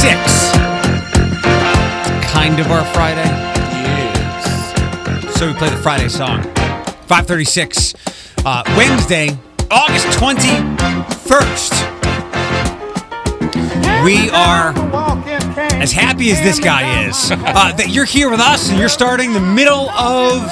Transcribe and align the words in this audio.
536. 0.00 2.32
Kind 2.32 2.58
of 2.58 2.70
our 2.70 2.86
Friday. 2.94 3.20
Yes. 3.20 5.38
So 5.38 5.48
we 5.48 5.52
play 5.52 5.68
the 5.68 5.76
Friday 5.76 6.08
song. 6.08 6.42
536. 7.04 7.94
Uh, 8.46 8.62
Wednesday, 8.78 9.36
August 9.70 10.06
21st. 10.18 11.74
We 14.02 14.30
are 14.30 14.72
as 15.82 15.92
happy 15.92 16.30
as 16.30 16.40
this 16.40 16.58
guy 16.58 17.06
is 17.06 17.30
uh, 17.30 17.72
that 17.72 17.90
you're 17.90 18.06
here 18.06 18.30
with 18.30 18.40
us 18.40 18.70
and 18.70 18.78
you're 18.78 18.88
starting 18.88 19.34
the 19.34 19.40
middle 19.40 19.90
of 19.90 20.50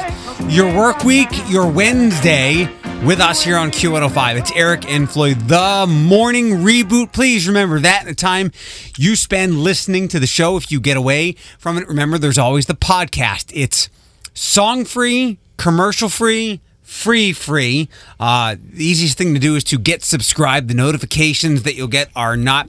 your 0.51 0.67
work 0.77 1.05
week, 1.05 1.30
your 1.49 1.67
Wednesday, 1.67 2.69
with 3.05 3.21
us 3.21 3.43
here 3.43 3.57
on 3.57 3.70
Q105. 3.70 4.38
It's 4.38 4.52
Eric 4.52 4.88
and 4.91 5.09
Floyd, 5.09 5.38
the 5.43 5.87
morning 5.88 6.51
reboot. 6.59 7.12
Please 7.12 7.47
remember 7.47 7.79
that 7.80 8.05
the 8.07 8.15
time 8.15 8.51
you 8.97 9.15
spend 9.15 9.61
listening 9.61 10.09
to 10.09 10.19
the 10.19 10.27
show, 10.27 10.57
if 10.57 10.73
you 10.73 10.80
get 10.80 10.97
away 10.97 11.33
from 11.59 11.79
it, 11.79 11.87
remember 11.87 12.19
there's 12.19 12.38
always 12.38 12.66
the 12.66 12.74
podcast. 12.74 13.52
It's 13.55 13.88
song 14.34 14.84
free, 14.84 15.38
commercial 15.57 16.09
free, 16.09 16.61
free 16.83 17.33
free. 17.33 17.88
Uh, 18.19 18.57
the 18.59 18.84
easiest 18.84 19.16
thing 19.16 19.33
to 19.33 19.41
do 19.41 19.55
is 19.55 19.65
to 19.65 19.79
get 19.79 20.02
subscribed. 20.02 20.69
The 20.69 20.74
notifications 20.74 21.62
that 21.62 21.74
you'll 21.77 21.87
get 21.88 22.10
are 22.16 22.37
not 22.37 22.69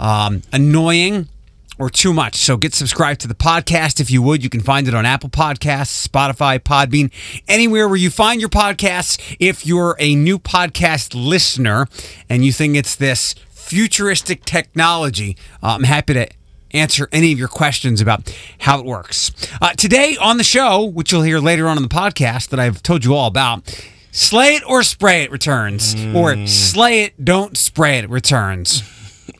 um, 0.00 0.42
annoying 0.52 1.28
or 1.78 1.88
too 1.90 2.12
much. 2.12 2.36
So 2.36 2.56
get 2.56 2.74
subscribed 2.74 3.20
to 3.22 3.28
the 3.28 3.34
podcast 3.34 4.00
if 4.00 4.10
you 4.10 4.20
would. 4.22 4.42
You 4.42 4.50
can 4.50 4.60
find 4.60 4.88
it 4.88 4.94
on 4.94 5.06
Apple 5.06 5.30
Podcasts, 5.30 6.06
Spotify, 6.06 6.58
Podbean, 6.58 7.10
anywhere 7.46 7.88
where 7.88 7.96
you 7.96 8.10
find 8.10 8.40
your 8.40 8.50
podcasts. 8.50 9.36
If 9.38 9.64
you're 9.66 9.96
a 9.98 10.14
new 10.14 10.38
podcast 10.38 11.14
listener 11.14 11.86
and 12.28 12.44
you 12.44 12.52
think 12.52 12.76
it's 12.76 12.96
this 12.96 13.34
futuristic 13.50 14.44
technology, 14.44 15.36
uh, 15.62 15.76
I'm 15.78 15.84
happy 15.84 16.14
to 16.14 16.28
answer 16.72 17.08
any 17.12 17.32
of 17.32 17.38
your 17.38 17.48
questions 17.48 18.00
about 18.00 18.34
how 18.58 18.78
it 18.78 18.84
works. 18.84 19.32
Uh, 19.60 19.72
today 19.72 20.16
on 20.20 20.36
the 20.36 20.44
show, 20.44 20.84
which 20.84 21.12
you'll 21.12 21.22
hear 21.22 21.38
later 21.38 21.68
on 21.68 21.76
in 21.76 21.82
the 21.82 21.88
podcast 21.88 22.48
that 22.48 22.60
I've 22.60 22.82
told 22.82 23.04
you 23.04 23.14
all 23.14 23.26
about, 23.26 23.86
Slay 24.10 24.56
It 24.56 24.62
or 24.66 24.82
Spray 24.82 25.22
It 25.22 25.30
returns, 25.30 25.94
or 26.14 26.46
Slay 26.46 27.04
It, 27.04 27.24
Don't 27.24 27.56
Spray 27.56 27.98
It 27.98 28.10
returns. 28.10 28.82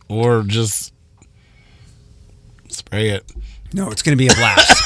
Or 0.08 0.42
just 0.42 0.92
spray 2.78 3.10
it. 3.10 3.30
No, 3.72 3.90
it's 3.90 4.02
going 4.02 4.16
to 4.16 4.22
be 4.22 4.28
a 4.28 4.34
blast. 4.34 4.82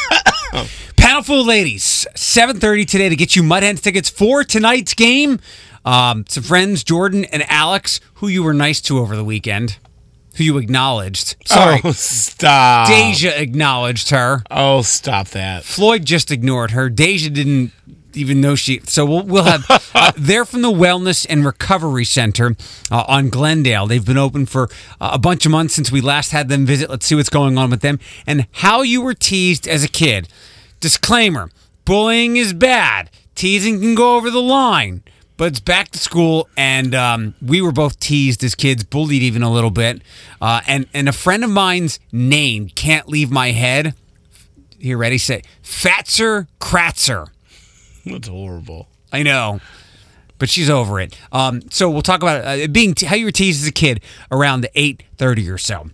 Panel 0.96 1.22
full 1.22 1.40
of 1.42 1.46
ladies, 1.46 2.06
7.30 2.14 2.86
today 2.86 3.08
to 3.08 3.16
get 3.16 3.34
you 3.36 3.42
Mud 3.42 3.62
Hens 3.62 3.80
tickets 3.80 4.08
for 4.10 4.44
tonight's 4.44 4.94
game. 4.94 5.40
Um, 5.84 6.24
some 6.28 6.42
friends, 6.42 6.84
Jordan 6.84 7.24
and 7.26 7.42
Alex, 7.48 8.00
who 8.14 8.28
you 8.28 8.42
were 8.42 8.54
nice 8.54 8.80
to 8.82 8.98
over 8.98 9.16
the 9.16 9.24
weekend, 9.24 9.78
who 10.36 10.44
you 10.44 10.58
acknowledged. 10.58 11.36
Sorry, 11.44 11.80
Oh, 11.82 11.92
stop. 11.92 12.88
Deja 12.88 13.30
acknowledged 13.40 14.10
her. 14.10 14.42
Oh, 14.50 14.82
stop 14.82 15.28
that. 15.28 15.64
Floyd 15.64 16.04
just 16.04 16.30
ignored 16.30 16.70
her. 16.72 16.88
Deja 16.88 17.30
didn't 17.30 17.72
even 18.16 18.40
know 18.40 18.54
she. 18.54 18.80
So 18.84 19.04
we'll, 19.04 19.22
we'll 19.22 19.44
have. 19.44 19.64
Uh, 19.94 20.12
they're 20.16 20.44
from 20.44 20.62
the 20.62 20.70
Wellness 20.70 21.26
and 21.28 21.44
Recovery 21.44 22.04
Center 22.04 22.56
uh, 22.90 23.04
on 23.08 23.28
Glendale. 23.28 23.86
They've 23.86 24.04
been 24.04 24.18
open 24.18 24.46
for 24.46 24.68
uh, 25.00 25.10
a 25.12 25.18
bunch 25.18 25.46
of 25.46 25.52
months 25.52 25.74
since 25.74 25.90
we 25.90 26.00
last 26.00 26.32
had 26.32 26.48
them 26.48 26.66
visit. 26.66 26.90
Let's 26.90 27.06
see 27.06 27.14
what's 27.14 27.28
going 27.28 27.58
on 27.58 27.70
with 27.70 27.80
them 27.80 27.98
and 28.26 28.46
how 28.52 28.82
you 28.82 29.02
were 29.02 29.14
teased 29.14 29.66
as 29.66 29.84
a 29.84 29.88
kid. 29.88 30.28
Disclaimer: 30.80 31.50
Bullying 31.84 32.36
is 32.36 32.52
bad. 32.52 33.10
Teasing 33.34 33.80
can 33.80 33.94
go 33.94 34.16
over 34.16 34.30
the 34.30 34.42
line. 34.42 35.02
But 35.38 35.46
it's 35.46 35.60
back 35.60 35.88
to 35.90 35.98
school, 35.98 36.48
and 36.56 36.94
um, 36.94 37.34
we 37.42 37.60
were 37.60 37.72
both 37.72 37.98
teased 37.98 38.44
as 38.44 38.54
kids, 38.54 38.84
bullied 38.84 39.22
even 39.22 39.42
a 39.42 39.50
little 39.50 39.70
bit. 39.70 40.02
Uh, 40.40 40.60
and 40.66 40.86
and 40.94 41.08
a 41.08 41.12
friend 41.12 41.42
of 41.42 41.50
mine's 41.50 41.98
name 42.12 42.68
can't 42.68 43.08
leave 43.08 43.30
my 43.30 43.50
head 43.50 43.94
here, 44.82 44.98
ready, 44.98 45.16
say, 45.16 45.42
Fatser 45.62 46.48
Kratzer. 46.60 47.28
That's 48.06 48.28
horrible. 48.28 48.88
I 49.12 49.22
know, 49.22 49.60
but 50.38 50.48
she's 50.48 50.70
over 50.70 51.00
it. 51.00 51.18
Um, 51.32 51.62
so 51.70 51.90
we'll 51.90 52.02
talk 52.02 52.22
about 52.22 52.44
uh, 52.44 52.66
being 52.68 52.94
how 53.06 53.14
you 53.16 53.26
were 53.26 53.30
teased 53.30 53.62
as 53.62 53.68
a 53.68 53.72
kid 53.72 54.02
around 54.30 54.62
the 54.62 54.70
eight 54.74 55.02
thirty 55.16 55.48
or 55.50 55.58
so. 55.58 55.90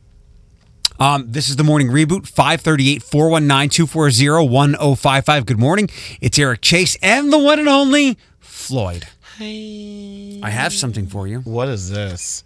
Um, 1.00 1.26
this 1.30 1.48
is 1.48 1.54
the 1.54 1.62
morning 1.62 1.88
reboot 1.88 2.26
538 2.26 3.04
419 3.04 3.70
240 3.70 4.48
1055. 4.48 5.46
Good 5.46 5.58
morning. 5.58 5.88
It's 6.20 6.36
Eric 6.38 6.60
Chase 6.60 6.96
and 7.00 7.32
the 7.32 7.38
one 7.38 7.60
and 7.60 7.68
only 7.68 8.18
Floyd. 8.40 9.04
Hi. 9.38 10.40
I 10.42 10.50
have 10.50 10.72
something 10.72 11.06
for 11.06 11.28
you. 11.28 11.40
What 11.42 11.68
is 11.68 11.90
this? 11.90 12.42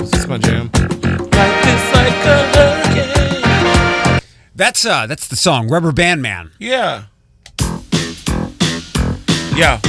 Is 0.00 0.10
this 0.10 0.26
my 0.26 0.38
jam? 0.38 0.70
Life 0.72 1.66
is 1.66 1.92
like 1.92 2.24
a 2.24 2.36
hurricane. 2.56 2.69
That's 4.60 4.84
uh, 4.84 5.06
that's 5.06 5.26
the 5.26 5.36
song 5.36 5.70
Rubber 5.70 5.90
Band 5.90 6.20
Man. 6.20 6.50
Yeah. 6.58 7.04
Yeah. 9.56 9.80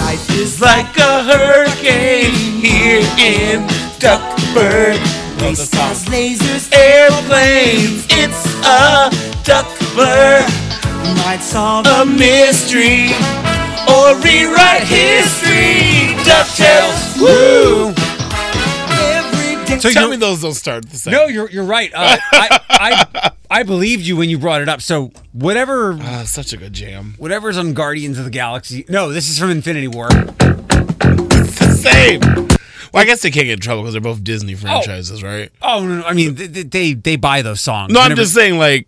Life 0.00 0.30
is 0.30 0.62
like 0.62 0.96
a 0.96 1.22
hurricane 1.24 2.32
here 2.32 3.04
in 3.20 3.68
Duckburg. 3.98 4.96
Race 5.42 5.70
has 5.74 6.06
lasers, 6.06 6.72
airplanes. 6.72 8.06
It's 8.08 8.46
a 8.64 9.12
duck 9.44 9.68
blur. 9.92 10.40
Might 11.26 11.42
solve 11.42 11.86
a 11.86 12.06
mystery 12.06 13.12
or 13.92 14.16
rewrite 14.24 14.84
history. 14.84 16.16
Ducktales. 16.24 17.20
Woo! 17.20 18.03
So 19.92 20.00
Tell 20.00 20.08
me 20.10 20.16
those 20.16 20.40
don't 20.40 20.54
start 20.54 20.88
the 20.88 20.96
same. 20.96 21.12
No, 21.12 21.26
you're 21.26 21.50
you're 21.50 21.64
right. 21.64 21.90
Uh, 21.94 22.16
I, 22.32 22.60
I 22.70 23.30
I 23.50 23.62
believed 23.64 24.02
you 24.02 24.16
when 24.16 24.30
you 24.30 24.38
brought 24.38 24.62
it 24.62 24.68
up. 24.68 24.80
So 24.80 25.12
whatever 25.32 25.98
Ah, 26.00 26.24
such 26.24 26.52
a 26.52 26.56
good 26.56 26.72
jam. 26.72 27.14
whatever's 27.18 27.58
on 27.58 27.74
Guardians 27.74 28.18
of 28.18 28.24
the 28.24 28.30
Galaxy. 28.30 28.84
No, 28.88 29.10
this 29.12 29.28
is 29.28 29.38
from 29.38 29.50
Infinity 29.50 29.88
War. 29.88 30.08
It's 30.10 31.58
the 31.58 31.78
same. 31.78 32.20
Well, 32.92 33.02
I 33.02 33.04
guess 33.06 33.22
they 33.22 33.30
can't 33.30 33.44
get 33.46 33.54
in 33.54 33.60
trouble 33.60 33.82
because 33.82 33.92
they're 33.94 34.00
both 34.00 34.22
Disney 34.24 34.54
franchises, 34.54 35.22
right? 35.22 35.50
Oh 35.60 35.84
no, 35.86 35.98
no 35.98 36.04
I 36.04 36.12
mean 36.14 36.34
they, 36.36 36.46
they 36.46 36.94
they 36.94 37.16
buy 37.16 37.42
those 37.42 37.60
songs. 37.60 37.92
No, 37.92 38.00
I'm 38.00 38.04
Whenever- 38.06 38.22
just 38.22 38.34
saying, 38.34 38.56
like, 38.58 38.86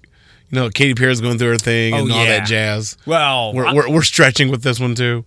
you 0.50 0.58
know, 0.60 0.70
Katy 0.70 0.94
Perry's 0.94 1.20
going 1.20 1.38
through 1.38 1.50
her 1.50 1.58
thing 1.58 1.92
and 1.94 2.10
Oh, 2.10 2.14
all 2.14 2.24
yeah. 2.24 2.38
that 2.38 2.46
jazz. 2.46 2.96
well. 3.04 3.52
We're, 3.52 3.66
I- 3.66 3.74
we're, 3.74 3.90
we're 3.90 4.02
stretching 4.02 4.50
with 4.50 4.62
this 4.62 4.78
one 4.80 4.94
too, 4.94 5.24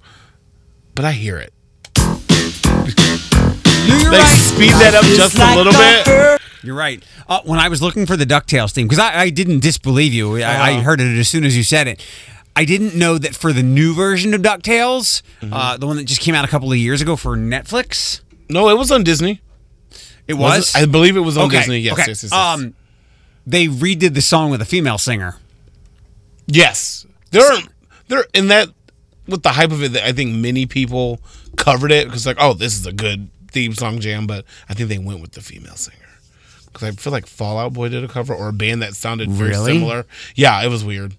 but 0.95 1.05
I 1.05 1.11
hear 1.11 1.37
it. 1.37 1.53
You're 4.11 4.17
They 4.17 4.23
right. 4.23 4.37
speed 4.37 4.71
that 4.71 4.93
up 4.95 5.03
just 5.05 5.37
a 5.37 5.55
little 5.55 5.73
bit. 5.73 6.41
You're 6.63 6.75
right. 6.75 7.03
Uh, 7.27 7.39
when 7.45 7.59
I 7.59 7.69
was 7.69 7.81
looking 7.81 8.05
for 8.05 8.17
the 8.17 8.25
Ducktales 8.25 8.71
theme, 8.73 8.87
because 8.87 8.99
I, 8.99 9.21
I 9.21 9.29
didn't 9.29 9.59
disbelieve 9.61 10.13
you, 10.13 10.37
I, 10.37 10.41
I 10.41 10.71
Uh-huh. 10.73 10.81
heard 10.81 11.01
it 11.01 11.17
as 11.17 11.29
soon 11.29 11.43
as 11.45 11.55
you 11.55 11.63
said 11.63 11.87
it. 11.87 12.03
I 12.55 12.65
didn't 12.65 12.95
know 12.95 13.17
that 13.17 13.35
for 13.35 13.53
the 13.53 13.63
new 13.63 13.93
version 13.93 14.33
of 14.33 14.41
Ducktales, 14.41 15.21
Mm-hmm. 15.41 15.53
uh, 15.53 15.77
the 15.77 15.87
one 15.87 15.95
that 15.97 16.03
just 16.05 16.19
came 16.21 16.35
out 16.35 16.43
a 16.43 16.47
couple 16.49 16.69
of 16.71 16.77
years 16.77 17.01
ago 17.01 17.15
for 17.15 17.37
Netflix, 17.37 18.21
No, 18.49 18.67
it 18.69 18.77
was 18.77 18.91
on 18.91 19.03
Disney. 19.03 19.41
it 20.27 20.33
was. 20.33 20.57
Was 20.57 20.75
it? 20.75 20.81
I 20.81 20.85
believe 20.85 21.15
it 21.15 21.21
was 21.21 21.37
on 21.37 21.45
okay. 21.47 21.59
Disney. 21.59 21.79
Yes, 21.79 21.93
okay. 21.93 22.01
yes, 22.07 22.23
yes, 22.23 22.31
yes. 22.31 22.33
Um, 22.33 22.73
they 23.47 23.67
redid 23.67 24.13
the 24.15 24.21
song 24.21 24.51
with 24.51 24.61
a 24.61 24.65
female 24.65 24.97
singer. 24.97 25.37
yes. 26.47 27.05
There 27.31 27.43
are 27.45 27.59
there 28.07 28.25
in 28.33 28.47
that 28.47 28.69
with 29.27 29.43
the 29.43 29.49
hype 29.49 29.71
of 29.71 29.83
it. 29.83 29.95
I 29.97 30.11
think 30.11 30.33
many 30.35 30.65
people 30.65 31.19
covered 31.57 31.91
it 31.91 32.07
because 32.07 32.25
like, 32.25 32.37
oh, 32.39 32.53
this 32.53 32.75
is 32.77 32.85
a 32.87 32.91
good 32.91 33.29
theme 33.51 33.73
song 33.73 33.99
jam. 33.99 34.27
But 34.27 34.45
I 34.69 34.73
think 34.73 34.89
they 34.89 34.97
went 34.97 35.21
with 35.21 35.31
the 35.33 35.41
female 35.41 35.75
singer 35.75 35.97
because 36.65 36.87
I 36.87 36.91
feel 36.91 37.11
like 37.11 37.25
Fallout 37.27 37.73
Boy 37.73 37.89
did 37.89 38.03
a 38.03 38.07
cover 38.07 38.33
or 38.33 38.49
a 38.49 38.53
band 38.53 38.81
that 38.81 38.95
sounded 38.95 39.29
very 39.31 39.49
Really? 39.51 39.73
similar. 39.73 40.05
Yeah, 40.35 40.61
it 40.63 40.69
was 40.69 40.83
weird. 40.83 41.15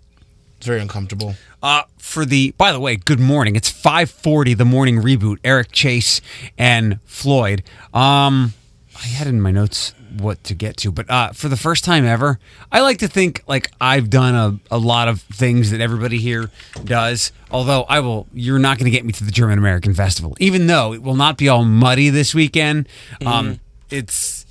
It's 0.59 0.67
very 0.67 0.81
uncomfortable. 0.81 1.37
Uh, 1.63 1.83
for 1.99 2.25
the 2.25 2.53
by 2.59 2.73
the 2.73 2.81
way, 2.81 2.97
good 2.97 3.21
morning. 3.21 3.57
It's 3.57 3.71
5:40 3.71 4.57
the 4.57 4.65
morning 4.65 5.01
reboot. 5.03 5.39
Eric 5.45 5.73
Chase 5.73 6.21
and 6.59 6.99
Floyd. 7.05 7.63
Um 7.95 8.55
I 8.97 9.07
had 9.07 9.27
in 9.27 9.41
my 9.41 9.51
notes 9.51 9.95
what 10.13 10.43
to 10.45 10.55
get 10.55 10.77
to, 10.79 10.91
but 10.93 11.09
uh, 11.11 11.33
for 11.33 11.49
the 11.49 11.57
first 11.57 11.85
time 11.85 12.05
ever, 12.05 12.39
I 12.73 12.81
like 12.81 12.99
to 12.99 13.09
think 13.09 13.43
like 13.47 13.71
I've 13.81 14.11
done 14.11 14.35
a, 14.35 14.75
a 14.75 14.79
lot 14.79 15.09
of 15.09 15.21
things 15.23 15.71
that 15.71 15.81
everybody 15.81 16.19
here 16.19 16.51
does. 16.85 17.33
Although 17.51 17.83
I 17.89 18.01
will, 18.01 18.27
you're 18.33 18.59
not 18.59 18.79
going 18.79 18.85
to 18.85 18.91
get 18.91 19.05
me 19.05 19.13
to 19.13 19.25
the 19.25 19.31
German 19.33 19.59
American 19.59 19.95
Festival, 19.95 20.37
even 20.41 20.67
though 20.67 20.93
it 20.95 21.03
will 21.03 21.17
not 21.17 21.37
be 21.39 21.49
all 21.49 21.65
muddy 21.65 22.09
this 22.11 22.35
weekend. 22.35 22.89
Um, 23.25 23.61
it's 23.91 24.47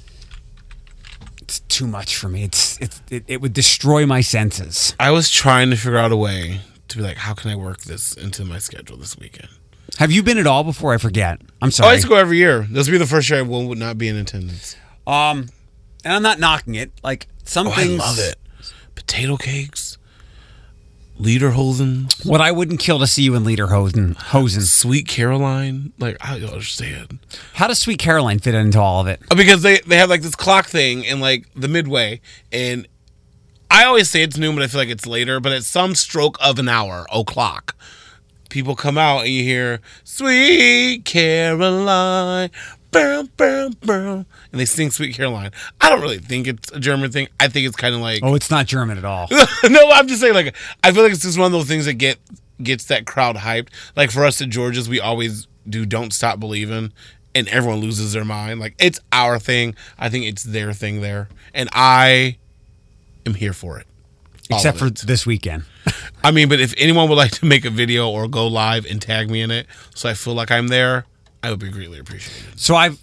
it's 1.42 1.60
too 1.62 1.88
much 1.88 2.16
for 2.16 2.30
me. 2.30 2.44
It's, 2.44 2.78
it's 2.80 3.02
it, 3.10 3.24
it 3.28 3.42
would 3.42 3.54
destroy 3.54 4.06
my 4.06 4.22
senses. 4.22 4.96
I 5.00 5.12
was 5.12 5.30
trying 5.30 5.70
to 5.72 5.76
figure 5.78 5.98
out 5.98 6.12
a 6.12 6.18
way 6.18 6.62
to 6.90 6.98
be 6.98 7.04
like, 7.04 7.18
how 7.18 7.34
can 7.34 7.52
I 7.52 7.56
work 7.56 7.82
this 7.82 8.14
into 8.14 8.44
my 8.46 8.60
schedule 8.60 8.98
this 8.98 9.18
weekend? 9.18 9.50
Have 9.98 10.12
you 10.12 10.22
been 10.22 10.38
at 10.38 10.46
all 10.46 10.64
before? 10.64 10.94
I 10.94 10.98
forget. 10.98 11.40
I'm 11.42 11.48
Oh, 11.64 11.66
I 11.68 11.70
sorry. 11.70 11.94
used 11.96 12.04
to 12.06 12.10
go 12.10 12.16
every 12.16 12.38
year. 12.38 12.68
This 12.70 12.88
will 12.88 12.94
be 12.94 12.98
the 13.00 13.08
first 13.08 13.30
year 13.30 13.40
I 13.40 13.42
will 13.42 13.74
not 13.76 13.98
be 13.98 14.08
in 14.08 14.16
attendance. 14.18 14.76
Um, 15.10 15.50
and 16.04 16.14
I'm 16.14 16.22
not 16.24 16.40
knocking 16.40 16.76
it. 16.76 16.92
Like 17.04 17.28
some 17.44 17.68
Oh, 17.68 17.72
things. 17.72 18.02
I 18.02 18.06
love 18.06 18.20
it. 18.20 18.36
Potato 18.96 19.38
cakes, 19.38 19.98
Lederhosen, 21.20 22.26
What 22.26 22.42
I 22.42 22.52
wouldn't 22.52 22.80
kill 22.80 23.00
to 23.00 23.08
see 23.08 23.24
you 23.24 23.36
in 23.36 23.44
Lederhosen. 23.44 24.16
Hosen. 24.16 24.62
Sweet 24.62 25.08
Caroline. 25.08 25.92
Like 26.00 26.18
I 26.22 26.40
don't 26.40 26.52
understand 26.54 27.20
How 27.54 27.68
does 27.68 27.80
Sweet 27.80 28.00
Caroline 28.00 28.40
fit 28.40 28.56
into 28.56 28.80
all 28.80 29.02
of 29.02 29.08
it? 29.08 29.22
Uh, 29.30 29.36
because 29.36 29.62
they 29.62 29.80
they 29.80 29.98
have 29.98 30.10
like 30.10 30.22
this 30.22 30.36
clock 30.36 30.68
thing 30.68 31.04
in 31.04 31.20
like 31.20 31.48
the 31.56 31.68
midway, 31.68 32.22
and 32.52 32.88
I 33.72 33.84
always 33.86 34.10
say 34.10 34.22
it's 34.24 34.38
noon, 34.38 34.56
but 34.56 34.64
I 34.64 34.68
feel 34.68 34.80
like 34.82 34.90
it's 34.90 35.06
later. 35.06 35.40
But 35.40 35.52
at 35.52 35.64
some 35.64 35.94
stroke 35.96 36.38
of 36.42 36.58
an 36.60 36.70
hour, 36.70 37.06
o'clock, 37.12 37.76
people 38.50 38.76
come 38.76 38.98
out 38.98 39.22
and 39.22 39.30
you 39.30 39.44
hear 39.44 39.82
"Sweet 40.04 41.04
Caroline." 41.06 42.50
Boom, 42.92 43.30
boom, 43.38 43.74
boom, 43.82 44.26
and 44.52 44.60
they 44.60 44.66
sing 44.66 44.90
"Sweet 44.90 45.16
Caroline." 45.16 45.52
I 45.80 45.90
don't 45.90 46.02
really 46.02 46.18
think 46.18 46.48
it's 46.48 46.72
a 46.72 46.80
German 46.80 47.12
thing. 47.12 47.28
I 47.40 47.48
think 47.48 47.68
it's 47.68 47.76
kind 47.76 47.94
of 47.94 48.02
like 48.02 48.22
Oh, 48.24 48.34
it's 48.34 48.50
not 48.50 48.66
German 48.66 48.98
at 48.98 49.06
all. 49.06 49.28
no, 49.70 49.92
I'm 49.92 50.08
just 50.08 50.22
saying, 50.22 50.34
like, 50.34 50.56
I 50.84 50.92
feel 50.92 51.04
like 51.04 51.12
it's 51.12 51.22
just 51.22 51.38
one 51.38 51.46
of 51.46 51.52
those 51.52 51.68
things 51.68 51.86
that 51.86 51.94
get 51.96 52.18
gets 52.64 52.86
that 52.86 53.06
crowd 53.06 53.36
hyped. 53.38 53.70
Like 53.96 54.10
for 54.12 54.26
us 54.26 54.42
at 54.42 54.50
George's, 54.50 54.90
we 54.90 55.00
always 55.00 55.48
do 55.68 55.86
"Don't 55.86 56.12
Stop 56.12 56.40
Believing," 56.40 56.92
and 57.36 57.48
everyone 57.50 57.80
loses 57.80 58.14
their 58.14 58.26
mind. 58.26 58.60
Like 58.60 58.74
it's 58.80 59.00
our 59.12 59.38
thing. 59.38 59.76
I 60.00 60.10
think 60.10 60.26
it's 60.26 60.44
their 60.44 60.74
thing 60.74 61.02
there, 61.02 61.30
and 61.54 61.70
I 61.74 62.38
am 63.26 63.36
here 63.36 63.54
for 63.54 63.80
it. 63.80 63.86
All 64.52 64.58
Except 64.58 64.80
for 64.80 64.88
it. 64.88 64.96
this 65.06 65.28
weekend. 65.28 65.66
I 66.24 66.32
mean, 66.32 66.50
but 66.50 66.60
if 66.60 66.74
anyone 66.76 67.08
would 67.08 67.16
like 67.20 67.32
to 67.34 67.46
make 67.46 67.66
a 67.66 67.70
video 67.70 68.10
or 68.10 68.28
go 68.28 68.48
live 68.48 68.86
and 68.88 69.00
tag 69.00 69.30
me 69.30 69.42
in 69.42 69.52
it, 69.52 69.68
so 69.94 70.10
I 70.10 70.16
feel 70.16 70.34
like 70.34 70.50
I'm 70.50 70.70
there, 70.70 71.06
I 71.44 71.50
would 71.52 71.60
be 71.60 71.70
greatly 71.70 72.00
appreciated. 72.00 72.60
So 72.60 72.76
I've 72.76 73.00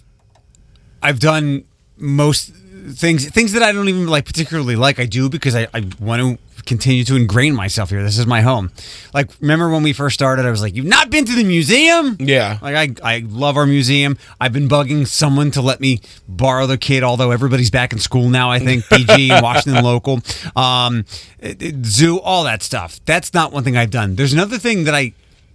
I've 1.01 1.19
done 1.19 1.63
most 1.97 2.53
things 2.89 3.27
things 3.29 3.53
that 3.53 3.63
I 3.63 3.71
don't 3.71 3.89
even 3.89 4.07
like 4.07 4.25
particularly 4.25 4.75
like. 4.75 4.99
I 4.99 5.05
do 5.05 5.29
because 5.29 5.55
I, 5.55 5.67
I 5.73 5.85
want 5.99 6.21
to 6.21 6.63
continue 6.63 7.03
to 7.05 7.15
ingrain 7.15 7.55
myself 7.55 7.89
here. 7.89 8.03
This 8.03 8.17
is 8.17 8.27
my 8.27 8.41
home. 8.41 8.71
Like 9.13 9.31
remember 9.39 9.69
when 9.69 9.83
we 9.83 9.93
first 9.93 10.13
started, 10.13 10.45
I 10.45 10.51
was 10.51 10.61
like, 10.61 10.75
"You've 10.75 10.85
not 10.85 11.09
been 11.09 11.25
to 11.25 11.33
the 11.35 11.43
museum." 11.43 12.17
Yeah. 12.19 12.59
Like 12.61 12.99
I, 13.03 13.15
I 13.15 13.19
love 13.27 13.57
our 13.57 13.65
museum. 13.65 14.17
I've 14.39 14.53
been 14.53 14.67
bugging 14.69 15.07
someone 15.07 15.49
to 15.51 15.61
let 15.61 15.79
me 15.79 16.01
borrow 16.27 16.67
the 16.67 16.77
kid, 16.77 17.03
although 17.03 17.31
everybody's 17.31 17.71
back 17.71 17.93
in 17.93 17.99
school 17.99 18.29
now. 18.29 18.51
I 18.51 18.59
think 18.59 18.85
PG 18.89 19.31
and 19.31 19.41
Washington 19.43 19.83
local, 19.83 20.21
um, 20.55 21.05
it- 21.39 21.61
it- 21.61 21.85
zoo, 21.85 22.19
all 22.19 22.43
that 22.43 22.61
stuff. 22.63 22.99
That's 23.05 23.33
not 23.33 23.51
one 23.51 23.63
thing 23.63 23.75
I've 23.77 23.91
done. 23.91 24.15
There's 24.15 24.33
another 24.33 24.57
thing 24.57 24.83
that 24.83 24.93
I 24.95 25.13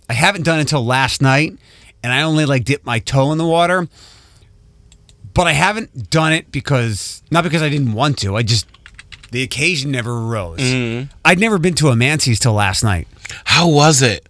I 0.09 0.15
haven't 0.15 0.43
done 0.43 0.59
until 0.61 0.85
last 0.85 1.23
night, 1.23 1.57
and 2.03 2.13
I 2.13 2.23
only 2.23 2.45
like 2.47 2.65
dip 2.65 2.85
my 2.85 2.99
toe 2.99 3.33
in 3.33 3.39
the 3.39 3.47
water. 3.47 3.89
But 5.35 5.47
I 5.47 5.53
haven't 5.53 6.11
done 6.11 6.33
it 6.35 6.53
because 6.53 7.23
not 7.31 7.43
because 7.45 7.63
I 7.63 7.69
didn't 7.71 7.95
want 7.95 8.19
to. 8.19 8.37
I 8.37 8.43
just 8.43 8.67
the 9.31 9.43
occasion 9.43 9.91
never 9.91 10.13
arose. 10.13 10.61
I'd 11.25 11.39
never 11.39 11.59
been 11.59 11.75
to 11.77 11.89
a 11.89 11.97
Mancy's 11.97 12.39
till 12.39 12.53
last 12.53 12.85
night. 12.85 13.09
How 13.45 13.67
was 13.69 14.03
it? 14.03 14.29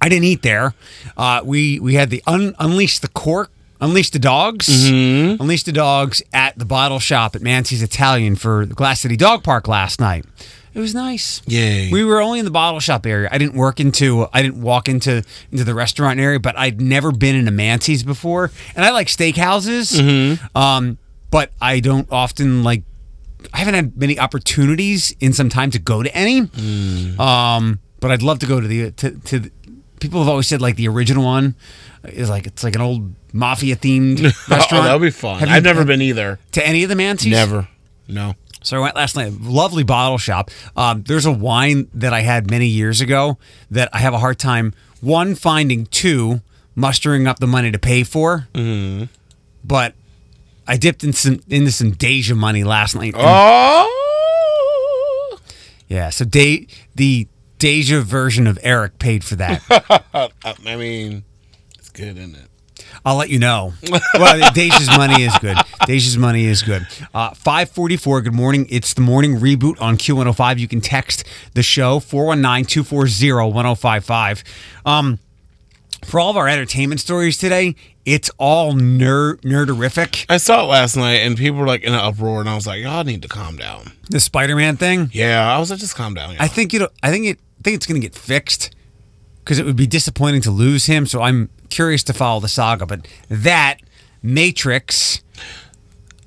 I 0.00 0.08
didn't 0.08 0.24
eat 0.24 0.42
there. 0.42 0.74
Uh, 1.16 1.40
we 1.44 1.80
we 1.80 1.94
had 1.94 2.10
the 2.10 2.22
un, 2.28 2.54
unleash 2.60 3.00
the 3.00 3.08
cork, 3.08 3.50
unleash 3.80 4.10
the 4.10 4.20
dogs, 4.20 4.68
unleash 4.88 5.64
the 5.64 5.72
dogs 5.72 6.22
at 6.32 6.56
the 6.56 6.64
bottle 6.64 7.00
shop 7.00 7.34
at 7.34 7.42
Mancy's 7.42 7.82
Italian 7.82 8.36
for 8.36 8.66
the 8.66 8.74
Glass 8.74 9.00
City 9.00 9.16
Dog 9.16 9.42
Park 9.42 9.66
last 9.66 9.98
night. 9.98 10.24
It 10.76 10.80
was 10.80 10.94
nice. 10.94 11.40
Yay. 11.46 11.90
We 11.90 12.04
were 12.04 12.20
only 12.20 12.38
in 12.38 12.44
the 12.44 12.50
bottle 12.50 12.80
shop 12.80 13.06
area. 13.06 13.30
I 13.32 13.38
didn't 13.38 13.54
work 13.54 13.80
into. 13.80 14.26
I 14.30 14.42
didn't 14.42 14.60
walk 14.60 14.90
into 14.90 15.24
into 15.50 15.64
the 15.64 15.72
restaurant 15.72 16.20
area, 16.20 16.38
but 16.38 16.54
I'd 16.58 16.82
never 16.82 17.12
been 17.12 17.34
in 17.34 17.48
a 17.48 17.50
Mancy's 17.50 18.02
before, 18.02 18.50
and 18.74 18.84
I 18.84 18.90
like 18.90 19.06
steakhouses. 19.06 20.38
Um, 20.54 20.98
but 21.30 21.50
I 21.62 21.80
don't 21.80 22.06
often 22.12 22.62
like. 22.62 22.82
I 23.54 23.58
haven't 23.58 23.72
had 23.72 23.96
many 23.96 24.18
opportunities 24.18 25.16
in 25.18 25.32
some 25.32 25.48
time 25.48 25.70
to 25.70 25.78
go 25.78 26.02
to 26.02 26.14
any. 26.14 26.40
Um, 27.18 27.78
but 28.00 28.10
I'd 28.10 28.22
love 28.22 28.40
to 28.40 28.46
go 28.46 28.60
to 28.60 28.68
the 28.68 28.90
to, 28.90 29.10
to 29.12 29.38
the, 29.38 29.50
people 29.98 30.20
have 30.20 30.28
always 30.28 30.46
said 30.46 30.60
like 30.60 30.76
the 30.76 30.88
original 30.88 31.24
one 31.24 31.54
is 32.04 32.28
like 32.28 32.46
it's 32.46 32.62
like 32.62 32.74
an 32.74 32.82
old 32.82 33.14
mafia 33.32 33.76
themed 33.76 34.22
restaurant. 34.50 34.72
Oh, 34.72 34.82
that'll 34.82 34.98
be 34.98 35.10
fun. 35.10 35.40
Have 35.40 35.48
I've 35.48 35.64
never 35.64 35.86
been 35.86 36.02
either. 36.02 36.38
to 36.52 36.66
any 36.66 36.82
of 36.82 36.90
the 36.90 36.96
Mancy's. 36.96 37.32
Never. 37.32 37.66
No. 38.08 38.34
So 38.66 38.76
I 38.76 38.80
went 38.80 38.96
last 38.96 39.14
night. 39.14 39.32
Lovely 39.40 39.84
bottle 39.84 40.18
shop. 40.18 40.50
Um, 40.76 41.04
there's 41.04 41.24
a 41.24 41.30
wine 41.30 41.88
that 41.94 42.12
I 42.12 42.20
had 42.20 42.50
many 42.50 42.66
years 42.66 43.00
ago 43.00 43.38
that 43.70 43.88
I 43.92 43.98
have 43.98 44.12
a 44.12 44.18
hard 44.18 44.40
time 44.40 44.74
one 45.00 45.36
finding, 45.36 45.86
two 45.86 46.40
mustering 46.74 47.28
up 47.28 47.38
the 47.38 47.46
money 47.46 47.70
to 47.70 47.78
pay 47.78 48.02
for. 48.02 48.48
Mm-hmm. 48.54 49.04
But 49.64 49.94
I 50.66 50.76
dipped 50.78 51.04
in 51.04 51.12
some, 51.12 51.38
into 51.48 51.70
some 51.70 51.92
Deja 51.92 52.34
money 52.34 52.64
last 52.64 52.96
night. 52.96 53.14
Oh. 53.16 53.92
Yeah, 55.86 56.10
so 56.10 56.24
De- 56.24 56.66
the 56.96 57.28
Deja 57.58 58.00
version 58.00 58.48
of 58.48 58.58
Eric 58.62 58.98
paid 58.98 59.22
for 59.22 59.36
that. 59.36 59.62
I 60.44 60.76
mean, 60.76 61.22
it's 61.78 61.90
good, 61.90 62.18
isn't 62.18 62.34
it? 62.34 62.48
I'll 63.04 63.16
let 63.16 63.30
you 63.30 63.38
know. 63.38 63.72
Well, 64.14 64.52
Deja's 64.52 64.88
money 64.88 65.22
is 65.24 65.36
good. 65.38 65.56
Deja's 65.86 66.18
money 66.18 66.46
is 66.46 66.62
good. 66.62 66.86
Uh, 67.14 67.30
544, 67.34 68.22
good 68.22 68.34
morning. 68.34 68.66
It's 68.70 68.94
the 68.94 69.00
morning 69.02 69.36
reboot 69.38 69.80
on 69.80 69.96
Q105. 69.96 70.58
You 70.58 70.66
can 70.68 70.80
text 70.80 71.24
the 71.54 71.62
show 71.62 72.00
419-240-1055. 72.00 74.42
Um, 74.84 75.18
for 76.04 76.20
all 76.20 76.30
of 76.30 76.36
our 76.36 76.48
entertainment 76.48 77.00
stories 77.00 77.38
today, 77.38 77.74
it's 78.04 78.30
all 78.38 78.72
nerd 78.74 79.40
nerderific. 79.40 80.26
I 80.28 80.36
saw 80.36 80.62
it 80.64 80.68
last 80.68 80.96
night, 80.96 81.16
and 81.20 81.36
people 81.36 81.58
were 81.60 81.66
like 81.66 81.82
in 81.82 81.92
an 81.92 81.98
uproar, 82.00 82.40
and 82.40 82.48
I 82.48 82.54
was 82.54 82.66
like, 82.66 82.82
y'all 82.82 83.02
need 83.04 83.22
to 83.22 83.28
calm 83.28 83.56
down. 83.56 83.92
The 84.10 84.20
Spider-Man 84.20 84.76
thing. 84.76 85.10
Yeah, 85.12 85.52
I 85.52 85.58
was 85.58 85.70
like, 85.70 85.80
just 85.80 85.96
calm 85.96 86.14
down. 86.14 86.30
y'all. 86.34 86.42
I 86.42 86.48
think 86.48 86.72
it. 86.74 86.82
I 87.02 87.10
think 87.10 87.26
it. 87.26 87.38
I 87.58 87.62
think 87.62 87.76
it's 87.76 87.86
going 87.86 88.00
to 88.00 88.06
get 88.06 88.14
fixed 88.14 88.75
because 89.46 89.60
it 89.60 89.64
would 89.64 89.76
be 89.76 89.86
disappointing 89.86 90.40
to 90.40 90.50
lose 90.50 90.86
him. 90.86 91.06
So 91.06 91.22
I'm 91.22 91.50
curious 91.70 92.02
to 92.04 92.12
follow 92.12 92.40
the 92.40 92.48
saga. 92.48 92.84
But 92.84 93.06
that 93.28 93.76
Matrix. 94.20 95.22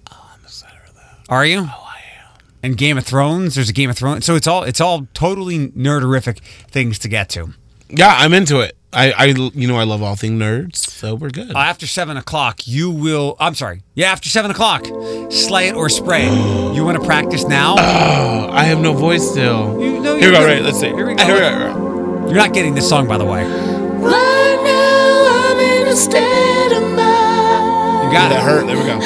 I'm 0.10 0.40
excited 0.42 0.80
for 0.86 0.94
that. 0.94 1.26
Are 1.28 1.46
you? 1.46 1.60
Oh, 1.70 1.88
I 1.90 1.98
am. 2.24 2.38
And 2.64 2.78
Game 2.78 2.98
of 2.98 3.04
Thrones. 3.04 3.56
There's 3.56 3.70
a 3.70 3.74
Game 3.74 3.90
of 3.90 3.98
Thrones. 3.98 4.26
So 4.26 4.36
it's 4.36 4.48
all. 4.48 4.64
It's 4.64 4.80
all 4.80 5.06
totally 5.14 5.68
nerderific 5.72 6.40
things 6.72 6.98
to 7.00 7.10
get 7.10 7.28
to. 7.32 7.54
Yeah, 7.90 8.14
I'm 8.18 8.34
into 8.34 8.62
it. 8.62 8.78
I, 8.94 9.12
I, 9.12 9.26
you 9.26 9.68
know, 9.68 9.76
I 9.76 9.84
love 9.84 10.02
all 10.02 10.16
things 10.16 10.42
nerds, 10.42 10.78
so 10.78 11.14
we're 11.14 11.30
good. 11.30 11.54
Uh, 11.54 11.60
after 11.60 11.86
seven 11.86 12.18
o'clock, 12.18 12.68
you 12.68 12.90
will. 12.90 13.36
I'm 13.40 13.54
sorry. 13.54 13.82
Yeah, 13.94 14.12
after 14.12 14.30
seven 14.30 14.50
o'clock, 14.50 14.86
slay 15.30 15.68
it 15.68 15.76
or 15.76 15.90
spray 15.90 16.26
it. 16.26 16.76
You 16.76 16.84
want 16.86 16.98
to 17.00 17.06
practice 17.06 17.44
now? 17.44 17.76
oh, 17.78 18.50
I 18.52 18.64
have 18.64 18.80
no 18.80 18.94
voice 18.94 19.30
still. 19.30 19.80
You- 19.80 20.00
no, 20.00 20.18
Here 20.18 20.32
we 20.32 20.38
go. 20.38 20.44
Right, 20.46 20.64
let's 20.64 20.80
see. 20.80 20.88
Here 20.88 21.06
we 21.06 21.14
go. 21.16 21.24
Here 21.26 21.36
we 21.36 21.40
go. 21.40 21.89
Here 22.30 22.36
we 22.36 22.36
go. 22.36 22.36
You're 22.36 22.38
not 22.48 22.54
getting 22.54 22.76
this 22.76 22.88
song, 22.88 23.08
by 23.08 23.18
the 23.18 23.26
way. 23.26 23.44
Right 23.44 24.60
now 24.64 25.52
I'm 25.52 25.60
in 25.60 25.88
a 25.88 25.96
state 25.96 26.72
of 26.74 26.84
mind. 26.84 28.06
You 28.06 28.12
got 28.14 28.30
That 28.30 28.40
it. 28.40 28.44
hurt. 28.44 28.66
There 28.68 28.78
we 28.78 28.84
go. 28.86 28.98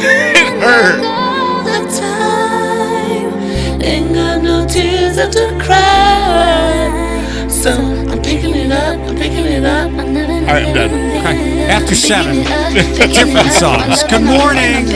it 0.00 0.60
hurt. 0.60 1.00
All 1.04 1.62
the 1.64 1.78
time. 2.00 3.82
Ain't 3.82 4.14
got 4.14 4.42
no 4.42 4.66
tears 4.66 5.16
left 5.16 5.32
to 5.34 5.58
cry. 5.62 7.48
So 7.48 7.72
I'm 7.72 8.22
picking 8.22 8.54
it 8.56 8.72
up, 8.72 8.98
I'm 9.00 9.16
picking 9.16 9.44
it 9.44 9.64
up. 9.64 9.90
All 9.90 9.98
right, 9.98 10.64
I'm 10.64 10.74
done. 10.74 10.90
Okay. 10.90 11.64
After 11.68 11.94
seven, 11.94 12.36
different 13.12 13.52
songs. 13.52 14.02
Good 14.04 14.22
morning. 14.22 14.88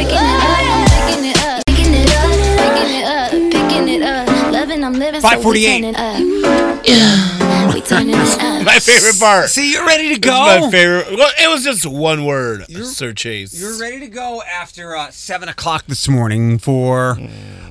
Five 4.84 5.42
forty-eight. 5.42 5.82
Yeah, 6.86 7.72
we 7.72 7.80
turning 7.80 8.10
it 8.14 8.16
up. 8.40 8.66
My 8.66 8.78
favorite 8.78 9.18
part. 9.18 9.48
See, 9.48 9.72
you're 9.72 9.86
ready 9.86 10.12
to 10.12 10.20
go. 10.20 10.30
my 10.60 10.70
favorite. 10.70 11.16
Well, 11.16 11.30
it 11.40 11.48
was 11.48 11.64
just 11.64 11.86
one 11.86 12.26
word. 12.26 12.66
Sir 12.84 13.14
Chase. 13.14 13.58
You're 13.58 13.78
ready 13.80 14.00
to 14.00 14.08
go 14.08 14.42
after 14.42 14.94
uh, 14.94 15.10
seven 15.10 15.48
o'clock 15.48 15.86
this 15.86 16.06
morning 16.06 16.58
for 16.58 17.16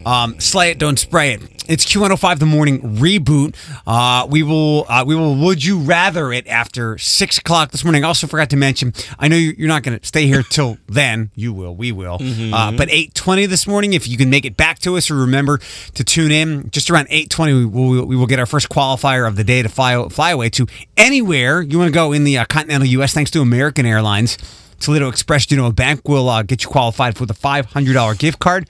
um, 0.06 0.40
"Slay 0.40 0.72
It, 0.72 0.78
Don't 0.80 0.98
Spray 1.00 1.34
It." 1.34 1.42
It's 1.66 1.86
Q105 1.86 2.40
the 2.40 2.46
morning 2.46 2.98
reboot. 2.98 3.56
Uh, 3.88 4.28
we 4.30 4.44
will 4.44 4.86
uh, 4.90 5.06
we 5.08 5.16
will 5.16 5.34
would 5.36 5.64
you 5.64 5.80
rather 5.80 6.34
it 6.34 6.46
after 6.48 6.98
six 6.98 7.38
o'clock 7.38 7.72
this 7.72 7.86
morning. 7.86 8.04
I 8.04 8.08
also 8.08 8.28
forgot 8.28 8.50
to 8.50 8.58
mention. 8.58 8.94
I 9.18 9.30
know 9.30 9.38
you- 9.38 9.56
you're 9.58 9.70
not 9.70 9.82
going 9.84 9.98
to 9.98 10.06
stay 10.06 10.28
here 10.28 10.44
till 10.44 10.78
then. 10.88 11.32
You 11.36 11.54
will. 11.54 11.74
We 11.76 11.92
will. 11.94 12.18
Uh, 12.22 12.72
but 12.74 12.90
eight 12.92 13.14
twenty 13.16 13.46
this 13.46 13.66
morning, 13.66 13.94
if 13.94 14.08
you 14.10 14.18
can 14.18 14.30
make 14.30 14.44
it 14.46 14.58
back 14.58 14.80
to 14.80 14.98
us, 14.98 15.10
or 15.10 15.16
remember 15.16 15.60
to 15.94 16.04
tune 16.04 16.32
in 16.34 16.70
just 16.72 16.90
around 16.90 17.08
eight 17.10 17.30
twenty, 17.30 17.54
we 17.54 17.66
will 17.66 18.06
we 18.06 18.16
will 18.18 18.28
get 18.28 18.40
our 18.40 18.46
first 18.46 18.68
qualifier 18.70 19.26
of 19.28 19.38
the 19.38 19.44
day 19.46 19.62
to 19.62 19.70
fly 19.70 20.08
fly 20.10 20.32
away 20.32 20.50
to 20.50 20.68
anywhere 20.98 21.62
you 21.62 21.78
want 21.78 21.88
to 21.88 21.94
go 21.94 22.12
in 22.12 22.24
the 22.26 22.38
uh, 22.38 22.46
continental 22.46 22.88
U.S. 22.90 23.14
Thanks 23.14 23.32
to 23.32 23.42
American 23.42 23.86
Airlines. 23.86 24.38
Toledo 24.80 25.08
Express 25.08 25.46
Genoa 25.46 25.72
Bank 25.72 26.10
will 26.10 26.28
uh, 26.28 26.44
get 26.44 26.64
you 26.66 26.70
qualified 26.70 27.16
for 27.16 27.26
the 27.26 27.34
$500 27.34 28.20
gift 28.20 28.40
card. 28.40 28.68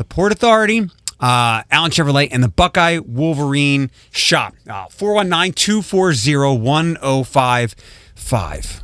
The 0.00 0.04
Port 0.04 0.32
Authority, 0.32 0.88
uh, 1.20 1.62
Allen 1.70 1.90
Chevrolet, 1.90 2.28
and 2.32 2.42
the 2.42 2.48
Buckeye 2.48 3.00
Wolverine 3.00 3.90
shop. 4.10 4.54
Uh, 4.66 4.86
419 4.86 5.52
240 5.52 6.58
1055. 6.58 8.82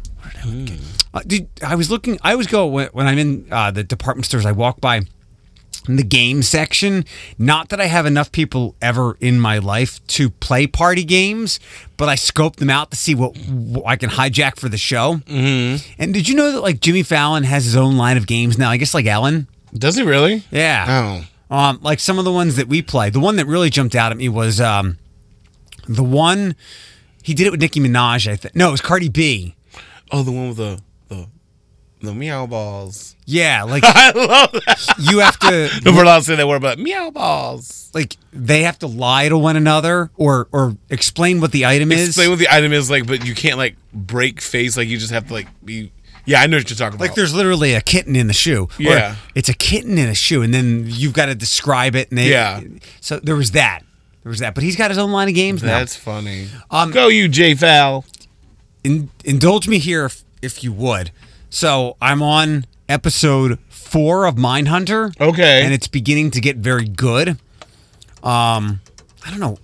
Uh, 1.14 1.22
I 1.62 1.74
was 1.74 1.90
looking, 1.90 2.18
I 2.20 2.32
always 2.32 2.48
go 2.48 2.66
when, 2.66 2.88
when 2.88 3.06
I'm 3.06 3.16
in 3.16 3.46
uh, 3.50 3.70
the 3.70 3.82
department 3.82 4.26
stores, 4.26 4.44
I 4.44 4.52
walk 4.52 4.82
by 4.82 5.06
in 5.88 5.96
the 5.96 6.02
game 6.02 6.42
section. 6.42 7.06
Not 7.38 7.70
that 7.70 7.80
I 7.80 7.86
have 7.86 8.04
enough 8.04 8.30
people 8.30 8.76
ever 8.82 9.16
in 9.18 9.40
my 9.40 9.56
life 9.56 10.06
to 10.08 10.28
play 10.28 10.66
party 10.66 11.04
games, 11.04 11.58
but 11.96 12.10
I 12.10 12.14
scope 12.14 12.56
them 12.56 12.68
out 12.68 12.90
to 12.90 12.96
see 12.98 13.14
what, 13.14 13.38
what 13.38 13.86
I 13.86 13.96
can 13.96 14.10
hijack 14.10 14.56
for 14.56 14.68
the 14.68 14.76
show. 14.76 15.22
Mm-hmm. 15.24 15.92
And 15.98 16.12
did 16.12 16.28
you 16.28 16.36
know 16.36 16.52
that 16.52 16.60
like 16.60 16.80
Jimmy 16.80 17.04
Fallon 17.04 17.44
has 17.44 17.64
his 17.64 17.74
own 17.74 17.96
line 17.96 18.18
of 18.18 18.26
games 18.26 18.58
now? 18.58 18.68
I 18.68 18.76
guess 18.76 18.92
like 18.92 19.06
Ellen. 19.06 19.48
Does 19.74 19.96
he 19.96 20.02
really? 20.02 20.44
Yeah. 20.50 21.24
Oh. 21.50 21.54
Um, 21.56 21.78
like 21.82 22.00
some 22.00 22.18
of 22.18 22.24
the 22.24 22.32
ones 22.32 22.56
that 22.56 22.68
we 22.68 22.82
play. 22.82 23.10
The 23.10 23.20
one 23.20 23.36
that 23.36 23.46
really 23.46 23.70
jumped 23.70 23.94
out 23.94 24.10
at 24.10 24.18
me 24.18 24.28
was 24.28 24.60
um, 24.60 24.98
the 25.86 26.02
one 26.02 26.56
he 27.22 27.34
did 27.34 27.46
it 27.46 27.50
with 27.50 27.60
Nicki 27.60 27.80
Minaj. 27.80 28.30
I 28.30 28.36
think 28.36 28.54
no, 28.54 28.68
it 28.68 28.72
was 28.72 28.80
Cardi 28.80 29.08
B. 29.08 29.54
Oh, 30.10 30.22
the 30.22 30.32
one 30.32 30.48
with 30.48 30.56
the 30.56 30.80
the 31.08 31.28
the 32.00 32.14
meow 32.14 32.46
balls. 32.46 33.16
Yeah, 33.26 33.64
like 33.64 33.82
I 33.86 34.10
love 34.12 34.52
that. 34.52 34.94
you 34.98 35.18
have 35.18 35.38
to 35.40 35.70
we're 35.86 36.02
allowed 36.02 36.18
to 36.18 36.24
say 36.24 36.36
that 36.36 36.46
word, 36.46 36.62
but 36.62 36.78
meow 36.78 37.10
balls. 37.10 37.90
like 37.94 38.16
they 38.32 38.62
have 38.62 38.78
to 38.80 38.86
lie 38.86 39.28
to 39.28 39.38
one 39.38 39.56
another 39.56 40.10
or 40.16 40.48
or 40.52 40.76
explain 40.90 41.40
what 41.40 41.52
the 41.52 41.66
item 41.66 41.92
is. 41.92 42.08
Explain 42.08 42.30
what 42.30 42.38
the 42.38 42.48
item 42.48 42.72
is 42.72 42.90
like, 42.90 43.06
but 43.06 43.24
you 43.24 43.34
can't 43.34 43.58
like 43.58 43.76
break 43.92 44.40
face. 44.40 44.76
Like 44.76 44.88
you 44.88 44.98
just 44.98 45.12
have 45.12 45.26
to 45.28 45.32
like 45.32 45.48
be. 45.64 45.92
Yeah, 46.26 46.40
I 46.42 46.46
know 46.46 46.56
what 46.58 46.68
you're 46.68 46.76
talking 46.76 46.96
about. 46.96 47.00
like 47.00 47.14
there's 47.14 47.32
literally 47.32 47.74
a 47.74 47.80
kitten 47.80 48.14
in 48.16 48.26
the 48.26 48.32
shoe. 48.34 48.64
Or 48.64 48.82
Yeah. 48.82 49.16
it's 49.34 49.48
a 49.48 49.54
kitten 49.54 49.96
in 49.96 50.08
a 50.08 50.14
shoe, 50.14 50.42
and 50.42 50.52
then 50.52 50.84
you've 50.86 51.12
got 51.14 51.26
to 51.26 51.34
describe 51.34 51.94
it. 51.96 52.10
And 52.10 52.18
they, 52.18 52.30
Yeah. 52.30 52.60
So 53.00 53.18
there 53.20 53.36
was 53.36 53.52
that. 53.52 53.80
There 54.24 54.30
was 54.30 54.40
that. 54.40 54.54
But 54.54 54.64
he's 54.64 54.74
got 54.76 54.90
his 54.90 54.98
own 54.98 55.12
line 55.12 55.28
of 55.28 55.34
games 55.34 55.62
now. 55.62 55.78
That's 55.78 55.94
funny. 55.96 56.48
Um, 56.70 56.90
Go 56.90 57.08
you, 57.08 57.28
J 57.28 57.54
Fowl. 57.54 58.04
in, 58.82 59.08
indulge 59.24 59.68
me 59.68 59.78
here 59.78 60.04
if, 60.06 60.24
if 60.42 60.64
you 60.64 60.72
would. 60.72 61.12
So 61.48 61.96
I'm 62.02 62.22
on 62.22 62.66
episode 62.88 63.58
four 63.68 64.26
of 64.26 64.34
Mindhunter. 64.34 65.12
Okay. 65.20 65.62
And 65.62 65.72
it's 65.72 65.86
beginning 65.86 66.32
to 66.32 66.40
get 66.40 66.56
very 66.56 66.86
good. 66.88 67.38
Um, 68.24 68.80
I 69.24 69.30
don't 69.30 69.38
know. 69.40 69.58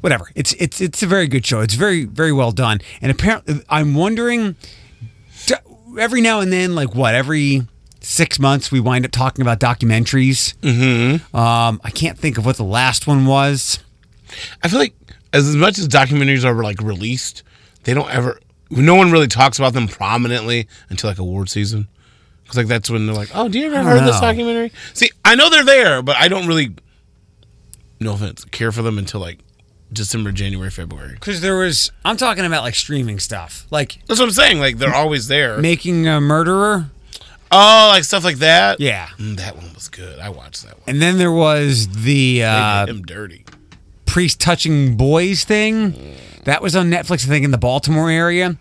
Whatever. 0.00 0.30
It's 0.34 0.54
it's 0.54 0.80
it's 0.80 1.02
a 1.02 1.06
very 1.06 1.26
good 1.28 1.44
show. 1.46 1.60
It's 1.60 1.74
very 1.74 2.04
very 2.04 2.32
well 2.32 2.52
done. 2.52 2.80
And 3.00 3.12
apparently, 3.12 3.62
I'm 3.68 3.94
wondering. 3.94 4.56
Every 5.98 6.20
now 6.20 6.40
and 6.40 6.52
then, 6.52 6.74
like 6.74 6.94
what? 6.94 7.14
Every 7.14 7.62
six 8.00 8.38
months, 8.38 8.70
we 8.70 8.80
wind 8.80 9.04
up 9.04 9.10
talking 9.10 9.42
about 9.42 9.60
documentaries. 9.60 10.54
Mm-hmm. 10.58 11.36
Um, 11.36 11.80
I 11.82 11.90
can't 11.90 12.18
think 12.18 12.38
of 12.38 12.46
what 12.46 12.56
the 12.56 12.64
last 12.64 13.06
one 13.06 13.26
was. 13.26 13.78
I 14.62 14.68
feel 14.68 14.78
like 14.78 14.94
as, 15.32 15.54
much 15.54 15.78
as 15.78 15.88
documentaries 15.88 16.44
are 16.44 16.62
like 16.62 16.80
released, 16.80 17.42
they 17.84 17.94
don't 17.94 18.10
ever. 18.10 18.40
No 18.70 18.94
one 18.94 19.12
really 19.12 19.28
talks 19.28 19.58
about 19.58 19.72
them 19.72 19.88
prominently 19.88 20.68
until 20.88 21.10
like 21.10 21.18
award 21.18 21.48
season. 21.48 21.88
Because 22.42 22.56
like 22.56 22.66
that's 22.66 22.90
when 22.90 23.06
they're 23.06 23.14
like, 23.14 23.30
"Oh, 23.34 23.48
do 23.48 23.58
you 23.58 23.66
ever 23.66 23.82
heard 23.82 23.98
of 23.98 24.04
this 24.04 24.20
documentary?" 24.20 24.72
See, 24.92 25.10
I 25.24 25.34
know 25.34 25.48
they're 25.48 25.64
there, 25.64 26.02
but 26.02 26.16
I 26.16 26.28
don't 26.28 26.46
really, 26.46 26.74
no 28.00 28.14
offense, 28.14 28.44
care 28.46 28.70
for 28.70 28.82
them 28.82 28.98
until 28.98 29.20
like 29.20 29.38
December, 29.94 30.32
January, 30.32 30.70
February. 30.70 31.14
Because 31.14 31.40
there 31.40 31.56
was, 31.56 31.90
I'm 32.04 32.16
talking 32.16 32.44
about 32.44 32.62
like 32.62 32.74
streaming 32.74 33.18
stuff, 33.18 33.66
like 33.70 33.98
That's 34.06 34.20
what 34.20 34.26
I'm 34.26 34.32
saying. 34.32 34.58
Like 34.58 34.78
they're 34.78 34.94
always 34.94 35.28
there. 35.28 35.58
making 35.58 36.06
a 36.08 36.20
murderer. 36.20 36.90
Oh, 37.52 37.88
like 37.92 38.04
stuff 38.04 38.24
like 38.24 38.36
that. 38.38 38.80
Yeah. 38.80 39.06
Mm, 39.18 39.36
that 39.36 39.56
one 39.56 39.72
was 39.74 39.88
good. 39.88 40.18
I 40.18 40.28
watched 40.28 40.62
that 40.64 40.72
one. 40.74 40.82
And 40.88 41.00
then 41.00 41.18
there 41.18 41.30
was 41.32 41.86
the 41.88 42.38
They 42.40 42.42
uh, 42.42 42.86
him 42.86 43.02
dirty. 43.02 43.44
priest 44.06 44.40
touching 44.40 44.96
boys 44.96 45.44
thing. 45.44 46.16
That 46.44 46.60
was 46.62 46.74
on 46.76 46.90
Netflix, 46.90 47.24
I 47.24 47.28
think, 47.28 47.44
in 47.44 47.52
the 47.52 47.58
Baltimore 47.58 48.10
area. 48.10 48.56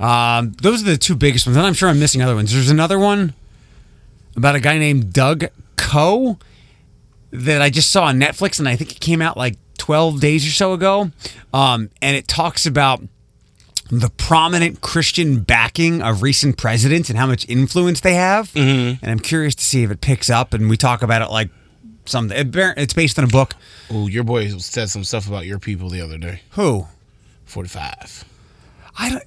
Um, 0.00 0.52
those 0.62 0.82
are 0.82 0.86
the 0.86 0.96
two 0.96 1.14
biggest 1.14 1.46
ones. 1.46 1.56
And 1.58 1.66
I'm 1.66 1.74
sure 1.74 1.88
I'm 1.90 2.00
missing 2.00 2.22
other 2.22 2.34
ones. 2.34 2.52
There's 2.52 2.70
another 2.70 2.98
one 2.98 3.34
about 4.36 4.54
a 4.54 4.60
guy 4.60 4.78
named 4.78 5.12
Doug 5.12 5.44
Coe 5.76 6.38
that 7.32 7.60
I 7.60 7.68
just 7.70 7.90
saw 7.90 8.04
on 8.04 8.18
Netflix, 8.18 8.58
and 8.58 8.68
I 8.68 8.74
think 8.76 8.90
it 8.92 9.00
came 9.00 9.20
out 9.20 9.36
like 9.36 9.56
12 9.80 10.20
days 10.20 10.46
or 10.46 10.50
so 10.50 10.74
ago. 10.74 11.10
Um, 11.54 11.90
and 12.02 12.16
it 12.16 12.28
talks 12.28 12.66
about 12.66 13.02
the 13.90 14.10
prominent 14.10 14.82
Christian 14.82 15.40
backing 15.40 16.02
of 16.02 16.22
recent 16.22 16.58
presidents 16.58 17.08
and 17.08 17.18
how 17.18 17.26
much 17.26 17.48
influence 17.48 18.00
they 18.00 18.14
have. 18.14 18.52
Mm-hmm. 18.52 19.02
And 19.02 19.10
I'm 19.10 19.18
curious 19.18 19.54
to 19.56 19.64
see 19.64 19.82
if 19.82 19.90
it 19.90 20.00
picks 20.00 20.30
up 20.30 20.52
and 20.52 20.68
we 20.68 20.76
talk 20.76 21.02
about 21.02 21.22
it 21.22 21.30
like 21.30 21.48
something. 22.04 22.52
It's 22.76 22.92
based 22.92 23.18
on 23.18 23.24
a 23.24 23.28
book. 23.28 23.54
Oh, 23.90 24.06
your 24.06 24.22
boy 24.22 24.48
said 24.58 24.90
some 24.90 25.02
stuff 25.02 25.26
about 25.26 25.46
your 25.46 25.58
people 25.58 25.88
the 25.88 26.02
other 26.02 26.18
day. 26.18 26.42
Who? 26.50 26.86
45 27.46 28.24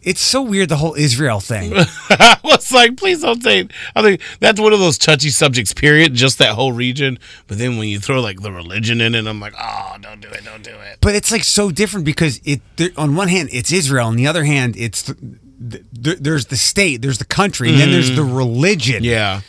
it's 0.01 0.21
so 0.21 0.41
weird 0.41 0.69
the 0.69 0.77
whole 0.77 0.95
Israel 0.95 1.39
thing. 1.39 1.73
I 2.09 2.37
was 2.43 2.71
like, 2.71 2.97
please 2.97 3.21
don't 3.21 3.41
say. 3.41 3.67
I 3.95 4.01
think 4.01 4.21
that's 4.39 4.59
one 4.59 4.73
of 4.73 4.79
those 4.79 4.97
touchy 4.97 5.29
subjects. 5.29 5.73
Period. 5.73 6.13
Just 6.13 6.37
that 6.37 6.53
whole 6.55 6.71
region. 6.71 7.19
But 7.47 7.57
then 7.57 7.77
when 7.77 7.87
you 7.87 7.99
throw 7.99 8.21
like 8.21 8.41
the 8.41 8.51
religion 8.51 9.01
in 9.01 9.15
it, 9.15 9.25
I'm 9.25 9.39
like, 9.39 9.53
oh, 9.59 9.95
don't 10.01 10.21
do 10.21 10.29
it, 10.29 10.45
don't 10.45 10.63
do 10.63 10.71
it. 10.71 10.99
but 11.01 11.15
it's 11.15 11.31
like 11.31 11.43
so 11.43 11.71
different 11.71 12.05
because 12.05 12.39
it 12.43 12.61
on 12.97 13.15
one 13.15 13.27
hand 13.27 13.49
it's 13.51 13.71
Israel, 13.71 14.07
on 14.07 14.15
the 14.15 14.27
other 14.27 14.43
hand 14.43 14.75
it's 14.77 15.03
the, 15.03 15.83
the, 15.93 16.15
there's 16.19 16.47
the 16.47 16.57
state, 16.57 17.01
there's 17.01 17.19
the 17.19 17.25
country, 17.25 17.69
and 17.69 17.79
then 17.79 17.91
there's 17.91 18.11
mm. 18.11 18.17
the 18.17 18.23
religion. 18.23 19.03
Yeah. 19.03 19.41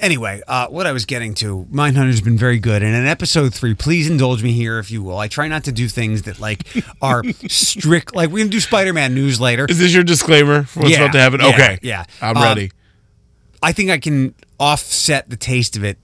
Anyway, 0.00 0.40
uh, 0.48 0.66
what 0.68 0.86
I 0.86 0.92
was 0.92 1.04
getting 1.04 1.34
to, 1.34 1.66
Mindhunter's 1.70 2.20
been 2.22 2.36
very 2.38 2.58
good, 2.58 2.82
and 2.82 2.94
in 2.96 3.06
episode 3.06 3.52
three, 3.54 3.74
please 3.74 4.08
indulge 4.08 4.42
me 4.42 4.52
here 4.52 4.78
if 4.78 4.90
you 4.90 5.02
will. 5.02 5.18
I 5.18 5.28
try 5.28 5.46
not 5.46 5.64
to 5.64 5.72
do 5.72 5.88
things 5.88 6.22
that 6.22 6.40
like 6.40 6.64
are 7.02 7.22
strict. 7.48 8.14
Like 8.14 8.30
we're 8.30 8.38
gonna 8.38 8.50
do 8.50 8.60
Spider-Man 8.60 9.14
news 9.14 9.40
later. 9.40 9.66
Is 9.68 9.78
this 9.78 9.92
your 9.92 10.02
disclaimer 10.04 10.62
for 10.64 10.80
what's 10.80 10.92
Yeah, 10.92 11.02
about 11.04 11.12
to 11.12 11.20
happen? 11.20 11.40
yeah, 11.40 11.48
okay. 11.48 11.78
yeah. 11.82 12.04
I'm 12.22 12.36
Um, 12.36 12.42
ready. 12.42 12.70
I 13.62 13.72
think 13.72 13.90
I 13.90 13.98
can 13.98 14.34
offset 14.58 15.28
the 15.28 15.36
taste 15.36 15.76
of 15.76 15.84
it 15.84 15.98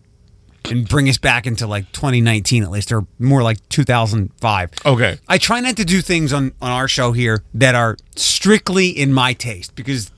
and 0.66 0.86
bring 0.86 1.08
us 1.08 1.16
back 1.16 1.46
into 1.46 1.66
like 1.66 1.90
2019 1.92 2.62
at 2.64 2.70
least, 2.70 2.92
or 2.92 3.06
more 3.18 3.42
like 3.42 3.66
2005. 3.70 4.70
Okay. 4.84 5.18
I 5.28 5.38
try 5.38 5.60
not 5.60 5.76
to 5.76 5.84
do 5.86 6.02
things 6.02 6.32
on, 6.34 6.52
on 6.60 6.70
our 6.70 6.88
show 6.88 7.12
here 7.12 7.42
that 7.54 7.74
are 7.74 7.96
strictly 8.16 8.88
in 8.88 9.12
my 9.12 9.32
taste 9.32 9.74
because 9.74 10.10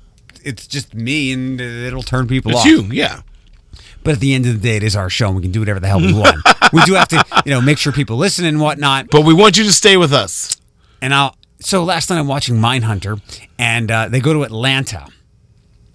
it's 0.42 0.66
just 0.66 0.94
me 0.94 1.32
and 1.32 1.60
it'll 1.60 2.02
turn 2.02 2.26
people 2.26 2.50
It's 2.52 2.60
off. 2.60 2.66
you. 2.66 2.82
Yeah. 2.90 3.20
But 4.04 4.14
at 4.14 4.20
the 4.20 4.34
end 4.34 4.46
of 4.46 4.54
the 4.54 4.58
day, 4.58 4.76
it 4.76 4.82
is 4.82 4.96
our 4.96 5.10
show 5.10 5.26
and 5.26 5.36
we 5.36 5.42
can 5.42 5.52
do 5.52 5.60
whatever 5.60 5.80
the 5.80 5.88
hell 5.88 6.00
we 6.00 6.12
want. 6.18 6.36
we 6.72 6.82
do 6.82 6.94
have 6.94 7.08
to, 7.08 7.24
you 7.44 7.50
know, 7.50 7.60
make 7.60 7.78
sure 7.78 7.92
people 7.92 8.16
listen 8.16 8.44
and 8.44 8.60
whatnot. 8.60 9.08
But 9.10 9.24
we 9.24 9.34
want 9.34 9.58
you 9.58 9.64
to 9.64 9.72
stay 9.72 9.96
with 9.96 10.12
us. 10.12 10.56
And 11.02 11.14
I'll, 11.14 11.36
so 11.60 11.84
last 11.84 12.10
night 12.10 12.18
I'm 12.18 12.28
watching 12.28 12.56
Mindhunter 12.56 13.20
and 13.58 13.90
uh, 13.90 14.08
they 14.08 14.20
go 14.20 14.32
to 14.32 14.42
Atlanta. 14.44 15.06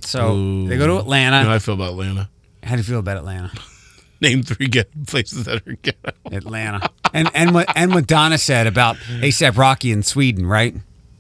So 0.02 0.66
they 0.66 0.78
go 0.78 0.88
to 0.88 0.98
Atlanta. 0.98 1.38
You 1.38 1.44
know 1.44 1.50
how 1.50 1.56
I 1.56 1.60
feel 1.60 1.76
about 1.76 1.92
Atlanta. 1.92 2.30
How 2.62 2.72
do 2.72 2.78
you 2.78 2.84
feel 2.84 3.00
about 3.00 3.18
Atlanta? 3.18 3.52
Name 4.22 4.44
three 4.44 4.68
get 4.68 5.08
places 5.08 5.46
that 5.46 5.68
are 5.68 5.74
ghetto. 5.82 6.12
Atlanta. 6.32 6.90
And 7.14 7.30
and 7.34 7.54
what 7.54 7.68
and 7.76 7.94
what 7.94 8.08
Donna 8.08 8.38
said 8.38 8.68
about 8.68 8.96
ASAP 8.98 9.58
Rocky 9.58 9.92
in 9.92 10.02
Sweden, 10.04 10.46
right? 10.46 10.76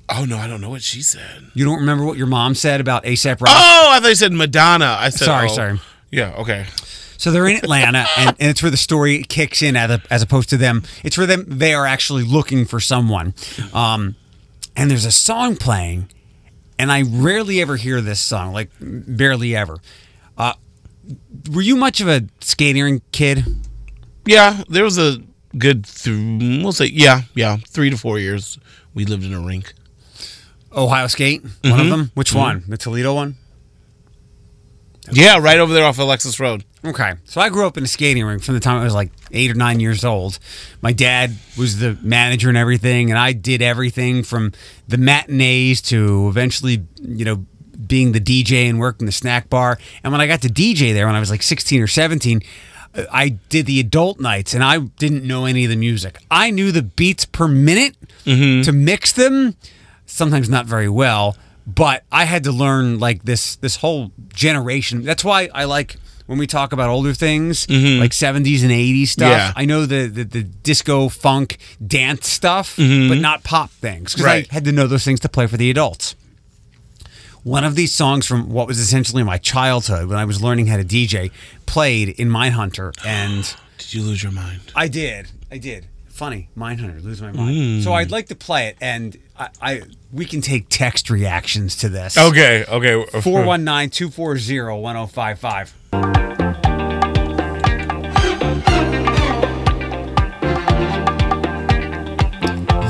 Oh 0.09 0.25
no, 0.25 0.37
I 0.37 0.47
don't 0.47 0.61
know 0.61 0.69
what 0.69 0.81
she 0.83 1.01
said. 1.01 1.51
You 1.53 1.65
don't 1.65 1.79
remember 1.79 2.05
what 2.05 2.17
your 2.17 2.27
mom 2.27 2.55
said 2.55 2.81
about 2.81 3.03
ASAP 3.03 3.41
Rocky? 3.41 3.53
Oh, 3.55 3.89
I 3.91 3.99
thought 3.99 4.09
you 4.09 4.15
said 4.15 4.31
Madonna. 4.31 4.95
I 4.99 5.09
said 5.09 5.25
Sorry, 5.25 5.49
oh. 5.49 5.53
sorry. 5.53 5.79
Yeah. 6.13 6.35
Okay. 6.37 6.67
So 7.17 7.31
they're 7.31 7.47
in 7.47 7.55
Atlanta, 7.57 8.05
and, 8.17 8.35
and 8.39 8.49
it's 8.51 8.61
where 8.61 8.69
the 8.69 8.77
story 8.77 9.23
kicks 9.23 9.61
in 9.61 9.75
as, 9.75 9.99
as 10.09 10.21
opposed 10.21 10.49
to 10.49 10.57
them. 10.57 10.83
It's 11.03 11.17
where 11.17 11.25
them 11.25 11.45
they 11.47 11.73
are 11.73 11.87
actually 11.87 12.23
looking 12.23 12.65
for 12.65 12.79
someone. 12.79 13.33
Um, 13.73 14.15
and 14.75 14.91
there's 14.91 15.05
a 15.05 15.11
song 15.11 15.55
playing, 15.55 16.09
and 16.77 16.91
I 16.91 17.03
rarely 17.03 17.61
ever 17.61 17.77
hear 17.77 18.01
this 18.01 18.19
song, 18.19 18.53
like 18.53 18.69
barely 18.79 19.55
ever. 19.55 19.77
Uh, 20.37 20.53
were 21.51 21.61
you 21.61 21.75
much 21.75 22.01
of 22.01 22.07
a 22.07 22.23
skating 22.41 23.01
kid? 23.11 23.45
Yeah, 24.25 24.63
there 24.69 24.83
was 24.83 24.97
a 24.97 25.17
good. 25.57 25.85
Th- 25.85 26.61
we'll 26.63 26.73
say 26.73 26.87
yeah, 26.87 27.21
yeah, 27.35 27.57
three 27.67 27.89
to 27.89 27.97
four 27.97 28.19
years. 28.19 28.59
We 28.93 29.05
lived 29.05 29.23
in 29.23 29.33
a 29.33 29.39
rink. 29.39 29.73
Ohio 30.75 31.07
Skate, 31.07 31.43
one 31.63 31.79
of 31.79 31.89
them. 31.89 32.11
Which 32.15 32.33
one? 32.33 32.63
The 32.67 32.77
Toledo 32.77 33.13
one. 33.13 33.37
Yeah, 35.11 35.39
right 35.39 35.59
over 35.59 35.73
there 35.73 35.83
off 35.83 35.99
Alexis 35.99 36.39
Road. 36.39 36.63
Okay. 36.85 37.13
So 37.25 37.41
I 37.41 37.49
grew 37.49 37.67
up 37.67 37.77
in 37.77 37.83
a 37.83 37.87
skating 37.87 38.25
rink 38.25 38.43
from 38.43 38.53
the 38.53 38.59
time 38.59 38.79
I 38.79 38.83
was 38.83 38.93
like 38.93 39.11
eight 39.31 39.51
or 39.51 39.53
nine 39.53 39.79
years 39.79 40.05
old. 40.05 40.39
My 40.81 40.93
dad 40.93 41.35
was 41.57 41.79
the 41.79 41.97
manager 42.01 42.49
and 42.49 42.57
everything, 42.57 43.09
and 43.09 43.19
I 43.19 43.33
did 43.33 43.61
everything 43.61 44.23
from 44.23 44.53
the 44.87 44.97
matinees 44.97 45.81
to 45.83 46.27
eventually, 46.29 46.85
you 47.01 47.25
know, 47.25 47.45
being 47.85 48.13
the 48.13 48.19
DJ 48.19 48.69
and 48.69 48.79
working 48.79 49.05
the 49.05 49.11
snack 49.11 49.49
bar. 49.49 49.77
And 50.03 50.11
when 50.11 50.21
I 50.21 50.27
got 50.27 50.41
to 50.43 50.49
DJ 50.49 50.93
there 50.93 51.05
when 51.05 51.15
I 51.15 51.19
was 51.19 51.29
like 51.29 51.43
16 51.43 51.81
or 51.81 51.87
17, 51.87 52.41
uh, 52.95 53.03
I 53.11 53.29
did 53.49 53.65
the 53.65 53.79
adult 53.79 54.19
nights 54.19 54.53
and 54.53 54.63
I 54.63 54.79
didn't 54.79 55.25
know 55.25 55.45
any 55.45 55.65
of 55.65 55.69
the 55.69 55.75
music. 55.75 56.17
I 56.31 56.49
knew 56.51 56.71
the 56.71 56.81
beats 56.81 57.25
per 57.25 57.47
minute 57.47 57.95
to 58.63 58.71
mix 58.71 59.11
them, 59.11 59.55
sometimes 60.05 60.49
not 60.49 60.65
very 60.65 60.87
well, 60.89 61.35
but 61.65 62.03
I 62.11 62.25
had 62.25 62.43
to 62.45 62.51
learn 62.51 62.99
like 62.99 63.23
this 63.23 63.55
this 63.57 63.77
whole 63.77 64.11
generation. 64.33 65.03
That's 65.03 65.23
why 65.23 65.49
I 65.53 65.63
like 65.65 65.97
when 66.25 66.37
we 66.37 66.47
talk 66.47 66.71
about 66.71 66.89
older 66.89 67.13
things 67.13 67.67
mm-hmm. 67.67 67.99
like 67.99 68.11
70s 68.11 68.61
and 68.63 68.71
80s 68.71 69.07
stuff. 69.07 69.29
Yeah. 69.29 69.53
I 69.55 69.65
know 69.65 69.85
the, 69.85 70.07
the 70.07 70.23
the 70.23 70.43
disco 70.43 71.09
funk 71.09 71.57
dance 71.85 72.27
stuff, 72.27 72.75
mm-hmm. 72.77 73.09
but 73.09 73.17
not 73.17 73.43
pop 73.43 73.71
things 73.71 74.13
because 74.13 74.25
Right. 74.25 74.47
I 74.49 74.53
had 74.53 74.65
to 74.65 74.71
know 74.71 74.87
those 74.87 75.03
things 75.03 75.19
to 75.21 75.29
play 75.29 75.47
for 75.47 75.57
the 75.57 75.69
adults. 75.69 76.15
one 77.43 77.65
of 77.65 77.75
these 77.75 77.93
songs 77.93 78.25
from 78.25 78.49
what 78.49 78.67
was 78.67 78.79
essentially 78.79 79.21
my 79.23 79.37
childhood 79.37 80.07
when 80.07 80.17
I 80.17 80.23
was 80.25 80.41
learning 80.41 80.67
how 80.67 80.77
to 80.77 80.85
DJ 80.85 81.31
played 81.65 82.09
in 82.09 82.29
Mindhunter, 82.29 82.93
and 83.05 83.55
Did 83.77 83.93
you 83.93 84.01
lose 84.03 84.23
your 84.23 84.31
mind? 84.31 84.61
I 84.75 84.87
did, 84.87 85.29
I 85.51 85.57
did. 85.57 85.87
Funny, 86.13 86.47
Mindhunter, 86.55 87.03
lose 87.03 87.23
my 87.23 87.31
mind. 87.31 87.55
Hmm. 87.55 87.81
So 87.81 87.91
I'd 87.93 88.11
like 88.11 88.27
to 88.27 88.35
play 88.35 88.67
it, 88.67 88.77
and 88.79 89.17
I, 89.35 89.49
I 89.59 89.81
we 90.11 90.25
can 90.25 90.41
take 90.41 90.67
text 90.69 91.09
reactions 91.09 91.75
to 91.77 91.89
this. 91.89 92.15
Okay, 92.15 92.63
okay. 92.65 93.03
419 93.19 93.89
240 93.89 94.79
1055. 94.79 95.73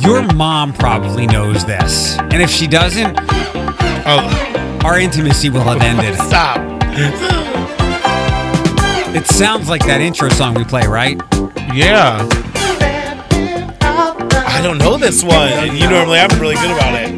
Your 0.04 0.24
mom 0.34 0.74
probably 0.74 1.26
knows 1.26 1.66
this. 1.66 2.18
And 2.20 2.42
if 2.42 2.50
she 2.50 2.68
doesn't, 2.68 3.18
Oh, 4.06 4.82
our 4.84 5.00
intimacy 5.00 5.50
will 5.50 5.62
have 5.62 5.82
ended. 5.82 6.14
stop. 6.28 6.58
It 9.16 9.26
sounds 9.28 9.70
like 9.70 9.86
that 9.86 10.02
intro 10.02 10.28
song 10.28 10.56
we 10.56 10.66
play, 10.66 10.86
right? 10.88 11.22
Yeah. 11.74 12.28
I 14.54 14.62
don't 14.62 14.78
know 14.78 14.98
this 14.98 15.24
one. 15.24 15.52
And 15.52 15.76
you 15.76 15.90
normally 15.90 16.20
I'm 16.20 16.30
really 16.40 16.54
good 16.54 16.70
about 16.70 16.94
it. 16.94 17.10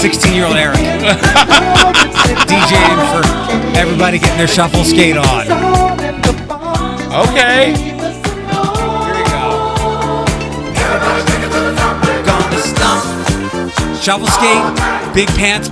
16 0.00 0.32
year 0.32 0.46
old 0.46 0.56
Eric. 0.56 0.76
DJing 2.48 2.98
for 3.12 3.22
everybody 3.76 4.18
getting 4.18 4.38
their 4.38 4.48
shuffle 4.48 4.82
skate 4.82 5.18
on. 5.18 5.46
Okay. 7.28 7.76
Here 7.76 7.96
we 7.96 9.22
go. 9.28 9.66
Shuffle 14.00 14.28
skate, 14.28 15.14
big 15.14 15.28
pants, 15.36 15.68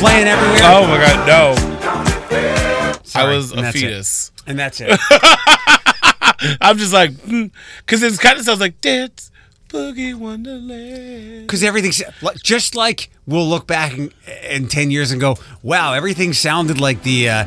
flying 0.00 0.26
everywhere. 0.26 0.60
Oh 0.64 0.86
my 0.88 0.98
god, 0.98 1.26
no. 1.28 2.73
Sorry, 3.04 3.32
I 3.34 3.36
was 3.36 3.50
and 3.52 3.60
a 3.60 3.62
that's 3.62 3.76
it. 3.76 3.80
fetus. 3.80 4.32
And 4.46 4.58
that's 4.58 4.80
it. 4.80 4.98
I'm 6.60 6.76
just 6.78 6.92
like, 6.92 7.10
because 7.26 8.02
it 8.02 8.18
kind 8.18 8.38
of 8.38 8.44
sounds 8.44 8.60
like 8.60 8.80
Dance 8.80 9.30
Boogie 9.68 10.14
Wonderland. 10.14 11.46
Because 11.46 11.62
everything's 11.62 12.02
just 12.42 12.74
like 12.74 13.10
we'll 13.26 13.48
look 13.48 13.66
back 13.66 13.96
in, 13.96 14.12
in 14.48 14.68
10 14.68 14.90
years 14.90 15.10
and 15.10 15.20
go, 15.20 15.36
wow, 15.62 15.92
everything 15.94 16.32
sounded 16.32 16.80
like 16.80 17.02
the, 17.02 17.28
uh, 17.30 17.44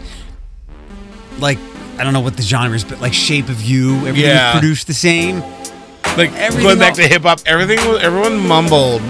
like, 1.39 1.57
I 1.97 2.03
don't 2.03 2.13
know 2.13 2.19
what 2.21 2.35
the 2.37 2.43
genre 2.43 2.75
is, 2.75 2.83
but 2.83 3.01
like 3.01 3.13
Shape 3.13 3.49
of 3.49 3.61
You, 3.61 3.95
everything 4.07 4.21
Yeah. 4.31 4.53
was 4.53 4.59
produced 4.59 4.87
the 4.87 4.93
same. 4.93 5.41
Like 6.17 6.31
Everything 6.33 6.63
going 6.63 6.79
back 6.79 6.89
else- 6.89 6.97
to 6.99 7.07
hip 7.07 7.21
hop, 7.23 7.39
everything 7.45 7.77
was 7.89 8.01
everyone 8.01 8.39
mumbled. 8.47 9.01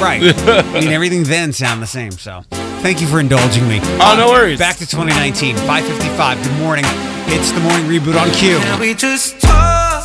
Right. 0.00 0.22
I 0.48 0.80
mean, 0.80 0.88
everything 0.88 1.24
then 1.24 1.52
sound 1.52 1.82
the 1.82 1.86
same. 1.86 2.12
So 2.12 2.42
thank 2.82 3.00
you 3.00 3.06
for 3.06 3.20
indulging 3.20 3.68
me. 3.68 3.80
Oh, 4.00 4.14
no 4.16 4.28
worries. 4.28 4.58
Back 4.58 4.76
to 4.76 4.86
2019, 4.86 5.56
555. 5.56 6.42
Good 6.42 6.58
morning. 6.58 6.84
It's 7.30 7.52
the 7.52 7.60
morning 7.60 7.86
reboot 7.86 8.20
on 8.20 8.30
Q. 8.30 8.58
We 8.80 8.94
just 8.94 9.40
talk. 9.40 10.04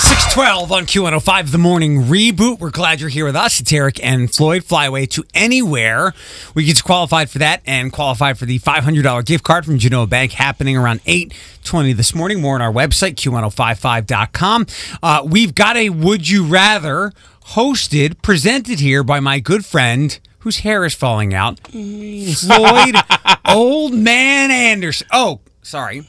612 0.00 0.72
on 0.72 0.84
Q105, 0.84 1.50
the 1.50 1.58
morning 1.58 2.04
reboot. 2.04 2.58
We're 2.58 2.70
glad 2.70 3.00
you're 3.00 3.10
here 3.10 3.24
with 3.24 3.36
us. 3.36 3.60
It's 3.60 3.72
Eric 3.72 4.02
and 4.02 4.32
Floyd. 4.32 4.64
Fly 4.64 4.86
away 4.86 5.06
to 5.06 5.24
anywhere. 5.34 6.14
We 6.54 6.64
get 6.64 6.78
you 6.78 6.82
qualified 6.84 7.30
for 7.30 7.38
that 7.38 7.62
and 7.66 7.92
qualified 7.92 8.38
for 8.38 8.44
the 8.46 8.58
$500 8.58 9.24
gift 9.24 9.44
card 9.44 9.64
from 9.64 9.78
Genoa 9.78 10.06
Bank 10.06 10.32
happening 10.32 10.76
around 10.76 11.00
820 11.06 11.92
this 11.94 12.14
morning. 12.14 12.40
More 12.40 12.54
on 12.54 12.62
our 12.62 12.72
website, 12.72 13.14
q1055.com. 13.16 14.66
Uh, 15.02 15.22
we've 15.26 15.54
got 15.54 15.76
a 15.76 15.90
Would 15.90 16.28
You 16.28 16.44
Rather 16.44 17.12
hosted, 17.48 18.22
presented 18.22 18.80
here 18.80 19.02
by 19.02 19.20
my 19.20 19.40
good 19.40 19.64
friend 19.64 20.18
whose 20.40 20.58
hair 20.60 20.84
is 20.84 20.94
falling 20.94 21.32
out, 21.34 21.58
Floyd 21.68 22.94
Old 23.48 23.94
Man 23.94 24.50
Anderson. 24.50 25.06
Oh, 25.12 25.40
sorry. 25.62 26.04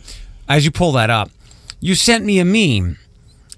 As 0.49 0.65
you 0.65 0.71
pull 0.71 0.91
that 0.93 1.09
up, 1.09 1.29
you 1.79 1.95
sent 1.95 2.25
me 2.25 2.39
a 2.39 2.45
meme. 2.45 2.97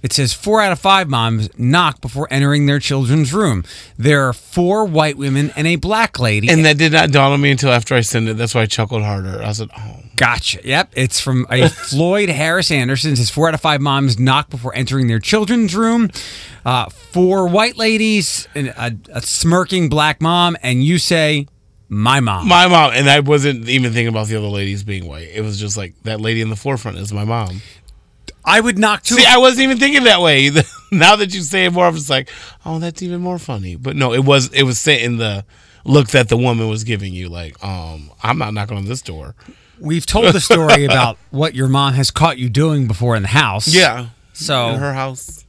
It 0.02 0.12
says 0.12 0.34
four 0.34 0.62
out 0.62 0.74
of 0.74 0.80
five 0.80 1.10
moms 1.10 1.50
knock 1.58 2.02
before 2.02 2.28
entering 2.30 2.66
their 2.66 2.80
children's 2.80 3.34
room. 3.34 3.64
There 3.98 4.28
are 4.28 4.34
four 4.34 4.84
white 4.84 5.18
women 5.18 5.52
and 5.56 5.66
a 5.66 5.78
black 5.78 6.20
lady. 6.20 6.50
And 6.50 6.66
that 6.66 6.78
did 6.78 6.92
not 6.92 7.12
dawn 7.12 7.32
on 7.32 7.40
me 7.40 7.52
until 7.52 7.72
after 7.72 7.96
I 7.96 8.02
sent 8.02 8.28
it. 8.28 8.36
That's 8.36 8.54
why 8.54 8.62
I 8.62 8.66
chuckled 8.66 9.02
harder. 9.02 9.42
I 9.42 9.54
said, 9.54 9.70
oh. 9.78 10.03
Gotcha. 10.16 10.60
Yep. 10.64 10.92
It's 10.96 11.20
from 11.20 11.48
a 11.50 11.70
Floyd 11.90 12.30
Harris 12.30 12.72
Anderson. 12.72 13.14
It 13.14 13.18
says 13.18 13.30
four 13.30 13.48
out 13.48 13.54
of 13.54 13.62
five 13.62 13.82
moms 13.82 14.20
knock 14.20 14.50
before 14.50 14.76
entering 14.76 15.08
their 15.08 15.20
children's 15.20 15.76
room. 15.76 16.10
Uh, 16.66 16.90
four 16.90 17.48
white 17.48 17.78
ladies, 17.78 18.48
and 18.56 18.68
a, 18.70 18.96
a 19.12 19.22
smirking 19.22 19.90
black 19.90 20.22
mom, 20.22 20.56
and 20.62 20.84
you 20.84 20.98
say, 20.98 21.48
my 21.90 22.20
mom. 22.20 22.48
My 22.48 22.68
mom, 22.68 22.92
and 22.94 23.10
I 23.10 23.20
wasn't 23.20 23.68
even 23.70 23.92
thinking 23.92 24.08
about 24.08 24.28
the 24.28 24.36
other 24.36 24.48
ladies 24.48 24.84
being 24.84 25.08
white. 25.08 25.30
It 25.34 25.42
was 25.42 25.60
just 25.60 25.78
like 25.78 25.94
that 26.04 26.22
lady 26.22 26.42
in 26.42 26.50
the 26.50 26.56
forefront 26.56 26.98
is 26.98 27.14
my 27.14 27.26
mom. 27.26 27.62
I 28.46 28.60
would 28.60 28.78
knock 28.78 29.04
two. 29.04 29.16
See, 29.16 29.26
I 29.26 29.38
wasn't 29.38 29.64
even 29.64 29.78
thinking 29.78 30.04
that 30.04 30.22
way. 30.22 30.50
now 30.92 31.16
that 31.16 31.34
you 31.34 31.42
say 31.42 31.66
it 31.66 31.74
more, 31.74 31.88
it's 31.90 32.10
like, 32.10 32.30
oh, 32.66 32.80
that's 32.80 33.02
even 33.02 33.22
more 33.22 33.40
funny. 33.40 33.76
But 33.76 33.96
no, 33.96 34.14
it 34.14 34.24
was 34.26 34.52
it 34.54 34.64
was 34.64 34.80
set 34.80 35.02
in 35.02 35.18
the 35.18 35.46
look 35.86 36.10
that 36.10 36.30
the 36.30 36.38
woman 36.38 36.68
was 36.68 36.84
giving 36.84 37.14
you. 37.14 37.30
Like, 37.30 37.64
um, 37.64 38.12
I'm 38.22 38.38
not 38.38 38.54
knocking 38.54 38.78
on 38.78 38.86
this 38.86 39.02
door. 39.02 39.36
We've 39.80 40.06
told 40.06 40.34
the 40.34 40.40
story 40.40 40.86
about 40.90 41.18
what 41.32 41.56
your 41.56 41.68
mom 41.68 41.94
has 41.94 42.12
caught 42.12 42.38
you 42.38 42.50
doing 42.50 42.88
before 42.88 43.16
in 43.16 43.24
the 43.24 43.30
house. 43.30 43.68
Yeah, 43.68 44.08
So 44.34 44.70
in 44.70 44.80
her 44.80 44.94
house. 44.94 45.46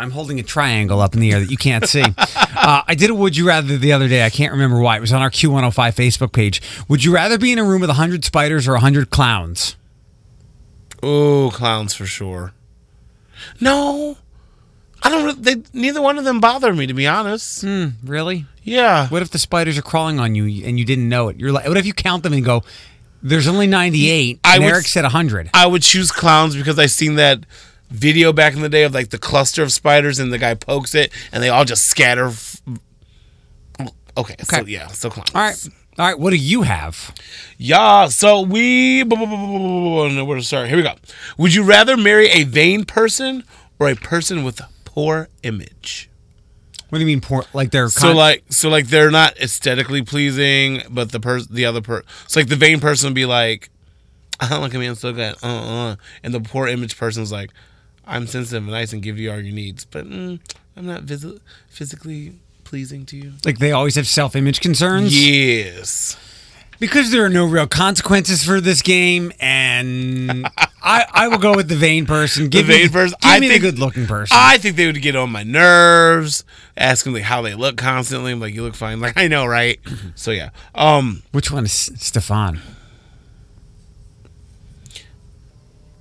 I'm 0.00 0.12
holding 0.12 0.38
a 0.38 0.44
triangle 0.44 1.00
up 1.00 1.14
in 1.14 1.20
the 1.20 1.32
air 1.32 1.40
that 1.40 1.50
you 1.50 1.56
can't 1.56 1.84
see. 1.86 2.02
uh, 2.18 2.82
I 2.86 2.94
did 2.94 3.10
a 3.10 3.14
Would 3.14 3.36
You 3.36 3.48
Rather 3.48 3.76
the 3.76 3.92
other 3.92 4.06
day. 4.06 4.24
I 4.24 4.30
can't 4.30 4.52
remember 4.52 4.78
why. 4.78 4.96
It 4.96 5.00
was 5.00 5.12
on 5.12 5.22
our 5.22 5.30
Q105 5.30 5.72
Facebook 5.72 6.32
page. 6.32 6.62
Would 6.88 7.02
you 7.02 7.12
rather 7.12 7.36
be 7.36 7.50
in 7.50 7.58
a 7.58 7.64
room 7.64 7.80
with 7.80 7.90
100 7.90 8.24
spiders 8.24 8.68
or 8.68 8.72
100 8.74 9.10
clowns? 9.10 9.76
Oh, 11.02 11.50
clowns 11.52 11.94
for 11.94 12.06
sure. 12.06 12.52
No, 13.60 14.16
I 15.02 15.10
don't. 15.10 15.42
They 15.42 15.56
neither 15.72 16.02
one 16.02 16.18
of 16.18 16.24
them 16.24 16.40
bother 16.40 16.72
me 16.74 16.86
to 16.86 16.94
be 16.94 17.06
honest. 17.06 17.62
Hmm, 17.62 17.88
really? 18.04 18.46
Yeah, 18.70 19.08
What 19.08 19.22
if 19.22 19.30
the 19.30 19.38
spiders 19.38 19.76
are 19.78 19.82
crawling 19.82 20.18
on 20.20 20.34
you 20.34 20.44
and 20.66 20.78
you 20.78 20.84
didn't 20.84 21.08
know 21.08 21.28
it? 21.28 21.38
You're 21.38 21.52
like, 21.52 21.66
what 21.68 21.76
if 21.76 21.86
you 21.86 21.92
count 21.92 22.22
them 22.22 22.32
and 22.32 22.44
go, 22.44 22.62
there's 23.22 23.48
only 23.48 23.66
98 23.66 24.40
I 24.44 24.54
and 24.56 24.64
would 24.64 24.70
Eric 24.72 24.86
said 24.86 25.02
100? 25.02 25.50
I 25.54 25.66
would 25.66 25.82
choose 25.82 26.10
clowns 26.12 26.54
because 26.56 26.78
I 26.78 26.86
seen 26.86 27.16
that 27.16 27.40
video 27.90 28.32
back 28.32 28.54
in 28.54 28.60
the 28.60 28.68
day 28.68 28.84
of 28.84 28.92
like 28.94 29.10
the 29.10 29.18
cluster 29.18 29.62
of 29.62 29.72
spiders 29.72 30.18
and 30.18 30.32
the 30.32 30.38
guy 30.38 30.54
pokes 30.54 30.94
it 30.94 31.10
and 31.32 31.42
they 31.42 31.48
all 31.48 31.64
just 31.64 31.86
scatter. 31.86 32.26
f- 32.26 32.60
Okay, 34.16 34.34
so 34.42 34.58
Okay. 34.60 34.70
yeah, 34.72 34.88
so 34.88 35.10
clowns. 35.10 35.30
All 35.34 35.42
right. 35.42 35.68
All 35.98 36.06
right. 36.06 36.18
What 36.18 36.30
do 36.30 36.36
you 36.36 36.62
have? 36.62 37.14
Yeah, 37.56 38.06
so 38.08 38.40
we. 38.40 39.02
Where 39.04 40.36
to 40.36 40.42
start. 40.42 40.68
Here 40.68 40.76
we 40.76 40.82
go. 40.82 40.94
Would 41.38 41.54
you 41.54 41.62
rather 41.62 41.96
marry 41.96 42.28
a 42.30 42.42
vain 42.44 42.84
person 42.84 43.44
or 43.78 43.88
a 43.88 43.94
person 43.94 44.42
with 44.44 44.58
a 44.60 44.68
poor 44.84 45.28
image? 45.44 46.10
What 46.88 46.98
do 46.98 47.00
you 47.00 47.06
mean, 47.06 47.20
poor? 47.20 47.44
Like 47.52 47.70
they're 47.70 47.88
So 47.88 48.00
con- 48.08 48.16
like, 48.16 48.44
so 48.50 48.68
like 48.70 48.86
they're 48.88 49.10
not 49.10 49.36
aesthetically 49.38 50.02
pleasing, 50.02 50.82
but 50.90 51.12
the 51.12 51.20
person, 51.20 51.54
the 51.54 51.66
other 51.66 51.80
person, 51.82 52.06
it's 52.24 52.34
like 52.36 52.48
the 52.48 52.56
vain 52.56 52.80
person 52.80 53.08
would 53.08 53.14
be 53.14 53.26
like, 53.26 53.68
"Oh, 54.40 54.60
look 54.60 54.74
at 54.74 54.80
me, 54.80 54.86
I'm 54.86 54.94
so 54.94 55.12
good," 55.12 55.36
uh, 55.42 55.46
uh, 55.46 55.96
and 56.22 56.32
the 56.32 56.40
poor 56.40 56.66
image 56.66 56.96
person's 56.96 57.30
like, 57.30 57.50
"I'm 58.06 58.26
sensitive 58.26 58.62
and 58.62 58.72
nice 58.72 58.92
and 58.92 59.02
give 59.02 59.18
you 59.18 59.30
all 59.30 59.40
your 59.40 59.54
needs, 59.54 59.84
but 59.84 60.08
mm, 60.08 60.40
I'm 60.76 60.86
not 60.86 61.02
visi- 61.02 61.40
physically 61.68 62.38
pleasing 62.64 63.04
to 63.06 63.16
you." 63.16 63.32
like 63.44 63.58
they 63.58 63.72
always 63.72 63.96
have 63.96 64.06
self 64.08 64.34
image 64.34 64.60
concerns? 64.60 65.14
Yes. 65.14 66.16
Because 66.80 67.10
there 67.10 67.24
are 67.24 67.28
no 67.28 67.44
real 67.44 67.66
consequences 67.66 68.44
for 68.44 68.60
this 68.60 68.82
game, 68.82 69.32
and 69.40 70.46
I, 70.80 71.04
I 71.12 71.26
will 71.28 71.38
go 71.38 71.56
with 71.56 71.68
the 71.68 71.74
vain 71.74 72.06
person. 72.06 72.48
Give 72.48 72.66
vain 72.66 72.82
me, 72.84 72.88
person? 72.88 73.16
Give 73.20 73.30
I 73.30 73.40
me 73.40 73.48
think- 73.48 73.62
the 73.62 73.70
good 73.72 73.78
looking 73.80 74.06
person. 74.06 74.36
I 74.38 74.58
think 74.58 74.76
they 74.76 74.86
would 74.86 75.02
get 75.02 75.16
on 75.16 75.30
my 75.30 75.42
nerves, 75.42 76.44
asking 76.76 77.14
like 77.14 77.24
how 77.24 77.42
they 77.42 77.54
look 77.56 77.76
constantly. 77.76 78.30
I'm 78.30 78.38
like, 78.38 78.54
you 78.54 78.62
look 78.62 78.76
fine. 78.76 79.00
Like 79.00 79.16
I 79.16 79.26
know, 79.26 79.44
right? 79.44 79.80
So 80.14 80.30
yeah. 80.30 80.50
Um, 80.74 81.22
Which 81.32 81.50
one 81.50 81.64
is 81.64 81.72
Stefan? 81.72 82.60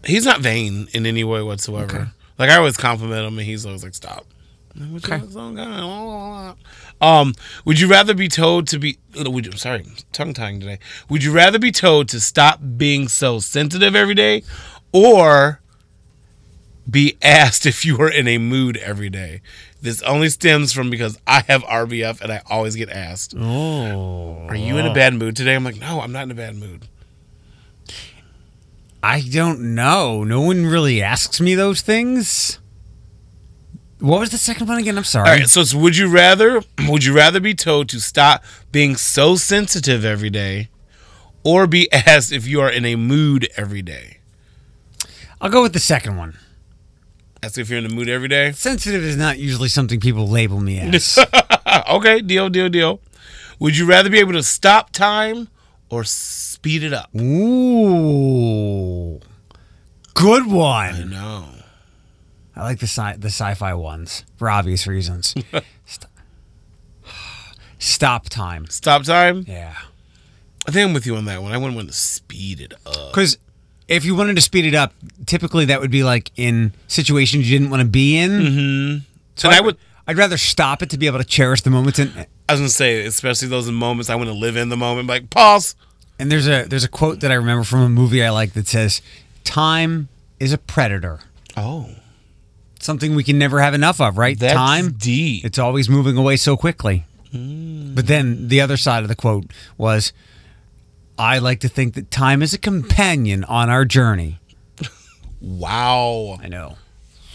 he's 0.06 0.26
not 0.26 0.40
vain 0.40 0.88
in 0.94 1.06
any 1.06 1.24
way 1.24 1.42
whatsoever. 1.42 2.12
Like 2.38 2.50
I 2.50 2.56
always 2.58 2.78
compliment 2.78 3.26
him, 3.28 3.38
and 3.40 3.46
he's 3.48 3.66
always 3.66 3.84
like, 3.84 3.96
"Stop." 3.96 4.26
Like, 4.76 5.04
Okay. 5.10 5.22
Look 7.02 7.08
so 7.10 7.24
good?" 7.24 7.30
Um, 7.30 7.36
would 7.66 7.80
you 7.80 7.88
rather 7.88 8.14
be 8.14 8.28
told 8.28 8.68
to 8.68 8.80
be? 8.80 8.98
Would 9.16 9.46
you, 9.46 9.52
sorry, 9.54 9.86
tongue 10.12 10.34
tying 10.34 10.60
today. 10.60 10.80
Would 11.10 11.24
you 11.24 11.32
rather 11.32 11.60
be 11.60 11.72
told 11.72 12.10
to 12.10 12.20
stop 12.20 12.60
being 12.78 13.08
so 13.08 13.40
sensitive 13.40 13.96
every 13.96 14.16
day, 14.16 14.44
or 14.92 15.60
be 16.90 17.18
asked 17.22 17.66
if 17.74 17.84
you 17.86 18.00
are 18.02 18.12
in 18.12 18.28
a 18.28 18.38
mood 18.38 18.78
every 18.78 19.10
day? 19.10 19.42
This 19.80 20.02
only 20.02 20.30
stems 20.30 20.74
from 20.74 20.90
because 20.90 21.20
I 21.28 21.44
have 21.48 21.64
RBF 21.64 22.20
and 22.22 22.32
I 22.32 22.42
always 22.50 22.76
get 22.76 22.90
asked, 22.90 23.36
Oh. 23.38 24.48
"Are 24.50 24.56
you 24.56 24.78
in 24.78 24.86
a 24.88 24.94
bad 24.94 25.14
mood 25.14 25.36
today?" 25.36 25.54
I'm 25.56 25.64
like, 25.64 25.80
"No, 25.80 26.02
I'm 26.02 26.12
not 26.12 26.24
in 26.24 26.32
a 26.32 26.36
bad 26.36 26.56
mood." 26.56 26.88
I 29.04 29.22
don't 29.22 29.76
know. 29.76 30.24
No 30.24 30.42
one 30.42 30.66
really 30.66 31.02
asks 31.04 31.40
me 31.40 31.54
those 31.54 31.82
things. 31.82 32.58
What 34.00 34.20
was 34.20 34.30
the 34.30 34.38
second 34.38 34.68
one 34.68 34.78
again? 34.78 34.98
I'm 34.98 35.04
sorry. 35.04 35.30
All 35.30 35.36
right, 35.36 35.50
so 35.50 35.62
it's 35.62 35.74
would 35.74 35.98
you 35.98 36.08
rather 36.08 36.62
would 36.88 37.04
you 37.04 37.16
rather 37.16 37.40
be 37.40 37.56
told 37.56 37.90
to 37.90 38.00
stop 38.00 38.44
being 38.72 38.96
so 38.96 39.36
sensitive 39.36 40.06
every 40.06 40.30
day 40.30 40.70
or 41.44 41.68
be 41.68 41.92
asked 41.92 42.32
if 42.32 42.48
you 42.48 42.62
are 42.62 42.70
in 42.70 42.86
a 42.86 42.96
mood 42.96 43.50
every 43.58 43.82
day? 43.82 44.18
I'll 45.42 45.50
go 45.50 45.62
with 45.62 45.74
the 45.74 45.80
second 45.80 46.18
one. 46.18 46.38
Ask 47.44 47.58
if 47.58 47.70
you're 47.70 47.78
in 47.78 47.88
the 47.88 47.94
mood 47.94 48.10
every 48.10 48.28
day? 48.28 48.52
Sensitive 48.52 49.04
is 49.04 49.16
not 49.16 49.38
usually 49.38 49.70
something 49.70 50.00
people 50.00 50.28
label 50.28 50.60
me 50.60 50.80
as. 50.80 51.20
okay, 51.90 52.22
deal, 52.22 52.50
deal, 52.50 52.70
deal. 52.70 53.00
Would 53.60 53.78
you 53.78 53.86
rather 53.86 54.10
be 54.10 54.20
able 54.20 54.34
to 54.34 54.44
stop 54.44 54.92
time 54.92 55.48
or 55.90 56.04
speed 56.04 56.84
it 56.84 56.94
up? 56.94 57.10
Ooh. 57.16 59.20
Good 60.16 60.48
one. 60.48 60.96
I 60.96 61.04
know. 61.04 61.46
I 62.58 62.64
like 62.64 62.80
the 62.80 62.88
sci- 62.88 63.18
the 63.18 63.28
sci-fi 63.28 63.74
ones 63.74 64.24
for 64.38 64.50
obvious 64.50 64.88
reasons. 64.88 65.34
St- 65.86 66.06
Stop 67.80 68.30
time. 68.30 68.66
Stop 68.68 69.04
time? 69.04 69.46
Yeah. 69.48 69.76
I 70.68 70.72
think 70.72 70.88
I'm 70.88 70.94
with 70.94 71.06
you 71.06 71.16
on 71.16 71.26
that 71.26 71.42
one. 71.42 71.52
I 71.52 71.58
wouldn't 71.58 71.76
want 71.76 71.88
to 71.90 71.94
speed 71.94 72.60
it 72.60 72.74
up. 72.86 73.12
Because 73.12 73.38
if 73.88 74.04
you 74.04 74.16
wanted 74.16 74.36
to 74.36 74.42
speed 74.42 74.66
it 74.66 74.74
up, 74.74 74.94
typically 75.26 75.66
that 75.66 75.80
would 75.80 75.92
be 75.92 76.04
like 76.04 76.32
in 76.36 76.74
situations 76.88 77.50
you 77.50 77.58
didn't 77.58 77.70
want 77.72 77.82
to 77.82 77.88
be 77.88 78.18
in. 78.18 78.32
Mm-hmm. 78.32 78.98
So 79.36 79.48
And 79.50 79.56
I 79.56 79.58
I 79.58 79.62
would. 79.62 79.66
would- 79.76 79.78
I'd 80.10 80.18
rather 80.18 80.38
stop 80.38 80.82
it 80.82 80.90
to 80.92 80.98
be 80.98 81.06
able 81.06 81.18
to 81.20 81.26
cherish 81.26 81.62
the 81.64 81.70
moments. 81.70 82.00
And 82.00 82.12
I 82.48 82.54
was 82.54 82.62
gonna 82.62 82.70
say, 82.70 83.06
especially 83.06 83.50
those 83.50 83.70
moments 83.70 84.10
I 84.10 84.16
want 84.16 84.30
to 84.30 84.34
live 84.34 84.56
in 84.56 84.70
the 84.70 84.78
moment. 84.78 85.10
Like 85.10 85.30
pause. 85.30 85.76
and 86.18 86.32
there's 86.32 86.48
a 86.48 86.64
there's 86.64 86.86
a 86.86 86.88
quote 86.88 87.20
that 87.20 87.30
I 87.32 87.34
remember 87.36 87.66
from 87.66 87.82
a 87.82 87.90
movie 87.90 88.24
I 88.24 88.30
like 88.30 88.54
that 88.54 88.70
says, 88.70 89.02
"Time 89.44 90.08
is 90.40 90.54
a 90.54 90.58
predator." 90.58 91.20
Oh, 91.58 91.90
Something 92.80 93.16
we 93.16 93.24
can 93.24 93.38
never 93.38 93.60
have 93.62 93.74
enough 93.74 94.00
of, 94.00 94.18
right? 94.18 94.38
that's 94.38 94.54
Time. 94.54 94.92
deep. 94.94 95.44
It's 95.46 95.60
always 95.60 95.90
moving 95.90 96.18
away 96.18 96.38
so 96.38 96.56
quickly. 96.56 97.06
Hmm. 97.32 97.94
But 97.96 98.08
then 98.08 98.48
the 98.48 98.62
other 98.62 98.78
side 98.78 99.04
of 99.04 99.10
the 99.10 99.16
quote 99.16 99.46
was, 99.78 100.14
"I 101.18 101.40
like 101.40 101.60
to 101.62 101.70
think 101.70 101.96
that 101.96 102.12
time 102.12 102.42
is 102.42 102.54
a 102.54 102.58
companion 102.58 103.44
on 103.46 103.70
our 103.70 103.84
journey." 103.86 104.40
wow. 105.42 106.38
I 106.42 106.48
know. 106.48 106.78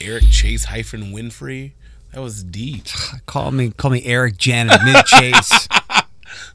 Eric 0.00 0.24
Chase 0.31 0.64
hyphen 0.64 1.12
Winfrey. 1.12 1.72
That 2.12 2.20
was 2.20 2.42
deep. 2.42 2.87
Call 3.26 3.50
me, 3.52 3.70
call 3.70 3.90
me 3.90 4.05
Eric 4.05 4.37
Janet 4.37 4.81
mid 4.85 5.05
chase. 5.07 5.68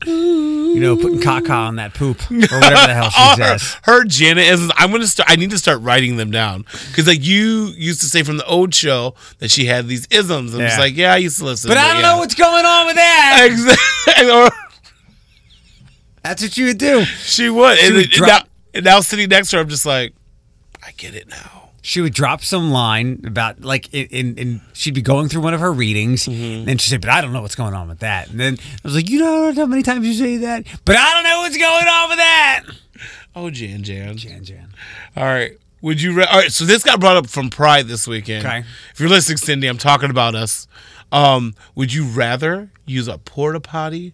you 0.05 0.79
know, 0.79 0.95
putting 0.95 1.19
caca 1.19 1.49
on 1.49 1.75
that 1.77 1.93
poop 1.93 2.19
or 2.31 2.35
whatever 2.35 2.87
the 2.87 2.93
hell 2.93 3.09
she 3.09 3.41
her, 3.41 3.57
says. 3.57 3.77
her 3.83 4.03
Janet 4.05 4.45
is. 4.47 4.71
I'm 4.75 4.91
gonna 4.91 5.07
start. 5.07 5.29
I 5.29 5.35
need 5.35 5.51
to 5.51 5.57
start 5.57 5.81
writing 5.81 6.17
them 6.17 6.31
down 6.31 6.65
because 6.89 7.07
like 7.07 7.23
you 7.23 7.67
used 7.77 8.01
to 8.01 8.07
say 8.07 8.23
from 8.23 8.37
the 8.37 8.45
old 8.45 8.73
show 8.75 9.15
that 9.39 9.49
she 9.51 9.65
had 9.65 9.87
these 9.87 10.07
isms. 10.11 10.53
I'm 10.53 10.59
just 10.61 10.77
Yeah. 10.77 10.83
like, 10.83 10.95
yeah, 10.97 11.13
I 11.13 11.17
used 11.17 11.37
to 11.39 11.45
listen. 11.45 11.67
But 11.69 11.77
I 11.77 11.93
don't 11.93 12.01
yeah. 12.01 12.11
know 12.11 12.17
what's 12.19 12.35
going 12.35 12.65
on 12.65 12.85
with 12.87 12.95
that. 12.95 13.47
exactly. 13.49 14.29
Or 14.31 14.49
That's 16.23 16.41
what 16.41 16.57
you 16.57 16.65
would 16.67 16.77
do. 16.77 17.03
she 17.05 17.49
would. 17.49 17.77
and, 17.79 17.95
would 17.95 18.09
drop- 18.09 18.27
now, 18.43 18.49
and 18.73 18.85
now 18.85 18.99
sitting 19.01 19.29
next 19.29 19.49
to 19.51 19.57
her, 19.57 19.61
I'm 19.61 19.69
just 19.69 19.85
like, 19.85 20.13
I 20.85 20.91
get 20.97 21.13
it 21.15 21.27
now. 21.29 21.56
She 21.87 22.01
would 22.01 22.13
drop 22.13 22.43
some 22.43 22.69
line 22.71 23.21
about 23.25 23.61
like 23.61 23.93
in, 23.93 24.35
in, 24.37 24.61
she'd 24.73 24.93
be 24.93 25.01
going 25.01 25.29
through 25.29 25.41
one 25.41 25.53
of 25.53 25.61
her 25.61 25.71
readings, 25.71 26.25
Mm-hmm. 26.25 26.67
and 26.67 26.81
she'd 26.81 26.89
say, 26.89 26.97
"But 26.97 27.09
I 27.09 27.21
don't 27.21 27.31
know 27.31 27.41
what's 27.41 27.55
going 27.55 27.73
on 27.73 27.87
with 27.87 27.99
that." 27.99 28.29
And 28.29 28.37
then 28.37 28.57
I 28.59 28.79
was 28.83 28.93
like, 28.93 29.09
"You 29.09 29.19
know 29.19 29.53
how 29.53 29.65
many 29.67 29.83
times 29.83 30.05
you 30.05 30.13
say 30.13 30.35
that?" 30.37 30.65
But 30.83 30.97
I 30.97 31.13
don't 31.13 31.23
know 31.23 31.39
what's 31.43 31.55
going 31.57 31.87
on 31.87 32.09
with 32.09 32.17
that. 32.17 32.63
Oh, 33.37 33.49
Jan 33.49 33.83
Jan. 33.83 34.17
Jan 34.17 34.43
Jan. 34.43 34.67
All 35.15 35.23
right. 35.23 35.53
Would 35.81 36.01
you? 36.01 36.11
Re- 36.13 36.25
All 36.25 36.39
right. 36.39 36.51
So 36.51 36.65
this 36.65 36.83
got 36.83 36.99
brought 36.99 37.15
up 37.15 37.29
from 37.29 37.49
Pride 37.49 37.87
this 37.87 38.05
weekend. 38.05 38.45
Okay. 38.45 38.65
If 38.91 38.99
you're 38.99 39.07
listening, 39.07 39.37
Cindy, 39.37 39.67
I'm 39.67 39.77
talking 39.77 40.09
about 40.09 40.35
us. 40.35 40.67
Um, 41.13 41.55
would 41.75 41.93
you 41.93 42.03
rather 42.03 42.69
use 42.85 43.07
a 43.07 43.17
porta 43.17 43.61
potty 43.61 44.13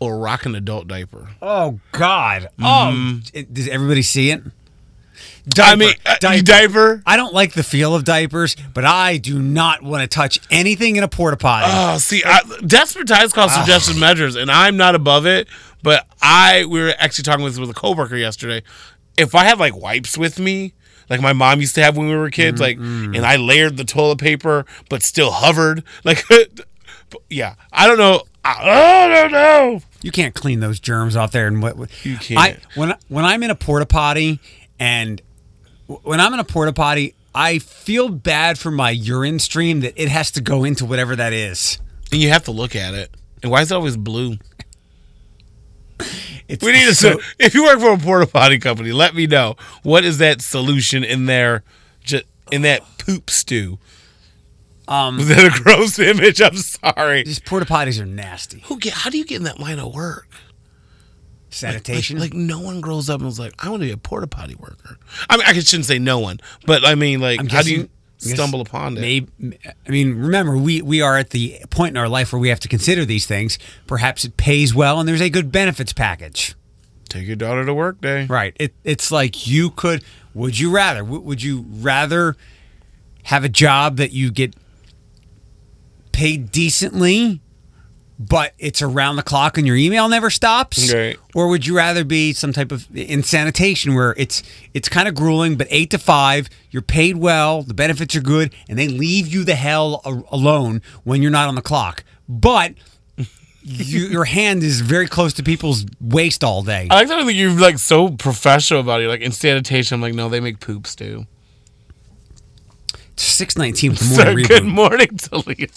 or 0.00 0.18
rock 0.18 0.46
an 0.46 0.56
adult 0.56 0.88
diaper? 0.88 1.28
Oh 1.40 1.78
God. 1.92 2.48
Oh, 2.60 3.20
does 3.52 3.68
everybody 3.68 4.02
see 4.02 4.30
it? 4.30 4.42
Diaper, 5.46 5.72
I 5.72 5.76
mean, 5.76 5.94
uh, 6.06 6.16
diaper. 6.20 6.42
diaper. 6.42 7.02
I 7.04 7.16
don't 7.16 7.34
like 7.34 7.52
the 7.52 7.62
feel 7.62 7.94
of 7.94 8.04
diapers, 8.04 8.56
but 8.72 8.84
I 8.86 9.18
do 9.18 9.40
not 9.42 9.82
want 9.82 10.00
to 10.02 10.06
touch 10.06 10.38
anything 10.50 10.96
in 10.96 11.04
a 11.04 11.08
porta 11.08 11.36
potty. 11.36 11.66
Oh, 11.70 11.98
see, 11.98 12.22
I, 12.24 12.40
desperate 12.66 13.06
times 13.08 13.32
call 13.34 13.48
suggested 13.50 13.98
measures, 13.98 14.36
and 14.36 14.50
I'm 14.50 14.76
not 14.78 14.94
above 14.94 15.26
it. 15.26 15.48
But 15.82 16.06
I, 16.22 16.64
we 16.64 16.80
were 16.80 16.94
actually 16.98 17.24
talking 17.24 17.44
with 17.44 17.58
with 17.58 17.68
a 17.68 17.74
coworker 17.74 18.16
yesterday. 18.16 18.62
If 19.18 19.34
I 19.34 19.44
have 19.44 19.60
like 19.60 19.76
wipes 19.76 20.16
with 20.16 20.38
me, 20.38 20.72
like 21.10 21.20
my 21.20 21.34
mom 21.34 21.60
used 21.60 21.74
to 21.74 21.82
have 21.82 21.94
when 21.94 22.08
we 22.08 22.16
were 22.16 22.30
kids, 22.30 22.58
like, 22.58 22.78
and 22.78 23.18
I 23.18 23.36
layered 23.36 23.76
the 23.76 23.84
toilet 23.84 24.18
paper, 24.18 24.64
but 24.88 25.02
still 25.02 25.30
hovered, 25.30 25.84
like, 26.04 26.24
yeah, 27.28 27.54
I 27.72 27.86
don't 27.86 27.98
know. 27.98 28.22
I, 28.46 28.70
I 28.70 29.08
don't 29.22 29.32
know. 29.32 29.80
you 30.02 30.10
can't 30.10 30.34
clean 30.34 30.60
those 30.60 30.80
germs 30.80 31.16
off 31.16 31.32
there. 31.32 31.46
And 31.46 31.62
what 31.62 31.76
what- 31.76 31.90
You 32.04 32.16
can't. 32.16 32.40
I 32.40 32.56
when 32.76 32.94
when 33.08 33.24
I'm 33.26 33.42
in 33.42 33.50
a 33.50 33.54
porta 33.54 33.86
potty 33.86 34.40
and 34.78 35.20
when 35.86 36.20
I'm 36.20 36.32
in 36.34 36.40
a 36.40 36.44
porta 36.44 36.72
potty, 36.72 37.14
I 37.34 37.58
feel 37.58 38.08
bad 38.08 38.58
for 38.58 38.70
my 38.70 38.90
urine 38.90 39.38
stream 39.38 39.80
that 39.80 40.00
it 40.00 40.08
has 40.08 40.30
to 40.32 40.40
go 40.40 40.64
into 40.64 40.84
whatever 40.84 41.16
that 41.16 41.32
is. 41.32 41.78
And 42.12 42.20
you 42.20 42.28
have 42.30 42.44
to 42.44 42.50
look 42.52 42.76
at 42.76 42.94
it. 42.94 43.10
And 43.42 43.50
why 43.50 43.60
is 43.62 43.70
it 43.70 43.74
always 43.74 43.96
blue? 43.96 44.36
It's 46.46 46.64
We 46.64 46.72
need 46.72 46.86
to. 46.86 46.94
so, 46.94 47.20
if 47.38 47.54
you 47.54 47.64
work 47.64 47.80
for 47.80 47.92
a 47.92 47.98
porta 47.98 48.26
potty 48.26 48.58
company, 48.58 48.92
let 48.92 49.14
me 49.14 49.26
know 49.26 49.56
what 49.82 50.04
is 50.04 50.18
that 50.18 50.42
solution 50.42 51.02
in 51.02 51.26
there, 51.26 51.62
in 52.52 52.62
that 52.62 52.82
poop 52.98 53.30
stew. 53.30 53.78
um 54.86 55.16
Was 55.16 55.28
that 55.28 55.46
a 55.58 55.62
gross 55.62 55.98
image? 55.98 56.42
I'm 56.42 56.56
sorry. 56.56 57.22
these 57.24 57.38
porta 57.40 57.64
potties 57.66 57.98
are 58.00 58.04
nasty. 58.06 58.60
Who 58.66 58.78
get? 58.78 58.92
How 58.92 59.08
do 59.10 59.16
you 59.18 59.24
get 59.24 59.36
in 59.38 59.44
that 59.44 59.58
line 59.58 59.78
of 59.78 59.94
work? 59.94 60.28
Sanitation. 61.54 62.18
Like, 62.18 62.32
like 62.34 62.40
no 62.40 62.60
one 62.60 62.80
grows 62.80 63.08
up 63.08 63.16
and 63.20 63.26
was 63.26 63.38
like, 63.38 63.52
I 63.64 63.68
want 63.70 63.82
to 63.82 63.86
be 63.86 63.92
a 63.92 63.96
porta 63.96 64.26
potty 64.26 64.54
worker. 64.54 64.98
I 65.30 65.36
mean, 65.36 65.46
I 65.46 65.52
shouldn't 65.54 65.86
say 65.86 65.98
no 65.98 66.18
one, 66.18 66.40
but 66.66 66.84
I 66.84 66.94
mean, 66.94 67.20
like, 67.20 67.40
I'm 67.40 67.48
how 67.48 67.62
do 67.62 67.70
you 67.70 67.76
guessing- 67.76 67.90
I 68.22 68.26
guess 68.26 68.34
stumble 68.34 68.60
upon 68.60 68.96
it? 68.96 69.00
Maybe, 69.00 69.58
I 69.86 69.90
mean, 69.90 70.14
remember, 70.16 70.56
we, 70.56 70.80
we 70.82 71.00
are 71.02 71.16
at 71.18 71.30
the 71.30 71.58
point 71.70 71.90
in 71.90 71.96
our 71.96 72.08
life 72.08 72.32
where 72.32 72.40
we 72.40 72.48
have 72.48 72.60
to 72.60 72.68
consider 72.68 73.04
these 73.04 73.26
things. 73.26 73.58
Perhaps 73.86 74.24
it 74.24 74.36
pays 74.36 74.74
well 74.74 74.98
and 74.98 75.06
there's 75.08 75.20
a 75.20 75.28
good 75.30 75.52
benefits 75.52 75.92
package. 75.92 76.54
Take 77.08 77.26
your 77.26 77.36
daughter 77.36 77.64
to 77.66 77.74
work 77.74 78.00
day. 78.00 78.24
Right. 78.26 78.56
It, 78.58 78.74
it's 78.82 79.12
like 79.12 79.46
you 79.46 79.70
could, 79.70 80.02
would 80.32 80.58
you 80.58 80.70
rather? 80.70 81.04
Would 81.04 81.42
you 81.42 81.66
rather 81.68 82.34
have 83.24 83.44
a 83.44 83.48
job 83.48 83.96
that 83.98 84.12
you 84.12 84.30
get 84.30 84.54
paid 86.12 86.50
decently, 86.50 87.40
but 88.18 88.52
it's 88.58 88.80
around 88.82 89.16
the 89.16 89.22
clock 89.22 89.58
and 89.58 89.66
your 89.66 89.76
email 89.76 90.08
never 90.08 90.30
stops? 90.30 90.92
Or 91.34 91.48
would 91.48 91.66
you 91.66 91.76
rather 91.76 92.04
be 92.04 92.32
some 92.32 92.52
type 92.52 92.70
of 92.72 92.86
in 92.96 93.22
sanitation 93.22 93.94
where 93.94 94.14
it's 94.16 94.42
it's 94.72 94.88
kind 94.88 95.08
of 95.08 95.14
grueling, 95.14 95.56
but 95.56 95.66
eight 95.70 95.90
to 95.90 95.98
five, 95.98 96.48
you're 96.70 96.82
paid 96.82 97.16
well, 97.16 97.62
the 97.62 97.74
benefits 97.74 98.14
are 98.14 98.20
good, 98.20 98.54
and 98.68 98.78
they 98.78 98.88
leave 98.88 99.26
you 99.26 99.44
the 99.44 99.56
hell 99.56 100.00
a- 100.04 100.22
alone 100.34 100.82
when 101.02 101.22
you're 101.22 101.30
not 101.30 101.48
on 101.48 101.54
the 101.54 101.62
clock, 101.62 102.04
but. 102.28 102.74
you, 103.66 104.00
your 104.08 104.26
hand 104.26 104.62
is 104.62 104.82
very 104.82 105.08
close 105.08 105.32
to 105.32 105.42
people's 105.42 105.86
waist 105.98 106.44
all 106.44 106.62
day. 106.62 106.86
I 106.90 106.96
like 107.04 107.08
that 107.08 107.32
you're 107.32 107.50
like 107.50 107.78
so 107.78 108.10
professional 108.10 108.80
about 108.80 109.00
it. 109.00 109.04
You're 109.04 109.10
like 109.12 109.22
in 109.22 109.32
sanitation, 109.32 109.94
I'm 109.94 110.00
like, 110.02 110.12
no, 110.12 110.28
they 110.28 110.38
make 110.40 110.60
poops 110.60 110.94
too. 110.94 111.26
619 113.16 113.92
good 113.92 114.16
morning 114.16 114.16
so, 114.16 114.34
reboot. 114.34 114.48
Good 114.48 114.64
morning, 114.64 115.16
Toledo. 115.16 115.72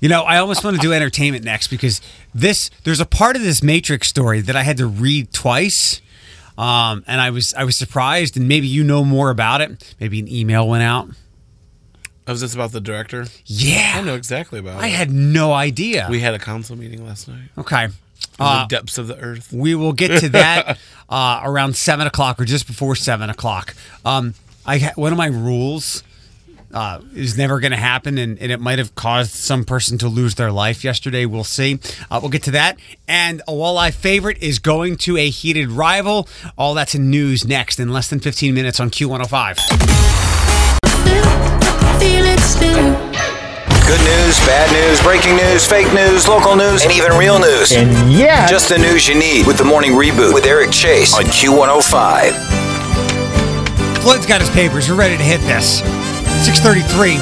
you 0.00 0.08
know, 0.08 0.22
I 0.22 0.38
almost 0.38 0.64
want 0.64 0.76
to 0.76 0.82
do 0.82 0.92
entertainment 0.92 1.44
next 1.44 1.68
because 1.68 2.00
this 2.34 2.70
there's 2.84 3.00
a 3.00 3.06
part 3.06 3.36
of 3.36 3.42
this 3.42 3.62
Matrix 3.62 4.08
story 4.08 4.40
that 4.40 4.56
I 4.56 4.62
had 4.62 4.76
to 4.78 4.86
read 4.86 5.32
twice. 5.32 6.00
Um, 6.56 7.02
and 7.08 7.20
I 7.20 7.30
was 7.30 7.52
I 7.54 7.64
was 7.64 7.76
surprised, 7.76 8.36
and 8.36 8.46
maybe 8.46 8.68
you 8.68 8.84
know 8.84 9.04
more 9.04 9.30
about 9.30 9.60
it. 9.60 9.94
Maybe 9.98 10.20
an 10.20 10.28
email 10.28 10.68
went 10.68 10.84
out. 10.84 11.08
Oh, 12.26 12.32
was 12.32 12.40
this 12.40 12.54
about 12.54 12.72
the 12.72 12.80
director? 12.80 13.26
Yeah, 13.44 13.94
I 13.96 14.00
know 14.00 14.14
exactly 14.14 14.60
about. 14.60 14.80
I 14.80 14.86
it. 14.86 14.92
had 14.92 15.10
no 15.10 15.52
idea. 15.52 16.06
We 16.08 16.20
had 16.20 16.32
a 16.32 16.38
council 16.38 16.76
meeting 16.76 17.04
last 17.04 17.28
night. 17.28 17.48
Okay, 17.58 17.88
uh, 18.38 18.62
the 18.62 18.68
depths 18.68 18.98
of 18.98 19.08
the 19.08 19.18
earth. 19.18 19.52
We 19.52 19.74
will 19.74 19.92
get 19.92 20.20
to 20.20 20.28
that 20.30 20.78
uh, 21.08 21.40
around 21.42 21.76
seven 21.76 22.06
o'clock 22.06 22.40
or 22.40 22.44
just 22.44 22.66
before 22.66 22.96
seven 22.96 23.30
o'clock. 23.30 23.74
Um, 24.04 24.34
I 24.66 24.92
one 24.96 25.12
of 25.12 25.18
my 25.18 25.26
rules 25.26 26.02
uh, 26.72 27.00
is 27.14 27.38
never 27.38 27.60
going 27.60 27.70
to 27.70 27.76
happen, 27.76 28.18
and, 28.18 28.38
and 28.38 28.50
it 28.50 28.60
might 28.60 28.78
have 28.78 28.94
caused 28.94 29.30
some 29.30 29.64
person 29.64 29.96
to 29.98 30.08
lose 30.08 30.34
their 30.34 30.50
life 30.50 30.82
yesterday. 30.82 31.24
We'll 31.24 31.44
see. 31.44 31.78
Uh, 32.10 32.18
we'll 32.20 32.30
get 32.30 32.42
to 32.44 32.50
that. 32.52 32.78
And 33.06 33.40
a 33.46 33.52
walleye 33.52 33.92
favorite 33.92 34.42
is 34.42 34.58
going 34.58 34.96
to 34.98 35.16
a 35.16 35.30
heated 35.30 35.70
rival. 35.70 36.28
All 36.58 36.74
that's 36.74 36.94
in 36.94 37.10
news 37.10 37.46
next 37.46 37.78
in 37.78 37.92
less 37.92 38.08
than 38.10 38.18
15 38.20 38.52
minutes 38.54 38.80
on 38.80 38.90
Q105. 38.90 39.58
Feel 42.00 42.24
it. 42.26 42.34
Good 43.86 44.00
news, 44.00 44.38
bad 44.46 44.72
news, 44.72 45.00
breaking 45.02 45.36
news, 45.36 45.66
fake 45.66 45.92
news, 45.92 46.26
local 46.26 46.56
news, 46.56 46.82
and 46.84 46.90
even 46.92 47.12
real 47.18 47.38
news. 47.38 47.70
And 47.72 48.10
yeah, 48.10 48.46
Just 48.46 48.70
the 48.70 48.78
news 48.78 49.06
you 49.06 49.14
need 49.14 49.46
with 49.46 49.58
the 49.58 49.64
morning 49.64 49.92
reboot 49.92 50.32
with 50.32 50.46
Eric 50.46 50.70
Chase 50.72 51.14
on 51.14 51.24
Q105. 51.24 52.63
Floyd's 54.04 54.26
got 54.26 54.42
his 54.42 54.50
papers. 54.50 54.86
We're 54.86 54.96
ready 54.96 55.16
to 55.16 55.22
hit 55.22 55.40
this. 55.40 55.78
633. 56.44 57.16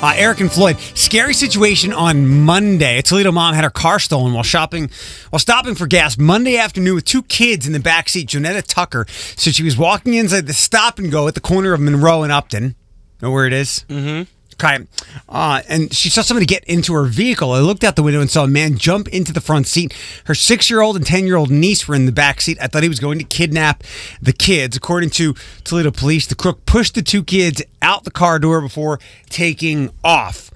Uh, 0.00 0.14
Eric 0.16 0.40
and 0.40 0.50
Floyd. 0.50 0.78
Scary 0.94 1.34
situation 1.34 1.92
on 1.92 2.26
Monday. 2.26 3.00
A 3.00 3.02
Toledo 3.02 3.30
mom 3.32 3.52
had 3.54 3.64
her 3.64 3.70
car 3.70 3.98
stolen 3.98 4.32
while 4.32 4.42
shopping, 4.42 4.90
while 5.28 5.38
stopping 5.38 5.74
for 5.74 5.86
gas 5.86 6.16
Monday 6.16 6.56
afternoon 6.56 6.94
with 6.94 7.04
two 7.04 7.22
kids 7.24 7.66
in 7.66 7.74
the 7.74 7.80
back 7.80 8.08
seat. 8.08 8.28
Jonetta 8.30 8.64
Tucker 8.66 9.04
said 9.10 9.54
she 9.54 9.62
was 9.62 9.76
walking 9.76 10.14
inside 10.14 10.46
the 10.46 10.54
stop 10.54 10.98
and 10.98 11.12
go 11.12 11.28
at 11.28 11.34
the 11.34 11.40
corner 11.42 11.74
of 11.74 11.80
Monroe 11.80 12.22
and 12.22 12.32
Upton. 12.32 12.76
Know 13.20 13.30
where 13.30 13.44
it 13.44 13.52
is? 13.52 13.84
Mm-hmm. 13.90 14.22
Okay. 14.62 14.86
Uh, 15.28 15.62
and 15.68 15.92
she 15.92 16.08
saw 16.08 16.22
somebody 16.22 16.46
get 16.46 16.62
into 16.64 16.94
her 16.94 17.04
vehicle. 17.04 17.50
I 17.50 17.58
looked 17.58 17.82
out 17.82 17.96
the 17.96 18.02
window 18.02 18.20
and 18.20 18.30
saw 18.30 18.44
a 18.44 18.48
man 18.48 18.78
jump 18.78 19.08
into 19.08 19.32
the 19.32 19.40
front 19.40 19.66
seat. 19.66 19.92
Her 20.26 20.34
six 20.34 20.70
year 20.70 20.80
old 20.80 20.96
and 20.96 21.04
10 21.04 21.26
year 21.26 21.36
old 21.36 21.50
niece 21.50 21.88
were 21.88 21.96
in 21.96 22.06
the 22.06 22.12
back 22.12 22.40
seat. 22.40 22.58
I 22.60 22.68
thought 22.68 22.84
he 22.84 22.88
was 22.88 23.00
going 23.00 23.18
to 23.18 23.24
kidnap 23.24 23.82
the 24.20 24.32
kids. 24.32 24.76
According 24.76 25.10
to 25.10 25.34
Toledo 25.64 25.90
police, 25.90 26.28
the 26.28 26.36
crook 26.36 26.64
pushed 26.64 26.94
the 26.94 27.02
two 27.02 27.24
kids 27.24 27.60
out 27.80 28.04
the 28.04 28.12
car 28.12 28.38
door 28.38 28.60
before 28.60 29.00
taking 29.28 29.90
off. 30.04 30.51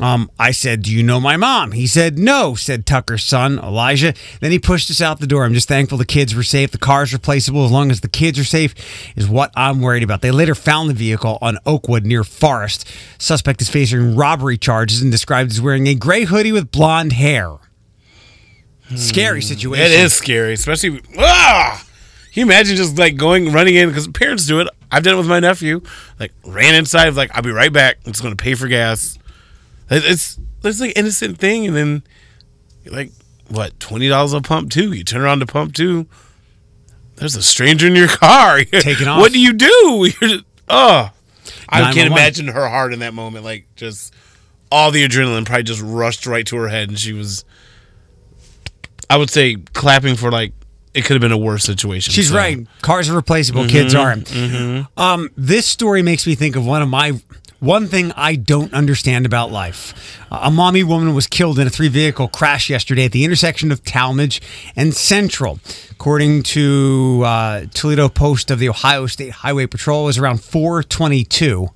Um, 0.00 0.30
I 0.38 0.52
said, 0.52 0.82
Do 0.82 0.94
you 0.94 1.02
know 1.02 1.18
my 1.20 1.36
mom? 1.36 1.72
He 1.72 1.86
said, 1.86 2.18
No, 2.18 2.54
said 2.54 2.86
Tucker's 2.86 3.24
son, 3.24 3.58
Elijah. 3.58 4.14
Then 4.40 4.50
he 4.52 4.58
pushed 4.58 4.90
us 4.90 5.00
out 5.00 5.18
the 5.18 5.26
door. 5.26 5.44
I'm 5.44 5.54
just 5.54 5.68
thankful 5.68 5.98
the 5.98 6.04
kids 6.04 6.34
were 6.34 6.42
safe. 6.42 6.70
The 6.70 6.78
car's 6.78 7.12
replaceable. 7.12 7.64
As 7.64 7.72
long 7.72 7.90
as 7.90 8.00
the 8.00 8.08
kids 8.08 8.38
are 8.38 8.44
safe, 8.44 8.74
is 9.16 9.28
what 9.28 9.50
I'm 9.56 9.80
worried 9.80 10.04
about. 10.04 10.22
They 10.22 10.30
later 10.30 10.54
found 10.54 10.88
the 10.88 10.94
vehicle 10.94 11.38
on 11.42 11.58
Oakwood 11.66 12.06
near 12.06 12.22
Forest. 12.22 12.86
Suspect 13.18 13.60
is 13.60 13.68
facing 13.68 14.14
robbery 14.14 14.56
charges 14.56 15.02
and 15.02 15.10
described 15.10 15.50
as 15.50 15.60
wearing 15.60 15.88
a 15.88 15.94
gray 15.94 16.24
hoodie 16.24 16.52
with 16.52 16.70
blonde 16.70 17.12
hair. 17.14 17.56
Scary 18.94 19.42
situation. 19.42 19.84
It 19.84 19.92
is 19.92 20.14
scary, 20.14 20.54
especially. 20.54 21.02
Ah! 21.18 21.84
Can 22.32 22.40
you 22.40 22.46
imagine 22.46 22.76
just 22.76 22.96
like 22.96 23.16
going, 23.16 23.52
running 23.52 23.74
in? 23.74 23.88
Because 23.88 24.06
parents 24.08 24.46
do 24.46 24.60
it. 24.60 24.68
I've 24.90 25.02
done 25.02 25.14
it 25.14 25.18
with 25.18 25.28
my 25.28 25.40
nephew. 25.40 25.82
Like, 26.18 26.32
ran 26.44 26.74
inside, 26.74 27.12
like, 27.14 27.34
I'll 27.34 27.42
be 27.42 27.50
right 27.50 27.72
back. 27.72 27.98
I'm 28.06 28.12
just 28.12 28.22
going 28.22 28.34
to 28.34 28.42
pay 28.42 28.54
for 28.54 28.68
gas. 28.68 29.18
It- 29.90 30.04
It's, 30.04 30.38
it's 30.64 30.80
like 30.80 30.96
innocent 30.96 31.38
thing. 31.38 31.66
And 31.66 31.76
then, 31.76 32.02
like, 32.86 33.10
what, 33.48 33.78
$20 33.78 34.36
a 34.36 34.40
pump 34.42 34.70
two? 34.70 34.92
You 34.92 35.04
turn 35.04 35.20
around 35.22 35.40
to 35.40 35.46
pump 35.46 35.74
two. 35.74 36.06
There's 37.16 37.34
a 37.36 37.42
stranger 37.42 37.86
in 37.86 37.96
your 37.96 38.08
car. 38.08 38.62
Taking 38.64 39.08
off. 39.08 39.20
What 39.20 39.32
do 39.32 39.40
you 39.40 39.52
do? 39.52 39.66
You're 40.20 40.30
just, 40.30 40.44
oh. 40.68 41.10
I 41.68 41.92
can't 41.92 42.10
imagine 42.12 42.48
her 42.48 42.68
heart 42.68 42.92
in 42.92 43.00
that 43.00 43.14
moment. 43.14 43.44
Like, 43.44 43.66
just 43.76 44.14
all 44.70 44.90
the 44.90 45.06
adrenaline 45.06 45.44
probably 45.46 45.62
just 45.64 45.80
rushed 45.82 46.26
right 46.26 46.46
to 46.46 46.56
her 46.56 46.68
head. 46.68 46.88
And 46.90 46.98
she 46.98 47.12
was, 47.12 47.44
I 49.10 49.16
would 49.16 49.30
say, 49.30 49.56
clapping 49.72 50.16
for 50.16 50.30
like, 50.30 50.52
it 50.94 51.02
could 51.04 51.14
have 51.14 51.20
been 51.20 51.32
a 51.32 51.38
worse 51.38 51.64
situation. 51.64 52.12
She's 52.12 52.28
So- 52.30 52.36
right. 52.36 52.66
Cars 52.82 53.08
are 53.08 53.16
replaceable. 53.16 53.66
Kids 53.66 53.94
aren't. 53.94 54.32
Um, 54.96 55.30
this 55.36 55.66
story 55.66 56.02
makes 56.02 56.26
me 56.26 56.34
think 56.34 56.56
of 56.56 56.66
one 56.66 56.82
of 56.82 56.88
my 56.88 57.12
one 57.60 57.88
thing 57.88 58.12
I 58.16 58.36
don't 58.36 58.72
understand 58.72 59.26
about 59.26 59.50
life. 59.50 60.18
A 60.30 60.50
Maumee 60.50 60.84
woman 60.84 61.14
was 61.14 61.26
killed 61.26 61.58
in 61.58 61.66
a 61.66 61.70
three 61.70 61.88
vehicle 61.88 62.28
crash 62.28 62.70
yesterday 62.70 63.06
at 63.06 63.12
the 63.12 63.24
intersection 63.24 63.72
of 63.72 63.82
Talmadge 63.82 64.40
and 64.76 64.94
Central. 64.94 65.58
According 65.90 66.44
to 66.44 67.22
uh, 67.24 67.66
Toledo 67.74 68.08
Post 68.08 68.50
of 68.50 68.58
the 68.58 68.68
Ohio 68.68 69.06
State 69.06 69.32
Highway 69.32 69.66
Patrol, 69.66 70.04
it 70.04 70.06
was 70.06 70.18
around 70.18 70.42
422. 70.42 71.68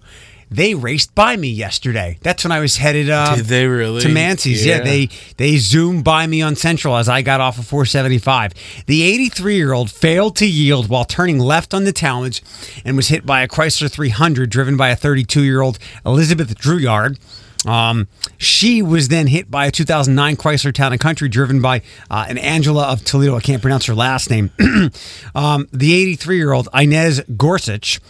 They 0.53 0.75
raced 0.75 1.15
by 1.15 1.37
me 1.37 1.49
yesterday. 1.49 2.19
That's 2.23 2.45
when 2.45 2.53
I 2.53 2.61
was 2.61 2.77
headed 2.77 3.09
uh, 3.09 3.37
Did 3.37 3.47
they 3.47 3.67
really? 3.67 4.03
to 4.03 4.09
Mancy's. 4.09 4.65
Yeah. 4.65 4.79
Yeah. 4.79 4.85
they 4.85 5.09
they 5.39 5.57
zoomed 5.57 6.05
by 6.05 6.27
me 6.27 6.43
on 6.43 6.57
Central 6.57 6.97
as 6.97 7.09
I 7.09 7.23
got 7.23 7.41
off 7.41 7.59
of 7.59 7.67
475. 7.67 8.53
The 8.87 9.03
83 9.03 9.57
year 9.57 9.73
old 9.73 9.91
failed 9.91 10.37
to 10.37 10.47
yield 10.47 10.89
while 10.89 11.05
turning 11.05 11.39
left 11.39 11.73
on 11.73 11.85
the 11.85 11.93
Talmadge 11.93 12.43
and 12.85 12.97
was 12.97 13.09
hit 13.09 13.25
by 13.25 13.43
a 13.43 13.49
Chrysler 13.49 13.91
300 13.91 14.51
driven 14.51 14.77
by 14.77 14.91
a 14.91 14.97
32 14.97 15.43
year 15.43 15.63
old 15.63 15.79
Elizabeth 16.05 16.55
Druyard. 16.59 17.19
Um, 17.67 18.09
she 18.39 18.83
was 18.83 19.09
then 19.09 19.29
hit 19.29 19.51
by 19.51 19.67
a 19.67 19.71
2009 19.71 20.37
Chrysler 20.37 20.75
Town 20.75 20.93
and 20.93 21.01
Country 21.01 21.29
driven 21.29 21.63
by 21.63 21.83
uh, 22.11 22.27
an 22.29 22.37
Angela 22.39 22.89
of 22.89 23.05
Toledo. 23.05 23.37
I 23.37 23.41
can't 23.41 23.63
pronounce 23.63 23.87
her 23.87 23.95
last 23.95 24.31
name. 24.31 24.51
um, 25.35 25.69
the 25.73 25.95
83 25.95 26.37
year 26.37 26.53
old 26.53 26.69
Inez 26.75 27.21
Gorsuch 27.37 28.01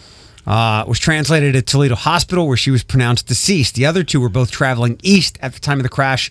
uh, 0.45 0.83
was 0.87 0.99
translated 0.99 1.55
at 1.55 1.65
Toledo 1.65 1.95
Hospital, 1.95 2.47
where 2.47 2.57
she 2.57 2.71
was 2.71 2.83
pronounced 2.83 3.27
deceased. 3.27 3.75
The 3.75 3.85
other 3.85 4.03
two 4.03 4.19
were 4.19 4.29
both 4.29 4.51
traveling 4.51 4.99
east 5.03 5.37
at 5.41 5.53
the 5.53 5.59
time 5.59 5.79
of 5.79 5.83
the 5.83 5.89
crash. 5.89 6.29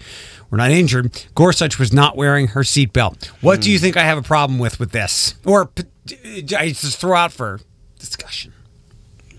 Were 0.51 0.59
not 0.59 0.71
injured. 0.71 1.25
Gorsuch 1.35 1.79
was 1.79 1.93
not 1.93 2.17
wearing 2.17 2.49
her 2.49 2.61
seatbelt. 2.61 3.27
What 3.41 3.63
do 3.63 3.71
you 3.71 3.79
think 3.79 3.97
I 3.97 4.03
have 4.03 4.19
a 4.19 4.23
problem 4.23 4.59
with 4.59 4.79
with 4.79 4.93
this, 4.93 5.35
or 5.47 5.71
I 6.07 6.69
just 6.69 6.99
throw 6.99 7.17
out 7.17 7.33
for 7.33 7.61
discussion? 7.99 8.53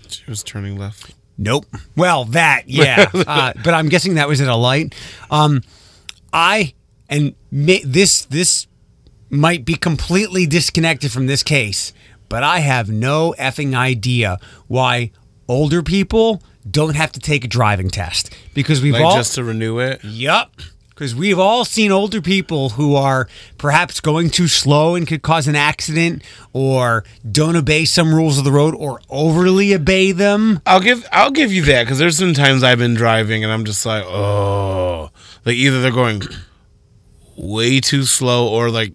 She 0.08 0.24
was 0.28 0.42
turning 0.42 0.76
left. 0.76 1.14
Nope. 1.38 1.66
Well, 1.96 2.24
that 2.26 2.64
yeah, 2.68 3.10
uh, 3.14 3.52
but 3.64 3.74
I'm 3.74 3.88
guessing 3.88 4.14
that 4.14 4.28
was 4.28 4.40
at 4.40 4.48
a 4.48 4.56
light. 4.56 4.94
Um, 5.30 5.62
I 6.32 6.74
and 7.08 7.34
ma- 7.50 7.74
this 7.84 8.24
this 8.26 8.66
might 9.30 9.64
be 9.64 9.74
completely 9.74 10.46
disconnected 10.46 11.10
from 11.12 11.26
this 11.26 11.42
case, 11.42 11.92
but 12.34 12.42
I 12.42 12.58
have 12.58 12.90
no 12.90 13.32
effing 13.38 13.76
idea 13.76 14.40
why 14.66 15.12
older 15.46 15.84
people 15.84 16.42
don't 16.68 16.96
have 16.96 17.12
to 17.12 17.20
take 17.20 17.44
a 17.44 17.46
driving 17.46 17.88
test 17.88 18.34
because 18.54 18.82
we've 18.82 18.94
Like 18.94 19.04
all 19.04 19.14
just 19.14 19.36
to 19.36 19.44
renew 19.44 19.78
it. 19.78 20.02
Yep. 20.02 20.50
Because 20.88 21.14
we've 21.14 21.38
all 21.38 21.64
seen 21.64 21.92
older 21.92 22.20
people 22.20 22.70
who 22.70 22.96
are 22.96 23.28
perhaps 23.56 24.00
going 24.00 24.30
too 24.30 24.48
slow 24.48 24.96
and 24.96 25.06
could 25.06 25.22
cause 25.22 25.46
an 25.46 25.54
accident, 25.54 26.24
or 26.52 27.04
don't 27.30 27.54
obey 27.54 27.84
some 27.84 28.12
rules 28.12 28.36
of 28.36 28.42
the 28.42 28.50
road, 28.50 28.74
or 28.74 29.00
overly 29.08 29.72
obey 29.72 30.10
them. 30.10 30.60
I'll 30.66 30.80
give 30.80 31.06
I'll 31.12 31.30
give 31.30 31.52
you 31.52 31.62
that 31.66 31.84
because 31.84 32.00
there's 32.00 32.18
some 32.18 32.34
times 32.34 32.64
I've 32.64 32.78
been 32.78 32.94
driving 32.94 33.44
and 33.44 33.52
I'm 33.52 33.64
just 33.64 33.86
like, 33.86 34.02
oh, 34.06 35.12
like 35.44 35.54
either 35.54 35.80
they're 35.80 35.92
going 35.92 36.22
way 37.36 37.78
too 37.78 38.02
slow 38.02 38.48
or 38.48 38.70
like 38.70 38.92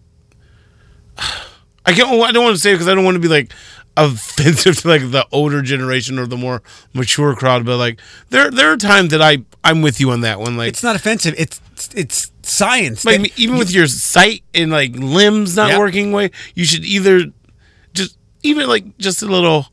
I 1.90 1.94
can't. 1.94 2.10
Oh, 2.12 2.22
I 2.22 2.32
don't 2.32 2.44
want 2.44 2.56
to 2.56 2.62
say 2.62 2.74
because 2.74 2.88
I 2.88 2.94
don't 2.96 3.04
want 3.04 3.16
to 3.16 3.20
be 3.20 3.28
like 3.28 3.52
offensive 3.98 4.78
to 4.82 4.88
like 4.88 5.02
the 5.12 5.26
older 5.32 5.62
generation 5.62 6.18
or 6.20 6.26
the 6.28 6.38
more 6.38 6.62
mature 6.94 7.36
crowd, 7.36 7.66
but 7.66 7.78
like 7.78 8.00
there 8.30 8.50
there 8.52 8.72
are 8.72 8.78
times 8.78 9.10
that 9.12 9.22
I 9.22 9.40
I'm 9.64 9.82
with 9.82 10.00
you 10.00 10.12
on 10.12 10.22
that 10.22 10.40
one. 10.40 10.56
Like 10.58 10.70
It's 10.70 10.84
not 10.84 10.96
offensive. 10.96 11.36
It's 11.38 11.60
it's 11.96 12.32
science. 12.44 13.04
like 13.06 13.22
That- 13.22 13.40
even 13.40 13.58
with 13.58 13.72
your 13.72 13.88
sight 13.88 14.44
and 14.54 14.72
like 14.72 14.92
limbs 14.96 15.56
not 15.56 15.70
Yep. 15.72 15.80
working 15.80 16.12
way, 16.12 16.32
you 16.56 16.66
should 16.66 16.86
either 16.86 17.26
just 17.94 18.18
even 18.44 18.68
like 18.68 18.98
just 19.00 19.22
a 19.22 19.26
little 19.26 19.68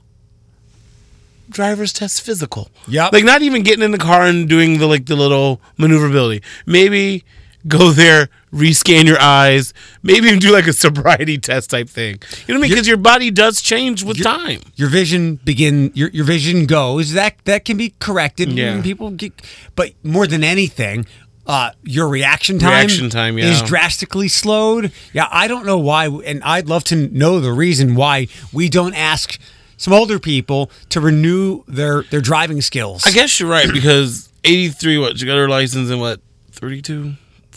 driver's 1.48 1.92
test 1.92 2.22
physical. 2.22 2.70
Yeah. 2.88 3.08
Like 3.12 3.24
not 3.24 3.42
even 3.42 3.62
getting 3.62 3.82
in 3.84 3.90
the 3.92 3.98
car 3.98 4.22
and 4.22 4.48
doing 4.48 4.78
the 4.78 4.86
like 4.86 5.06
the 5.06 5.16
little 5.16 5.60
maneuverability. 5.78 6.42
Maybe 6.66 7.24
go 7.68 7.90
there, 7.90 8.28
rescan 8.52 9.04
your 9.06 9.20
eyes, 9.20 9.72
maybe 10.02 10.26
even 10.28 10.38
do 10.38 10.52
like 10.52 10.66
a 10.66 10.72
sobriety 10.72 11.38
test 11.48 11.70
type 11.70 11.88
thing. 11.88 12.18
You 12.46 12.54
know 12.54 12.60
what 12.60 12.66
I 12.66 12.68
mean? 12.68 12.70
Because 12.70 12.88
your 12.88 12.96
body 12.96 13.30
does 13.30 13.60
change 13.60 14.02
with 14.02 14.22
time. 14.22 14.60
your 14.74 14.88
vision 14.88 15.36
begin 15.44 15.90
your 15.94 16.08
your 16.10 16.24
vision 16.24 16.66
goes 16.66 17.12
that 17.12 17.36
that 17.44 17.64
can 17.64 17.76
be 17.76 17.94
corrected 17.98 18.50
Yeah. 18.52 18.80
people 18.82 19.10
get 19.10 19.32
but 19.74 19.92
more 20.02 20.26
than 20.26 20.42
anything 20.44 21.06
uh 21.46 21.70
your 21.84 22.08
reaction 22.08 22.58
time 22.58 22.86
Reaction 22.86 23.08
time, 23.10 23.38
yeah. 23.38 23.46
is 23.46 23.62
drastically 23.62 24.28
slowed 24.28 24.90
yeah 25.12 25.28
i 25.30 25.46
don't 25.48 25.64
know 25.64 25.78
why 25.78 26.06
and 26.08 26.42
i'd 26.42 26.66
love 26.68 26.82
to 26.84 26.96
know 26.96 27.38
the 27.40 27.52
reason 27.52 27.94
why 27.94 28.26
we 28.52 28.68
don't 28.68 28.94
ask 28.94 29.38
some 29.76 29.92
older 29.92 30.18
people 30.18 30.70
to 30.88 31.00
renew 31.00 31.62
their 31.68 32.02
their 32.10 32.20
driving 32.20 32.60
skills 32.62 33.06
I 33.06 33.10
guess 33.12 33.38
you're 33.38 33.48
right 33.50 33.70
because 33.72 34.28
83 34.44 34.98
what 34.98 35.18
she 35.18 35.26
got 35.26 35.36
her 35.36 35.48
license 35.48 35.90
in 35.90 36.00
what 36.00 36.20
32 36.52 37.14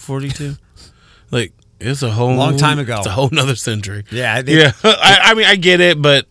42 0.10 0.56
like 1.32 1.54
it's 1.80 2.02
a 2.02 2.10
whole 2.12 2.34
Long 2.36 2.58
time 2.58 2.80
ago. 2.80 2.98
It's 2.98 3.08
a 3.08 3.12
whole 3.12 3.30
nother 3.32 3.56
century. 3.56 4.04
Yeah, 4.12 4.42
they- 4.42 4.58
yeah. 4.60 4.72
I, 4.84 5.20
I 5.26 5.34
mean, 5.36 5.46
I 5.46 5.56
get 5.56 5.80
it, 5.80 6.02
but 6.02 6.26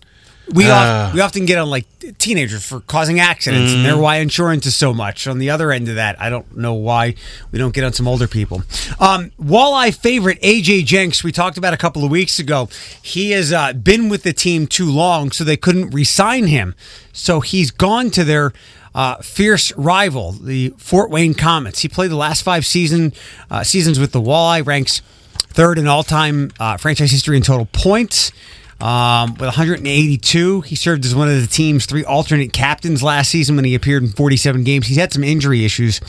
we 0.53 0.65
Ah. 0.67 1.09
of, 1.09 1.15
we 1.15 1.21
often 1.21 1.47
get 1.47 1.57
on 1.59 1.71
like 1.71 1.87
teenagers 2.19 2.65
for 2.65 2.81
causing 2.81 3.19
accidents, 3.21 3.73
and 3.73 3.85
they're 3.85 3.93
Mm-hmm. 3.93 4.03
why 4.03 4.17
insurance 4.17 4.67
is 4.67 4.75
so 4.77 4.93
much. 4.93 5.27
On 5.27 5.39
the 5.39 5.49
other 5.51 5.71
end 5.73 5.89
of 5.89 5.95
that, 5.95 6.21
I 6.21 6.29
don't 6.29 6.57
know 6.57 6.75
why 6.75 7.15
we 7.53 7.59
don't 7.59 7.73
get 7.75 7.85
on 7.85 7.93
some 7.95 8.07
older 8.09 8.27
people. 8.29 8.63
Um, 9.01 9.31
Walleye 9.41 9.95
favorite 9.95 10.39
AJ 10.43 10.85
Jenks, 10.87 11.23
we 11.25 11.33
talked 11.33 11.57
about 11.57 11.73
a 11.73 11.79
couple 11.79 12.05
of 12.05 12.11
weeks 12.11 12.39
ago. 12.39 12.69
He 13.03 13.31
has 13.31 13.51
uh, 13.53 13.73
been 13.75 14.09
with 14.11 14.25
the 14.25 14.33
team 14.35 14.67
too 14.67 14.91
long, 14.91 15.31
so 15.33 15.45
they 15.45 15.57
couldn't 15.57 15.91
re-sign 15.91 16.47
him. 16.49 16.75
So 17.13 17.41
he's 17.41 17.71
gone 17.71 18.11
to 18.11 18.25
their 18.25 18.53
uh, 18.95 19.17
fierce 19.17 19.73
rival, 19.77 20.33
the 20.33 20.71
Fort 20.79 21.11
Wayne 21.11 21.35
Komets. 21.35 21.81
He 21.81 21.89
played 21.89 22.11
the 22.11 22.17
last 22.17 22.43
five 22.43 22.67
season 22.67 23.13
uh, 23.51 23.65
seasons 23.65 23.99
with 23.99 24.13
the 24.13 24.21
Walleye, 24.21 24.67
ranks 24.67 25.03
third 25.51 25.79
in 25.79 25.87
all-time 25.87 26.51
uh, 26.61 26.77
franchise 26.77 27.11
history 27.11 27.37
in 27.37 27.43
total 27.43 27.67
points. 27.73 28.33
Um, 28.81 29.33
with 29.33 29.41
182, 29.41 30.61
he 30.61 30.77
served 30.77 31.05
as 31.05 31.13
one 31.13 31.29
of 31.29 31.41
the 31.41 31.49
team's 31.49 31.85
three 31.85 32.05
alternate 32.05 32.53
captains 32.53 33.03
last 33.03 33.31
season 33.31 33.57
when 33.57 33.65
he 33.65 33.75
appeared 33.75 34.05
in 34.05 34.11
47 34.11 34.63
games. 34.63 34.87
He's 34.87 34.97
had 34.97 35.13
some 35.13 35.25
injury 35.25 35.65
issues 35.65 36.01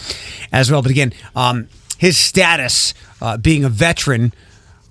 as 0.52 0.70
well, 0.70 0.84
but 0.84 0.92
again, 0.92 1.14
um, 1.36 1.68
his 1.98 2.16
status 2.16 2.94
uh, 3.22 3.38
being 3.38 3.64
a 3.64 3.70
veteran 3.70 4.34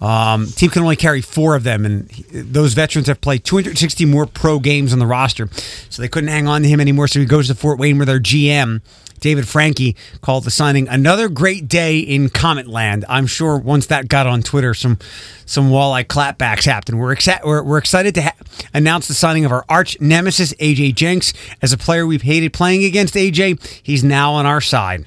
Um, 0.00 0.46
team 0.46 0.70
can 0.70 0.82
only 0.82 0.96
carry 0.96 1.20
four 1.20 1.56
of 1.56 1.64
them, 1.64 1.84
and 1.84 2.08
those 2.32 2.74
veterans 2.74 3.08
have 3.08 3.20
played 3.20 3.44
260 3.44 4.04
more 4.04 4.26
pro 4.26 4.58
games 4.60 4.92
on 4.92 4.98
the 4.98 5.06
roster, 5.06 5.48
so 5.90 6.00
they 6.00 6.08
couldn't 6.08 6.28
hang 6.28 6.46
on 6.46 6.62
to 6.62 6.68
him 6.68 6.80
anymore. 6.80 7.08
So 7.08 7.18
he 7.18 7.26
goes 7.26 7.48
to 7.48 7.54
Fort 7.54 7.78
Wayne, 7.78 7.98
where 7.98 8.06
their 8.06 8.20
GM 8.20 8.80
David 9.20 9.48
Franke 9.48 9.96
called 10.20 10.44
the 10.44 10.50
signing 10.50 10.88
another 10.88 11.28
great 11.28 11.68
day 11.68 11.98
in 11.98 12.28
Comet 12.28 12.66
Land. 12.66 13.04
I'm 13.08 13.26
sure 13.26 13.58
once 13.58 13.86
that 13.86 14.08
got 14.08 14.26
on 14.26 14.42
Twitter, 14.42 14.74
some 14.74 14.98
some 15.46 15.70
walleye 15.70 16.04
clapbacks 16.04 16.64
happened. 16.64 17.00
We're 17.00 17.12
excited. 17.12 17.44
We're, 17.44 17.62
we're 17.62 17.78
excited 17.78 18.14
to 18.16 18.22
ha- 18.22 18.36
announce 18.74 19.08
the 19.08 19.14
signing 19.14 19.44
of 19.44 19.52
our 19.52 19.64
arch 19.68 20.00
nemesis 20.00 20.52
AJ 20.54 20.94
Jenks 20.94 21.32
as 21.62 21.72
a 21.72 21.78
player 21.78 22.06
we've 22.06 22.22
hated 22.22 22.52
playing 22.52 22.84
against. 22.84 23.14
AJ, 23.14 23.80
he's 23.82 24.04
now 24.04 24.32
on 24.32 24.46
our 24.46 24.60
side. 24.60 25.04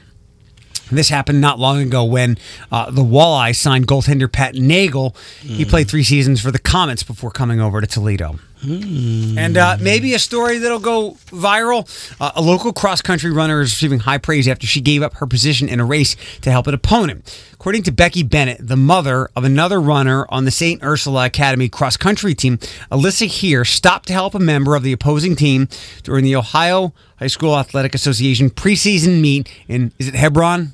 This 0.91 1.09
happened 1.09 1.41
not 1.41 1.59
long 1.59 1.81
ago 1.81 2.03
when 2.03 2.37
uh, 2.71 2.91
the 2.91 3.03
Walleye 3.03 3.55
signed 3.55 3.87
goaltender 3.87 4.31
Pat 4.31 4.55
Nagle. 4.55 5.15
He 5.41 5.65
played 5.65 5.89
three 5.89 6.03
seasons 6.03 6.41
for 6.41 6.51
the 6.51 6.59
Komets 6.59 7.05
before 7.05 7.31
coming 7.31 7.59
over 7.59 7.81
to 7.81 7.87
Toledo. 7.87 8.39
And 8.63 9.57
uh, 9.57 9.77
maybe 9.79 10.13
a 10.13 10.19
story 10.19 10.59
that'll 10.59 10.79
go 10.79 11.11
viral. 11.27 11.87
Uh, 12.19 12.31
a 12.35 12.41
local 12.41 12.73
cross 12.73 13.01
country 13.01 13.31
runner 13.31 13.61
is 13.61 13.71
receiving 13.71 13.99
high 13.99 14.17
praise 14.17 14.47
after 14.47 14.67
she 14.67 14.81
gave 14.81 15.01
up 15.01 15.15
her 15.15 15.27
position 15.27 15.67
in 15.67 15.79
a 15.79 15.85
race 15.85 16.15
to 16.41 16.51
help 16.51 16.67
an 16.67 16.73
opponent. 16.73 17.43
According 17.53 17.83
to 17.83 17.91
Becky 17.91 18.23
Bennett, 18.23 18.57
the 18.59 18.75
mother 18.77 19.29
of 19.35 19.43
another 19.43 19.79
runner 19.79 20.25
on 20.29 20.45
the 20.45 20.51
St. 20.51 20.83
Ursula 20.83 21.25
Academy 21.25 21.69
cross 21.69 21.97
country 21.97 22.33
team, 22.33 22.57
Alyssa 22.91 23.27
here 23.27 23.63
stopped 23.65 24.07
to 24.07 24.13
help 24.13 24.33
a 24.35 24.39
member 24.39 24.75
of 24.75 24.83
the 24.83 24.93
opposing 24.93 25.35
team 25.35 25.67
during 26.03 26.23
the 26.23 26.35
Ohio 26.35 26.93
High 27.17 27.27
School 27.27 27.55
Athletic 27.57 27.93
Association 27.95 28.49
preseason 28.49 29.21
meet 29.21 29.47
in, 29.67 29.91
is 29.99 30.07
it 30.07 30.15
Hebron? 30.15 30.73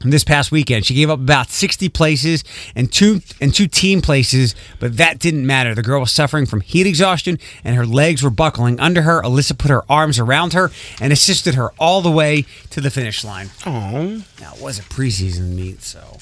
This 0.00 0.24
past 0.24 0.52
weekend. 0.52 0.84
She 0.84 0.94
gave 0.94 1.10
up 1.10 1.18
about 1.18 1.50
60 1.50 1.88
places 1.88 2.44
and 2.74 2.92
two 2.92 3.20
and 3.40 3.54
two 3.54 3.66
team 3.66 4.00
places, 4.00 4.54
but 4.78 4.96
that 4.96 5.18
didn't 5.18 5.46
matter. 5.46 5.74
The 5.74 5.82
girl 5.82 6.00
was 6.00 6.12
suffering 6.12 6.46
from 6.46 6.60
heat 6.60 6.86
exhaustion 6.86 7.38
and 7.64 7.76
her 7.76 7.86
legs 7.86 8.22
were 8.22 8.30
buckling 8.30 8.78
under 8.80 9.02
her. 9.02 9.22
Alyssa 9.22 9.56
put 9.56 9.70
her 9.70 9.82
arms 9.90 10.18
around 10.18 10.52
her 10.52 10.70
and 11.00 11.12
assisted 11.12 11.54
her 11.54 11.70
all 11.78 12.02
the 12.02 12.10
way 12.10 12.44
to 12.70 12.80
the 12.80 12.90
finish 12.90 13.24
line. 13.24 13.50
Oh, 13.64 14.22
Now, 14.40 14.54
it 14.54 14.62
was 14.62 14.78
a 14.78 14.82
preseason 14.82 15.54
meet, 15.54 15.82
so 15.82 16.18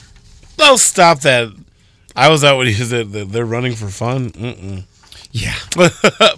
no, 0.58 0.76
stop 0.76 1.20
that. 1.20 1.48
I 2.16 2.28
was 2.28 2.44
out 2.44 2.58
when 2.58 2.68
he 2.68 2.74
said 2.74 3.10
they're 3.10 3.44
running 3.44 3.74
for 3.74 3.88
fun. 3.88 4.30
Mm-mm. 4.30 4.84
yeah. 5.32 5.54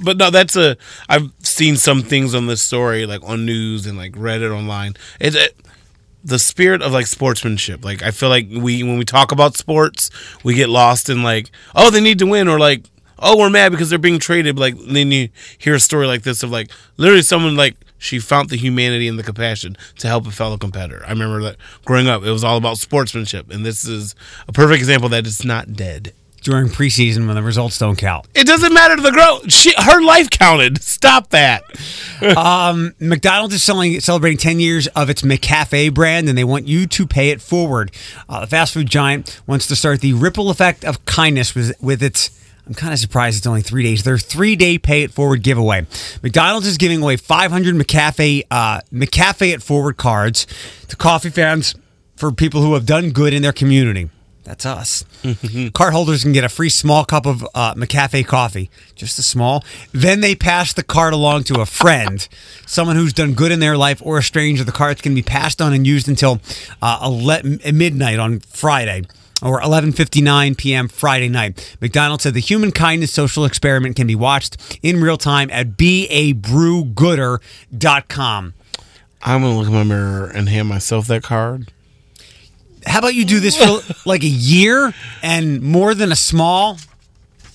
but 0.03 0.17
no, 0.17 0.31
that's 0.31 0.57
a. 0.57 0.77
I've 1.09 1.31
seen 1.41 1.77
some 1.77 2.03
things 2.03 2.35
on 2.35 2.47
this 2.47 2.63
story, 2.63 3.05
like 3.05 3.23
on 3.23 3.45
news 3.45 3.87
and 3.87 3.99
like 3.99 4.13
Reddit 4.13 4.51
online. 4.51 4.95
It's 5.21 5.37
it, 5.37 5.55
the 6.27 6.39
spirit 6.39 6.83
of 6.83 6.93
like 6.93 7.07
sportsmanship. 7.07 7.85
Like 7.85 8.03
I 8.03 8.11
feel 8.11 8.29
like 8.29 8.49
we 8.51 8.83
when 8.83 8.99
we 8.99 9.05
talk 9.05 9.33
about 9.33 9.57
sports, 9.57 10.11
we 10.43 10.55
get 10.55 10.69
lost 10.69 11.09
in 11.09 11.23
like, 11.23 11.51
oh, 11.75 11.91
they 11.91 12.01
need 12.01 12.19
to 12.19 12.27
win, 12.27 12.49
or 12.49 12.59
like, 12.59 12.85
oh, 13.19 13.39
we're 13.39 13.51
mad 13.51 13.71
because 13.71 13.91
they're 13.91 13.99
being 13.99 14.19
traded. 14.19 14.59
Like 14.59 14.77
then 14.89 15.13
you 15.13 15.29
hear 15.59 15.75
a 15.75 15.81
story 15.81 16.07
like 16.07 16.23
this 16.23 16.43
of 16.43 16.51
like 16.51 16.71
literally 16.97 17.23
someone 17.23 17.57
like 17.57 17.77
she 17.99 18.19
found 18.19 18.51
the 18.51 18.57
humanity 18.57 19.09
and 19.09 19.19
the 19.19 19.23
compassion 19.23 19.77
to 19.99 20.09
help 20.09 20.27
a 20.27 20.31
fellow 20.31 20.59
competitor. 20.59 21.03
I 21.07 21.11
remember 21.11 21.43
that 21.43 21.57
growing 21.85 22.09
up, 22.09 22.25
it 22.25 22.31
was 22.31 22.45
all 22.45 22.57
about 22.57 22.79
sportsmanship, 22.79 23.51
and 23.51 23.65
this 23.65 23.85
is 23.85 24.15
a 24.49 24.53
perfect 24.53 24.81
example 24.81 25.09
that 25.11 25.27
it's 25.27 25.45
not 25.45 25.75
dead. 25.75 26.13
During 26.47 26.69
preseason 26.69 27.27
when 27.27 27.35
the 27.35 27.43
results 27.43 27.77
don't 27.77 27.99
count. 27.99 28.29
It 28.33 28.47
doesn't 28.47 28.73
matter 28.73 28.95
to 28.95 29.03
the 29.03 29.11
girl. 29.11 29.41
She 29.49 29.75
her 29.77 30.01
life 30.01 30.31
counted. 30.31 30.81
Stop 30.81 31.31
that. 31.31 31.65
McDonald's 33.01 33.53
is 33.57 33.65
selling, 33.65 33.99
celebrating 33.99 34.39
10 34.39 34.61
years 34.61 34.87
of 34.87 35.11
its 35.11 35.23
McCafe 35.23 35.93
brand, 35.93 36.29
and 36.29 36.39
they 36.39 36.45
want 36.45 36.69
you 36.69 36.87
to 36.87 37.05
pay 37.05 37.31
it 37.31 37.43
forward. 37.43 37.91
Uh, 38.29 38.43
the 38.43 38.47
fast 38.47 38.75
food 38.75 38.87
giant 38.87 39.41
wants 39.49 39.67
to 39.67 39.75
start 39.75 40.01
the 40.01 40.13
ripple 40.13 40.49
effect 40.49 40.85
of 40.85 41.05
kindness 41.05 41.53
with, 41.53 41.75
with 41.83 42.01
its. 42.01 42.31
I'm 42.65 42.75
kind 42.75 42.93
of 42.93 43.01
surprised 43.01 43.39
it's 43.39 43.47
only 43.49 43.63
three 43.63 43.83
days. 43.83 44.05
Their 44.05 44.17
three 44.17 44.55
day 44.55 44.79
pay 44.79 45.03
it 45.03 45.11
forward 45.11 45.43
giveaway. 45.43 45.85
McDonald's 46.23 46.69
is 46.69 46.77
giving 46.77 47.03
away 47.03 47.17
500 47.17 47.75
McCafe 47.75 48.45
uh, 48.53 48.83
McCafe 48.93 49.53
it 49.53 49.65
forward 49.65 49.97
cards 49.97 50.47
to 50.87 50.95
coffee 50.95 51.31
fans 51.31 51.75
for 52.15 52.31
people 52.31 52.63
who 52.63 52.75
have 52.75 52.87
done 52.87 53.11
good 53.11 53.35
in 53.35 53.43
their 53.43 53.53
community. 53.53 54.11
That's 54.47 54.65
us. 54.65 55.05
Card 55.75 55.93
holders 55.93 56.23
can 56.23 56.33
get 56.33 56.45
a 56.45 56.49
free 56.49 56.69
small 56.69 57.05
cup 57.05 57.27
of 57.27 57.45
uh, 57.53 57.75
McCafe 57.75 58.25
coffee, 58.25 58.71
just 58.95 59.19
a 59.19 59.23
small. 59.23 59.65
Then 59.91 60.21
they 60.21 60.37
pass 60.37 60.73
the 60.73 60.85
card 60.85 61.13
along 61.13 61.43
to 61.45 61.61
a 61.61 61.67
friend, 61.67 62.29
someone 62.67 62.95
who's 62.95 63.13
done 63.13 63.35
good 63.35 63.51
in 63.51 63.59
their 63.59 63.77
life, 63.77 64.01
or 64.05 64.19
a 64.19 64.23
stranger. 64.23 64.63
The 64.63 64.71
card's 64.71 65.03
can 65.03 65.17
be 65.17 65.23
passed 65.23 65.61
on 65.61 65.73
and 65.73 65.85
used 65.85 66.09
until 66.09 66.41
uh, 66.81 67.01
ele- 67.03 67.59
midnight 67.73 68.21
on 68.21 68.39
Friday 68.39 69.03
or 69.43 69.61
11:59 69.61 70.57
p.m. 70.57 70.87
Friday 70.87 71.29
night. 71.29 71.77
McDonald's 71.81 72.23
said 72.23 72.35
the 72.35 72.41
human 72.41 72.71
kindness 72.71 73.13
social 73.13 73.45
experiment 73.45 73.97
can 73.97 74.07
be 74.07 74.15
watched 74.15 74.79
in 74.81 75.01
real 75.01 75.19
time 75.19 75.51
at 75.51 75.77
babrewgooder.com. 75.77 78.55
I'm 79.23 79.43
gonna 79.43 79.59
look 79.59 79.67
in 79.67 79.73
my 79.73 79.83
mirror 79.83 80.27
and 80.27 80.49
hand 80.49 80.69
myself 80.69 81.09
that 81.09 81.25
card. 81.25 81.73
How 82.87 83.01
about 83.01 83.15
you 83.15 83.25
do 83.25 83.41
this 83.41 83.57
for 83.57 83.81
like 84.09 84.23
a 84.23 84.29
year 84.29 84.95
and 85.23 85.61
more 85.63 85.95
than 85.95 86.13
a 86.13 86.17
small? 86.17 86.79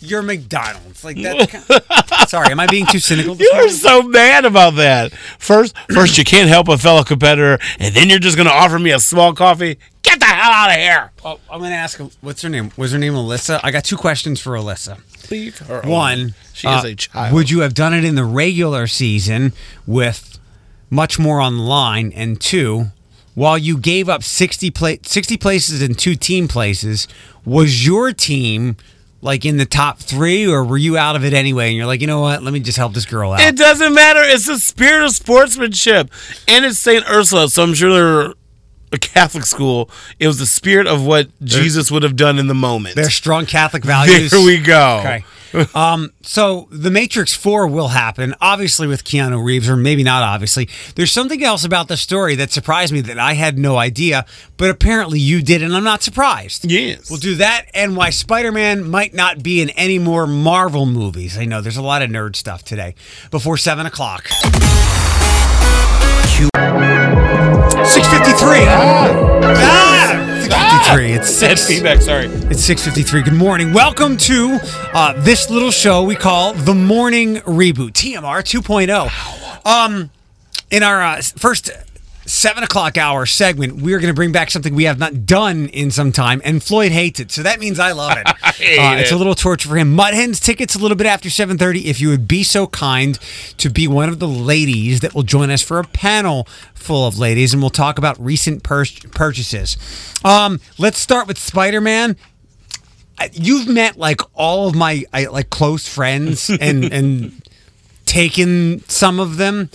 You're 0.04 0.24
McDonald's. 0.24 1.04
Like 1.04 1.18
that. 1.18 2.26
Sorry, 2.30 2.52
am 2.52 2.60
I 2.60 2.68
being 2.68 2.88
too 2.88 3.00
cynical? 3.00 3.36
You 3.36 3.52
are 3.54 3.70
so 3.70 4.02
mad 4.02 4.46
about 4.46 4.76
that. 4.76 5.14
First, 5.38 5.76
first 5.94 6.18
you 6.18 6.24
can't 6.24 6.50
help 6.50 6.68
a 6.70 6.78
fellow 6.78 7.04
competitor, 7.04 7.60
and 7.80 7.94
then 7.94 8.10
you're 8.10 8.20
just 8.20 8.36
gonna 8.36 8.50
offer 8.50 8.80
me 8.80 8.92
a 8.92 9.00
small 9.00 9.34
coffee. 9.34 9.78
Get 10.02 10.20
the 10.20 10.26
hell 10.26 10.52
out 10.52 10.70
of 10.72 10.76
here! 10.76 11.12
Oh, 11.24 11.40
I'm 11.50 11.60
going 11.60 11.72
to 11.72 11.78
ask. 11.78 12.00
What's 12.22 12.42
her 12.42 12.50
name? 12.50 12.72
Was 12.76 12.92
her 12.92 12.98
name 12.98 13.14
Alyssa? 13.14 13.60
I 13.64 13.72
got 13.72 13.84
two 13.86 13.98
questions 13.98 14.42
for 14.42 14.54
Alyssa. 14.54 15.00
Leave 15.30 15.60
her. 15.60 15.82
One, 15.82 16.20
alone. 16.20 16.34
she 16.54 16.68
is 16.68 16.84
uh, 16.84 16.88
a 16.88 16.96
child. 16.96 17.34
Would 17.34 17.50
you 17.50 17.62
have 17.62 17.74
done 17.74 17.94
it 17.94 18.04
in 18.04 18.16
the 18.16 18.26
regular 18.26 18.88
season 18.88 19.54
with 19.86 20.40
much 20.90 21.20
more 21.20 21.40
on 21.40 21.58
the 21.58 21.64
line? 21.64 22.12
And 22.14 22.42
two, 22.42 22.88
while 23.36 23.58
you 23.58 23.78
gave 23.78 24.10
up 24.10 24.24
60, 24.24 24.72
pla- 24.72 24.96
60 25.04 25.38
places 25.38 25.82
and 25.82 25.98
two 25.98 26.16
team 26.16 26.48
places, 26.48 27.08
was 27.46 27.86
your 27.86 28.12
team 28.12 28.78
like 29.22 29.46
in 29.46 29.58
the 29.58 29.66
top 29.66 30.00
three, 30.00 30.48
or 30.48 30.64
were 30.64 30.78
you 30.78 30.98
out 30.98 31.16
of 31.16 31.24
it 31.24 31.34
anyway? 31.34 31.68
And 31.68 31.78
you're 31.78 31.86
like, 31.86 32.02
you 32.02 32.08
know 32.08 32.22
what? 32.22 32.42
Let 32.42 32.54
me 32.54 32.60
just 32.60 32.78
help 32.78 32.94
this 32.94 33.06
girl 33.06 33.32
out. 33.34 33.40
It 33.42 33.56
doesn't 33.56 33.94
matter. 33.94 34.20
It's 34.24 34.48
the 34.48 34.58
spirit 34.58 35.06
of 35.06 35.12
sportsmanship, 35.12 36.10
and 36.48 36.66
it's 36.66 36.80
Saint 36.80 37.08
Ursula, 37.10 37.48
so 37.50 37.62
I'm 37.64 37.74
sure 37.76 37.94
they're 37.94 38.34
a 38.92 38.98
Catholic 38.98 39.46
school. 39.46 39.90
It 40.20 40.28
was 40.28 40.40
the 40.40 40.46
spirit 40.48 40.88
of 40.88 41.06
what 41.06 41.28
Jesus 41.44 41.92
would 41.92 42.04
have 42.04 42.16
done 42.16 42.40
in 42.40 42.48
the 42.48 42.56
moment. 42.56 42.96
Their 42.96 43.10
strong 43.12 43.46
Catholic 43.46 43.84
values. 43.86 44.32
There 44.32 44.44
we 44.44 44.60
go. 44.60 45.00
Okay. 45.02 45.24
Um, 45.74 46.12
so 46.22 46.68
the 46.72 46.92
Matrix 46.92 47.34
4 47.34 47.68
will 47.68 47.90
happen, 47.90 48.36
obviously 48.42 48.88
with 48.88 49.04
Keanu 49.04 49.44
Reeves, 49.44 49.70
or 49.70 49.76
maybe 49.78 50.04
not 50.04 50.22
obviously. 50.24 50.68
There's 50.96 51.12
something 51.12 51.44
else 51.44 51.64
about 51.64 51.88
the 51.88 51.98
story 51.98 52.36
that 52.36 52.52
surprised 52.52 52.92
me 52.92 53.02
that 53.02 53.18
I 53.18 53.34
had 53.34 53.58
no 53.58 53.78
idea, 53.78 54.26
but 54.58 54.70
apparently 54.70 55.20
you 55.20 55.42
did, 55.42 55.62
and 55.64 55.76
I'm 55.76 55.84
not 55.84 56.04
surprised. 56.04 56.70
Yes. 56.70 57.10
We'll 57.10 57.20
do 57.20 57.36
that 57.36 57.68
and 57.74 57.96
why 57.96 58.10
Spider 58.10 58.52
Man 58.52 58.90
might 58.90 59.14
not 59.14 59.42
be 59.44 59.62
in 59.62 59.70
any 59.72 59.98
more 60.00 60.28
Marvel 60.28 60.86
movies. 60.86 61.38
I 61.38 61.46
know 61.46 61.62
there's 61.62 61.78
a 61.78 61.82
lot 61.82 62.02
of 62.02 62.10
nerd 62.10 62.36
stuff 62.36 62.64
today 62.64 62.96
before 63.30 63.58
7 63.58 63.86
o'clock. 63.86 64.28
653. 67.86 68.66
Ah! 68.68 69.81
653. 70.92 71.14
It's 71.14 71.34
6 71.34 71.68
feedback. 71.68 72.02
Sorry. 72.02 72.26
it's 72.52 72.68
6:53. 72.68 73.24
Good 73.24 73.34
morning. 73.34 73.72
Welcome 73.72 74.18
to 74.18 74.60
uh, 74.94 75.14
this 75.22 75.50
little 75.50 75.72
show 75.72 76.04
we 76.04 76.16
call 76.16 76.54
the 76.54 76.76
Morning 76.76 77.38
Reboot 77.38 77.92
TMR 77.92 78.42
2.0. 78.44 79.66
Um, 79.66 80.10
in 80.70 80.84
our 80.84 81.02
uh, 81.02 81.22
first 81.22 81.72
seven 82.32 82.64
o'clock 82.64 82.98
hour 82.98 83.26
segment, 83.26 83.82
we 83.82 83.94
are 83.94 84.00
going 84.00 84.12
to 84.12 84.16
bring 84.16 84.32
back 84.32 84.50
something 84.50 84.74
we 84.74 84.86
have 84.86 84.98
not 84.98 85.26
done 85.26 85.68
in 85.68 85.92
some 85.92 86.12
time, 86.12 86.42
and 86.46 86.64
Floyd 86.64 86.92
hates 86.92 87.20
it, 87.20 87.32
so 87.32 87.44
that 87.44 87.60
means 87.60 87.80
I 87.80 87.92
love 87.92 88.18
it. 88.18 88.28
hate 88.56 88.80
uh, 88.80 88.96
It's 88.98 89.12
a 89.12 89.18
little 89.18 89.36
torture 89.36 89.68
for 89.70 89.78
him. 89.78 89.94
Mud 89.94 90.14
Hens 90.14 90.40
tickets 90.40 90.76
a 90.76 90.80
little 90.80 90.98
bit 90.98 91.08
after 91.08 91.30
7:30. 91.30 91.86
If 91.86 92.00
you 92.00 92.10
would 92.10 92.28
be 92.28 92.44
so 92.44 92.68
kind 92.68 93.20
to 93.58 93.70
be 93.70 93.88
one 93.88 94.10
of 94.10 94.20
the 94.20 94.28
ladies 94.28 95.02
that 95.02 95.14
will 95.14 95.24
join 95.24 95.50
us 95.52 95.62
for 95.62 95.80
a 95.80 95.84
panel 95.84 96.48
full 96.74 97.06
of 97.06 97.20
ladies, 97.20 97.54
and 97.54 97.62
we'll 97.62 97.70
talk 97.70 97.98
about 97.98 98.20
recent 98.20 98.64
pur- 98.64 98.86
purchases. 99.12 99.78
Um, 100.24 100.60
let's 100.78 101.00
start 101.00 101.28
with 101.28 101.38
Spider 101.38 101.82
Man 101.82 102.16
you've 103.34 103.68
met 103.68 103.98
like 103.98 104.22
all 104.34 104.68
of 104.68 104.74
my 104.74 105.04
I, 105.14 105.26
like 105.26 105.52
close 105.52 105.88
friends 105.88 106.50
and 106.62 106.86
and 106.92 107.42
taken 108.06 108.84
some 108.88 109.20
of 109.20 109.38
them. 109.38 109.70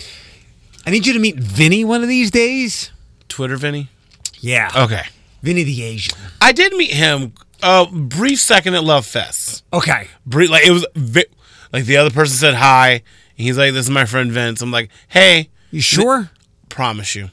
I 0.87 0.91
need 0.91 1.07
you 1.07 1.13
to 1.15 1.19
meet 1.19 1.37
Vinny 1.37 1.85
one 1.85 2.03
of 2.03 2.09
these 2.09 2.31
days. 2.31 2.91
Twitter, 3.29 3.57
Vinny. 3.57 3.89
Yeah. 4.41 4.71
Okay. 4.75 5.03
Vinny 5.43 5.65
the 5.65 5.83
Asian. 5.83 6.17
I 6.41 6.53
did 6.53 6.73
meet 6.75 6.93
him 6.93 7.33
a 7.63 7.87
brief 7.91 8.41
second 8.41 8.75
at 8.75 8.85
Love 8.85 9.05
Fest. 9.07 9.65
Okay. 9.73 10.09
Brief, 10.25 10.51
like 10.51 10.65
it 10.67 10.71
was 10.71 10.87
vi- 10.95 11.25
like 11.73 11.85
the 11.87 11.97
other 11.97 12.11
person 12.11 12.37
said 12.37 12.55
hi, 12.55 12.91
and 12.93 13.03
he's 13.37 13.59
like, 13.59 13.73
"This 13.73 13.87
is 13.87 13.91
my 13.91 14.05
friend 14.05 14.31
Vince." 14.31 14.63
I'm 14.63 14.71
like, 14.71 14.91
"Hey, 15.09 15.51
You 15.71 15.81
sure? 15.81 16.31
promise 16.69 17.15
you." 17.15 17.31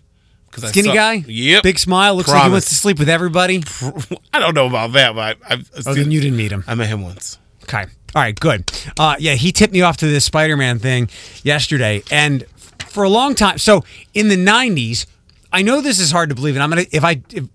'Cause 0.51 0.63
I 0.65 0.69
Skinny 0.69 0.89
saw- 0.89 0.93
guy? 0.93 1.13
Yep. 1.27 1.63
Big 1.63 1.79
smile. 1.79 2.15
Looks 2.15 2.29
like 2.29 2.43
he 2.43 2.49
wants 2.49 2.69
to 2.69 2.75
sleep 2.75 2.99
with 2.99 3.09
everybody. 3.09 3.63
I 4.33 4.39
don't 4.39 4.53
know 4.53 4.67
about 4.67 4.91
that, 4.93 5.15
but 5.15 5.37
I, 5.49 5.53
I've 5.53 5.69
Oh, 5.87 5.93
then 5.95 6.11
you 6.11 6.21
didn't 6.21 6.37
meet 6.37 6.51
him. 6.51 6.63
I 6.67 6.75
met 6.75 6.87
him 6.89 7.01
once. 7.01 7.39
Okay. 7.63 7.85
All 8.15 8.21
right, 8.21 8.39
good. 8.39 8.71
Uh, 8.99 9.15
yeah, 9.17 9.33
he 9.33 9.51
tipped 9.51 9.73
me 9.73 9.81
off 9.81 9.97
to 9.97 10.05
this 10.07 10.25
Spider 10.25 10.55
Man 10.55 10.77
thing 10.77 11.09
yesterday. 11.43 12.03
And 12.11 12.45
for 12.93 13.03
a 13.03 13.09
long 13.09 13.35
time, 13.35 13.57
so 13.57 13.83
in 14.13 14.27
the 14.29 14.35
90s, 14.37 15.05
I 15.51 15.61
know 15.61 15.81
this 15.81 15.99
is 15.99 16.11
hard 16.11 16.29
to 16.29 16.35
believe, 16.35 16.55
and 16.55 16.63
I'm 16.63 16.69
going 16.69 16.85
to, 16.85 16.95
if 16.95 17.03
I, 17.03 17.21
if, 17.31 17.45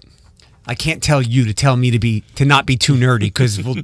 I 0.67 0.75
can't 0.75 1.03
tell 1.03 1.23
you 1.23 1.45
to 1.47 1.55
tell 1.55 1.77
me 1.77 1.91
to 1.91 1.99
be, 1.99 2.23
to 2.35 2.45
not 2.45 2.67
be 2.67 2.77
too 2.77 2.95
nerdy, 2.95 3.21
because 3.21 3.63
we'll, 3.63 3.75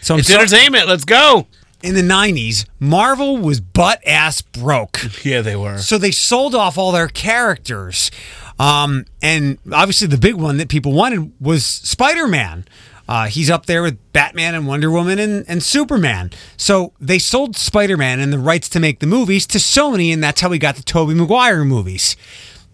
so 0.00 0.14
I'm 0.14 0.20
It's 0.20 0.28
so, 0.28 0.38
entertainment. 0.38 0.86
Let's 0.88 1.04
go. 1.04 1.46
in 1.82 1.94
the 1.94 2.02
90s, 2.02 2.66
Marvel 2.78 3.36
was 3.38 3.60
butt 3.60 4.00
ass 4.06 4.40
broke. 4.42 5.00
Yeah, 5.24 5.40
they 5.42 5.56
were. 5.56 5.78
So 5.78 5.98
they 5.98 6.10
sold 6.10 6.54
off 6.54 6.78
all 6.78 6.92
their 6.92 7.08
characters. 7.08 8.10
Um, 8.58 9.04
and 9.20 9.58
obviously, 9.72 10.06
the 10.06 10.18
big 10.18 10.34
one 10.36 10.58
that 10.58 10.68
people 10.68 10.92
wanted 10.92 11.32
was 11.40 11.64
Spider 11.66 12.28
Man. 12.28 12.66
Uh, 13.08 13.26
he's 13.26 13.50
up 13.50 13.66
there 13.66 13.82
with 13.82 13.98
Batman 14.12 14.54
and 14.54 14.66
Wonder 14.66 14.90
Woman 14.90 15.18
and, 15.18 15.44
and 15.46 15.62
Superman. 15.62 16.30
So 16.56 16.92
they 17.00 17.18
sold 17.18 17.56
Spider 17.56 17.96
Man 17.96 18.20
and 18.20 18.32
the 18.32 18.38
rights 18.38 18.68
to 18.70 18.80
make 18.80 19.00
the 19.00 19.06
movies 19.06 19.46
to 19.48 19.58
Sony, 19.58 20.12
and 20.12 20.22
that's 20.22 20.40
how 20.40 20.48
we 20.48 20.58
got 20.58 20.76
the 20.76 20.82
Tobey 20.82 21.14
Maguire 21.14 21.64
movies. 21.64 22.16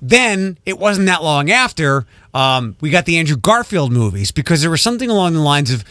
Then 0.01 0.59
it 0.65 0.79
wasn't 0.79 1.07
that 1.07 1.23
long 1.23 1.51
after 1.51 2.07
um, 2.33 2.77
we 2.81 2.91
got 2.91 3.05
the 3.05 3.19
Andrew 3.19 3.37
Garfield 3.37 3.93
movies 3.93 4.31
because 4.31 4.63
there 4.63 4.71
was 4.71 4.83
something 4.83 5.11
along 5.11 5.35
the 5.35 5.41
lines 5.41 5.71
of 5.71 5.85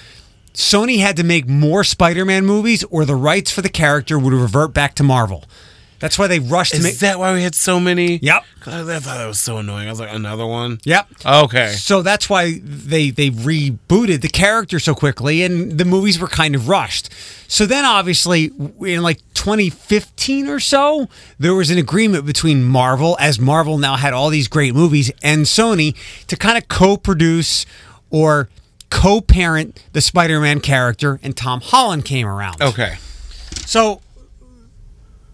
Sony 0.53 0.99
had 0.99 1.15
to 1.17 1.23
make 1.23 1.47
more 1.47 1.83
Spider 1.83 2.25
Man 2.25 2.45
movies 2.45 2.83
or 2.85 3.05
the 3.05 3.15
rights 3.15 3.51
for 3.51 3.61
the 3.61 3.69
character 3.69 4.17
would 4.17 4.33
revert 4.33 4.73
back 4.73 4.95
to 4.95 5.03
Marvel. 5.03 5.45
That's 5.99 6.17
why 6.17 6.27
they 6.27 6.39
rushed 6.39 6.71
to 6.71 6.77
Is 6.77 6.83
make. 6.83 6.97
that 6.99 7.19
why 7.19 7.33
we 7.33 7.43
had 7.43 7.55
so 7.55 7.79
many? 7.79 8.17
Yep. 8.17 8.43
I 8.65 8.83
thought 8.83 8.85
that 8.85 9.27
was 9.27 9.39
so 9.39 9.57
annoying. 9.57 9.87
I 9.87 9.91
was 9.91 9.99
like, 9.99 10.13
another 10.13 10.45
one. 10.45 10.79
Yep. 10.83 11.07
Okay. 11.25 11.73
So 11.73 12.01
that's 12.01 12.29
why 12.29 12.59
they 12.63 13.09
they 13.09 13.29
rebooted 13.29 14.21
the 14.21 14.29
character 14.29 14.79
so 14.79 14.95
quickly, 14.95 15.43
and 15.43 15.77
the 15.77 15.85
movies 15.85 16.19
were 16.19 16.27
kind 16.27 16.55
of 16.55 16.67
rushed. 16.67 17.09
So 17.47 17.65
then, 17.65 17.83
obviously, 17.83 18.51
in 18.81 19.01
like 19.01 19.19
2015 19.33 20.47
or 20.47 20.59
so, 20.59 21.07
there 21.37 21.53
was 21.55 21.69
an 21.71 21.77
agreement 21.77 22.25
between 22.25 22.63
Marvel, 22.63 23.17
as 23.19 23.39
Marvel 23.39 23.77
now 23.77 23.95
had 23.95 24.13
all 24.13 24.29
these 24.29 24.47
great 24.47 24.73
movies, 24.75 25.11
and 25.23 25.45
Sony 25.45 25.95
to 26.27 26.35
kind 26.35 26.57
of 26.57 26.67
co-produce 26.67 27.65
or 28.09 28.49
co-parent 28.89 29.83
the 29.93 30.01
Spider-Man 30.01 30.59
character, 30.61 31.19
and 31.23 31.35
Tom 31.35 31.61
Holland 31.61 32.05
came 32.05 32.27
around. 32.27 32.61
Okay. 32.61 32.97
So 33.65 34.01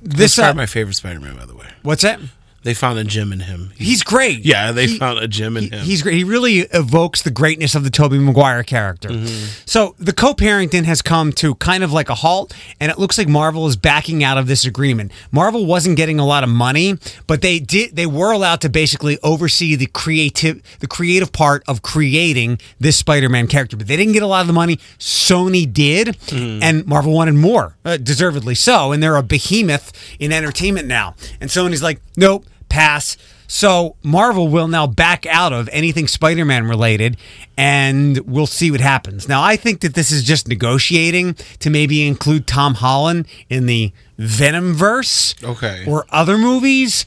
This 0.05 0.37
is 0.37 0.43
uh, 0.43 0.53
my 0.53 0.67
favorite 0.67 0.93
Spider-Man, 0.95 1.35
by 1.35 1.45
the 1.45 1.55
way. 1.55 1.67
what's 1.81 2.03
that? 2.03 2.19
They 2.65 2.73
found 2.73 2.97
a 2.97 3.03
gem 3.03 3.31
in 3.31 3.41
him. 3.41 3.71
He's 3.77 4.01
great. 4.01 4.43
yeah, 4.43 4.71
they 4.71 4.87
He- 4.87 4.97
found 4.97 5.19
a 5.19 5.27
gem 5.27 5.55
in 5.55 5.65
he- 5.65 5.69
him. 5.69 5.85
He's 5.85 6.01
great. 6.01 6.15
He 6.15 6.23
really 6.23 6.61
evokes 6.73 7.21
the 7.21 7.29
greatness 7.29 7.75
of 7.75 7.83
the 7.83 7.91
Tobey 7.91 8.17
Maguire 8.17 8.63
character. 8.63 9.09
Mm-hmm. 9.09 9.45
So 9.67 9.93
the 9.99 10.11
co-parenting 10.13 10.85
has 10.85 11.03
come 11.03 11.31
to 11.33 11.53
kind 11.55 11.83
of 11.83 11.93
like 11.93 12.09
a 12.09 12.15
halt, 12.15 12.55
and 12.79 12.91
it 12.91 12.97
looks 12.97 13.19
like 13.19 13.27
Marvel 13.27 13.67
is 13.67 13.75
backing 13.75 14.23
out 14.23 14.39
of 14.39 14.47
this 14.47 14.65
agreement. 14.65 15.11
Marvel 15.31 15.67
wasn't 15.67 15.95
getting 15.95 16.19
a 16.19 16.25
lot 16.25 16.43
of 16.43 16.49
money, 16.49 16.97
but 17.27 17.43
they 17.43 17.59
did. 17.59 17.95
They 17.95 18.07
were 18.07 18.31
allowed 18.31 18.61
to 18.61 18.69
basically 18.69 19.19
oversee 19.21 19.75
the 19.75 19.85
creative, 19.85 20.59
the 20.79 20.87
creative 20.87 21.31
part 21.31 21.61
of 21.67 21.83
creating 21.83 22.57
this 22.79 22.97
Spider-Man 22.97 23.45
character, 23.45 23.77
but 23.77 23.85
they 23.85 23.95
didn't 23.95 24.13
get 24.13 24.23
a 24.23 24.27
lot 24.27 24.41
of 24.41 24.47
the 24.47 24.53
money. 24.53 24.77
Sony 24.97 25.71
did, 25.71 26.07
Mm. 26.29 26.63
and 26.63 26.85
Marvel 26.87 27.13
wanted 27.13 27.35
more, 27.35 27.75
uh, 27.85 27.97
deservedly 27.97 28.55
so. 28.55 28.91
And 28.91 29.03
they're 29.03 29.17
a 29.17 29.21
behemoth 29.23 29.93
in 30.19 30.31
entertainment 30.31 30.87
now, 30.87 31.13
and 31.39 31.51
Sony's 31.51 31.83
like, 31.83 32.01
nope, 32.17 32.43
pass. 32.75 33.15
So 33.47 33.95
Marvel 34.03 34.47
will 34.47 34.67
now 34.67 34.87
back 34.87 35.25
out 35.27 35.53
of 35.53 35.69
anything 35.71 36.07
Spider-Man 36.07 36.67
related, 36.67 37.15
and 37.55 38.17
we'll 38.25 38.47
see 38.47 38.71
what 38.71 38.81
happens. 38.81 39.27
Now, 39.29 39.41
I 39.43 39.55
think 39.55 39.81
that 39.81 39.93
this 39.93 40.11
is 40.11 40.23
just 40.23 40.47
negotiating 40.47 41.35
to 41.59 41.69
maybe 41.69 42.05
include 42.07 42.47
Tom 42.47 42.73
Holland 42.75 43.27
in 43.49 43.65
the 43.67 43.91
Venom 44.17 44.73
verse, 44.73 45.35
Okay. 45.43 45.83
or 45.87 46.05
other 46.09 46.37
movies, 46.37 47.05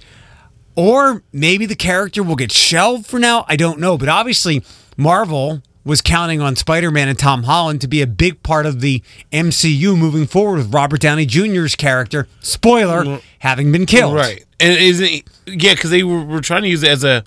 or 0.76 1.22
maybe 1.32 1.66
the 1.66 1.74
character 1.74 2.22
will 2.22 2.36
get 2.36 2.52
shelved 2.52 3.06
for 3.06 3.18
now. 3.18 3.44
I 3.48 3.56
don't 3.56 3.80
know, 3.80 3.98
but 3.98 4.08
obviously 4.08 4.62
Marvel 4.96 5.62
was 5.89 6.03
counting 6.03 6.43
on 6.43 6.55
Spider-Man 6.55 7.09
and 7.09 7.18
Tom 7.18 7.45
Holland 7.45 7.80
to 7.80 7.89
be 7.89 8.03
a 8.03 8.07
big 8.07 8.43
part 8.43 8.66
of 8.66 8.82
the 8.82 9.03
MCU 9.32 9.97
moving 9.97 10.26
forward 10.26 10.59
with 10.59 10.74
Robert 10.74 11.01
Downey 11.01 11.24
Jr.'s 11.24 11.74
character, 11.74 12.28
spoiler, 12.41 13.20
having 13.39 13.72
been 13.72 13.86
killed. 13.86 14.14
Right. 14.14 14.45
And 14.61 14.78
isn't 14.78 15.07
it, 15.07 15.24
yeah, 15.47 15.74
because 15.74 15.89
they 15.91 16.03
were, 16.03 16.22
were 16.22 16.43
trying 16.43 16.62
to 16.62 16.68
use 16.68 16.82
it 16.82 16.91
as 16.91 17.05
a 17.05 17.24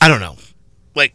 I 0.00 0.08
don't 0.08 0.20
know. 0.20 0.36
Like 0.94 1.14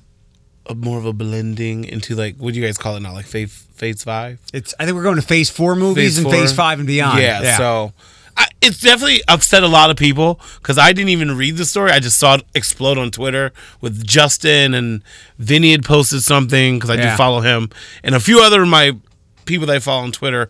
a 0.66 0.74
more 0.74 0.98
of 0.98 1.06
a 1.06 1.14
blending 1.14 1.86
into 1.86 2.16
like 2.16 2.38
what 2.38 2.54
do 2.54 2.60
you 2.60 2.66
guys 2.66 2.78
call 2.78 2.96
it 2.98 3.02
now? 3.02 3.14
Like 3.14 3.26
phase 3.26 3.54
phase 3.76 4.04
five? 4.04 4.40
It's. 4.52 4.74
I 4.80 4.86
think 4.86 4.96
we're 4.96 5.04
going 5.04 5.18
to 5.18 5.22
Phase 5.22 5.50
Four 5.50 5.76
movies 5.76 6.18
and 6.18 6.26
four? 6.26 6.34
Phase 6.34 6.54
Five 6.54 6.80
and 6.80 6.88
beyond. 6.88 7.22
Yeah, 7.22 7.58
so 7.58 7.94
I, 8.38 8.48
it's 8.62 8.80
definitely 8.82 9.22
upset 9.28 9.64
a 9.64 9.68
lot 9.68 9.90
of 9.90 9.98
people 9.98 10.40
because 10.62 10.78
I 10.78 10.94
didn't 10.94 11.10
even 11.10 11.36
read 11.38 11.58
the 11.58 11.66
story. 11.66 11.92
I 11.92 12.00
just 12.00 12.18
saw 12.18 12.36
it 12.36 12.44
explode 12.56 12.98
on 12.98 13.12
Twitter 13.12 13.52
with 13.82 14.06
Justin 14.06 14.74
and 14.74 15.02
Vinny 15.38 15.72
had 15.72 15.84
posted 15.84 16.22
something 16.24 16.78
because 16.78 16.90
I 16.90 16.96
Yeah. 16.96 17.12
do 17.12 17.18
follow 17.18 17.42
him 17.42 17.70
and 18.04 18.16
a 18.16 18.20
few 18.20 18.42
other 18.42 18.64
of 18.64 18.68
my 18.68 18.98
people 19.46 19.68
that 19.68 19.76
I 19.76 19.80
follow 19.80 20.04
on 20.04 20.12
Twitter. 20.12 20.50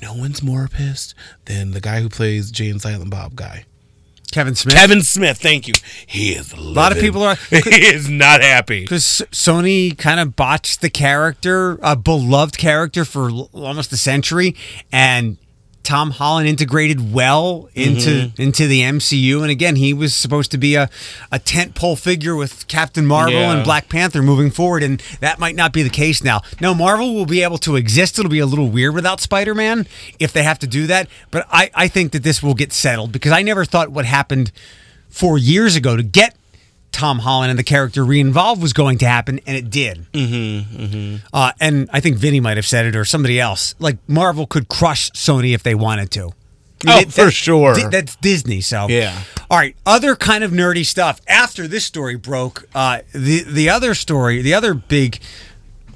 No 0.00 0.12
one's 0.14 0.42
more 0.42 0.66
pissed 0.68 1.14
than 1.44 1.70
the 1.70 1.80
guy 1.80 2.00
who 2.00 2.08
plays 2.08 2.50
Jay 2.50 2.68
and 2.68 2.82
Silent 2.82 3.10
Bob 3.10 3.36
guy. 3.36 3.64
Kevin 4.32 4.56
Smith. 4.56 4.74
Kevin 4.74 5.02
Smith, 5.02 5.38
thank 5.38 5.68
you. 5.68 5.74
He 6.06 6.32
is 6.32 6.52
a 6.52 6.56
lot 6.56 6.90
of 6.90 6.98
people 6.98 7.22
are- 7.22 7.36
he 7.50 7.86
is 7.86 8.08
not 8.08 8.40
happy. 8.40 8.80
because 8.80 9.22
Sony 9.30 9.96
kind 9.96 10.18
of 10.18 10.34
botched 10.34 10.80
the 10.80 10.90
character, 10.90 11.78
a 11.82 11.94
beloved 11.94 12.58
character 12.58 13.04
for 13.04 13.30
almost 13.52 13.92
a 13.92 13.96
century, 13.96 14.56
and 14.90 15.36
Tom 15.84 16.10
Holland 16.12 16.48
integrated 16.48 17.12
well 17.12 17.68
into 17.74 18.10
Mm-hmm. 18.10 18.42
into 18.42 18.66
the 18.66 18.80
MCU. 18.80 19.42
And 19.42 19.50
again, 19.50 19.76
he 19.76 19.92
was 19.92 20.14
supposed 20.14 20.50
to 20.50 20.58
be 20.58 20.74
a 20.74 20.88
a 21.30 21.38
tent 21.38 21.74
pole 21.74 21.94
figure 21.96 22.34
with 22.34 22.66
Captain 22.66 23.06
Marvel 23.06 23.34
Yeah. 23.34 23.52
and 23.54 23.62
Black 23.64 23.88
Panther 23.88 24.22
moving 24.22 24.50
forward, 24.50 24.82
and 24.82 25.00
that 25.20 25.38
might 25.38 25.54
not 25.54 25.72
be 25.72 25.82
the 25.82 25.90
case 25.90 26.24
now. 26.24 26.40
No, 26.60 26.74
Marvel 26.74 27.14
will 27.14 27.26
be 27.26 27.42
able 27.42 27.58
to 27.58 27.76
exist. 27.76 28.18
It'll 28.18 28.30
be 28.30 28.38
a 28.40 28.46
little 28.46 28.68
weird 28.68 28.94
without 28.94 29.20
Spider 29.20 29.54
Man 29.54 29.86
if 30.18 30.32
they 30.32 30.42
have 30.42 30.58
to 30.60 30.66
do 30.66 30.86
that. 30.88 31.08
But 31.30 31.46
I 31.52 31.70
I 31.74 31.88
think 31.88 32.12
that 32.12 32.22
this 32.22 32.42
will 32.42 32.54
get 32.54 32.72
settled 32.72 33.12
because 33.12 33.32
I 33.32 33.42
never 33.42 33.64
thought 33.64 33.90
what 33.90 34.04
happened 34.06 34.50
four 35.10 35.38
years 35.38 35.76
ago 35.76 35.96
to 35.96 36.02
get 36.02 36.34
Tom 36.94 37.18
Holland 37.18 37.50
and 37.50 37.58
the 37.58 37.64
character 37.64 38.04
re-involved 38.04 38.62
was 38.62 38.72
going 38.72 38.98
to 38.98 39.06
happen, 39.06 39.40
and 39.46 39.56
it 39.56 39.68
did. 39.68 40.06
Mm-hmm, 40.12 41.26
Uh, 41.32 41.52
and 41.60 41.90
I 41.92 42.00
think 42.00 42.16
Vinny 42.16 42.40
might 42.40 42.56
have 42.56 42.66
said 42.66 42.86
it 42.86 42.94
or 42.96 43.04
somebody 43.04 43.38
else. 43.40 43.74
Like 43.78 43.98
Marvel 44.08 44.46
could 44.46 44.68
crush 44.68 45.10
Sony 45.10 45.54
if 45.54 45.62
they 45.62 45.74
wanted 45.74 46.10
to. 46.12 46.22
Oh, 46.26 46.32
That- 46.84 47.12
for 47.12 47.24
that- 47.26 47.30
sure. 47.32 47.74
Di- 47.74 47.88
that's 47.88 48.16
Disney. 48.16 48.60
So 48.60 48.86
Yeah. 48.88 49.18
All 49.50 49.58
right. 49.58 49.74
Other 49.84 50.14
kind 50.16 50.44
of 50.44 50.52
nerdy 50.52 50.86
stuff. 50.86 51.20
After 51.28 51.66
this 51.68 51.84
story 51.84 52.14
broke, 52.16 52.68
uh, 52.74 53.00
the 53.12 53.42
the 53.42 53.68
other 53.68 53.94
story, 53.94 54.40
the 54.42 54.54
other 54.54 54.72
big 54.74 55.20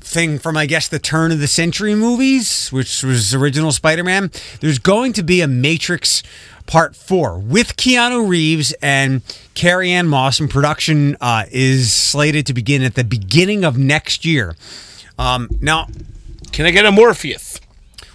thing 0.00 0.38
from 0.38 0.56
I 0.56 0.66
guess 0.66 0.88
the 0.88 0.98
turn 0.98 1.30
of 1.32 1.38
the 1.40 1.46
century 1.46 1.94
movies, 1.94 2.70
which 2.70 3.02
was 3.02 3.34
original 3.34 3.70
Spider-Man. 3.72 4.30
There's 4.60 4.78
going 4.78 5.12
to 5.14 5.22
be 5.22 5.40
a 5.42 5.48
Matrix 5.48 6.22
Part 6.68 6.94
Four 6.94 7.38
with 7.38 7.76
Keanu 7.76 8.28
Reeves 8.28 8.72
and 8.82 9.22
Carrie 9.54 9.90
Ann 9.90 10.06
Moss, 10.06 10.38
and 10.38 10.48
production 10.48 11.16
uh, 11.20 11.44
is 11.50 11.92
slated 11.92 12.46
to 12.46 12.54
begin 12.54 12.82
at 12.82 12.94
the 12.94 13.02
beginning 13.04 13.64
of 13.64 13.76
next 13.76 14.24
year. 14.24 14.54
Um, 15.18 15.48
now, 15.60 15.86
Can 16.52 16.66
I 16.66 16.70
get 16.70 16.84
a 16.86 16.92
Morpheus? 16.92 17.58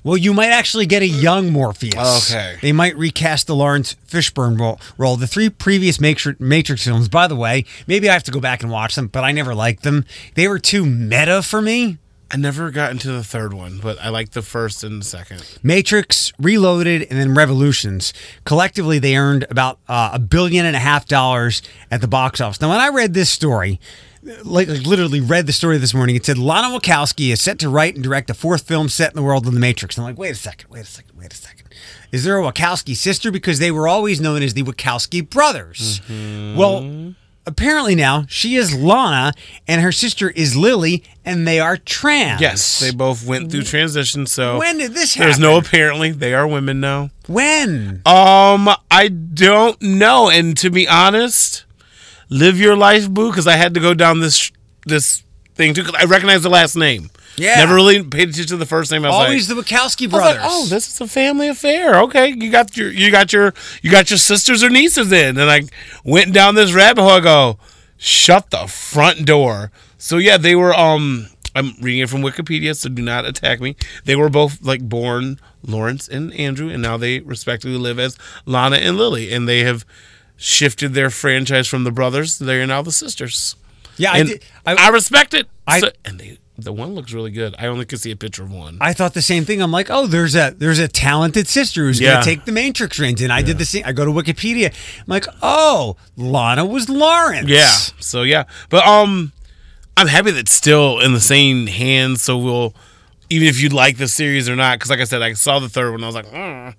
well, 0.03 0.17
you 0.17 0.33
might 0.33 0.49
actually 0.51 0.85
get 0.85 1.01
a 1.01 1.07
young 1.07 1.49
Morpheus. 1.51 2.29
Okay. 2.31 2.57
They 2.61 2.71
might 2.73 2.95
recast 2.97 3.47
the 3.47 3.55
Laurence 3.55 3.95
Fishburne 4.07 4.59
ro- 4.59 4.77
role. 4.97 5.15
The 5.17 5.27
three 5.27 5.49
previous 5.49 5.99
Matrix, 5.99 6.39
Matrix 6.39 6.83
films, 6.85 7.07
by 7.09 7.27
the 7.27 7.35
way, 7.35 7.65
maybe 7.87 8.09
I 8.09 8.13
have 8.13 8.23
to 8.23 8.31
go 8.31 8.39
back 8.39 8.61
and 8.63 8.71
watch 8.71 8.95
them, 8.95 9.07
but 9.07 9.23
I 9.23 9.31
never 9.31 9.55
liked 9.55 9.83
them. 9.83 10.05
They 10.35 10.47
were 10.47 10.59
too 10.59 10.85
meta 10.85 11.41
for 11.41 11.61
me. 11.61 11.97
I 12.33 12.37
never 12.37 12.71
got 12.71 12.89
into 12.89 13.11
the 13.11 13.23
third 13.23 13.53
one, 13.53 13.77
but 13.77 13.99
I 14.01 14.09
like 14.09 14.31
the 14.31 14.41
first 14.41 14.83
and 14.83 15.01
the 15.01 15.05
second. 15.05 15.59
Matrix, 15.61 16.33
Reloaded, 16.39 17.03
and 17.03 17.19
then 17.19 17.35
Revolutions. 17.35 18.11
Collectively, 18.43 18.97
they 18.97 19.15
earned 19.15 19.45
about 19.51 19.77
uh, 19.87 20.09
a 20.13 20.19
billion 20.19 20.65
and 20.65 20.75
a 20.75 20.79
half 20.79 21.05
dollars 21.05 21.61
at 21.91 22.01
the 22.01 22.07
box 22.07 22.41
office. 22.41 22.59
Now, 22.59 22.69
when 22.69 22.79
I 22.79 22.89
read 22.89 23.13
this 23.13 23.29
story, 23.29 23.79
like, 24.43 24.67
like 24.67 24.81
literally 24.81 25.21
read 25.21 25.45
the 25.45 25.53
story 25.53 25.77
this 25.77 25.93
morning, 25.93 26.15
it 26.15 26.25
said 26.25 26.39
Lana 26.39 26.75
Wachowski 26.75 27.31
is 27.31 27.39
set 27.39 27.59
to 27.59 27.69
write 27.69 27.93
and 27.93 28.03
direct 28.03 28.31
a 28.31 28.33
fourth 28.33 28.63
film 28.67 28.89
set 28.89 29.11
in 29.11 29.15
the 29.15 29.21
world 29.21 29.45
of 29.45 29.53
the 29.53 29.59
Matrix. 29.59 29.95
And 29.95 30.03
I'm 30.03 30.13
like, 30.13 30.17
wait 30.19 30.31
a 30.31 30.35
second, 30.35 30.71
wait 30.71 30.81
a 30.81 30.85
second, 30.85 31.15
wait 31.15 31.31
a 31.31 31.35
second. 31.35 31.67
Is 32.11 32.23
there 32.23 32.39
a 32.39 32.41
Wachowski 32.41 32.95
sister? 32.95 33.31
Because 33.31 33.59
they 33.59 33.69
were 33.69 33.87
always 33.87 34.19
known 34.19 34.41
as 34.41 34.55
the 34.55 34.63
Wachowski 34.63 35.29
brothers. 35.29 36.01
Well, 36.09 37.13
apparently 37.45 37.95
now 37.95 38.25
she 38.27 38.55
is 38.55 38.75
Lana 38.75 39.33
and 39.67 39.81
her 39.81 39.91
sister 39.91 40.29
is 40.29 40.55
Lily, 40.55 41.03
and 41.25 41.47
they 41.47 41.59
are 41.59 41.77
trans. 41.77 42.41
Yes, 42.41 42.79
they 42.79 42.91
both 42.91 43.25
went 43.25 43.51
through 43.51 43.63
transition. 43.63 44.25
So 44.25 44.59
When 44.59 44.77
did 44.77 44.93
this 44.93 45.13
happen? 45.13 45.27
There's 45.27 45.39
no 45.39 45.57
apparently. 45.57 46.11
They 46.11 46.33
are 46.33 46.47
women 46.47 46.79
now. 46.79 47.09
when. 47.27 48.01
Um, 48.05 48.69
I 48.91 49.07
don't 49.07 49.81
know. 49.81 50.29
And 50.29 50.57
to 50.57 50.69
be 50.69 50.87
honest, 50.87 51.65
live 52.29 52.59
your 52.59 52.75
life, 52.75 53.09
boo. 53.09 53.29
Because 53.29 53.47
I 53.47 53.55
had 53.55 53.73
to 53.73 53.79
go 53.79 53.93
down 53.93 54.19
this 54.19 54.51
this 54.85 55.23
thing 55.55 55.73
too. 55.73 55.83
Because 55.83 56.01
I 56.01 56.05
recognize 56.05 56.43
the 56.43 56.49
last 56.49 56.75
name. 56.75 57.09
Yeah. 57.35 57.55
Never 57.55 57.73
really 57.75 58.03
paid 58.03 58.29
attention 58.29 58.47
to 58.47 58.57
the 58.57 58.65
first 58.65 58.91
name. 58.91 59.03
I 59.05 59.07
was 59.09 59.15
Always 59.15 59.49
like, 59.49 59.65
the 59.67 59.75
Wachowski 59.75 60.03
I 60.03 60.05
was 60.05 60.11
brothers. 60.11 60.41
like, 60.41 60.51
oh, 60.51 60.65
this 60.67 60.87
is 60.87 61.01
a 61.01 61.07
family 61.07 61.47
affair. 61.47 61.99
Okay, 62.03 62.27
you 62.27 62.51
got 62.51 62.77
your 62.77 62.91
you 62.91 63.09
got 63.11 63.33
your 63.33 63.53
you 63.81 63.89
got 63.89 64.09
your 64.11 64.19
sisters 64.19 64.63
or 64.63 64.69
nieces 64.69 65.11
in, 65.11 65.37
and 65.39 65.49
I 65.49 65.61
went 66.03 66.33
down 66.33 66.55
this 66.55 66.73
rabbit 66.73 67.01
hole. 67.01 67.11
I 67.11 67.19
go, 67.21 67.57
shut 67.97 68.51
the 68.51 68.67
front 68.67 69.25
door. 69.25 69.71
So 69.97 70.17
yeah, 70.17 70.37
they 70.37 70.55
were. 70.55 70.73
Um, 70.75 71.27
I'm 71.55 71.73
reading 71.81 72.01
it 72.01 72.09
from 72.09 72.21
Wikipedia, 72.21 72.75
so 72.75 72.89
do 72.89 73.01
not 73.01 73.25
attack 73.25 73.61
me. 73.61 73.75
They 74.05 74.15
were 74.15 74.29
both 74.29 74.61
like 74.63 74.87
born 74.87 75.39
Lawrence 75.65 76.07
and 76.07 76.33
Andrew, 76.33 76.69
and 76.69 76.81
now 76.81 76.97
they 76.97 77.19
respectively 77.19 77.77
live 77.77 77.99
as 77.99 78.17
Lana 78.45 78.77
and 78.77 78.97
Lily, 78.97 79.31
and 79.31 79.47
they 79.47 79.59
have 79.63 79.85
shifted 80.35 80.93
their 80.93 81.09
franchise 81.09 81.67
from 81.67 81.83
the 81.83 81.91
brothers. 81.91 82.37
They 82.39 82.61
are 82.61 82.67
now 82.67 82.81
the 82.81 82.91
sisters. 82.91 83.55
Yeah, 83.97 84.11
I, 84.11 84.23
did, 84.23 84.43
I, 84.65 84.75
I, 84.75 84.89
respect 84.89 85.33
it. 85.33 85.47
I- 85.67 85.79
So- 85.79 85.91
and 86.05 86.19
they. 86.19 86.37
The 86.55 86.71
one 86.71 86.93
looks 86.93 87.11
really 87.13 87.31
good. 87.31 87.55
I 87.57 87.65
only 87.65 87.83
could 87.83 87.99
see 87.99 88.11
a 88.11 88.15
picture 88.15 88.43
of 88.43 88.51
one. 88.51 88.77
I 88.79 88.93
thought 88.93 89.15
the 89.15 89.23
same 89.23 89.43
thing. 89.43 89.59
I'm 89.59 89.71
like, 89.71 89.89
oh, 89.89 90.05
there's 90.05 90.35
a 90.35 90.53
there's 90.55 90.77
a 90.77 90.87
talented 90.87 91.47
sister 91.47 91.81
who's 91.85 91.99
Yeah. 91.99 92.13
gonna 92.13 92.25
take 92.25 92.45
the 92.45 92.51
Matrix 92.51 92.99
rings, 92.99 93.21
and 93.23 93.33
I 93.33 93.41
did 93.41 93.57
the 93.57 93.65
same. 93.65 93.81
I 93.87 93.91
go 93.91 94.05
to 94.05 94.11
Wikipedia. 94.11 94.67
I'm 94.99 95.03
like, 95.07 95.25
oh, 95.41 95.97
Lana 96.15 96.63
was 96.63 96.89
Lawrence. 96.89 97.49
Yeah. 97.49 97.71
So 97.99 98.21
yeah, 98.21 98.43
but 98.69 98.85
um, 98.85 99.31
I'm 99.97 100.05
happy 100.05 100.29
that 100.29 100.41
it's 100.41 100.53
still 100.53 100.99
in 100.99 101.13
the 101.13 101.19
same 101.19 101.65
hands. 101.65 102.21
So 102.21 102.37
we'll, 102.37 102.75
even 103.33 103.47
if 103.47 103.61
you 103.61 103.69
like 103.69 103.97
the 103.97 104.07
series 104.07 104.47
or 104.49 104.55
not, 104.55 104.77
because 104.79 104.89
like 104.89 104.99
I 104.99 105.05
said, 105.05 105.21
I 105.21 105.33
saw 105.33 105.59
the 105.59 105.69
third 105.69 105.91
one. 105.91 106.03
I 106.03 106.07
was 106.07 106.15
like, 106.15 106.27
mm, 106.27 106.73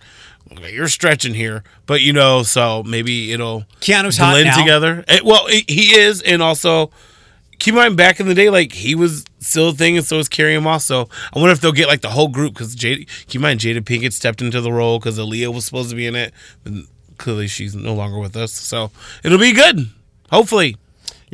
okay, 0.53 0.73
you're 0.73 0.89
stretching 0.89 1.35
here, 1.35 1.63
but 1.87 2.01
you 2.01 2.13
know, 2.13 2.43
so 2.43 2.83
maybe 2.85 3.33
it'll 3.33 3.65
Keanu's 3.81 4.19
blend 4.19 4.47
together. 4.59 5.05
It- 5.09 5.25
well, 5.25 5.47
he 5.49 5.65
he 5.69 5.97
is, 5.97 6.21
and 6.23 6.43
also. 6.43 6.91
Keep 7.61 7.75
in 7.75 7.79
mind, 7.79 7.97
back 7.97 8.19
in 8.19 8.27
the 8.27 8.35
day, 8.35 8.51
like 8.51 8.73
he 8.73 8.97
was 8.97 9.25
still 9.39 9.69
a 9.69 9.73
thing, 9.73 9.97
and 9.97 10.05
so 10.05 10.17
was 10.17 10.29
Carrie 10.29 10.59
Moss. 10.61 10.85
So 10.85 11.09
I 11.33 11.39
wonder 11.39 11.53
if 11.53 11.61
they'll 11.61 11.71
get 11.71 11.87
like 11.87 12.01
the 12.01 12.11
whole 12.11 12.27
group 12.27 12.53
because 12.55 12.75
Jada. 12.75 13.07
Keep 13.29 13.37
in 13.37 13.41
mind, 13.43 13.61
Jada 13.61 13.81
Pinkett 13.81 14.13
stepped 14.13 14.43
into 14.43 14.61
the 14.61 14.73
role 14.73 14.99
because 14.99 15.19
Aaliyah 15.21 15.55
was 15.55 15.65
supposed 15.65 15.89
to 15.91 15.97
be 15.97 16.05
in 16.05 16.17
it, 16.17 16.35
but 16.65 16.73
clearly 17.17 17.47
she's 17.47 17.75
no 17.77 17.95
longer 17.95 18.19
with 18.19 18.37
us. 18.37 18.51
So 18.53 18.91
it'll 19.23 19.39
be 19.39 19.53
good. 19.53 19.89
Hopefully, 20.31 20.77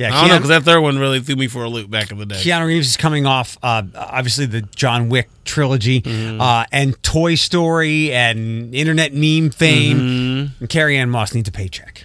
yeah. 0.00 0.14
I 0.16 0.20
don't 0.20 0.28
know 0.30 0.36
because 0.36 0.48
that 0.48 0.62
third 0.64 0.80
one 0.80 0.98
really 0.98 1.20
threw 1.20 1.36
me 1.36 1.46
for 1.48 1.62
a 1.64 1.68
loop 1.68 1.90
back 1.90 2.10
in 2.10 2.18
the 2.18 2.26
day. 2.26 2.36
Keanu 2.36 2.66
Reeves 2.66 2.88
is 2.88 2.96
coming 2.96 3.26
off, 3.26 3.56
uh, 3.62 3.82
obviously 3.94 4.46
the 4.46 4.62
John 4.62 5.08
Wick 5.08 5.28
trilogy, 5.44 6.00
Mm-hmm. 6.02 6.40
uh, 6.40 6.64
and 6.72 7.00
Toy 7.02 7.34
Story, 7.34 8.12
and 8.12 8.74
internet 8.74 9.12
meme 9.14 9.50
fame. 9.50 9.98
Mm-hmm. 9.98 10.60
And 10.60 10.68
Carrie 10.68 10.96
Ann 10.96 11.10
Moss 11.10 11.34
needs 11.34 11.48
a 11.48 11.52
paycheck. 11.52 12.04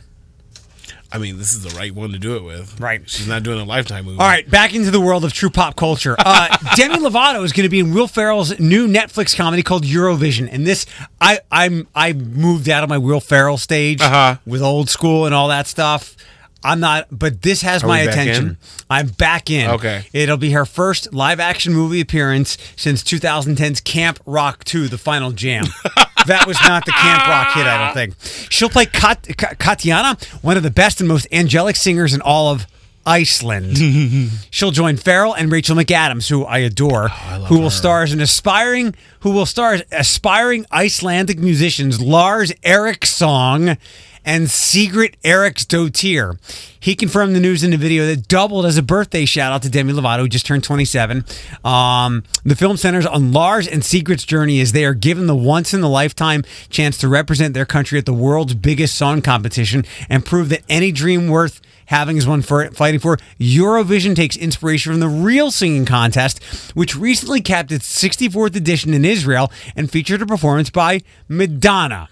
I 1.12 1.18
mean, 1.18 1.38
this 1.38 1.54
is 1.54 1.64
the 1.64 1.70
right 1.78 1.94
one 1.96 2.12
to 2.12 2.20
do 2.20 2.36
it 2.36 2.44
with. 2.44 2.78
Right. 2.78 3.08
She's 3.10 3.28
not 3.28 3.44
doing 3.44 3.60
a 3.62 3.64
lifetime 3.64 4.04
movie. 4.04 4.20
All 4.20 4.28
right, 4.28 4.50
back 4.50 4.76
into 4.76 4.92
the 4.92 5.00
world 5.00 5.24
of 5.24 5.32
true 5.32 5.50
pop 5.50 5.78
culture. 5.78 6.16
Uh, 6.20 6.58
Demi 6.76 6.96
Lovato 6.98 7.42
is 7.46 7.54
going 7.54 7.64
to 7.64 7.70
be 7.70 7.80
in 7.80 7.94
Will 7.94 8.08
Ferrell's 8.08 8.60
new 8.60 8.86
Netflix 8.88 9.34
comedy 9.34 9.64
called 9.64 9.84
Eurovision, 9.86 10.50
and 10.52 10.68
this 10.68 10.86
I 11.22 11.40
I'm 11.52 11.88
I 11.96 12.12
moved 12.12 12.68
out 12.68 12.84
of 12.84 12.90
my 12.90 12.98
Will 12.98 13.22
Ferrell 13.22 13.58
stage 13.58 14.02
Uh-huh. 14.02 14.38
with 14.46 14.62
old 14.62 14.90
school 14.90 15.26
and 15.26 15.34
all 15.34 15.48
that 15.48 15.68
stuff. 15.68 16.18
I'm 16.66 16.80
not, 16.80 17.08
but 17.12 17.42
this 17.44 17.62
has 17.62 17.84
Are 17.84 17.88
my 17.88 18.00
attention. 18.00 18.48
in? 18.48 18.58
I'm 18.90 19.08
back 19.08 19.50
in. 19.52 19.70
Okay. 19.70 20.06
It'll 20.14 20.38
be 20.38 20.52
her 20.52 20.66
first 20.66 21.14
live 21.14 21.40
action 21.40 21.74
movie 21.74 22.02
appearance 22.02 22.58
since 22.76 23.04
2010's 23.04 23.82
Camp 23.82 24.20
Rock 24.26 24.64
2, 24.64 24.88
The 24.88 24.98
Final 24.98 25.32
Jam. 25.32 25.66
that 26.26 26.46
was 26.48 26.60
not 26.62 26.86
the 26.86 26.92
Camp 26.92 27.28
Rock 27.28 27.54
hit, 27.54 27.68
I 27.68 27.86
don't 27.86 27.94
think. 27.94 28.16
She'll 28.52 28.70
play 28.70 28.88
Kat- 28.88 29.28
Ka- 29.38 29.54
Katiana, 29.60 30.18
one 30.42 30.58
of 30.58 30.64
the 30.64 30.72
best 30.72 31.00
and 31.00 31.08
most 31.08 31.28
angelic 31.32 31.76
singers 31.76 32.14
in 32.16 32.22
all 32.22 32.52
of 32.52 32.66
Iceland. 33.06 33.78
She'll 34.50 34.72
join 34.72 34.98
Ferrell 34.98 35.36
and 35.36 35.52
Rachel 35.52 35.76
McAdams, 35.76 36.28
who 36.28 36.44
I 36.44 36.58
adore, 36.60 37.10
who 37.10 37.60
will 37.60 37.70
star 37.70 38.02
as 38.02 38.12
an 38.12 38.20
aspiring 38.22 38.96
who 39.20 39.32
will 39.32 39.46
star 39.46 39.74
as 39.74 39.84
aspiring 39.92 40.66
Icelandic 40.72 41.38
musicians 41.38 42.02
Lars 42.02 42.52
Eriksson 42.64 43.78
and 44.26 44.50
Sigrid 44.50 45.16
Eriksdottir. 45.24 46.38
He 46.80 46.96
confirmed 46.96 47.36
the 47.36 47.40
news 47.40 47.64
in 47.64 47.74
a 47.74 47.78
video 47.78 48.06
that 48.08 48.28
doubled 48.28 48.66
as 48.66 48.78
a 48.78 48.84
birthday 48.84 49.26
shout 49.26 49.54
out 49.54 49.62
to 49.62 49.70
Demi 49.70 49.94
Lovato, 49.94 50.20
who 50.20 50.28
just 50.28 50.46
turned 50.46 50.64
27. 50.64 51.24
Um, 51.64 52.24
the 52.44 52.56
film 52.56 52.78
centers 52.78 53.06
on 53.06 53.32
Lars 53.32 53.68
and 53.68 53.84
Secret's 53.84 54.26
journey 54.26 54.60
as 54.60 54.72
they 54.72 54.86
are 54.86 54.94
given 54.94 55.28
the 55.28 55.36
once 55.36 55.74
in 55.74 55.82
a 55.82 55.90
lifetime 55.90 56.44
chance 56.70 56.98
to 56.98 57.08
represent 57.08 57.54
their 57.54 57.66
country 57.66 57.98
at 57.98 58.06
the 58.06 58.14
world's 58.14 58.56
biggest 58.56 58.96
song 58.96 59.22
competition 59.22 59.86
and 60.10 60.26
prove 60.26 60.50
that 60.50 60.64
any 60.68 60.92
dream 60.92 61.28
worth 61.28 61.62
having 61.88 62.18
is 62.18 62.28
one 62.28 62.42
for 62.42 62.70
fighting 62.72 63.00
for. 63.00 63.18
Eurovision 63.40 64.16
takes 64.16 64.36
inspiration 64.36 64.92
from 64.92 65.00
the 65.00 65.08
real 65.08 65.52
singing 65.52 65.86
contest, 65.86 66.44
which 66.74 66.96
recently 66.96 67.42
capped 67.42 67.72
its 67.72 68.02
64th 68.02 68.56
edition 68.56 68.94
in 68.94 69.06
Israel 69.06 69.52
and 69.76 69.92
featured 69.92 70.22
a 70.22 70.26
performance 70.26 70.70
by 70.70 71.02
Madonna. 71.28 72.10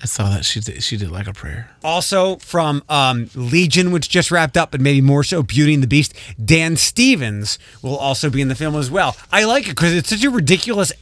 I 0.00 0.06
saw 0.06 0.30
that 0.30 0.44
she 0.44 0.60
did. 0.60 0.82
She 0.82 0.96
did 0.96 1.10
like 1.10 1.26
a 1.26 1.32
prayer. 1.32 1.70
Also 1.82 2.36
from 2.36 2.84
um, 2.88 3.30
Legion, 3.34 3.90
which 3.90 4.08
just 4.08 4.30
wrapped 4.30 4.56
up, 4.56 4.70
but 4.70 4.80
maybe 4.80 5.00
more 5.00 5.24
so 5.24 5.42
Beauty 5.42 5.74
and 5.74 5.82
the 5.82 5.88
Beast. 5.88 6.14
Dan 6.42 6.76
Stevens 6.76 7.58
will 7.82 7.96
also 7.96 8.30
be 8.30 8.40
in 8.40 8.48
the 8.48 8.54
film 8.54 8.76
as 8.76 8.90
well. 8.90 9.16
I 9.32 9.44
like 9.44 9.64
it 9.64 9.70
because 9.70 9.92
it's 9.92 10.10
such 10.10 10.22
a 10.22 10.30
ridiculous, 10.30 10.92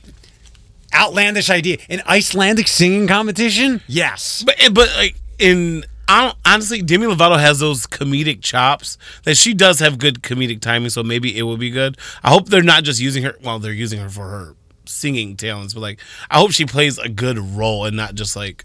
outlandish 0.95 1.51
idea. 1.51 1.77
An 1.91 2.01
Icelandic 2.07 2.69
singing 2.69 3.07
competition? 3.07 3.83
Yes. 3.87 4.43
But 4.47 4.63
eh, 4.63 4.71
but 4.71 4.89
like 4.97 5.17
in 5.39 5.85
I 6.09 6.27
don't, 6.27 6.37
honestly, 6.47 6.83
Demi 6.83 7.07
Lovato 7.07 7.39
has 7.39 7.59
those 7.59 7.87
comedic 7.87 8.41
chops 8.41 8.97
that 9.25 9.37
she 9.37 9.55
does 9.55 9.81
have 9.81 9.99
good 9.99 10.23
comedic 10.23 10.61
timing. 10.61 10.91
So 10.91 11.03
maybe 11.03 11.37
it 11.37 11.43
will 11.43 11.57
be 11.57 11.71
good. 11.71 11.99
I 12.23 12.31
hope 12.31 12.49
they're 12.49 12.63
not 12.63 12.85
just 12.85 13.01
using 13.01 13.25
her. 13.25 13.37
Well, 13.43 13.59
they're 13.59 13.73
using 13.73 14.01
her 14.01 14.09
for 14.09 14.29
her 14.29 14.55
singing 14.87 15.37
talents, 15.37 15.75
but 15.75 15.81
like 15.81 16.01
I 16.31 16.39
hope 16.39 16.53
she 16.53 16.65
plays 16.65 16.97
a 16.99 17.09
good 17.09 17.39
role 17.39 17.85
and 17.85 17.95
not 17.97 18.15
just 18.15 18.37
like. 18.37 18.65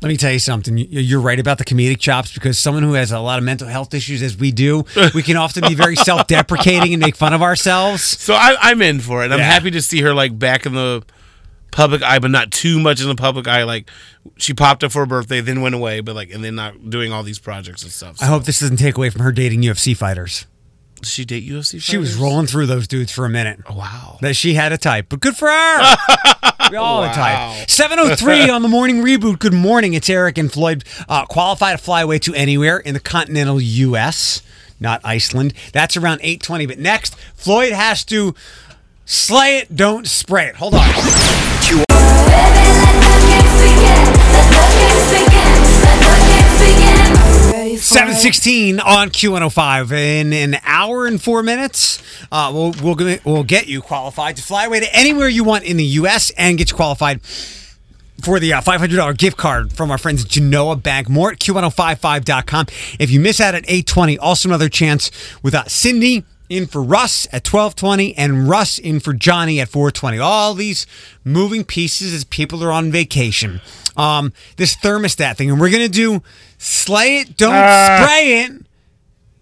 Let 0.00 0.08
me 0.08 0.16
tell 0.16 0.30
you 0.32 0.38
something. 0.38 0.78
You- 0.78 0.86
You're 1.00 1.20
right 1.20 1.40
about 1.40 1.58
the 1.58 1.64
comedic 1.64 1.98
chops 1.98 2.32
because 2.32 2.58
someone 2.58 2.84
who 2.84 2.92
has 2.94 3.10
a 3.10 3.18
lot 3.18 3.38
of 3.38 3.44
mental 3.44 3.66
health 3.66 3.92
issues, 3.94 4.22
as 4.22 4.36
we 4.36 4.52
do, 4.52 4.84
we 5.14 5.22
can 5.24 5.36
often 5.36 5.64
be 5.66 5.74
very 5.74 5.96
self 5.96 6.26
deprecating 6.28 6.92
and 6.94 7.00
make 7.02 7.16
fun 7.16 7.32
of 7.32 7.42
ourselves. 7.42 8.02
So 8.02 8.34
I, 8.34 8.56
I'm 8.60 8.80
in 8.80 9.00
for 9.00 9.24
it. 9.24 9.32
I'm 9.32 9.38
Yeah. 9.40 9.44
happy 9.44 9.70
to 9.72 9.82
see 9.82 10.00
her 10.02 10.14
like 10.14 10.38
back 10.38 10.66
in 10.66 10.74
the 10.74 11.02
public 11.72 12.02
eye, 12.02 12.18
but 12.20 12.30
not 12.30 12.50
too 12.52 12.78
much 12.78 13.00
in 13.02 13.08
the 13.08 13.14
public 13.16 13.48
eye. 13.48 13.64
Like 13.64 13.90
she 14.36 14.54
popped 14.54 14.84
up 14.84 14.92
for 14.92 15.00
her 15.00 15.06
birthday, 15.06 15.40
then 15.40 15.62
went 15.62 15.74
away, 15.74 16.00
but 16.00 16.14
like 16.14 16.30
and 16.32 16.44
then 16.44 16.54
not 16.54 16.90
doing 16.90 17.12
all 17.12 17.24
these 17.24 17.38
projects 17.40 17.82
and 17.82 17.90
stuff. 17.90 18.18
I 18.22 18.26
hope 18.26 18.44
this 18.44 18.60
doesn't 18.60 18.76
take 18.76 18.96
away 18.96 19.10
from 19.10 19.22
her 19.22 19.32
dating 19.32 19.62
UFC 19.62 19.96
fighters. 19.96 20.46
Does 21.02 21.10
she 21.10 21.24
date 21.24 21.48
UFC. 21.48 21.80
She 21.80 21.96
was 21.96 22.16
rolling 22.16 22.46
through 22.46 22.66
those 22.66 22.88
dudes 22.88 23.12
for 23.12 23.24
a 23.24 23.28
minute. 23.28 23.68
Wow. 23.70 24.18
That 24.20 24.34
she 24.34 24.54
had 24.54 24.72
a 24.72 24.78
type, 24.78 25.06
but 25.08 25.20
good 25.20 25.36
for 25.36 25.48
her. 25.48 25.96
we 26.70 26.76
all 26.76 27.02
have 27.02 27.12
a 27.12 27.14
type. 27.14 27.70
703 27.70 28.48
on 28.50 28.62
the 28.62 28.68
morning 28.68 29.02
reboot. 29.02 29.38
Good 29.38 29.52
morning. 29.54 29.94
It's 29.94 30.10
Eric 30.10 30.38
and 30.38 30.52
Floyd. 30.52 30.84
Uh, 31.08 31.24
qualify 31.26 31.72
to 31.72 31.78
fly 31.78 32.02
away 32.02 32.18
to 32.20 32.34
anywhere 32.34 32.78
in 32.78 32.94
the 32.94 33.00
continental 33.00 33.60
U.S., 33.60 34.42
not 34.80 35.00
Iceland. 35.04 35.54
That's 35.72 35.96
around 35.96 36.20
820. 36.22 36.66
But 36.66 36.78
next, 36.78 37.16
Floyd 37.34 37.72
has 37.72 38.04
to 38.06 38.34
slay 39.04 39.58
it, 39.58 39.74
don't 39.74 40.06
spray 40.06 40.46
it. 40.46 40.56
Hold 40.56 40.74
on. 40.74 41.47
716 47.80 48.80
on 48.80 49.10
Q105 49.10 49.92
in 49.92 50.32
an 50.32 50.56
hour 50.64 51.06
and 51.06 51.22
four 51.22 51.42
minutes. 51.42 52.02
Uh, 52.30 52.50
we'll, 52.52 52.74
we'll, 52.82 53.18
we'll 53.24 53.44
get 53.44 53.68
you 53.68 53.80
qualified 53.80 54.36
to 54.36 54.42
fly 54.42 54.64
away 54.64 54.80
to 54.80 54.96
anywhere 54.96 55.28
you 55.28 55.44
want 55.44 55.64
in 55.64 55.76
the 55.76 55.84
U.S. 55.84 56.30
and 56.36 56.58
get 56.58 56.70
you 56.70 56.76
qualified 56.76 57.22
for 57.22 58.40
the 58.40 58.52
uh, 58.52 58.60
$500 58.60 59.16
gift 59.16 59.36
card 59.36 59.72
from 59.72 59.90
our 59.90 59.98
friends 59.98 60.24
Genoa 60.24 60.76
Bank. 60.76 61.08
More 61.08 61.32
at 61.32 61.38
Q1055.com. 61.38 62.66
If 62.98 63.10
you 63.10 63.20
miss 63.20 63.40
out 63.40 63.54
at 63.54 63.64
820, 63.64 64.18
also 64.18 64.48
another 64.48 64.68
chance 64.68 65.10
with 65.42 65.54
uh, 65.54 65.64
Cindy 65.66 66.24
in 66.48 66.66
for 66.66 66.82
Russ 66.82 67.26
at 67.26 67.46
1220 67.46 68.16
and 68.16 68.48
Russ 68.48 68.78
in 68.78 69.00
for 69.00 69.12
Johnny 69.12 69.60
at 69.60 69.68
420. 69.68 70.18
All 70.18 70.54
these 70.54 70.86
moving 71.24 71.64
pieces 71.64 72.12
as 72.14 72.24
people 72.24 72.64
are 72.64 72.72
on 72.72 72.90
vacation. 72.90 73.60
Um, 73.96 74.32
this 74.56 74.76
thermostat 74.76 75.36
thing, 75.36 75.50
and 75.50 75.60
we're 75.60 75.70
going 75.70 75.82
to 75.84 75.88
do 75.88 76.22
slay 76.58 77.18
it, 77.18 77.36
don't 77.36 77.52
spray 77.52 78.44
it 78.44 78.66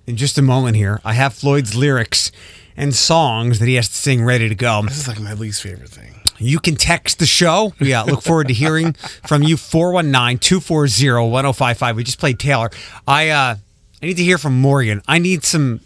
in 0.07 0.17
just 0.17 0.39
a 0.39 0.43
moment 0.43 0.77
here. 0.77 1.01
I 1.05 1.15
have 1.15 1.35
Floyd's 1.35 1.75
lyrics 1.75 2.31
and 2.77 2.95
songs 2.95 3.59
that 3.59 3.67
he 3.67 3.75
has 3.75 3.89
to 3.89 3.95
sing 3.95 4.25
ready 4.25 4.49
to 4.49 4.55
go. 4.55 4.83
This 4.83 4.99
is 4.99 5.09
like 5.09 5.21
my 5.21 5.33
least 5.33 5.63
favorite 5.63 5.89
thing. 5.89 6.15
You 6.39 6.59
can 6.59 6.77
text 6.77 7.19
the 7.19 7.27
show. 7.27 7.73
We 7.81 7.95
uh, 7.95 8.05
look 8.05 8.23
forward 8.23 8.49
to 8.49 8.55
hearing 8.55 8.93
from 9.27 9.43
you 9.43 9.57
419 9.57 10.39
240 10.39 11.31
1055. 11.31 11.97
We 11.97 12.05
just 12.05 12.19
played 12.19 12.39
Taylor. 12.39 12.71
I 13.09 13.31
uh, 13.31 13.57
I 14.03 14.07
need 14.07 14.19
to 14.19 14.23
hear 14.25 14.37
from 14.39 14.61
Morgan. 14.61 15.03
I 15.09 15.19
need 15.19 15.45
some 15.45 15.81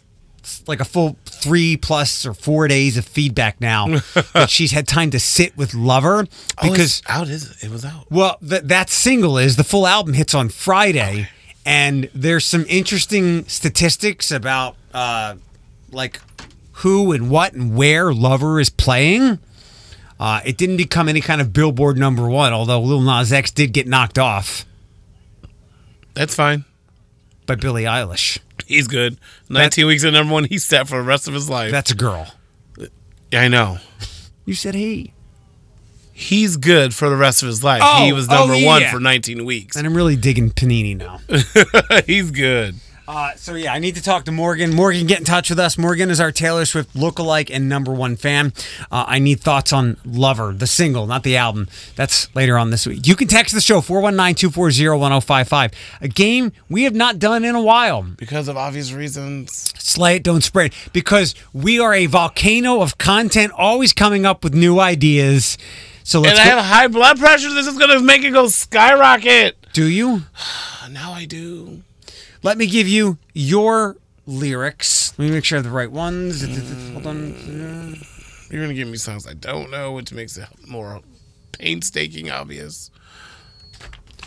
like 0.67 0.81
a 0.81 0.85
full 0.85 1.17
three 1.25 1.77
plus 1.77 2.25
or 2.27 2.35
four 2.35 2.69
days 2.69 2.97
of 2.97 3.05
feedback 3.05 3.61
now 3.61 3.87
that 4.35 4.49
she's 4.51 4.73
had 4.73 4.87
time 4.89 5.11
to 5.11 5.21
sit 5.21 5.57
with 5.57 5.75
Lover 5.75 6.27
Oh, 6.59 6.71
because 6.71 6.99
it's 7.01 7.03
out 7.09 7.29
is 7.29 7.51
it? 7.51 7.65
It 7.65 7.71
was 7.71 7.85
out. 7.85 8.11
well 8.11 8.37
th- 8.47 8.63
that 8.65 8.91
single 8.91 9.39
is 9.39 9.57
the 9.57 9.65
full 9.65 9.87
album 9.87 10.15
hits 10.15 10.35
on 10.35 10.49
Friday 10.49 11.29
and 11.67 12.09
there's 12.15 12.45
some 12.47 12.65
interesting 12.69 13.47
statistics 13.47 14.31
about 14.31 14.77
uh 14.95 15.35
like 15.93 16.21
who 16.73 17.13
and 17.13 17.31
what 17.31 17.53
and 17.53 17.77
where 17.77 18.13
Lover 18.13 18.59
is 18.61 18.71
playing. 18.71 19.39
Uh, 20.19 20.41
it 20.45 20.57
didn't 20.59 20.77
become 20.77 21.09
any 21.09 21.21
kind 21.21 21.41
of 21.41 21.53
Billboard 21.53 21.97
number 21.99 22.29
one, 22.29 22.53
although 22.53 22.81
Lil 22.81 23.01
Nas 23.01 23.33
X 23.33 23.51
did 23.51 23.73
get 23.73 23.87
knocked 23.87 24.19
off 24.19 24.65
That's 26.15 26.35
fine. 26.35 26.65
by 27.47 27.55
Billie 27.55 27.85
Eilish. 27.85 28.39
He's 28.71 28.89
good. 28.89 29.19
19 29.49 29.87
weeks 29.87 30.05
at 30.05 30.13
number 30.13 30.33
one. 30.33 30.45
He's 30.45 30.65
set 30.65 30.89
for 30.89 30.99
the 30.99 31.03
rest 31.03 31.29
of 31.29 31.35
his 31.35 31.51
life. 31.51 31.71
That's 31.71 31.91
a 31.91 31.97
girl. 31.97 32.27
I 33.33 33.49
know. 33.49 33.79
You 34.45 34.55
said 34.55 34.75
he. 34.75 35.13
He's 36.13 36.57
good 36.57 36.95
for 36.95 37.09
the 37.09 37.17
rest 37.17 37.43
of 37.43 37.47
his 37.47 37.65
life. 37.65 37.81
Oh, 37.83 38.05
he 38.05 38.13
was 38.13 38.29
oh, 38.29 38.47
number 38.47 38.67
one 38.67 38.85
for 38.91 39.01
19 39.01 39.45
weeks. 39.45 39.77
And 39.77 39.87
I'm 39.87 39.97
really 39.97 40.17
digging 40.17 40.51
Panini 40.51 40.97
now. 40.97 41.21
He's 42.07 42.31
good. 42.31 42.75
Uh, 43.13 43.35
so 43.35 43.57
yeah, 43.57 43.73
I 43.73 43.81
need 43.81 43.97
to 43.97 44.03
talk 44.03 44.25
to 44.27 44.31
Morgan. 44.33 44.73
Morgan, 44.73 45.05
get 45.05 45.19
in 45.19 45.25
touch 45.25 45.51
with 45.51 45.59
us. 45.59 45.77
Morgan 45.77 46.11
is 46.11 46.21
our 46.21 46.31
Taylor 46.31 46.65
Swift 46.65 46.95
lookalike 46.95 47.51
and 47.53 47.69
number 47.69 47.93
one 47.93 48.15
fan. 48.15 48.53
Uh, 48.89 49.05
I 49.05 49.19
need 49.19 49.41
thoughts 49.41 49.73
on 49.73 49.97
Lover, 50.05 50.53
the 50.53 50.69
single, 50.69 51.09
not 51.09 51.25
the 51.25 51.37
album. 51.37 51.67
That's 51.97 52.33
later 52.37 52.57
on 52.57 52.71
this 52.71 52.87
week. 52.87 53.09
You 53.09 53.17
can 53.17 53.27
text 53.27 53.53
the 53.53 53.61
show 53.61 53.81
419-240-1055. 53.81 55.73
A 56.01 56.07
game 56.07 56.53
we 56.69 56.85
have 56.85 56.95
not 56.95 57.19
done 57.19 57.43
in 57.45 57.57
a 57.57 57.61
while. 57.61 58.03
Because 58.17 58.47
of 58.47 58.57
obvious 58.57 58.93
reasons. 58.93 59.75
Slay 59.77 60.15
it, 60.15 60.23
don't 60.23 60.49
it. 60.55 60.73
Because 60.93 61.35
we 61.53 61.81
are 61.81 61.93
a 61.93 62.07
volcano 62.07 62.81
of 62.81 62.97
content, 62.97 63.51
always 63.57 63.93
coming 63.93 64.25
up 64.25 64.45
with 64.45 64.55
new 64.55 64.79
ideas. 64.79 65.59
So 66.05 66.21
let's 66.21 66.39
and 66.39 66.49
I 66.49 66.53
go. 66.53 66.59
have 66.59 66.65
high 66.65 66.87
blood 66.87 67.19
pressure. 67.19 67.53
This 67.53 67.67
is 67.67 67.77
going 67.77 67.91
to 67.91 67.99
make 68.05 68.23
it 68.23 68.31
go 68.31 68.47
skyrocket. 68.47 69.57
Do 69.73 69.89
you? 69.89 70.23
Now 70.91 71.13
I 71.13 71.25
do. 71.25 71.83
Let 72.43 72.57
me 72.59 72.67
give 72.67 72.89
you 72.89 73.19
your 73.35 73.97
lyrics. 74.27 75.13
Let 75.19 75.27
me 75.27 75.31
make 75.33 75.45
sure 75.45 75.57
I 75.57 75.59
have 75.59 75.65
the 75.65 75.71
right 75.71 75.91
ones. 75.91 76.43
Hold 76.93 77.07
on. 77.07 77.97
You're 78.51 78.61
going 78.63 78.69
to 78.69 78.75
give 78.75 78.89
me 78.89 78.97
songs 78.97 79.27
I 79.27 79.35
don't 79.35 79.71
know, 79.71 79.93
which 79.93 80.13
makes 80.13 80.37
it 80.37 80.49
more 80.67 81.01
painstaking 81.53 82.31
obvious. 82.31 82.91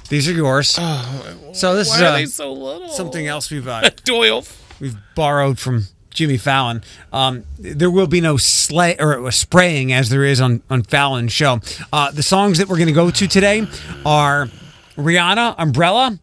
These 0.09 0.29
are 0.29 0.33
yours. 0.33 0.69
so 0.69 1.75
this 1.75 1.93
is 1.93 2.01
are 2.01 2.05
uh, 2.05 2.11
they 2.13 2.25
so 2.25 2.53
little? 2.53 2.89
something 2.89 3.25
else 3.25 3.49
we've 3.49 3.67
uh, 3.67 3.89
Doyle. 4.03 4.45
we've 4.79 4.97
borrowed 5.15 5.57
from 5.57 5.85
Jimmy 6.11 6.37
Fallon. 6.37 6.83
Um, 7.11 7.45
there 7.57 7.89
will 7.89 8.05
be 8.07 8.21
no 8.21 8.37
slay 8.37 8.95
or 8.99 9.31
spraying 9.31 9.91
as 9.91 10.09
there 10.09 10.23
is 10.23 10.39
on 10.39 10.61
on 10.69 10.83
Fallon's 10.83 11.31
show. 11.31 11.61
Uh, 11.91 12.11
the 12.11 12.21
songs 12.21 12.59
that 12.59 12.67
we're 12.67 12.77
going 12.77 12.87
to 12.87 12.93
go 12.93 13.09
to 13.09 13.27
today 13.27 13.65
are 14.05 14.49
Rihanna, 14.97 15.55
Umbrella, 15.57 16.19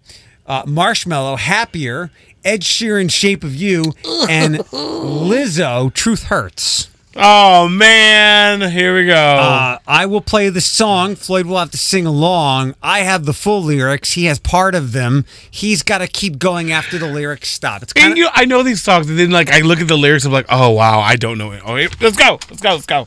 uh, 0.51 0.65
Marshmello, 0.65 1.39
Happier, 1.39 2.11
Ed 2.45 2.63
Sheeran, 2.63 3.11
Shape 3.11 3.45
of 3.45 3.55
You, 3.55 3.95
and 4.29 4.57
Lizzo, 4.73 5.95
Truth 5.95 6.25
Hurts. 6.25 6.89
Oh, 7.17 7.69
man. 7.69 8.71
Here 8.71 8.97
we 8.97 9.07
go. 9.07 9.15
Uh, 9.15 9.79
I 9.87 10.07
will 10.07 10.21
play 10.21 10.49
the 10.49 10.61
song. 10.61 11.17
Floyd 11.17 11.47
will 11.47 11.59
have 11.59 11.71
to 11.73 11.77
sing 11.77 12.07
along. 12.07 12.75
I 12.83 13.01
have 13.01 13.27
the 13.27 13.33
full 13.33 13.63
lyrics. 13.63 14.13
He 14.13 14.25
has 14.27 14.39
part 14.39 14.75
of 14.75 14.93
them. 14.93 15.25
He's 15.51 15.83
got 15.83 15.99
to 15.99 16.07
keep 16.07 16.39
going 16.39 16.71
after 16.73 16.99
the 16.99 17.07
lyrics 17.07 17.49
stop. 17.49 17.83
It's 17.83 17.93
kind 17.93 18.13
of. 18.13 18.19
you, 18.19 18.29
I 18.33 18.45
know 18.45 18.63
these 18.63 18.83
songs, 18.83 19.09
and 19.09 19.19
then 19.19 19.31
like 19.31 19.51
I 19.51 19.61
look 19.61 19.81
at 19.81 19.89
the 19.89 19.97
lyrics, 19.99 20.25
I'm 20.25 20.33
like, 20.33 20.47
oh 20.49 20.71
wow, 20.71 21.01
I 21.01 21.17
don't 21.17 21.37
know 21.39 21.53
it. 21.53 21.63
Oh, 21.65 21.75
wait, 21.75 22.01
let's 22.01 22.17
go, 22.17 22.39
let's 22.49 22.63
go, 22.63 22.71
let's 22.75 22.87
go. 22.87 23.07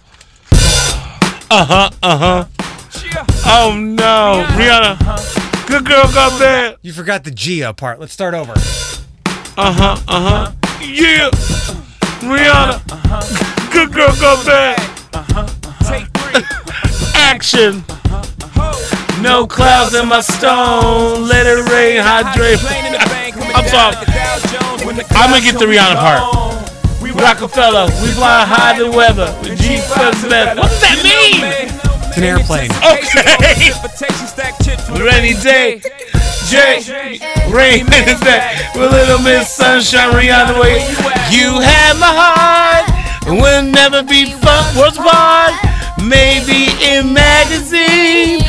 Uh 1.49 1.65
huh, 1.65 1.89
uh 2.01 2.17
huh. 2.17 2.45
Oh 3.45 3.73
no, 3.77 4.45
Rihanna, 4.57 5.52
good 5.67 5.85
girl 5.85 6.03
got 6.13 6.39
bad. 6.39 6.77
you 6.81 6.93
forgot 6.93 7.23
the 7.23 7.31
Gia 7.31 7.73
part. 7.73 7.99
Let's 7.99 8.13
start 8.13 8.33
over. 8.33 8.53
Uh 9.55 9.71
huh, 9.71 9.97
uh 10.07 10.51
huh. 10.51 10.51
Yeah, 10.81 11.29
Rihanna, 12.21 12.81
Uh-huh. 12.91 13.69
good 13.71 13.93
girl 13.93 14.13
got 14.19 14.45
bad. 14.45 14.79
Uh-huh. 15.13 15.47
Take 15.89 16.07
three. 16.17 16.43
Action. 17.15 17.83
No 19.21 19.47
clouds 19.47 19.93
in 19.95 20.07
my 20.09 20.21
stone. 20.21 21.27
Let 21.27 21.45
it 21.45 21.69
rain, 21.71 22.01
hydrate. 22.01 22.59
I'm 23.55 23.67
sorry. 23.67 23.95
I'm 25.15 25.29
gonna 25.31 25.41
get 25.41 25.57
the 25.59 25.65
Rihanna 25.65 25.95
part. 25.95 26.43
Rockefeller, 27.15 27.85
we 28.01 28.09
fly 28.11 28.43
high 28.43 28.73
in 28.73 28.91
the 28.91 28.97
weather. 28.97 29.33
With 29.43 29.59
G 29.61 29.79
plus. 29.85 30.23
What 30.23 30.55
does 30.69 30.81
that 30.81 30.99
mean? 31.03 31.92
It's 32.15 32.19
an 32.19 32.25
airplane. 32.25 32.69
Okay. 32.93 33.73
Rainy 35.03 35.33
day. 35.41 35.81
J. 36.47 36.77
Rain 37.49 37.85
in 37.87 38.03
his 38.05 38.19
back. 38.21 38.75
With 38.75 38.91
little 38.91 39.17
Miss 39.19 39.49
Sunshine, 39.49 40.13
Rihanna 40.13 40.59
way. 40.61 40.77
You 41.33 41.59
had 41.59 41.97
my 41.97 42.13
heart. 42.13 43.27
and 43.27 43.41
We'll 43.41 43.63
never 43.63 44.03
be 44.03 44.25
fucked. 44.25 44.77
What's 44.77 44.97
part? 44.97 45.53
Maybe 46.05 46.69
in 46.85 47.13
magazine. 47.13 48.41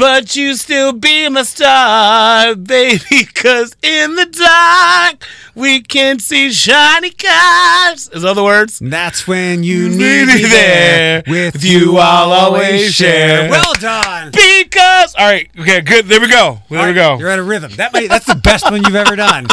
But 0.00 0.34
you 0.34 0.54
still 0.54 0.92
be 0.94 1.28
my 1.28 1.42
star, 1.42 2.54
baby. 2.54 3.24
Cause 3.34 3.76
in 3.82 4.14
the 4.14 4.24
dark, 4.24 5.26
we 5.54 5.82
can 5.82 6.18
see 6.18 6.50
shiny 6.52 7.10
cars. 7.10 8.08
Is 8.08 8.24
other 8.24 8.42
words? 8.42 8.78
That's 8.78 9.28
when 9.28 9.62
you 9.62 9.90
Need 9.90 9.98
me 10.26 10.42
there. 10.42 11.20
there. 11.20 11.22
With 11.28 11.62
you, 11.62 11.98
I'll 11.98 12.32
always 12.32 12.94
share. 12.94 13.42
share. 13.42 13.50
Well 13.50 13.74
done. 13.74 14.30
Because. 14.32 15.14
All 15.16 15.26
right. 15.26 15.50
Okay, 15.60 15.82
good. 15.82 16.06
There 16.06 16.18
we 16.20 16.30
go. 16.30 16.60
There 16.70 16.88
we 16.88 16.94
go. 16.94 17.18
You're 17.18 17.28
at 17.28 17.38
a 17.38 17.42
rhythm. 17.42 17.72
That 17.76 17.92
might, 17.92 18.08
that's 18.08 18.24
the 18.26 18.36
best 18.36 18.70
one 18.70 18.82
you've 18.82 18.94
ever 18.94 19.16
done. 19.16 19.48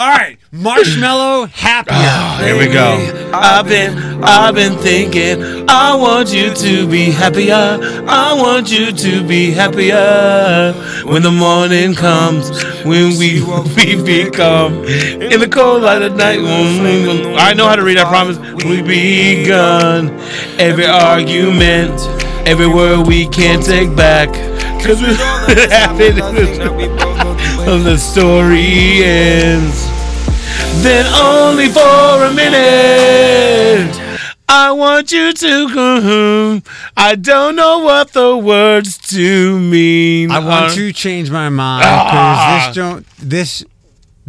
All 0.00 0.08
right, 0.08 0.38
Marshmello, 0.50 1.46
happier. 1.50 1.92
Ah, 1.94 2.40
Here 2.42 2.56
we 2.56 2.72
go. 2.72 2.96
I've 3.34 3.68
been, 3.68 4.24
I've 4.24 4.54
been 4.54 4.78
thinking. 4.78 5.68
I 5.68 5.94
want 5.94 6.32
you 6.32 6.54
to 6.54 6.88
be 6.88 7.10
happier. 7.10 7.78
I 8.08 8.32
want 8.32 8.72
you 8.72 8.92
to 8.92 9.22
be 9.28 9.50
happier. 9.50 10.72
When 11.04 11.22
the 11.22 11.30
morning 11.30 11.94
comes, 11.94 12.48
when 12.82 13.18
we 13.18 13.42
we 13.76 14.02
become 14.02 14.84
in 14.86 15.38
the 15.38 15.48
cold 15.52 15.82
light 15.82 16.00
of 16.00 16.16
night. 16.16 16.38
I 17.38 17.52
know 17.52 17.68
how 17.68 17.76
to 17.76 17.84
read. 17.84 17.98
I 17.98 18.04
promise. 18.04 18.38
We 18.64 18.80
begun 18.80 20.18
every 20.58 20.86
argument, 20.86 21.92
every 22.48 22.68
word 22.68 23.06
we 23.06 23.28
can't 23.28 23.62
take 23.62 23.94
back. 23.94 24.30
Cause 24.84 25.00
we 25.02 25.14
happened. 25.70 26.20
And 27.60 27.84
the 27.84 27.98
story 27.98 29.04
ends. 29.04 29.86
Then 30.82 31.06
only 31.14 31.68
for 31.68 32.24
a 32.24 32.32
minute. 32.32 33.94
I 34.48 34.72
want 34.72 35.12
you 35.12 35.32
to 35.32 35.68
come. 35.68 36.02
Home. 36.02 36.62
I 36.96 37.14
don't 37.14 37.54
know 37.54 37.78
what 37.80 38.12
the 38.12 38.36
words 38.36 38.98
to 39.14 39.58
mean. 39.60 40.30
I 40.32 40.38
want 40.40 40.72
are. 40.72 40.74
to 40.74 40.92
change 40.92 41.30
my 41.30 41.48
mind 41.50 41.82
because 41.82 42.38
Ah. 42.40 42.64
this 42.66 42.74
don't 42.76 43.06
this 43.18 43.64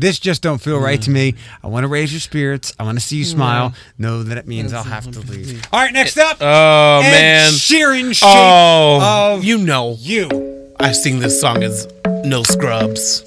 this 0.01 0.19
just 0.19 0.41
don't 0.41 0.59
feel 0.59 0.79
right 0.79 1.01
to 1.01 1.09
me. 1.11 1.35
I 1.63 1.67
want 1.67 1.83
to 1.83 1.87
raise 1.87 2.11
your 2.11 2.19
spirits. 2.19 2.73
I 2.79 2.83
want 2.83 2.99
to 2.99 3.05
see 3.05 3.17
you 3.17 3.25
smile. 3.25 3.73
Know 3.97 4.23
that 4.23 4.37
it 4.37 4.47
means 4.47 4.73
I'll 4.73 4.83
have 4.83 5.09
to 5.11 5.19
leave. 5.19 5.63
All 5.71 5.79
right, 5.79 5.93
next 5.93 6.17
up. 6.17 6.37
Oh 6.41 7.01
Ed 7.03 7.11
man. 7.11 7.51
Sheeran, 7.51 8.13
shape 8.13 8.27
Oh, 8.27 9.35
of 9.35 9.43
you 9.43 9.57
know, 9.57 9.95
you. 9.99 10.73
I 10.79 10.91
sing 10.91 11.19
this 11.19 11.39
song 11.39 11.63
as 11.63 11.87
no 12.25 12.43
scrubs. 12.43 13.21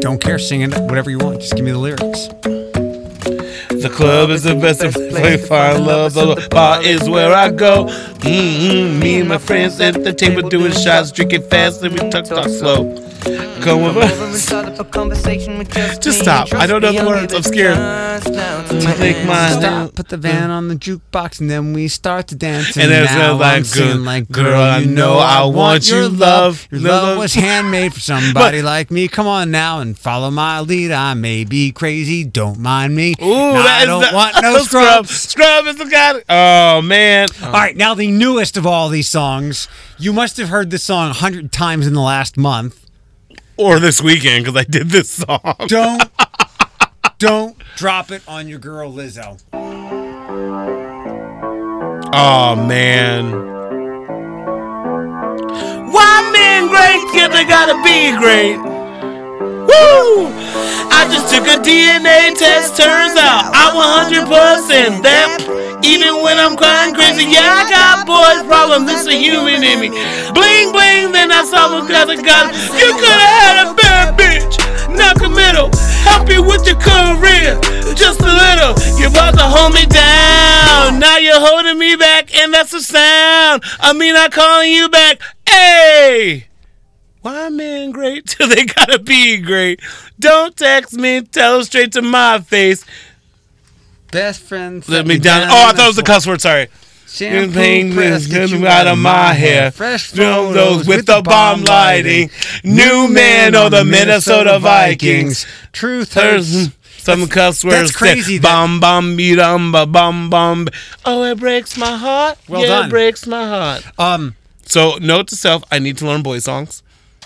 Don't 0.00 0.20
care, 0.20 0.38
sing 0.38 0.62
it, 0.62 0.70
whatever 0.82 1.10
you 1.10 1.18
want. 1.18 1.40
Just 1.40 1.54
give 1.54 1.64
me 1.64 1.70
the 1.70 1.78
lyrics. 1.78 2.28
The 3.82 3.90
club 3.92 4.30
is 4.30 4.42
the 4.42 4.54
best 4.54 4.80
place 4.80 4.94
to 4.94 5.08
play 5.08 5.36
find 5.38 5.86
love. 5.86 6.14
The 6.14 6.46
bar 6.50 6.82
is 6.82 7.08
where 7.08 7.34
I 7.34 7.50
go. 7.50 7.86
Mm-hmm. 7.86 9.00
Me 9.00 9.20
and 9.20 9.28
my 9.28 9.38
friends 9.38 9.80
at 9.80 10.04
the 10.04 10.12
table 10.12 10.48
doing 10.48 10.72
shots, 10.72 11.10
drinking 11.10 11.42
fast, 11.48 11.82
and 11.82 11.92
we 11.92 12.10
talk, 12.10 12.24
talk 12.26 12.48
slow. 12.48 12.94
Come 13.62 13.82
with 13.82 13.96
us. 13.96 14.48
Just 16.00 16.20
stop. 16.20 16.52
I 16.52 16.66
don't 16.66 16.80
know 16.82 16.92
the 16.92 17.06
words. 17.06 17.32
I'm 17.32 17.42
scared. 17.42 17.76
Take 18.96 19.24
my 19.26 19.50
Stop, 19.50 19.94
put 19.94 20.08
the 20.08 20.16
van 20.16 20.50
on 20.50 20.68
the 20.68 20.74
jukebox, 20.74 21.40
and 21.40 21.50
then 21.50 21.72
we 21.72 21.88
start 21.88 22.28
to 22.28 22.34
dance. 22.34 22.76
And 22.76 22.90
there's 22.90 23.10
now 23.10 23.34
like, 23.36 23.58
I'm 23.58 23.64
singing 23.64 23.92
girl- 23.96 24.00
like, 24.04 24.28
girl, 24.30 24.60
I 24.60 24.84
know 24.84 25.18
I 25.18 25.44
want 25.44 25.88
your 25.88 26.08
love. 26.08 26.66
Your 26.70 26.80
Love- 26.80 27.02
love 27.10 27.18
was 27.18 27.34
handmade 27.34 27.94
for 27.94 28.00
somebody 28.12 28.62
like 28.62 28.90
me. 28.90 29.06
Come 29.08 29.26
on 29.26 29.50
now 29.50 29.78
and 29.80 29.96
follow 29.96 30.30
my 30.30 30.60
lead. 30.60 30.90
I 30.90 31.14
may 31.14 31.44
be 31.44 31.70
crazy, 31.72 32.24
don't 32.24 32.58
mind 32.58 32.94
me. 32.96 33.14
Ooh, 33.22 33.26
Nah, 33.26 33.62
that 33.62 33.82
I 33.82 33.84
don't 33.86 34.00
the- 34.02 34.14
want 34.14 34.42
no 34.42 34.58
scrub. 34.64 35.06
Scrub 35.06 35.66
is 35.66 35.76
the 35.76 35.84
guy. 35.84 36.22
Oh 36.28 36.82
man. 36.82 37.28
All 37.42 37.52
right, 37.52 37.76
now 37.76 37.94
the 37.94 38.10
newest 38.10 38.56
of 38.56 38.66
all 38.66 38.88
these 38.88 39.08
songs. 39.08 39.68
You 39.98 40.12
must 40.12 40.36
have 40.38 40.48
heard 40.48 40.70
this 40.70 40.82
song 40.82 41.10
a 41.10 41.14
hundred 41.14 41.52
times 41.52 41.86
in 41.86 41.94
the 41.94 42.00
last 42.00 42.36
month. 42.36 42.78
Or 43.56 43.78
this 43.78 44.00
weekend 44.02 44.44
because 44.44 44.60
I 44.60 44.64
did 44.64 44.88
this 44.90 45.10
song. 45.10 45.54
Don't 45.66 46.02
don't 47.18 47.56
drop 47.76 48.10
it 48.10 48.22
on 48.26 48.48
your 48.48 48.58
girl 48.58 48.92
Lizzo. 48.92 49.40
Oh 52.14 52.56
man. 52.56 53.30
Why 55.92 56.30
men 56.32 56.68
great? 56.68 57.14
Yeah, 57.14 57.28
they 57.28 57.44
gotta 57.44 57.74
be 57.82 58.16
great. 58.18 58.81
Woo! 59.68 60.28
I 60.90 61.08
just 61.10 61.32
took 61.32 61.46
a 61.46 61.58
DNA 61.62 62.34
test. 62.34 62.76
Turns 62.76 63.16
out 63.18 63.50
I'm 63.54 63.74
100% 63.74 65.02
that. 65.02 65.38
Even 65.82 66.22
when 66.22 66.38
I'm 66.38 66.54
crying 66.54 66.94
crazy, 66.94 67.26
yeah, 67.26 67.42
I 67.42 67.66
got 67.66 68.06
boys 68.06 68.46
problems. 68.46 68.90
It's 68.90 69.06
a 69.06 69.14
human 69.14 69.62
in 69.62 69.80
me. 69.82 69.90
Bling 70.30 70.70
bling, 70.70 71.10
then 71.10 71.30
I 71.34 71.42
saw 71.42 71.74
what 71.74 71.90
God 71.90 72.06
got. 72.22 72.54
You 72.78 72.90
could 72.94 73.18
have 73.18 73.34
had 73.42 73.56
a 73.66 73.74
bad 73.74 74.06
bitch. 74.14 74.54
Not 74.94 75.18
committal. 75.18 75.70
Help 76.06 76.30
you 76.30 76.42
with 76.42 76.66
your 76.66 76.78
career. 76.78 77.58
Just 77.94 78.20
a 78.22 78.30
little. 78.30 78.78
You're 78.98 79.10
about 79.10 79.34
to 79.34 79.46
hold 79.46 79.74
me 79.74 79.86
down. 79.86 80.98
Now 80.98 81.18
you're 81.18 81.40
holding 81.40 81.78
me 81.78 81.96
back, 81.96 82.34
and 82.34 82.54
that's 82.54 82.70
the 82.70 82.80
sound. 82.80 83.62
I 83.80 83.92
mean, 83.92 84.14
I'm 84.16 84.30
calling 84.30 84.70
you 84.70 84.88
back. 84.88 85.20
Hey! 85.48 86.51
Why 87.22 87.48
men 87.48 87.90
great 87.92 88.26
till 88.28 88.48
they 88.48 88.64
gotta 88.66 88.98
be 88.98 89.38
great? 89.38 89.80
Don't 90.20 90.56
text 90.56 90.94
me, 90.94 91.22
tell 91.22 91.60
it 91.60 91.64
straight 91.64 91.92
to 91.92 92.02
my 92.02 92.40
face. 92.40 92.84
Best 94.10 94.42
friends. 94.42 94.88
Let 94.88 95.06
me 95.06 95.18
down. 95.18 95.48
Oh, 95.50 95.68
I 95.68 95.72
thought 95.72 95.84
it 95.84 95.88
was 95.88 95.98
a 95.98 96.02
cuss 96.02 96.26
word. 96.26 96.40
Sorry. 96.40 96.68
Pain 97.18 97.92
press, 97.94 98.26
get 98.26 98.48
you 98.50 98.66
out 98.66 98.86
of 98.86 98.96
my 98.98 99.32
hair. 99.34 99.70
Fresh 99.70 100.12
photos 100.12 100.54
those 100.54 100.88
with 100.88 101.06
the 101.06 101.20
bomb 101.22 101.62
lighting. 101.64 102.30
New 102.64 103.06
man 103.08 103.54
on 103.54 103.70
the 103.70 103.84
Minnesota 103.84 104.58
Vikings. 104.58 105.46
Truth 105.72 106.14
There's 106.14 106.66
hurts. 106.66 106.76
some 106.98 107.26
cuss 107.28 107.64
words. 107.64 107.76
that's 107.90 107.96
crazy 107.96 108.38
that- 108.38 108.42
bomb, 108.48 108.80
bum 108.80 109.16
be 109.16 109.34
dum 109.34 109.72
ba 109.72 109.84
bum 109.86 110.30
bum. 110.30 110.68
Oh, 111.04 111.22
it 111.24 111.38
breaks 111.38 111.76
my 111.76 111.96
heart. 111.96 112.38
Well 112.48 112.62
yeah, 112.62 112.66
done. 112.68 112.86
it 112.86 112.90
breaks 112.90 113.26
my 113.26 113.46
heart. 113.46 113.84
Um. 113.98 114.34
So, 114.64 114.96
note 114.98 115.28
to 115.28 115.36
self: 115.36 115.64
I 115.70 115.78
need 115.80 115.98
to 115.98 116.06
learn 116.06 116.22
boy 116.22 116.38
songs. 116.38 116.81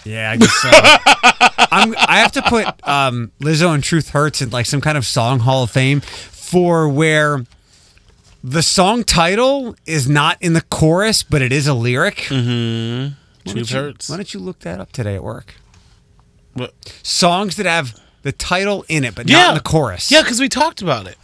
Yeah, 0.07 0.31
I 0.31 0.37
guess 0.37 0.53
so. 0.55 0.69
I'm, 1.73 1.95
I 1.99 2.19
have 2.21 2.33
to 2.33 2.43
put 2.43 2.67
um, 2.89 3.33
Lizzo 3.41 3.75
and 3.75 3.83
Truth 3.83 4.11
Hurts 4.11 4.41
in 4.41 4.51
like 4.51 4.67
some 4.67 4.81
kind 4.81 4.97
of 4.97 5.05
song 5.05 5.41
hall 5.41 5.65
of 5.65 5.71
fame 5.71 6.01
for 6.01 6.89
where 6.89 7.45
the 8.45 8.63
song 8.63 9.03
title 9.05 9.75
is 9.85 10.09
not 10.09 10.39
in 10.41 10.53
the 10.53 10.61
chorus, 10.63 11.23
but 11.23 11.43
it 11.43 11.53
is 11.53 11.67
a 11.67 11.75
lyric. 11.75 12.17
Mm-hmm. 12.29 13.15
Why 13.45 13.53
Truth 13.53 13.71
you- 13.71 13.77
hurts. 13.77 14.09
Why 14.09 14.17
don't 14.17 14.33
you 14.33 14.41
look 14.41 14.61
that 14.61 14.81
up 14.81 14.93
today 14.93 15.17
at 15.17 15.25
work? 15.25 15.55
What? 16.55 16.73
Songs 17.03 17.57
that 17.57 17.67
have 17.67 17.99
the 18.23 18.33
title 18.33 18.85
in 18.89 19.05
it, 19.05 19.15
but 19.15 19.29
not 19.29 19.49
in 19.51 19.55
the 19.57 19.61
chorus. 19.61 20.11
Yeah, 20.11 20.23
because 20.23 20.41
we 20.41 20.49
talked 20.49 20.81
about 20.83 21.07
it. 21.07 21.17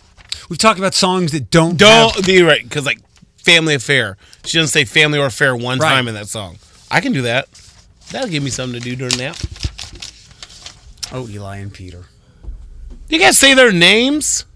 We've 0.49 0.59
talked 0.59 0.79
about 0.79 0.95
songs 0.95 1.33
that 1.33 1.51
don't 1.51 1.77
Don't 1.77 2.15
have- 2.17 2.27
be 2.27 2.43
right 2.43 2.63
because 2.63 2.85
like 2.85 2.99
family 3.39 3.75
affair. 3.75 4.17
She 4.45 4.59
doesn't 4.59 4.73
say 4.73 4.85
family 4.85 5.19
or 5.19 5.27
affair 5.27 5.55
one 5.57 5.79
Right. 5.79 5.89
time 5.95 6.09
in 6.09 6.15
that 6.15 6.27
song. 6.29 6.59
I 6.91 7.01
can 7.01 7.13
do 7.13 7.23
that. 7.23 7.49
That'll 8.11 8.29
give 8.29 8.43
me 8.43 8.51
something 8.51 8.79
to 8.81 8.85
do 8.85 8.97
during 8.97 9.17
that. 9.19 9.43
Oh, 11.13 11.29
Eli 11.29 11.57
and 11.59 11.73
Peter. 11.73 12.05
You 13.09 13.19
guys 13.19 13.39
say 13.39 13.55
their 13.55 13.73
names. 13.73 14.47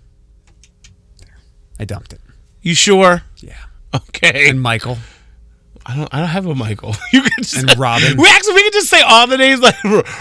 I 1.79 1.85
dumped 1.85 2.13
it. 2.13 2.21
You 2.63 2.75
sure? 2.75 3.23
Yeah. 3.39 3.55
Okay. 3.95 4.49
And 4.49 4.61
Michael. 4.61 4.99
I 5.85 5.95
don't. 5.97 6.13
I 6.13 6.19
don't 6.19 6.29
have 6.29 6.47
a 6.47 6.55
Michael. 6.55 6.97
You 7.13 7.23
can 7.23 7.31
just 7.39 7.57
And 7.57 7.79
Robin. 7.79 8.17
We 8.17 8.29
actually 8.29 8.55
we 8.55 8.63
can 8.65 8.73
just 8.73 8.89
say 8.89 9.01
all 9.03 9.27
the 9.27 9.37
names 9.37 9.61
like 9.61 9.77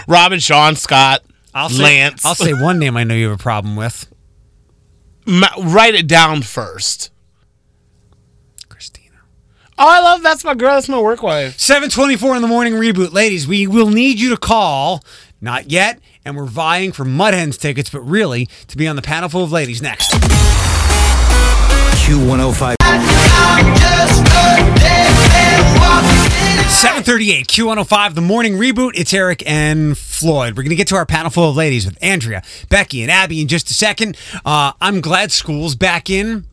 Robin, 0.06 0.38
Sean, 0.38 0.76
Scott, 0.76 1.22
I'll 1.54 1.68
say, 1.68 1.82
Lance. 1.82 2.24
I'll 2.24 2.34
say 2.34 2.52
one 2.52 2.78
name 2.80 2.96
I 2.96 3.04
know 3.04 3.14
you 3.14 3.28
have 3.30 3.40
a 3.40 3.42
problem 3.42 3.74
with. 3.74 4.06
Ma- 5.26 5.48
write 5.58 5.94
it 5.94 6.06
down 6.06 6.42
first. 6.42 7.10
Christina. 9.76 9.88
Oh, 9.88 9.88
I 9.88 10.00
love 10.00 10.22
that's 10.22 10.44
my 10.44 10.54
girl. 10.54 10.74
That's 10.74 10.88
my 10.88 11.00
work 11.00 11.22
wife. 11.22 11.58
724 11.58 12.36
in 12.36 12.42
the 12.42 12.48
morning 12.48 12.74
reboot. 12.74 13.12
Ladies, 13.12 13.46
we 13.46 13.66
will 13.66 13.90
need 13.90 14.18
you 14.18 14.30
to 14.30 14.36
call. 14.36 15.04
Not 15.40 15.70
yet. 15.70 16.00
And 16.24 16.36
we're 16.36 16.46
vying 16.46 16.92
for 16.92 17.04
Mud 17.04 17.34
Hens 17.34 17.56
tickets, 17.56 17.90
but 17.90 18.00
really 18.00 18.48
to 18.68 18.76
be 18.76 18.88
on 18.88 18.96
the 18.96 19.02
panel 19.02 19.28
full 19.28 19.44
of 19.44 19.52
ladies 19.52 19.80
next. 19.80 20.10
Q105. 22.02 22.76
738 26.68 27.46
Q105, 27.46 28.14
the 28.14 28.20
morning 28.20 28.54
reboot. 28.54 28.92
It's 28.94 29.14
Eric 29.14 29.42
and 29.46 29.96
Floyd. 29.96 30.56
We're 30.56 30.62
going 30.62 30.70
to 30.70 30.76
get 30.76 30.88
to 30.88 30.96
our 30.96 31.06
panel 31.06 31.30
full 31.30 31.50
of 31.50 31.56
ladies 31.56 31.86
with 31.86 31.96
Andrea, 32.02 32.42
Becky, 32.68 33.02
and 33.02 33.10
Abbie 33.10 33.40
in 33.40 33.48
just 33.48 33.70
a 33.70 33.74
second. 33.74 34.16
Uh, 34.44 34.72
I'm 34.80 35.00
glad 35.00 35.30
school's 35.32 35.74
back 35.76 36.10
in. 36.10 36.44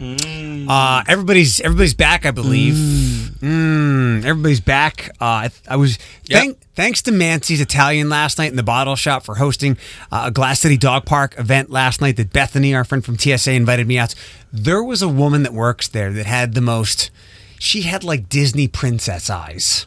Uh, 0.00 1.04
everybody's 1.06 1.60
everybody's 1.60 1.94
back, 1.94 2.26
I 2.26 2.30
believe. 2.30 2.74
Mm, 2.74 4.24
everybody's 4.24 4.60
back. 4.60 5.10
Uh, 5.20 5.24
I, 5.24 5.50
I 5.68 5.76
was 5.76 5.98
thank, 6.28 6.58
thanks 6.74 7.02
to 7.02 7.12
Mancy's 7.12 7.60
Italian 7.60 8.08
last 8.08 8.38
night 8.38 8.50
in 8.50 8.56
the 8.56 8.62
Bottle 8.62 8.96
Shop 8.96 9.22
for 9.22 9.36
hosting 9.36 9.76
uh, 10.10 10.24
a 10.26 10.30
Glass 10.30 10.60
City 10.60 10.76
Dog 10.76 11.04
Park 11.04 11.38
event 11.38 11.70
last 11.70 12.00
night 12.00 12.16
that 12.16 12.32
Bethany, 12.32 12.74
our 12.74 12.84
friend 12.84 13.04
from 13.04 13.18
TSA, 13.18 13.52
invited 13.52 13.86
me 13.86 13.98
out. 13.98 14.10
to. 14.10 14.16
There 14.52 14.82
was 14.82 15.02
a 15.02 15.08
woman 15.08 15.42
that 15.42 15.52
works 15.52 15.88
there 15.88 16.12
that 16.12 16.26
had 16.26 16.54
the 16.54 16.60
most. 16.60 17.10
She 17.58 17.82
had 17.82 18.02
like 18.04 18.28
Disney 18.28 18.68
princess 18.68 19.30
eyes. 19.30 19.86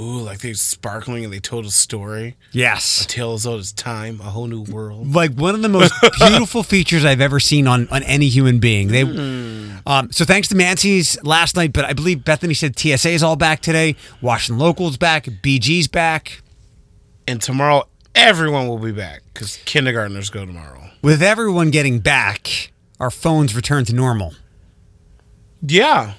Ooh, 0.00 0.20
like 0.20 0.38
they're 0.38 0.54
sparkling 0.54 1.24
and 1.24 1.32
they 1.32 1.40
told 1.40 1.64
a 1.66 1.70
story. 1.72 2.36
Yes. 2.52 3.02
A 3.02 3.06
tale 3.08 3.32
as 3.34 3.44
old 3.46 3.58
as 3.60 3.72
time, 3.72 4.20
a 4.20 4.24
whole 4.30 4.46
new 4.46 4.62
world. 4.62 5.12
like 5.12 5.32
one 5.32 5.56
of 5.56 5.62
the 5.62 5.68
most 5.68 5.92
beautiful 6.18 6.62
features 6.62 7.04
I've 7.04 7.20
ever 7.20 7.40
seen 7.40 7.66
on, 7.66 7.88
on 7.88 8.04
any 8.04 8.28
human 8.28 8.60
being. 8.60 8.88
They, 8.88 9.02
um, 9.02 10.12
so 10.12 10.24
thanks 10.24 10.46
to 10.48 10.54
Mancy's 10.54 11.20
last 11.24 11.56
night, 11.56 11.72
but 11.72 11.84
I 11.84 11.94
believe 11.94 12.24
Bethany 12.24 12.54
said 12.54 12.78
TSA 12.78 13.10
is 13.10 13.22
all 13.24 13.34
back 13.34 13.60
today. 13.60 13.96
Washington 14.20 14.60
Local's 14.60 14.96
back. 14.96 15.24
BG's 15.24 15.88
back. 15.88 16.42
And 17.26 17.42
tomorrow, 17.42 17.88
everyone 18.14 18.68
will 18.68 18.78
be 18.78 18.92
back 18.92 19.22
because 19.34 19.56
kindergartners 19.64 20.30
go 20.30 20.46
tomorrow. 20.46 20.90
With 21.02 21.22
everyone 21.22 21.70
getting 21.70 21.98
back, 21.98 22.72
our 23.00 23.10
phones 23.10 23.54
return 23.56 23.84
to 23.86 23.94
normal. 23.94 24.34
Yeah. 25.60 26.14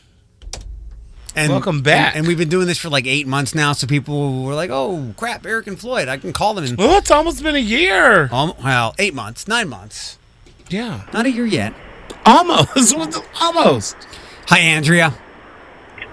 And 1.35 1.51
Welcome 1.51 1.81
back. 1.81 2.15
And, 2.15 2.19
and 2.19 2.27
we've 2.27 2.37
been 2.37 2.49
doing 2.49 2.65
this 2.67 2.77
for 2.79 2.89
like 2.89 3.05
eight 3.05 3.27
months 3.27 3.53
now, 3.53 3.73
so 3.73 3.85
people 3.87 4.43
were 4.43 4.55
like, 4.55 4.69
"Oh 4.71 5.13
crap, 5.15 5.45
Eric 5.45 5.67
and 5.67 5.79
Floyd, 5.79 6.07
I 6.07 6.17
can 6.17 6.33
call 6.33 6.53
them 6.53 6.65
in." 6.65 6.75
Well, 6.75 6.97
it's 6.97 7.11
almost 7.11 7.43
been 7.43 7.55
a 7.55 7.59
year. 7.59 8.29
Um, 8.31 8.53
well, 8.63 8.95
eight 8.97 9.13
months, 9.13 9.47
nine 9.47 9.69
months, 9.69 10.17
Yeah. 10.69 11.01
not 11.13 11.25
a 11.25 11.31
year 11.31 11.45
yet. 11.45 11.73
Almost. 12.25 12.95
Almost. 13.41 13.95
Hi, 14.47 14.59
Andrea, 14.59 15.13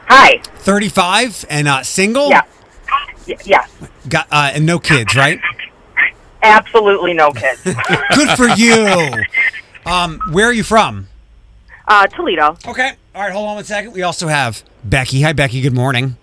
Hi. 0.08 0.38
thirty-five 0.58 1.44
and 1.48 1.66
uh, 1.66 1.82
single. 1.82 2.28
Yeah. 2.28 2.42
Yeah. 3.44 3.66
Got 4.08 4.28
uh, 4.30 4.50
and 4.54 4.66
no 4.66 4.78
kids, 4.78 5.16
right? 5.16 5.40
Absolutely 6.42 7.14
no 7.14 7.32
kids. 7.32 7.62
Good 7.64 8.36
for 8.36 8.48
you. 8.48 9.12
Um, 9.86 10.18
where 10.32 10.46
are 10.46 10.52
you 10.52 10.64
from? 10.64 11.06
Uh, 11.86 12.08
Toledo. 12.08 12.56
Okay. 12.66 12.94
All 13.14 13.22
right. 13.22 13.32
Hold 13.32 13.48
on 13.50 13.54
one 13.54 13.62
second. 13.64 13.92
We 13.92 14.02
also 14.02 14.26
have 14.26 14.64
Becky. 14.88 15.22
Hi, 15.22 15.32
Becky. 15.32 15.60
Good 15.60 15.74
morning. 15.74 16.16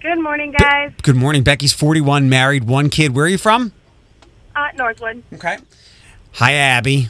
Good 0.00 0.18
morning, 0.20 0.52
guys. 0.58 0.92
Good 1.02 1.16
morning. 1.16 1.42
Becky's 1.42 1.72
41, 1.72 2.28
married, 2.28 2.64
one 2.64 2.90
kid. 2.90 3.14
Where 3.14 3.24
are 3.26 3.28
you 3.28 3.38
from? 3.38 3.72
Uh, 4.56 4.68
Northwood. 4.76 5.22
Okay. 5.34 5.58
Hi, 6.32 6.52
Abbie. 6.54 7.08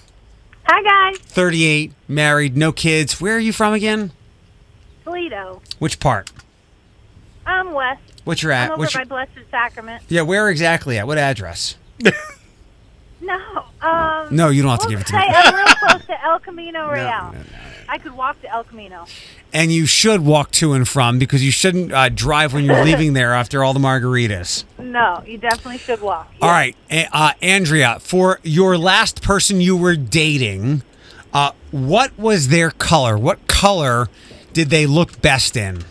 Hi, 0.66 1.12
guys. 1.12 1.18
38, 1.22 1.92
married, 2.08 2.56
no 2.56 2.70
kids. 2.72 3.20
Where 3.20 3.36
are 3.36 3.40
you 3.40 3.52
from 3.52 3.72
again? 3.72 4.12
Toledo. 5.04 5.62
Which 5.78 5.98
part? 6.00 6.30
I'm 7.46 7.72
West. 7.72 8.00
What's 8.24 8.42
your 8.42 8.52
I'm 8.52 8.58
at? 8.66 8.70
over 8.72 8.78
What's 8.80 8.92
by 8.94 9.00
your, 9.00 9.06
Blessed 9.06 9.30
Sacrament. 9.50 10.02
yeah, 10.08 10.22
where 10.22 10.48
exactly 10.48 10.98
at? 10.98 11.06
What 11.06 11.18
address? 11.18 11.76
No. 13.24 13.38
Um, 13.80 14.34
No, 14.34 14.48
you 14.48 14.62
don't 14.62 14.72
have 14.72 14.80
to 14.80 14.88
we'll 14.88 14.98
give 14.98 15.00
it 15.02 15.06
to 15.06 15.12
me. 15.16 15.22
I'm 15.28 15.54
real 15.54 15.74
close 15.76 16.04
to 16.06 16.24
El 16.24 16.40
Camino 16.40 16.90
Real. 16.90 17.04
no, 17.04 17.30
no, 17.30 17.38
I 17.88 17.98
could 17.98 18.12
walk 18.12 18.40
to 18.42 18.50
El 18.50 18.64
Camino. 18.64 19.06
And 19.52 19.70
you 19.72 19.86
should 19.86 20.22
walk 20.22 20.50
to 20.52 20.72
and 20.72 20.88
from 20.88 21.18
because 21.18 21.44
you 21.44 21.50
shouldn't 21.50 21.92
uh, 21.92 22.08
drive 22.08 22.52
when 22.54 22.64
you're 22.64 22.84
leaving 22.84 23.12
there 23.12 23.34
after 23.34 23.62
all 23.62 23.74
the 23.74 23.80
margaritas. 23.80 24.64
No, 24.78 25.22
you 25.26 25.38
definitely 25.38 25.78
should 25.78 26.00
walk. 26.00 26.32
All 26.40 26.50
right, 26.50 26.76
A- 26.90 27.08
uh, 27.12 27.32
Andrea, 27.42 27.98
for 28.00 28.40
your 28.42 28.78
last 28.78 29.22
person 29.22 29.60
you 29.60 29.76
were 29.76 29.96
dating, 29.96 30.82
uh, 31.32 31.52
what 31.70 32.18
was 32.18 32.48
their 32.48 32.70
color? 32.70 33.18
What 33.18 33.46
color 33.46 34.08
did 34.52 34.70
they 34.70 34.86
look 34.86 35.20
best 35.20 35.56
in? 35.56 35.84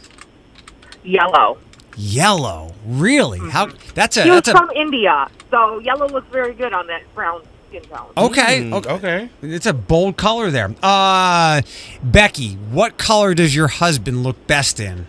Yellow. 1.04 1.58
Yellow. 1.98 2.74
Really? 2.86 3.40
How? 3.50 3.70
That's 3.96 4.18
a 4.18 4.24
He 4.24 4.30
was 4.30 4.38
that's 4.44 4.50
a 4.50 4.52
from 4.52 4.70
India, 4.72 5.28
so 5.50 5.80
yellow 5.80 6.08
looks 6.08 6.28
very 6.32 6.54
good 6.54 6.74
on 6.74 6.88
that 6.88 7.02
brown 7.14 7.42
skin 7.72 7.84
tone. 7.84 8.08
okay. 8.18 8.62
Mm, 8.62 8.74
okay. 8.74 8.92
okay. 8.92 9.30
It's 9.42 9.66
a 9.66 9.74
bold 9.74 10.18
color 10.18 10.52
there. 10.52 10.74
Uh, 10.84 11.62
Becky, 12.04 12.54
what 12.54 12.98
color 12.98 13.34
does 13.34 13.56
your 13.56 13.68
husband 13.68 14.24
look 14.24 14.48
best 14.48 14.80
in? 14.80 15.08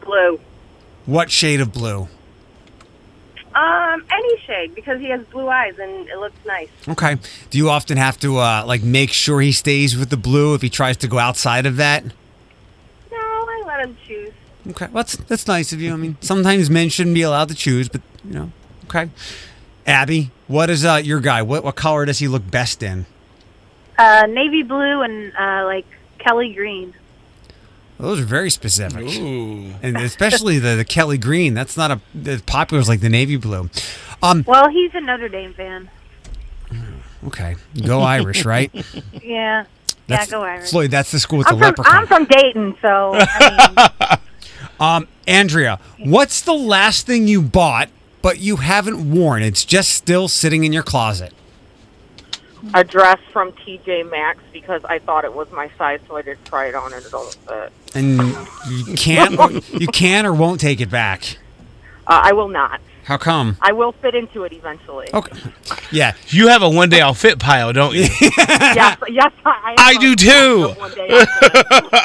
Blue. 0.00 0.40
What 1.06 1.30
shade 1.30 1.60
of 1.60 1.72
blue? 1.72 2.08
Um, 3.54 4.04
any 4.10 4.38
shade 4.46 4.74
because 4.74 4.98
he 4.98 5.10
has 5.10 5.22
blue 5.26 5.48
eyes 5.48 5.78
and 5.78 6.08
it 6.08 6.18
looks 6.18 6.42
nice. 6.46 6.70
Okay. 6.88 7.18
Do 7.50 7.58
you 7.58 7.68
often 7.68 7.98
have 7.98 8.18
to 8.20 8.38
uh, 8.38 8.64
like 8.66 8.82
make 8.82 9.12
sure 9.12 9.40
he 9.42 9.52
stays 9.52 9.96
with 9.96 10.08
the 10.08 10.16
blue 10.16 10.54
if 10.54 10.62
he 10.62 10.70
tries 10.70 10.96
to 10.98 11.08
go 11.08 11.18
outside 11.18 11.66
of 11.66 11.76
that? 11.76 12.04
No, 12.04 13.18
I 13.18 13.62
let 13.66 13.80
him 13.80 13.96
choose. 14.06 14.32
Okay, 14.70 14.86
well, 14.86 15.02
that's 15.02 15.16
that's 15.16 15.46
nice 15.48 15.72
of 15.72 15.80
you. 15.80 15.92
I 15.92 15.96
mean, 15.96 16.16
sometimes 16.20 16.70
men 16.70 16.88
shouldn't 16.88 17.14
be 17.14 17.22
allowed 17.22 17.48
to 17.48 17.54
choose, 17.54 17.88
but 17.88 18.00
you 18.24 18.32
know, 18.32 18.52
okay. 18.84 19.10
Abbie, 19.86 20.30
what 20.46 20.70
is 20.70 20.84
uh, 20.84 21.00
your 21.02 21.20
guy? 21.20 21.42
What 21.42 21.64
what 21.64 21.74
color 21.74 22.04
does 22.04 22.18
he 22.18 22.28
look 22.28 22.48
best 22.50 22.82
in? 22.82 23.06
Uh, 23.98 24.26
navy 24.28 24.62
blue 24.62 25.02
and 25.02 25.32
uh, 25.38 25.64
like 25.64 25.86
Kelly 26.18 26.54
green. 26.54 26.94
Those 27.98 28.20
are 28.20 28.24
very 28.24 28.50
specific, 28.50 29.02
Ooh. 29.02 29.74
and 29.82 29.96
especially 29.98 30.58
the, 30.58 30.74
the 30.74 30.84
Kelly 30.84 31.18
green. 31.18 31.54
That's 31.54 31.76
not 31.76 31.90
a 31.90 32.00
as 32.26 32.42
popular 32.42 32.80
as 32.80 32.88
like 32.88 33.00
the 33.00 33.08
navy 33.08 33.36
blue. 33.36 33.70
Um, 34.22 34.44
Well, 34.46 34.68
he's 34.70 34.94
a 34.94 35.00
Notre 35.00 35.28
Dame 35.28 35.52
fan. 35.54 35.90
okay, 37.26 37.56
go 37.84 38.00
Irish, 38.02 38.44
right? 38.44 38.70
Yeah. 39.22 39.64
That's, 40.08 40.26
yeah, 40.26 40.36
go 40.38 40.42
Irish. 40.42 40.70
Floyd, 40.70 40.90
that's 40.90 41.12
the 41.12 41.20
school 41.20 41.38
with 41.38 41.46
I'm 41.48 41.54
the 41.54 41.60
from, 41.60 41.68
leprechaun. 41.68 41.96
I'm 41.96 42.06
from 42.08 42.24
Dayton, 42.24 42.76
so 42.82 43.12
I 43.14 43.88
mean, 44.10 44.18
Um, 44.80 45.06
Andrea, 45.28 45.78
what's 46.00 46.40
the 46.40 46.52
last 46.54 47.06
thing 47.06 47.28
you 47.28 47.40
bought 47.40 47.88
but 48.22 48.38
you 48.38 48.56
haven't 48.56 49.10
worn? 49.10 49.42
It's 49.42 49.64
just 49.64 49.90
still 49.90 50.28
sitting 50.28 50.64
in 50.64 50.72
your 50.72 50.82
closet. 50.82 51.32
A 52.74 52.84
dress 52.84 53.18
from 53.32 53.50
TJ 53.52 54.08
Maxx 54.08 54.40
because 54.52 54.84
I 54.84 55.00
thought 55.00 55.24
it 55.24 55.34
was 55.34 55.50
my 55.50 55.68
size, 55.76 55.98
so 56.06 56.16
I 56.16 56.22
didn't 56.22 56.44
try 56.44 56.66
it 56.66 56.76
on 56.76 56.92
and 56.92 57.04
it 57.04 57.10
doesn't 57.10 57.34
fit. 57.46 57.72
And 57.96 58.18
you 58.68 58.94
can't 58.94 59.68
you 59.80 59.88
can 59.88 60.24
or 60.24 60.32
won't 60.32 60.60
take 60.60 60.80
it 60.80 60.88
back. 60.88 61.38
Uh, 62.06 62.20
I 62.24 62.32
will 62.32 62.48
not. 62.48 62.80
How 63.04 63.16
come? 63.16 63.56
I 63.60 63.72
will 63.72 63.92
fit 63.92 64.14
into 64.14 64.44
it 64.44 64.52
eventually. 64.52 65.08
Okay. 65.12 65.38
Yeah. 65.90 66.14
You 66.28 66.48
have 66.48 66.62
a 66.62 66.70
one 66.70 66.88
day 66.88 67.02
I'll 67.02 67.12
fit 67.12 67.38
pile, 67.38 67.70
don't 67.74 67.94
you? 67.94 68.06
yes, 68.20 68.96
yes, 69.10 69.30
I, 69.44 69.74
I 69.78 69.94
do 70.00 70.16
too. 70.16 70.68
One 70.78 70.90
day 70.94 71.22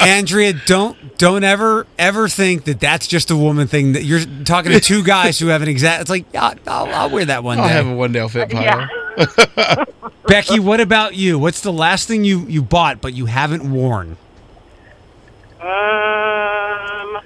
Andrea, 0.00 0.52
don't 0.66 1.16
don't 1.16 1.42
ever 1.42 1.86
ever 1.98 2.28
think 2.28 2.64
that 2.64 2.80
that's 2.80 3.06
just 3.06 3.30
a 3.30 3.36
woman 3.36 3.66
thing. 3.66 3.92
That 3.94 4.04
you're 4.04 4.20
talking 4.44 4.72
to 4.72 4.80
two 4.80 5.02
guys 5.02 5.38
who 5.38 5.46
have 5.46 5.62
an 5.62 5.68
exact. 5.68 6.02
It's 6.02 6.10
like 6.10 6.26
yeah, 6.34 6.52
I'll, 6.66 6.86
I'll 6.92 7.08
wear 7.10 7.24
that 7.24 7.42
one 7.42 7.56
day. 7.56 7.62
I'll 7.62 7.68
day. 7.70 7.74
have 7.76 7.86
a 7.86 7.94
one 7.94 8.12
day 8.12 8.20
I'll 8.20 8.28
fit 8.28 8.50
pile. 8.50 8.86
yeah. 9.16 9.84
Becky, 10.26 10.60
what 10.60 10.80
about 10.80 11.14
you? 11.14 11.38
What's 11.38 11.62
the 11.62 11.72
last 11.72 12.06
thing 12.08 12.24
you 12.24 12.40
you 12.40 12.60
bought 12.60 13.00
but 13.00 13.14
you 13.14 13.24
haven't 13.24 13.70
worn? 13.70 14.18
Um, 15.62 17.20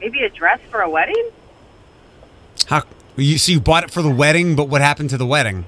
maybe 0.00 0.22
a 0.22 0.28
dress 0.28 0.60
for 0.70 0.80
a 0.82 0.90
wedding. 0.90 1.30
How 2.66 2.82
you 3.16 3.38
so 3.38 3.52
you 3.52 3.60
bought 3.60 3.84
it 3.84 3.90
for 3.90 4.02
the 4.02 4.10
wedding, 4.10 4.56
but 4.56 4.68
what 4.68 4.80
happened 4.80 5.10
to 5.10 5.16
the 5.16 5.26
wedding? 5.26 5.64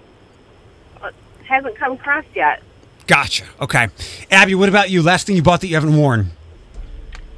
It 1.02 1.14
hasn't 1.46 1.76
come 1.76 1.92
across 1.92 2.24
yet. 2.34 2.62
Gotcha. 3.06 3.44
Okay, 3.60 3.88
Abbie, 4.30 4.54
what 4.54 4.68
about 4.68 4.90
you? 4.90 5.02
Last 5.02 5.26
thing 5.26 5.34
you 5.36 5.42
bought 5.42 5.60
that 5.62 5.66
you 5.68 5.74
haven't 5.74 5.96
worn? 5.96 6.30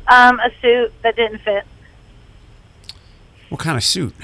um, 0.09 0.39
a 0.41 0.51
suit 0.61 0.93
that 1.03 1.17
didn't 1.17 1.39
fit. 1.39 1.65
What 3.49 3.61
kind 3.61 3.77
of 3.79 3.85
suit? 3.85 4.15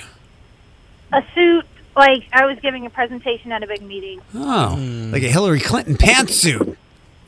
A 1.13 1.23
suit 1.35 1.65
like 1.97 2.25
I 2.33 2.45
was 2.45 2.59
giving 2.61 2.85
a 2.85 2.91
presentation 2.91 3.53
at 3.53 3.63
a 3.63 3.67
big 3.67 3.81
meeting. 3.83 4.21
Oh, 4.35 4.77
like 5.13 5.23
a 5.23 5.29
Hillary 5.29 5.61
Clinton 5.61 5.97
pantsuit. 5.97 6.77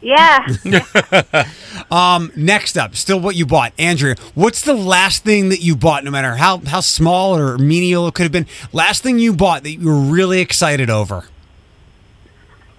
Yeah. 0.01 0.47
Um, 1.91 2.31
next 2.37 2.79
up, 2.79 2.95
still 2.95 3.19
what 3.19 3.35
you 3.35 3.45
bought, 3.45 3.73
Andrea. 3.77 4.15
What's 4.35 4.63
the 4.63 4.75
last 4.75 5.25
thing 5.25 5.49
that 5.49 5.61
you 5.61 5.75
bought, 5.75 6.05
no 6.05 6.11
matter 6.13 6.37
how 6.37 6.59
how 6.59 6.81
small 6.81 7.37
or 7.37 7.59
menial 7.59 8.07
it 8.07 8.15
could 8.15 8.23
have 8.23 8.33
been? 8.33 8.47
Last 8.73 9.03
thing 9.03 9.19
you 9.19 9.33
bought 9.33 9.65
that 9.65 9.73
you 9.73 9.87
were 9.87 9.99
really 9.99 10.41
excited 10.41 10.89
over. 10.89 11.25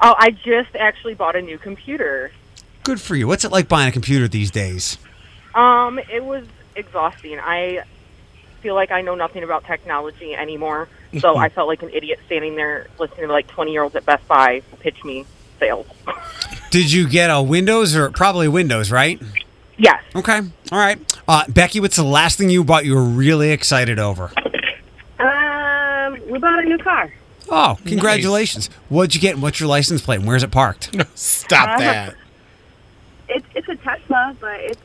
Oh, 0.02 0.16
I 0.18 0.32
just 0.32 0.76
actually 0.76 1.14
bought 1.14 1.36
a 1.36 1.42
new 1.42 1.58
computer. 1.58 2.32
Good 2.84 3.02
for 3.02 3.16
you. 3.16 3.28
What's 3.28 3.44
it 3.44 3.52
like 3.52 3.68
buying 3.68 3.90
a 3.90 3.92
computer 3.92 4.28
these 4.28 4.50
days? 4.50 4.98
Um, 5.54 6.00
it 6.00 6.24
was 6.24 6.46
exhausting. 6.76 7.38
I 7.40 7.84
feel 8.62 8.76
like 8.76 8.92
I 8.92 9.02
know 9.02 9.16
nothing 9.16 9.44
about 9.44 9.66
technology 9.66 10.34
anymore, 10.34 10.88
so 11.20 11.36
I 11.38 11.50
felt 11.50 11.68
like 11.68 11.84
an 11.84 11.90
idiot 11.90 12.20
standing 12.28 12.56
there 12.56 12.88
listening 12.98 13.28
to 13.28 13.34
like 13.34 13.48
twenty 13.48 13.74
year 13.74 13.84
olds 13.84 13.96
at 13.96 14.06
Best 14.06 14.26
Buy 14.28 14.62
pitch 14.80 15.04
me 15.04 15.26
sales. 15.60 15.88
Did 16.72 16.92
you 16.92 17.08
get 17.08 17.30
a 17.30 17.42
Windows 17.42 17.96
or 17.96 18.10
probably 18.10 18.48
Windows, 18.48 18.92
right? 18.92 19.22
yes. 19.78 20.02
Okay. 20.16 20.40
All 20.72 20.80
right. 20.80 21.00
Uh, 21.28 21.44
Becky, 21.50 21.80
what's 21.80 21.96
the 21.98 22.04
last 22.04 22.38
thing 22.38 22.50
you 22.50 22.64
bought 22.64 22.86
you 22.86 22.96
were 22.96 23.04
really 23.04 23.52
excited 23.52 24.00
over? 24.00 24.32
Um, 25.20 26.18
we 26.30 26.40
bought 26.40 26.60
a 26.64 26.68
new 26.68 26.78
car. 26.78 27.14
Oh, 27.50 27.78
congratulations. 27.86 28.70
What'd 28.90 29.14
you 29.14 29.22
get? 29.22 29.34
and 29.34 29.42
What's 29.44 29.60
your 29.60 29.70
license 29.70 30.02
plate? 30.02 30.20
and 30.20 30.28
Where's 30.28 30.44
it 30.44 30.52
parked? 30.52 30.90
Stop 31.16 31.80
that. 31.80 32.16
It's 33.34 33.46
it's 33.56 33.70
a 33.70 33.76
Tesla, 33.78 34.36
but 34.42 34.60
it's, 34.60 34.82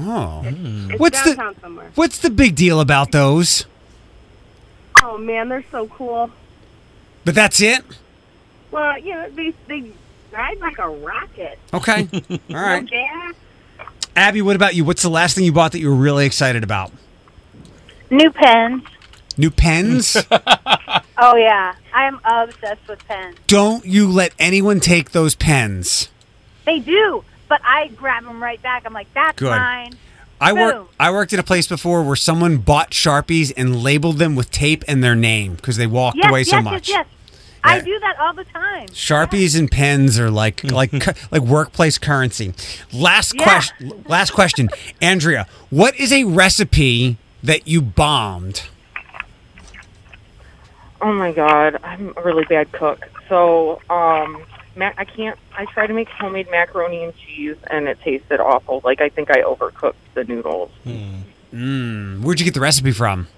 Oh. 0.00 0.42
it's 0.44 0.98
What's 0.98 1.22
the- 1.22 1.36
downtown 1.36 1.60
somewhere. 1.60 1.90
What's 1.94 2.18
the 2.18 2.28
big 2.30 2.56
deal 2.56 2.80
about 2.80 3.12
those? 3.12 3.66
Oh 5.00 5.16
man, 5.16 5.48
they're 5.48 5.62
so 5.70 5.86
cool. 5.86 6.30
But 7.24 7.36
that's 7.36 7.60
it? 7.60 7.84
Well, 8.72 8.98
you 8.98 9.14
know, 9.14 9.30
they 9.30 9.54
they 9.68 9.92
ride 10.34 10.58
like 10.60 10.78
a 10.78 10.88
rocket. 10.88 11.58
Okay. 11.72 12.08
All 12.50 12.56
right. 12.56 12.88
Yeah. 12.90 13.32
Abbie, 14.16 14.42
what 14.42 14.56
about 14.56 14.74
you? 14.74 14.84
What's 14.84 15.02
the 15.02 15.08
last 15.08 15.34
thing 15.34 15.44
you 15.44 15.52
bought 15.52 15.72
that 15.72 15.80
you 15.80 15.88
were 15.88 15.94
really 15.96 16.26
excited 16.26 16.62
about? 16.62 16.92
New 18.10 18.30
pens. 18.30 18.82
New 19.36 19.50
pens? 19.50 20.16
Oh 21.16 21.36
yeah, 21.36 21.74
I 21.94 22.06
am 22.08 22.18
obsessed 22.24 22.88
with 22.88 23.06
pens. 23.06 23.36
Don't 23.46 23.84
you 23.86 24.10
let 24.10 24.34
anyone 24.36 24.80
take 24.80 25.12
those 25.12 25.36
pens. 25.36 26.08
They 26.66 26.80
do, 26.80 27.22
but 27.48 27.60
I 27.64 27.86
grab 27.88 28.24
them 28.24 28.42
right 28.42 28.60
back. 28.60 28.82
I'm 28.84 28.92
like, 28.92 29.06
that's 29.14 29.38
Good. 29.38 29.50
mine. 29.56 29.94
I 30.40 30.52
Boom. 30.52 30.58
worked 30.60 30.94
I 30.98 31.12
worked 31.12 31.32
at 31.32 31.38
a 31.38 31.44
place 31.44 31.68
before 31.68 32.02
where 32.02 32.16
someone 32.16 32.56
bought 32.58 32.90
Sharpies 32.90 33.52
and 33.56 33.80
labeled 33.80 34.18
them 34.18 34.34
with 34.34 34.50
tape 34.50 34.82
and 34.88 35.04
their 35.04 35.14
name 35.14 35.54
because 35.54 35.76
they 35.76 35.86
walked 35.86 36.16
Yes, 36.18 36.28
away 36.30 36.40
yes, 36.40 36.50
so 36.50 36.56
yes, 36.56 36.64
much. 36.64 36.88
yes. 36.88 37.06
I 37.66 37.80
do 37.80 37.98
that 38.00 38.18
all 38.20 38.34
the 38.34 38.44
time. 38.44 38.88
Sharpies 38.88 39.58
and 39.58 39.70
pens 39.70 40.18
are 40.18 40.30
like 40.30 40.62
like 40.70 40.92
like 41.32 41.42
workplace 41.42 41.98
currency. 41.98 42.52
Last 42.92 43.34
Yeah. 43.34 43.42
question. 43.44 44.04
Last 44.06 44.30
question, 44.32 44.68
Andrea. 45.00 45.46
What 45.70 45.98
is 45.98 46.12
a 46.12 46.24
recipe 46.24 47.16
that 47.42 47.66
you 47.66 47.80
bombed? 47.82 48.62
Oh 51.00 51.12
my 51.12 51.32
god, 51.32 51.78
I'm 51.84 52.14
a 52.16 52.22
really 52.22 52.44
bad 52.44 52.70
cook. 52.72 53.06
So, 53.28 53.80
um, 53.90 54.42
mac- 54.76 54.94
I 54.96 55.04
can't. 55.04 55.38
I 55.56 55.64
tried 55.66 55.88
to 55.88 55.92
make 55.94 56.08
homemade 56.08 56.50
macaroni 56.50 57.04
and 57.04 57.16
cheese, 57.16 57.56
and 57.70 57.88
it 57.88 58.00
tasted 58.00 58.40
awful. 58.40 58.80
Like 58.84 59.00
I 59.00 59.08
think 59.08 59.30
I 59.30 59.42
overcooked 59.42 59.94
the 60.14 60.24
noodles. 60.24 60.70
Mm, 61.52 62.20
where'd 62.22 62.40
you 62.40 62.44
get 62.44 62.54
the 62.54 62.60
recipe 62.60 62.90
from? 62.92 63.28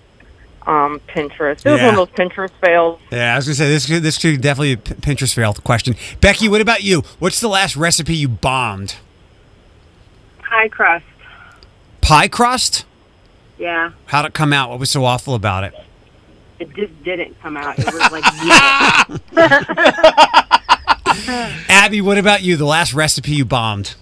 Um, 0.66 1.00
Pinterest. 1.08 1.64
It 1.64 1.70
was 1.70 1.80
Yeah. 1.80 1.86
one 1.86 1.98
of 1.98 2.08
those 2.08 2.16
Pinterest 2.28 2.50
fails. 2.60 2.98
Yeah, 3.12 3.34
I 3.34 3.36
was 3.36 3.46
gonna 3.46 3.54
say 3.54 3.68
this. 3.68 3.86
could- 3.86 4.02
This 4.02 4.18
could 4.18 4.40
definitely 4.40 4.72
a 4.72 4.76
P- 4.78 4.94
Pinterest 4.94 5.32
fail 5.32 5.54
question. 5.54 5.94
Becky, 6.20 6.48
what 6.48 6.60
about 6.60 6.82
you? 6.82 7.04
What's 7.20 7.38
the 7.40 7.48
last 7.48 7.76
recipe 7.76 8.16
you 8.16 8.26
bombed? 8.28 8.96
Pie 10.42 10.68
crust. 10.68 11.04
Pie 12.00 12.28
crust? 12.28 12.84
Yeah. 13.58 13.90
How'd 14.06 14.26
it 14.26 14.34
come 14.34 14.52
out? 14.52 14.70
What 14.70 14.80
was 14.80 14.90
so 14.90 15.04
awful 15.04 15.34
about 15.34 15.62
it? 15.64 15.72
It 16.58 16.74
just 16.74 17.02
didn't 17.04 17.40
come 17.42 17.56
out. 17.56 17.78
It 17.78 17.84
was 17.86 18.10
like 18.10 18.24
yeah. 19.36 20.42
Abbie, 21.68 22.00
what 22.00 22.18
about 22.18 22.42
you? 22.42 22.56
The 22.56 22.64
last 22.66 22.92
recipe 22.94 23.32
you 23.32 23.44
bombed? 23.44 23.94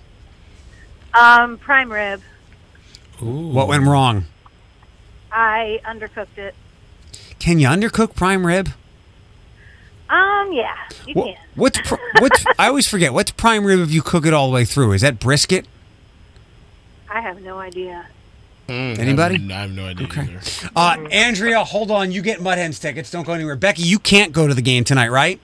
Um, 1.13 1.59
prime 1.59 1.93
rib. 1.93 2.23
What 3.21 3.69
went 3.69 3.85
wrong? 3.85 4.25
I 5.35 5.81
undercooked 5.85 6.39
it. 6.39 6.55
Can 7.39 7.59
you 7.59 7.67
undercook 7.67 8.15
prime 8.15 8.47
rib? 8.47 8.71
Um, 10.09 10.53
yeah, 10.53 10.75
you 11.07 11.15
Wha- 11.15 11.25
can. 11.25 11.37
What's 11.57 11.81
pr- 11.81 11.95
what's? 12.21 12.45
I 12.59 12.69
always 12.69 12.87
forget. 12.87 13.13
What's 13.13 13.31
prime 13.33 13.65
rib 13.65 13.81
if 13.81 13.91
you 13.91 14.01
cook 14.03 14.25
it 14.27 14.33
all 14.33 14.49
the 14.49 14.55
way 14.55 14.65
through? 14.65 14.93
Is 14.93 15.01
that 15.03 15.19
brisket? 15.19 15.67
I 17.11 17.21
have 17.21 17.43
no 17.43 17.59
idea. 17.59 18.07
Anybody? 18.69 19.35
I 19.53 19.61
have 19.61 19.73
no 19.73 19.87
idea 19.87 20.07
either. 20.09 20.41
Uh, 20.75 20.97
Andrea, 21.11 21.63
hold 21.65 21.91
on. 21.91 22.13
You 22.13 22.23
get 22.23 22.41
Mud 22.41 22.57
Hens 22.57 22.79
tickets. 22.79 23.11
Don't 23.11 23.25
go 23.27 23.35
anywhere. 23.35 23.57
Becky, 23.57 23.83
you 23.83 23.99
can't 23.99 24.33
go 24.33 24.47
to 24.47 24.55
the 24.55 24.63
game 24.63 24.85
tonight, 24.85 25.09
right? 25.11 25.39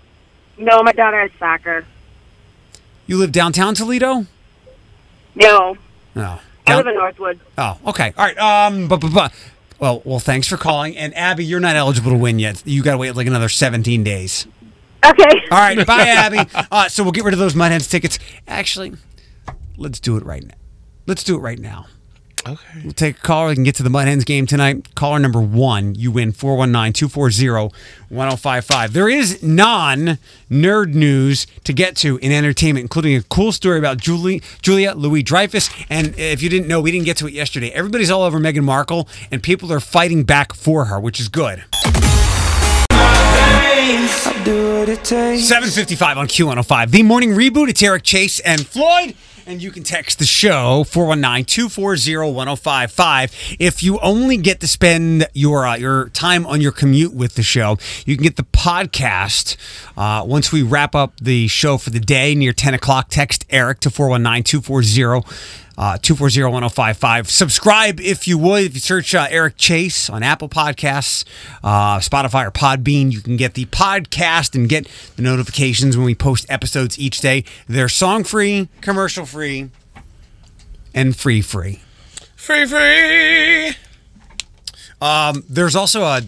no, 0.57 0.83
my 0.83 0.93
daughter 0.93 1.21
has 1.21 1.31
soccer. 1.39 1.85
You 3.07 3.17
live 3.19 3.33
downtown 3.33 3.75
Toledo? 3.75 4.27
No, 5.35 5.77
No. 6.15 6.39
I 6.67 6.71
Down- 6.71 6.77
live 6.79 6.87
in 6.89 6.95
Northwood. 6.95 7.41
oh, 7.59 7.79
okay. 7.89 8.13
All 8.17 8.27
right. 8.27 8.39
Um, 8.39 8.89
but, 8.89 9.01
but, 9.01 9.13
but. 9.13 9.33
Well, 9.81 10.03
well, 10.05 10.19
thanks 10.19 10.47
for 10.47 10.57
calling. 10.57 10.97
And 10.97 11.17
Abbie, 11.17 11.45
you're 11.45 11.61
not 11.61 11.75
eligible 11.75 12.11
to 12.11 12.17
win 12.19 12.39
yet. 12.39 12.63
You 12.67 12.83
got 12.83 12.93
to 12.93 12.99
wait 12.99 13.17
like 13.17 13.27
another 13.27 13.49
17 13.49 14.05
days. 14.05 14.47
Okay. 15.05 15.43
All 15.51 15.59
right. 15.59 15.87
Bye, 15.87 16.03
Abbie. 16.03 16.51
Uh, 16.71 16.89
so 16.89 17.03
we'll 17.03 17.13
get 17.13 17.25
rid 17.25 17.33
of 17.33 17.41
those 17.41 17.55
Mud 17.55 17.73
Hens 17.73 17.89
tickets. 17.89 18.19
Actually, 18.47 18.93
let's 19.77 19.99
do 19.99 20.17
it 20.17 20.25
right 20.25 20.45
now. 20.45 20.55
Let's 21.07 21.25
do 21.25 21.35
it 21.37 21.41
right 21.41 21.59
now. 21.59 21.87
Okay. 22.47 22.81
We'll 22.85 22.93
take 22.93 23.19
a 23.19 23.21
caller. 23.21 23.49
We 23.49 23.55
can 23.55 23.65
get 23.65 23.75
to 23.77 23.83
the 23.83 23.91
Mud 23.91 24.09
Hens 24.09 24.25
game 24.25 24.47
tonight. 24.47 24.95
Caller 24.95 25.19
number 25.19 25.41
one, 25.41 25.95
you 25.95 26.11
win 26.11 26.33
419 26.33 26.93
240 26.93 27.75
1055. 28.09 28.93
There 28.93 29.09
is 29.09 29.43
non 29.43 30.19
nerd 30.51 30.95
news 30.95 31.47
to 31.65 31.73
get 31.73 31.97
to 31.97 32.17
in 32.19 32.33
entertainment, 32.33 32.85
including 32.85 33.15
a 33.17 33.23
cool 33.23 33.53
story 33.53 33.79
about 33.79 33.99
Julie, 33.99 34.43
Julia 34.63 34.95
Louis 34.95 35.23
Dreyfus. 35.23 35.71
And 35.91 36.19
if 36.19 36.43
you 36.43 36.49
didn't 36.49 36.69
know, 36.69 36.81
we 36.81 36.91
didn't 36.91 37.05
get 37.05 37.17
to 37.19 37.27
it 37.27 37.35
yesterday. 37.35 37.71
Everybody's 37.71 38.11
all 38.11 38.23
over 38.23 38.39
Meghan 38.39 38.65
Markle, 38.65 39.09
and 39.31 39.43
people 39.43 39.73
are 39.73 39.81
fighting 39.81 40.25
back 40.25 40.55
for 40.55 40.87
her, 40.87 40.99
which 40.99 41.21
is 41.21 41.29
good. 41.29 41.65
755 45.39 46.19
on 46.19 46.27
Q105. 46.29 46.91
The 46.91 47.03
morning 47.03 47.31
reboot. 47.31 47.69
It's 47.69 47.83
Eric 47.83 48.03
Chase 48.03 48.41
and 48.41 48.67
Floyd. 48.67 49.15
And 49.51 49.61
you 49.61 49.73
can 49.73 49.83
text 49.83 50.21
the 50.21 50.27
show 50.27 50.85
419 50.85 51.45
240 51.45 52.33
1055. 52.33 53.57
If 53.59 53.83
you 53.83 53.99
only 53.99 54.37
get 54.37 54.61
to 54.61 54.69
spend 54.69 55.27
your 55.35 55.67
uh, 55.67 55.75
your 55.75 56.09
time 56.11 56.47
on 56.47 56.61
your 56.61 56.71
commute 56.71 57.13
with 57.13 57.35
the 57.35 57.43
show, 57.43 57.77
you 58.07 58.15
can 58.15 58.23
get 58.23 58.37
the 58.37 58.45
podcast 58.45 59.57
uh, 59.97 60.25
once 60.25 60.53
we 60.53 60.63
wrap 60.63 60.95
up 60.95 61.19
the 61.21 61.49
show 61.49 61.79
for 61.79 61.91
the 61.91 61.99
day 61.99 62.37
near 62.37 62.53
10 62.53 62.75
o'clock. 62.75 63.09
Text 63.09 63.45
Eric 63.51 63.81
to 63.81 63.91
419 63.91 64.45
240 64.45 65.29
uh, 65.79 65.99
240-1055. 65.99 67.27
Subscribe 67.27 68.01
if 68.01 68.27
you 68.29 68.39
would. 68.39 68.65
If 68.65 68.75
you 68.75 68.81
search 68.81 69.15
uh, 69.15 69.27
Eric 69.31 69.57
Chase 69.57 70.11
on 70.11 70.23
Apple 70.23 70.49
Podcasts, 70.49 71.25
uh, 71.63 71.99
Spotify, 71.99 72.47
or 72.47 72.51
Podbean, 72.51 73.13
you 73.13 73.21
can 73.21 73.37
get 73.37 73.55
the 73.55 73.67
podcast 73.67 74.55
and 74.55 74.69
get 74.69 74.87
the 75.17 75.23
notifications 75.23 75.97
when 75.97 76.07
we 76.07 76.15
post 76.15 76.47
episodes 76.49 76.99
each 76.99 77.21
day. 77.21 77.45
They're 77.69 77.89
song-free, 77.89 78.69
commercial-free, 78.81 79.71
and 80.95 81.17
free-free. 81.17 81.81
Free, 82.37 82.67
free. 82.67 83.77
Um, 85.01 85.45
there's 85.49 85.77
also 85.77 86.03
a 86.03 86.23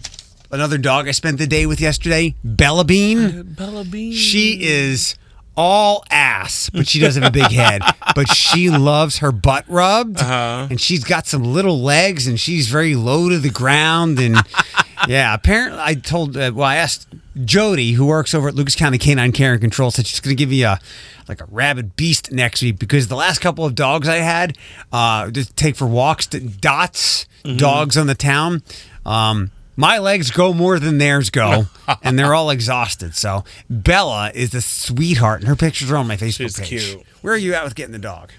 another 0.51 0.77
dog 0.77 1.07
I 1.07 1.11
spent 1.11 1.37
the 1.39 1.47
day 1.47 1.65
with 1.65 1.81
yesterday, 1.81 2.35
Bella 2.43 2.85
Bean. 2.85 3.53
Bella 3.57 3.83
Bean. 3.83 4.13
She 4.13 4.59
is 4.61 5.15
all 5.55 6.03
ass, 6.09 6.69
but 6.69 6.87
she 6.87 6.99
does 6.99 7.15
have 7.15 7.23
a 7.23 7.31
big 7.31 7.51
head. 7.51 7.81
But 8.15 8.29
she 8.29 8.69
loves 8.69 9.17
her 9.19 9.31
butt 9.31 9.65
rubbed, 9.67 10.19
Uh-huh. 10.19 10.67
and 10.69 10.79
she's 10.81 11.03
got 11.03 11.27
some 11.27 11.43
little 11.43 11.79
legs, 11.81 12.27
and 12.27 12.39
she's 12.39 12.67
very 12.69 12.95
low 12.95 13.29
to 13.29 13.37
the 13.39 13.49
ground. 13.49 14.19
And 14.19 14.37
yeah, 15.07 15.33
apparently, 15.33 15.79
I 15.81 15.93
told 15.95 16.35
uh, 16.37 16.51
well, 16.53 16.67
I 16.67 16.75
asked 16.77 17.07
Jody, 17.45 17.93
who 17.93 18.05
works 18.05 18.33
over 18.33 18.47
at 18.47 18.55
Lucas 18.55 18.75
County 18.75 18.97
Canine 18.97 19.31
Care 19.31 19.53
and 19.53 19.61
Control, 19.61 19.91
said 19.91 20.05
she's 20.07 20.19
going 20.19 20.35
to 20.35 20.39
give 20.39 20.51
you 20.51 20.65
a 20.67 20.79
like 21.27 21.39
a 21.41 21.45
rabid 21.45 21.95
beast 21.95 22.31
next 22.31 22.61
week 22.61 22.77
because 22.79 23.07
the 23.07 23.15
last 23.15 23.39
couple 23.39 23.63
of 23.63 23.75
dogs 23.75 24.07
I 24.09 24.17
had 24.17 24.57
uh, 24.91 25.31
just 25.31 25.55
take 25.55 25.75
for 25.75 25.87
walks, 25.87 26.27
to 26.27 26.39
dots 26.41 27.25
dogs 27.57 27.97
on 27.97 28.07
the 28.07 28.15
town. 28.15 28.61
Um, 29.05 29.51
my 29.75 29.97
legs 29.99 30.31
go 30.31 30.53
more 30.53 30.79
than 30.79 30.97
theirs 30.97 31.29
go, 31.29 31.65
and 32.03 32.17
they're 32.17 32.33
all 32.33 32.49
exhausted. 32.49 33.15
So 33.15 33.43
Bella 33.69 34.31
is 34.33 34.51
the 34.51 34.61
sweetheart, 34.61 35.41
and 35.41 35.47
her 35.47 35.55
pictures 35.55 35.91
are 35.91 35.97
on 35.97 36.07
my 36.07 36.17
Facebook 36.17 36.55
She's 36.55 36.59
page. 36.59 36.67
cute. 36.91 37.03
Where 37.21 37.33
are 37.33 37.37
you 37.37 37.53
at 37.53 37.63
with 37.63 37.75
getting 37.75 37.93
the 37.93 37.99
dog? 37.99 38.31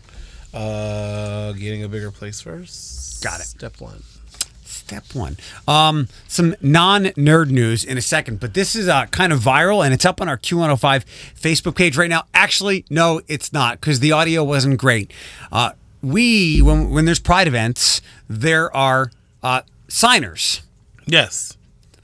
Uh, 0.52 1.52
getting 1.52 1.82
a 1.82 1.88
bigger 1.88 2.10
place 2.10 2.40
first. 2.40 3.22
Got 3.22 3.40
it. 3.40 3.46
Step 3.46 3.80
one. 3.80 4.02
Step 4.64 5.04
one. 5.14 5.36
Um, 5.66 6.08
some 6.28 6.54
non-nerd 6.60 7.50
news 7.50 7.84
in 7.84 7.96
a 7.96 8.02
second, 8.02 8.38
but 8.38 8.52
this 8.54 8.76
is 8.76 8.86
uh, 8.86 9.06
kind 9.06 9.32
of 9.32 9.40
viral, 9.40 9.84
and 9.84 9.94
it's 9.94 10.04
up 10.04 10.20
on 10.20 10.28
our 10.28 10.36
Q105 10.36 11.04
Facebook 11.40 11.74
page 11.74 11.96
right 11.96 12.10
now. 12.10 12.24
Actually, 12.34 12.84
no, 12.90 13.20
it's 13.26 13.52
not 13.52 13.80
because 13.80 14.00
the 14.00 14.12
audio 14.12 14.44
wasn't 14.44 14.78
great. 14.78 15.10
Uh, 15.50 15.70
we 16.02 16.60
when 16.60 16.90
when 16.90 17.06
there's 17.06 17.18
Pride 17.18 17.48
events, 17.48 18.02
there 18.28 18.74
are 18.76 19.10
uh, 19.42 19.62
signers. 19.88 20.60
Yes. 21.06 21.56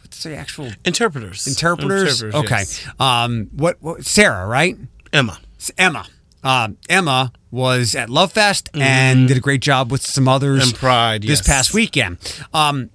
What's 0.03 0.22
the 0.22 0.34
actual 0.36 0.70
Interpreters. 0.84 1.46
interpreters? 1.46 2.22
okay. 2.22 2.59
yes. 2.59 2.86
Um, 2.98 3.48
what, 3.53 3.76
what? 3.80 4.05
Sarah, 4.05 4.46
right? 4.46 4.76
Emma. 5.12 5.38
It's 5.57 5.70
Emma. 5.78 6.07
Um, 6.42 6.78
Emma 6.88 7.32
was 7.51 7.94
at 7.94 8.09
Love 8.09 8.32
Fest 8.32 8.70
and 8.74 9.28
did 9.28 9.36
a 9.36 9.40
great 9.40 9.61
job 9.61 9.90
with 9.90 10.03
some 10.03 10.26
others. 10.26 10.61
Mm-hmm. 10.61 10.68
And 10.70 10.78
Pride, 10.78 11.22
this 11.22 11.40
yes. 11.40 11.46
past 11.46 11.74
weekend. 11.74 12.18
Um, 12.55 12.90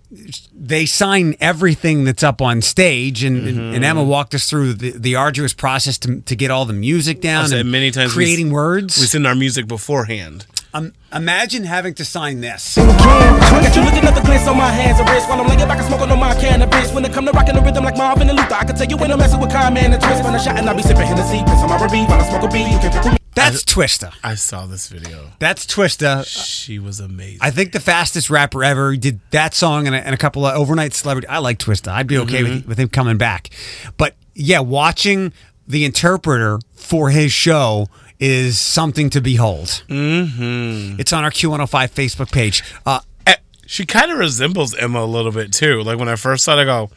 they 0.54 0.86
sign 0.86 1.36
everything 1.40 2.06
that's 2.06 2.24
up 2.24 2.42
on 2.42 2.62
stage, 2.62 3.24
and, 3.24 3.48
and 3.48 3.84
Emma 3.84 4.04
walked 4.04 4.34
us 4.34 4.50
through 4.50 4.74
the, 4.74 4.92
the 4.92 5.16
arduous 5.16 5.54
process 5.54 5.98
to, 6.00 6.22
to 6.22 6.36
get 6.36 6.50
all 6.52 6.66
the 6.66 6.74
music 6.74 7.22
down. 7.22 7.46
I 7.46 7.48
said 7.48 7.60
and 7.62 7.72
many 7.72 7.92
times 7.92 8.16
we- 8.16 8.24
creating 8.24 8.52
words. 8.52 8.98
We 8.98 9.06
send 9.06 9.28
our 9.28 9.36
music 9.36 9.68
beforehand. 9.68 10.48
Um, 10.76 10.92
imagine 11.14 11.64
having 11.64 11.94
to 11.96 12.04
sign 12.04 12.42
this. 12.42 12.76
Got 12.76 13.76
you 13.76 13.84
looking 13.84 14.04
at 14.04 14.14
the 14.14 14.22
glance 14.22 14.46
on 14.46 14.58
my 14.58 14.70
hands 14.70 15.00
and 15.00 15.10
wrists 15.10 15.30
while 15.30 15.40
I'm 15.40 15.48
laying 15.48 15.60
back 15.60 15.78
and 15.78 15.88
smoking 15.88 16.12
on 16.12 16.20
my 16.20 16.36
cannabis. 16.36 16.94
When 16.94 17.06
it 17.06 17.14
come 17.14 17.26
to 17.26 17.32
rocking 17.32 17.56
the 17.56 17.62
rhythm 17.62 17.86
like 17.86 17.96
Marvin 17.96 18.30
and 18.30 18.38
Luther, 18.38 18.56
I 18.56 18.66
can 18.66 18.76
tell 18.76 18.88
you 18.88 18.98
when 18.98 19.10
I'm 19.10 19.18
messing 19.18 19.40
with 19.40 19.52
Carman 19.52 19.94
and 19.94 20.02
Twist. 20.02 20.24
When 20.26 20.36
I 20.36 20.38
shot 20.38 20.58
and 20.60 20.70
I 20.70 20.74
be 20.74 20.82
sipping 20.82 21.08
Hennessy, 21.08 21.40
piss 21.44 21.62
on 21.62 21.70
my 21.70 21.78
rubber 21.78 21.96
while 21.96 22.20
I 22.20 22.30
smoke 22.30 22.44
a 22.44 22.48
beat. 22.52 22.68
You 22.68 22.80
can 22.80 22.92
pick 22.92 23.22
That's 23.34 23.64
Twista. 23.64 24.14
I 24.22 24.36
saw 24.36 24.66
this 24.66 24.90
video. 24.90 25.32
That's 25.40 25.66
Twista. 25.66 26.26
She 26.26 26.78
was 26.78 27.00
amazing. 27.00 27.40
I 27.42 27.52
think 27.52 27.72
the 27.72 27.80
fastest 27.80 28.30
rapper 28.30 28.62
ever 28.62 28.92
He 28.92 28.98
did 28.98 29.22
that 29.32 29.54
song 29.54 29.88
and 29.88 29.96
a, 29.96 30.06
and 30.06 30.14
a 30.14 30.18
couple 30.18 30.46
of 30.46 30.58
overnight 30.58 30.94
celebrity. 30.94 31.30
I 31.30 31.38
like 31.38 31.58
Twista. 31.58 31.94
I'd 31.94 32.08
be 32.08 32.18
okay 32.18 32.44
with, 32.44 32.68
with 32.68 32.78
him 32.78 32.90
coming 32.90 33.18
back. 33.18 33.50
But 33.96 34.16
yeah, 34.34 34.60
watching 34.60 35.32
the 35.68 35.86
interpreter 35.86 36.60
for 36.74 37.10
his 37.12 37.32
show 37.32 37.88
is 38.20 38.60
something 38.60 39.10
to 39.12 39.22
behold. 39.22 39.84
Mm-hmm. 39.90 41.00
It's 41.00 41.12
on 41.14 41.24
our 41.24 41.32
Q105 41.32 41.90
Facebook 41.92 42.32
page. 42.32 42.64
Uh, 42.86 43.00
Eh, 43.28 43.36
she 43.66 43.86
kind 43.86 44.12
of 44.12 44.18
resembles 44.20 44.76
Emma 44.76 45.00
a 45.00 45.06
little 45.06 45.32
bit 45.32 45.52
too. 45.52 45.82
Like 45.82 45.98
when 45.98 46.08
I 46.10 46.16
first 46.16 46.44
saw 46.44 46.58
it, 46.58 46.62
I 46.62 46.66
go, 46.66 46.90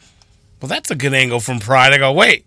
"Well, 0.61 0.69
that's 0.69 0.91
a 0.91 0.95
good 0.95 1.13
angle 1.13 1.39
from 1.39 1.59
Pride." 1.59 1.91
I 1.93 1.97
go, 1.97 2.11
"Wait, 2.11 2.45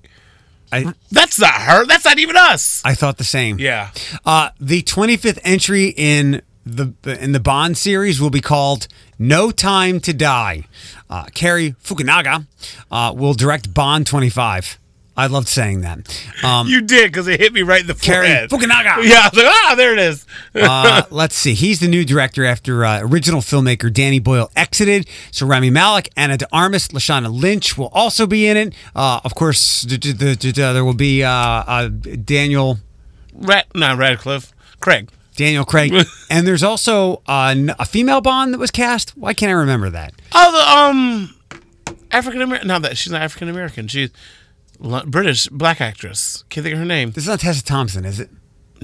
I 0.70 0.94
that's 1.10 1.40
not 1.40 1.52
her. 1.54 1.84
That's 1.84 2.04
not 2.04 2.18
even 2.18 2.36
us." 2.36 2.80
I 2.84 2.94
thought 2.94 3.18
the 3.18 3.24
same. 3.24 3.58
Yeah. 3.58 3.90
Uh, 4.24 4.50
the 4.60 4.82
25th 4.82 5.40
entry 5.42 5.92
in 5.96 6.42
the 6.64 6.92
in 7.20 7.32
the 7.32 7.40
Bond 7.40 7.76
series 7.76 8.20
will 8.20 8.30
be 8.30 8.40
called 8.40 8.86
No 9.18 9.50
Time 9.50 9.98
to 10.00 10.12
Die. 10.12 10.64
Uh, 11.10 11.24
Cary 11.34 11.72
Fukunaga 11.82 12.46
uh, 12.90 13.12
will 13.16 13.34
direct 13.34 13.74
Bond 13.74 14.06
25. 14.06 14.78
I 15.16 15.26
loved 15.26 15.48
saying 15.48 15.82
that. 15.82 16.24
Um, 16.42 16.66
You 16.68 16.80
did 16.80 17.10
because 17.12 17.28
it 17.28 17.38
hit 17.38 17.52
me 17.52 17.62
right 17.62 17.82
in 17.82 17.86
the 17.86 17.94
Cary 17.94 18.26
forehead. 18.28 18.50
Fukunaga. 18.50 19.02
Yeah, 19.04 19.20
I 19.24 19.28
was 19.32 19.36
like, 19.36 19.46
ah, 19.46 19.74
there 19.76 19.92
it 19.92 19.98
is. 19.98 20.26
uh, 20.54 21.02
let's 21.10 21.34
see. 21.34 21.52
He's 21.54 21.80
the 21.80 21.88
new 21.88 22.04
director 22.04 22.44
after 22.44 22.84
uh, 22.84 23.00
original 23.02 23.40
filmmaker 23.40 23.92
Danny 23.92 24.20
Boyle 24.20 24.50
exited. 24.56 25.06
So 25.30 25.46
Rami 25.46 25.68
Malek, 25.70 26.08
Ana 26.16 26.38
de 26.38 26.46
Armas, 26.52 26.88
Lashana 26.88 27.30
Lynch 27.32 27.76
will 27.76 27.88
also 27.92 28.26
be 28.26 28.46
in 28.46 28.56
it. 28.56 28.74
Uh, 28.96 29.20
of 29.24 29.34
course, 29.34 29.82
d- 29.82 29.98
d- 29.98 30.12
d- 30.34 30.50
there 30.52 30.84
will 30.84 30.94
be 30.94 31.22
uh, 31.22 31.28
uh, 31.30 31.88
Daniel 31.88 32.78
Rat, 33.34 33.66
not 33.74 33.98
Radcliffe. 33.98 34.52
Craig. 34.80 35.10
Daniel 35.36 35.64
Craig, 35.64 35.92
and 36.30 36.46
there's 36.46 36.62
also 36.62 37.22
uh, 37.26 37.54
a 37.78 37.84
female 37.86 38.20
Bond 38.20 38.52
that 38.52 38.58
was 38.58 38.70
cast. 38.70 39.16
Why 39.16 39.32
can't 39.32 39.48
I 39.50 39.54
remember 39.54 39.88
that? 39.90 40.12
Oh, 40.34 40.52
the 40.52 40.78
um, 40.78 41.34
African 42.10 42.42
American. 42.42 42.68
No, 42.68 42.78
that 42.78 42.98
she's 42.98 43.12
not 43.12 43.22
African 43.22 43.48
American. 43.48 43.88
She's 43.88 44.10
British 44.82 45.48
black 45.48 45.80
actress. 45.80 46.44
Can't 46.48 46.64
think 46.64 46.74
of 46.74 46.80
her 46.80 46.84
name. 46.84 47.12
This 47.12 47.24
is 47.24 47.28
not 47.28 47.40
Tessa 47.40 47.64
Thompson, 47.64 48.04
is 48.04 48.18
it? 48.20 48.30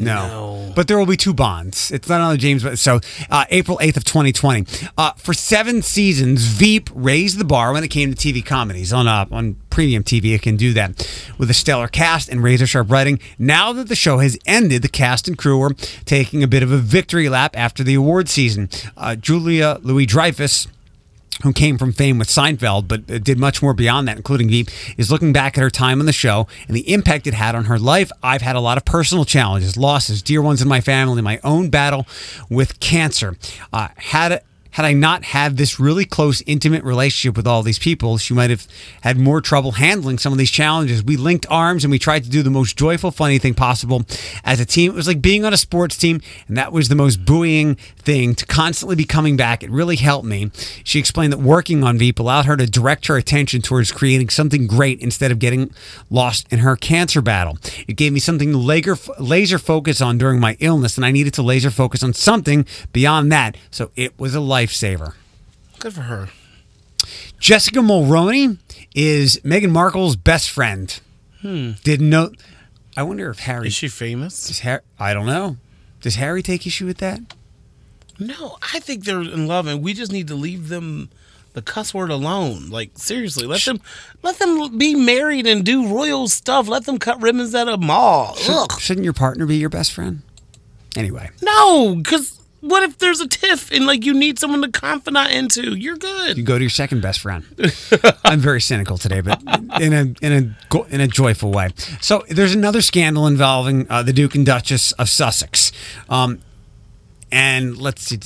No. 0.00 0.28
No. 0.28 0.72
But 0.74 0.88
there 0.88 0.98
will 0.98 1.06
be 1.06 1.16
two 1.16 1.34
Bonds. 1.34 1.90
It's 1.90 2.08
not 2.08 2.20
another 2.20 2.36
James 2.36 2.62
Bond. 2.62 2.78
So 2.78 3.00
uh, 3.30 3.44
April 3.50 3.78
8th 3.78 3.96
of 3.98 4.04
2020. 4.04 4.88
Uh, 4.96 5.12
for 5.12 5.34
seven 5.34 5.82
seasons, 5.82 6.44
Veep 6.44 6.88
raised 6.94 7.38
the 7.38 7.44
bar 7.44 7.72
when 7.72 7.84
it 7.84 7.88
came 7.88 8.14
to 8.14 8.16
TV 8.16 8.44
comedies. 8.44 8.92
On 8.92 9.08
uh, 9.08 9.26
on 9.30 9.56
premium 9.70 10.04
TV, 10.04 10.34
it 10.34 10.42
can 10.42 10.56
do 10.56 10.72
that. 10.72 10.98
With 11.36 11.50
a 11.50 11.54
stellar 11.54 11.88
cast 11.88 12.28
and 12.28 12.42
razor 12.42 12.66
sharp 12.66 12.90
writing, 12.90 13.18
now 13.38 13.72
that 13.72 13.88
the 13.88 13.96
show 13.96 14.18
has 14.18 14.38
ended, 14.46 14.82
the 14.82 14.88
cast 14.88 15.28
and 15.28 15.36
crew 15.36 15.60
are 15.62 15.74
taking 16.04 16.42
a 16.42 16.48
bit 16.48 16.62
of 16.62 16.70
a 16.70 16.78
victory 16.78 17.28
lap 17.28 17.56
after 17.56 17.82
the 17.82 17.94
award 17.94 18.28
season. 18.28 18.68
Uh, 18.96 19.16
Julia 19.16 19.78
Louis-Dreyfus 19.82 20.68
who 21.42 21.52
came 21.52 21.78
from 21.78 21.92
fame 21.92 22.18
with 22.18 22.28
Seinfeld, 22.28 22.88
but 22.88 23.06
did 23.06 23.38
much 23.38 23.62
more 23.62 23.74
beyond 23.74 24.08
that, 24.08 24.16
including 24.16 24.48
Veep, 24.48 24.68
is 24.96 25.10
looking 25.10 25.32
back 25.32 25.56
at 25.56 25.62
her 25.62 25.70
time 25.70 26.00
on 26.00 26.06
the 26.06 26.12
show 26.12 26.48
and 26.66 26.76
the 26.76 26.92
impact 26.92 27.26
it 27.26 27.34
had 27.34 27.54
on 27.54 27.66
her 27.66 27.78
life. 27.78 28.10
I've 28.22 28.42
had 28.42 28.56
a 28.56 28.60
lot 28.60 28.76
of 28.76 28.84
personal 28.84 29.24
challenges, 29.24 29.76
losses, 29.76 30.20
dear 30.22 30.42
ones 30.42 30.60
in 30.60 30.68
my 30.68 30.80
family, 30.80 31.22
my 31.22 31.40
own 31.44 31.70
battle 31.70 32.06
with 32.50 32.80
cancer. 32.80 33.36
Uh, 33.72 33.88
had 33.96 34.42
Had 34.78 34.84
I 34.84 34.92
not 34.92 35.24
had 35.24 35.56
this 35.56 35.80
really 35.80 36.04
close, 36.04 36.40
intimate 36.46 36.84
relationship 36.84 37.36
with 37.36 37.48
all 37.48 37.64
these 37.64 37.80
people, 37.80 38.16
she 38.16 38.32
might 38.32 38.50
have 38.50 38.64
had 39.00 39.18
more 39.18 39.40
trouble 39.40 39.72
handling 39.72 40.18
some 40.18 40.32
of 40.32 40.38
these 40.38 40.52
challenges. 40.52 41.02
We 41.02 41.16
linked 41.16 41.46
arms 41.50 41.82
and 41.82 41.90
we 41.90 41.98
tried 41.98 42.22
to 42.22 42.30
do 42.30 42.44
the 42.44 42.50
most 42.50 42.76
joyful, 42.76 43.10
funny 43.10 43.40
thing 43.40 43.54
possible 43.54 44.04
as 44.44 44.60
a 44.60 44.64
team. 44.64 44.92
It 44.92 44.94
was 44.94 45.08
like 45.08 45.20
being 45.20 45.44
on 45.44 45.52
a 45.52 45.56
sports 45.56 45.96
team, 45.96 46.20
and 46.46 46.56
that 46.56 46.70
was 46.70 46.88
the 46.88 46.94
most 46.94 47.24
buoying 47.24 47.74
thing 47.74 48.36
to 48.36 48.46
constantly 48.46 48.94
be 48.94 49.04
coming 49.04 49.36
back. 49.36 49.64
It 49.64 49.70
really 49.72 49.96
helped 49.96 50.28
me. 50.28 50.52
She 50.84 51.00
explained 51.00 51.32
that 51.32 51.40
working 51.40 51.82
on 51.82 51.98
Veep 51.98 52.20
allowed 52.20 52.46
her 52.46 52.56
to 52.56 52.64
direct 52.64 53.08
her 53.08 53.16
attention 53.16 53.62
towards 53.62 53.90
creating 53.90 54.28
something 54.28 54.68
great 54.68 55.00
instead 55.00 55.32
of 55.32 55.40
getting 55.40 55.74
lost 56.08 56.46
in 56.52 56.60
her 56.60 56.76
cancer 56.76 57.20
battle. 57.20 57.58
It 57.88 57.96
gave 57.96 58.12
me 58.12 58.20
something 58.20 58.52
to 58.52 58.58
laser, 58.58 58.96
laser 59.18 59.58
focus 59.58 60.00
on 60.00 60.18
during 60.18 60.38
my 60.38 60.56
illness, 60.60 60.96
and 60.96 61.04
I 61.04 61.10
needed 61.10 61.34
to 61.34 61.42
laser 61.42 61.72
focus 61.72 62.04
on 62.04 62.14
something 62.14 62.64
beyond 62.92 63.32
that. 63.32 63.56
So 63.72 63.90
it 63.96 64.16
was 64.20 64.36
a 64.36 64.40
lifesaver. 64.68 65.14
Good 65.78 65.94
for 65.94 66.02
her. 66.02 66.28
Jessica 67.38 67.78
Mulroney 67.80 68.58
is 68.94 69.38
Meghan 69.44 69.70
Markle's 69.70 70.16
best 70.16 70.50
friend. 70.50 70.98
Hmm. 71.40 71.72
Didn't 71.84 72.10
know. 72.10 72.32
I 72.96 73.02
wonder 73.04 73.30
if 73.30 73.40
Harry 73.40 73.68
Is 73.68 73.74
she 73.74 73.88
famous? 73.88 74.58
Harry, 74.60 74.80
I 74.98 75.14
don't 75.14 75.26
know. 75.26 75.56
Does 76.00 76.16
Harry 76.16 76.42
take 76.42 76.66
issue 76.66 76.86
with 76.86 76.98
that? 76.98 77.20
No, 78.18 78.58
I 78.74 78.80
think 78.80 79.04
they're 79.04 79.20
in 79.20 79.46
love, 79.46 79.68
and 79.68 79.82
we 79.82 79.94
just 79.94 80.10
need 80.10 80.26
to 80.28 80.34
leave 80.34 80.68
them 80.68 81.08
the 81.52 81.62
cuss 81.62 81.94
word 81.94 82.10
alone. 82.10 82.68
Like 82.70 82.90
seriously, 82.98 83.46
let 83.46 83.60
them 83.62 83.80
let 84.22 84.38
them 84.40 84.76
be 84.76 84.96
married 84.96 85.46
and 85.46 85.64
do 85.64 85.86
royal 85.86 86.26
stuff. 86.26 86.66
Let 86.66 86.84
them 86.84 86.98
cut 86.98 87.22
ribbons 87.22 87.54
at 87.54 87.68
a 87.68 87.76
mall. 87.76 88.34
Shouldn't 88.78 89.04
your 89.04 89.12
partner 89.12 89.46
be 89.46 89.56
your 89.56 89.68
best 89.70 89.92
friend? 89.92 90.22
Anyway, 90.96 91.30
No, 91.42 91.94
because 91.94 92.37
what 92.60 92.82
if 92.82 92.98
there's 92.98 93.20
a 93.20 93.28
tiff 93.28 93.70
and 93.70 93.86
like 93.86 94.04
you 94.04 94.14
need 94.14 94.38
someone 94.38 94.62
to 94.62 94.70
confidant 94.70 95.30
into? 95.30 95.76
You're 95.76 95.96
good. 95.96 96.36
you 96.36 96.42
go 96.42 96.58
to 96.58 96.64
your 96.64 96.70
second 96.70 97.00
best 97.02 97.20
friend. 97.20 97.44
I'm 98.24 98.40
very 98.40 98.60
cynical 98.60 98.98
today, 98.98 99.20
but 99.20 99.40
in 99.80 99.92
a 99.92 100.14
in 100.24 100.56
a 100.72 100.84
in 100.88 101.00
a 101.00 101.06
joyful 101.06 101.52
way. 101.52 101.70
So 102.00 102.24
there's 102.28 102.54
another 102.54 102.82
scandal 102.82 103.26
involving 103.26 103.86
uh, 103.90 104.02
the 104.02 104.12
Duke 104.12 104.34
and 104.34 104.44
Duchess 104.44 104.92
of 104.92 105.08
Sussex. 105.08 105.72
Um, 106.08 106.40
and 107.30 107.76
let's 107.76 108.02
see, 108.02 108.16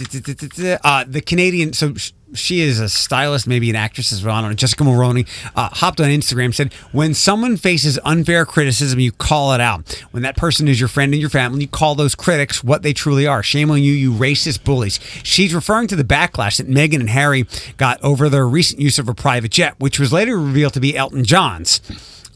uh, 0.85 1.05
the 1.07 1.21
Canadian. 1.21 1.73
So 1.73 1.95
she 2.35 2.61
is 2.61 2.81
a 2.81 2.89
stylist, 2.89 3.47
maybe 3.47 3.71
an 3.71 3.77
actress 3.77 4.13
as 4.13 4.25
well. 4.25 4.35
I 4.37 4.41
don't 4.41 4.51
know. 4.51 4.57
Jessica 4.57 4.85
Mulroney 4.85 5.27
uh, 5.55 5.69
hopped 5.71 6.01
on 6.01 6.09
Instagram 6.09 6.55
said, 6.55 6.73
"When 6.93 7.15
someone 7.15 7.57
faces 7.57 7.99
unfair 8.05 8.45
criticism, 8.47 9.01
you 9.01 9.13
call 9.13 9.53
it 9.53 9.61
out. 9.61 10.05
When 10.11 10.23
that 10.23 10.37
person 10.37 10.69
is 10.69 10.81
your 10.81 10.89
friend 10.89 11.13
and 11.13 11.21
your 11.21 11.31
family, 11.31 11.63
you 11.63 11.69
call 11.69 11.95
those 11.95 12.15
critics 12.15 12.63
what 12.65 12.83
they 12.83 12.93
truly 12.93 13.27
are. 13.27 13.43
Shame 13.43 13.71
on 13.71 13.83
you, 13.83 13.93
you 13.93 14.13
racist 14.13 14.65
bullies." 14.65 14.99
She's 15.23 15.55
referring 15.55 15.89
to 15.89 15.97
the 15.97 16.05
backlash 16.05 16.59
that 16.59 16.69
Meghan 16.69 17.01
and 17.01 17.11
Harry 17.11 17.47
got 17.77 18.03
over 18.03 18.29
their 18.29 18.47
recent 18.47 18.81
use 18.81 18.99
of 18.99 19.09
a 19.09 19.15
private 19.15 19.51
jet, 19.51 19.75
which 19.79 19.99
was 19.99 20.13
later 20.13 20.39
revealed 20.39 20.75
to 20.75 20.81
be 20.81 20.97
Elton 20.97 21.25
John's. 21.25 21.81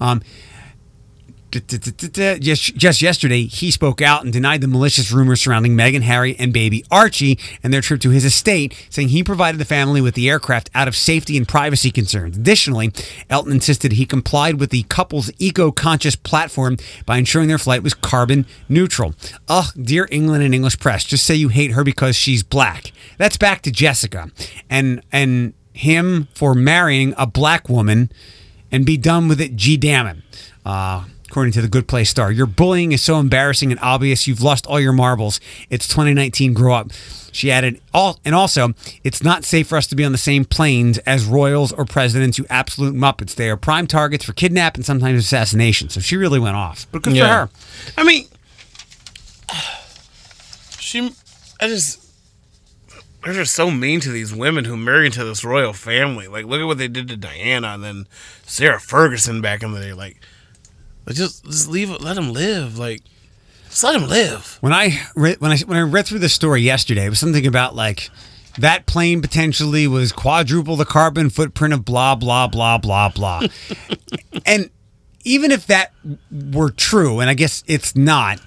Um, 0.00 0.22
just, 1.60 3.02
yesterday, 3.02 3.46
he 3.46 3.70
spoke 3.70 4.02
out 4.02 4.24
and 4.24 4.32
denied 4.32 4.60
the 4.60 4.68
malicious 4.68 5.10
rumors 5.10 5.40
surrounding 5.40 5.76
Meghan, 5.76 6.02
Harry, 6.02 6.36
and 6.38 6.52
baby 6.52 6.84
Archie 6.90 7.38
and 7.62 7.72
their 7.72 7.80
trip 7.80 8.00
to 8.00 8.10
his 8.10 8.24
estate, 8.24 8.74
saying 8.90 9.08
he 9.08 9.22
provided 9.24 9.58
the 9.58 9.64
family 9.64 10.00
with 10.00 10.14
the 10.14 10.28
aircraft 10.28 10.70
out 10.74 10.88
of 10.88 10.96
safety 10.96 11.36
and 11.36 11.46
privacy 11.46 11.90
concerns. 11.90 12.36
Additionally, 12.36 12.92
Elton 13.30 13.52
insisted 13.52 13.92
he 13.92 14.06
complied 14.06 14.60
with 14.60 14.70
the 14.70 14.84
couple's 14.84 15.30
eco 15.38 15.70
conscious 15.70 16.16
platform 16.16 16.76
by 17.04 17.18
ensuring 17.18 17.48
their 17.48 17.58
flight 17.58 17.82
was 17.82 17.94
carbon 17.94 18.46
neutral. 18.68 19.14
Ugh, 19.48 19.66
dear 19.80 20.08
England 20.10 20.42
and 20.42 20.54
English 20.54 20.78
press, 20.78 21.04
just 21.04 21.24
say 21.24 21.34
you 21.34 21.48
hate 21.48 21.72
her 21.72 21.84
because 21.84 22.16
she's 22.16 22.42
black. 22.42 22.92
That's 23.18 23.36
back 23.36 23.62
to 23.62 23.70
Jessica 23.70 24.30
and 24.68 25.02
and 25.12 25.54
him 25.72 26.28
for 26.34 26.54
marrying 26.54 27.14
a 27.18 27.26
black 27.26 27.68
woman 27.68 28.10
and 28.72 28.84
be 28.86 28.96
done 28.96 29.28
with 29.28 29.40
it. 29.40 29.56
G 29.56 29.76
damn 29.76 30.06
it. 30.06 30.16
Uh, 30.64 31.04
according 31.36 31.52
to 31.52 31.60
the 31.60 31.68
Good 31.68 31.86
Place 31.86 32.08
Star, 32.08 32.32
your 32.32 32.46
bullying 32.46 32.92
is 32.92 33.02
so 33.02 33.20
embarrassing 33.20 33.70
and 33.70 33.78
obvious. 33.80 34.26
You've 34.26 34.40
lost 34.40 34.66
all 34.66 34.80
your 34.80 34.94
marbles. 34.94 35.38
It's 35.68 35.86
2019. 35.86 36.54
Grow 36.54 36.72
up. 36.72 36.92
She 37.30 37.52
added, 37.52 37.78
all 37.92 38.18
and 38.24 38.34
also, 38.34 38.72
it's 39.04 39.22
not 39.22 39.44
safe 39.44 39.66
for 39.66 39.76
us 39.76 39.86
to 39.88 39.96
be 39.96 40.02
on 40.02 40.12
the 40.12 40.16
same 40.16 40.46
planes 40.46 40.96
as 41.00 41.26
royals 41.26 41.72
or 41.72 41.84
presidents. 41.84 42.38
You 42.38 42.46
absolute 42.48 42.94
muppets. 42.94 43.34
They 43.34 43.50
are 43.50 43.58
prime 43.58 43.86
targets 43.86 44.24
for 44.24 44.32
kidnap 44.32 44.76
and 44.76 44.86
sometimes 44.86 45.18
assassination. 45.18 45.90
So 45.90 46.00
she 46.00 46.16
really 46.16 46.38
went 46.38 46.56
off. 46.56 46.86
But 46.90 47.02
good 47.02 47.18
for 47.18 47.26
her. 47.26 47.50
I 47.98 48.02
mean, 48.02 48.24
she. 50.78 51.12
I 51.60 51.68
just. 51.68 52.02
They're 53.22 53.34
just 53.34 53.54
so 53.54 53.70
mean 53.70 54.00
to 54.00 54.10
these 54.10 54.34
women 54.34 54.64
who 54.64 54.78
marry 54.78 55.04
into 55.04 55.22
this 55.22 55.44
royal 55.44 55.74
family. 55.74 56.28
Like, 56.28 56.46
look 56.46 56.62
at 56.62 56.66
what 56.66 56.78
they 56.78 56.88
did 56.88 57.08
to 57.08 57.16
Diana 57.18 57.74
and 57.74 57.84
then 57.84 58.06
Sarah 58.44 58.80
Ferguson 58.80 59.42
back 59.42 59.62
in 59.62 59.72
the 59.72 59.80
day. 59.80 59.92
Like, 59.92 60.18
like, 61.06 61.16
just 61.16 61.44
just 61.44 61.68
leave 61.68 61.90
it. 61.90 62.00
Let 62.00 62.16
them 62.16 62.32
live. 62.32 62.78
Like, 62.78 63.02
just 63.64 63.84
let 63.84 63.92
them 63.92 64.08
live. 64.08 64.58
When 64.60 64.72
I 64.72 65.00
read 65.14 65.40
when 65.40 65.52
I 65.52 65.58
when 65.58 65.78
I 65.78 65.82
read 65.82 66.06
through 66.06 66.18
the 66.18 66.28
story 66.28 66.62
yesterday, 66.62 67.06
it 67.06 67.10
was 67.10 67.18
something 67.18 67.46
about 67.46 67.74
like 67.74 68.10
that 68.58 68.86
plane 68.86 69.22
potentially 69.22 69.86
was 69.86 70.12
quadruple 70.12 70.76
the 70.76 70.84
carbon 70.84 71.30
footprint 71.30 71.74
of 71.74 71.84
blah 71.84 72.14
blah 72.14 72.46
blah 72.48 72.78
blah 72.78 73.08
blah. 73.10 73.42
and 74.46 74.70
even 75.24 75.50
if 75.50 75.66
that 75.66 75.92
were 76.30 76.70
true, 76.70 77.20
and 77.20 77.28
I 77.28 77.34
guess 77.34 77.64
it's 77.66 77.96
not, 77.96 78.40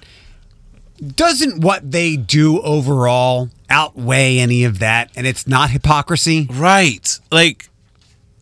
doesn't 1.14 1.60
what 1.60 1.90
they 1.90 2.16
do 2.16 2.60
overall 2.62 3.50
outweigh 3.68 4.38
any 4.38 4.64
of 4.64 4.78
that? 4.80 5.10
And 5.14 5.26
it's 5.26 5.46
not 5.46 5.70
hypocrisy, 5.70 6.46
right? 6.50 7.18
Like, 7.30 7.68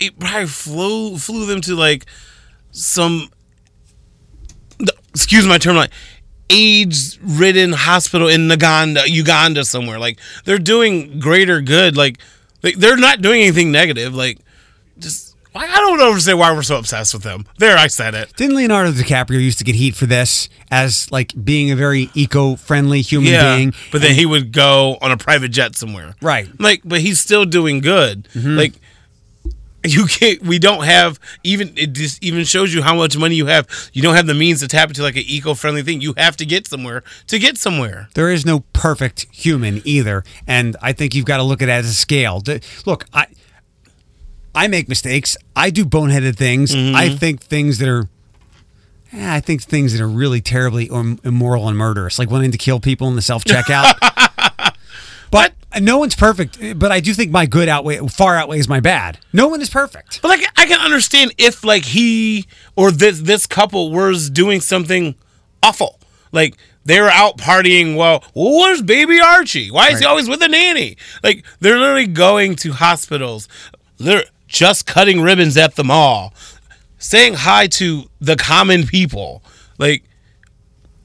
it 0.01 0.19
probably 0.19 0.47
flew 0.47 1.19
flew 1.19 1.47
them 1.47 1.61
to 1.62 1.75
like 1.75 2.07
some. 2.71 3.29
Excuse 5.19 5.47
my 5.47 5.59
term, 5.59 5.75
like 5.75 5.91
AIDS-ridden 6.49 7.73
hospital 7.73 8.29
in 8.29 8.49
Uganda, 8.49 9.03
Uganda 9.11 9.64
somewhere. 9.64 9.99
Like 9.99 10.19
they're 10.45 10.59
doing 10.59 11.19
greater 11.19 11.61
good. 11.61 11.97
Like 11.97 12.19
they, 12.61 12.73
they're 12.73 12.97
not 12.97 13.21
doing 13.21 13.43
anything 13.43 13.73
negative. 13.73 14.14
Like 14.14 14.39
just 14.99 15.37
I 15.55 15.64
I 15.66 15.77
don't 15.77 16.01
understand 16.01 16.39
why 16.39 16.53
we're 16.53 16.62
so 16.62 16.79
obsessed 16.79 17.14
with 17.14 17.25
them. 17.25 17.47
There, 17.59 17.77
I 17.77 17.89
said 17.89 18.14
it. 18.14 18.33
Didn't 18.37 18.57
Leonardo 18.57 18.93
DiCaprio 18.93 19.41
used 19.43 19.59
to 19.59 19.64
get 19.64 19.75
heat 19.75 19.95
for 19.97 20.07
this 20.07 20.49
as 20.71 21.11
like 21.11 21.33
being 21.45 21.71
a 21.71 21.77
very 21.77 22.11
eco-friendly 22.14 23.01
human 23.03 23.33
Yeah, 23.33 23.57
being? 23.57 23.75
but 23.91 24.01
then 24.01 24.14
he 24.14 24.25
would 24.25 24.53
go 24.53 24.99
on 25.03 25.11
a 25.11 25.16
private 25.16 25.49
jet 25.49 25.75
somewhere. 25.75 26.14
Right. 26.23 26.49
Like, 26.61 26.83
but 26.85 27.01
he's 27.01 27.19
still 27.19 27.45
doing 27.45 27.81
good. 27.81 28.29
Mm-hmm. 28.35 28.57
Like, 28.57 28.75
you 29.85 30.07
can't. 30.07 30.43
We 30.43 30.59
don't 30.59 30.85
have 30.85 31.20
even. 31.45 31.72
It 31.76 31.93
just 31.93 32.22
even 32.22 32.45
shows 32.45 32.74
you 32.74 32.83
how 32.83 32.95
much 32.97 33.16
money 33.16 33.37
you 33.37 33.47
have. 33.47 33.68
You 33.93 34.03
don't 34.03 34.14
have 34.16 34.26
the 34.26 34.35
means 34.35 34.61
to 34.61 34.68
tap 34.68 34.89
into 34.89 35.03
like 35.03 35.16
an 35.16 35.22
eco-friendly 35.26 35.83
thing. 35.83 36.01
You 36.01 36.14
have 36.16 36.37
to 36.39 36.47
get 36.47 36.66
somewhere 36.66 37.03
to 37.29 37.39
get 37.39 37.57
somewhere. 37.59 38.09
There 38.14 38.31
is 38.31 38.45
no 38.45 38.61
perfect 38.72 39.26
human 39.31 39.81
either, 39.85 40.24
and 40.47 40.76
I 40.83 40.93
think 40.93 41.14
you've 41.14 41.26
got 41.26 41.37
to 41.39 41.43
look 41.45 41.62
at 41.62 41.68
it 41.68 41.72
as 41.72 41.87
a 41.87 41.95
scale. 41.95 42.43
Look, 42.87 43.05
I 43.12 43.26
I 44.55 44.66
make 44.68 44.89
mistakes. 44.89 45.37
I 45.55 45.70
do 45.70 45.85
boneheaded 45.85 46.37
things. 46.37 46.74
I 46.74 47.11
think 47.11 47.41
things 47.41 47.79
that 47.79 47.89
are. 47.89 48.09
eh, 49.12 49.35
I 49.37 49.41
think 49.41 49.62
things 49.62 49.93
that 49.93 50.03
are 50.03 50.09
really 50.09 50.41
terribly 50.41 50.87
immoral 50.89 51.68
and 51.68 51.79
murderous, 51.79 52.18
like 52.18 52.31
wanting 52.31 52.51
to 52.51 52.59
kill 52.59 52.81
people 52.81 53.07
in 53.09 53.14
the 53.16 53.22
self 53.22 53.45
but 55.31 55.53
no 55.81 55.99
one's 55.99 56.14
perfect. 56.14 56.59
But 56.79 56.93
I 56.93 57.01
do 57.01 57.12
think 57.14 57.31
my 57.31 57.47
good 57.47 57.68
outweigh 57.68 57.99
far 58.09 58.37
outweighs 58.37 58.68
my 58.68 58.81
bad. 58.81 59.18
No 59.33 59.49
one 59.49 59.61
is 59.61 59.70
perfect. 59.70 60.22
But 60.22 60.29
like, 60.29 60.45
I 60.57 60.66
can 60.66 60.81
understand 60.81 61.35
if 61.39 61.64
like 61.64 61.85
he 61.85 62.47
or 62.76 62.91
this 62.91 63.20
this 63.20 63.47
couple 63.47 63.93
was 63.93 64.31
doing 64.31 64.61
something 64.61 65.14
awful. 65.62 65.99
Like 66.33 66.57
they 66.85 67.01
were 67.01 67.11
out 67.11 67.37
partying. 67.39 67.97
Well, 67.97 68.24
where's 68.35 68.83
baby 68.83 69.20
Archie? 69.20 69.70
Why 69.70 69.89
is 69.89 70.01
he 70.01 70.07
always 70.07 70.29
with 70.29 70.43
a 70.43 70.49
nanny? 70.49 70.97
Like 71.22 71.45
they're 71.61 71.79
literally 71.79 72.07
going 72.07 72.57
to 72.57 72.72
hospitals, 72.72 73.49
they're 73.99 74.24
just 74.47 74.87
cutting 74.87 75.20
ribbons 75.20 75.57
at 75.59 75.76
the 75.76 75.85
mall, 75.85 76.33
saying 76.99 77.35
hi 77.35 77.66
to 77.66 78.09
the 78.20 78.37
common 78.37 78.87
people. 78.87 79.43
Like. 79.79 80.05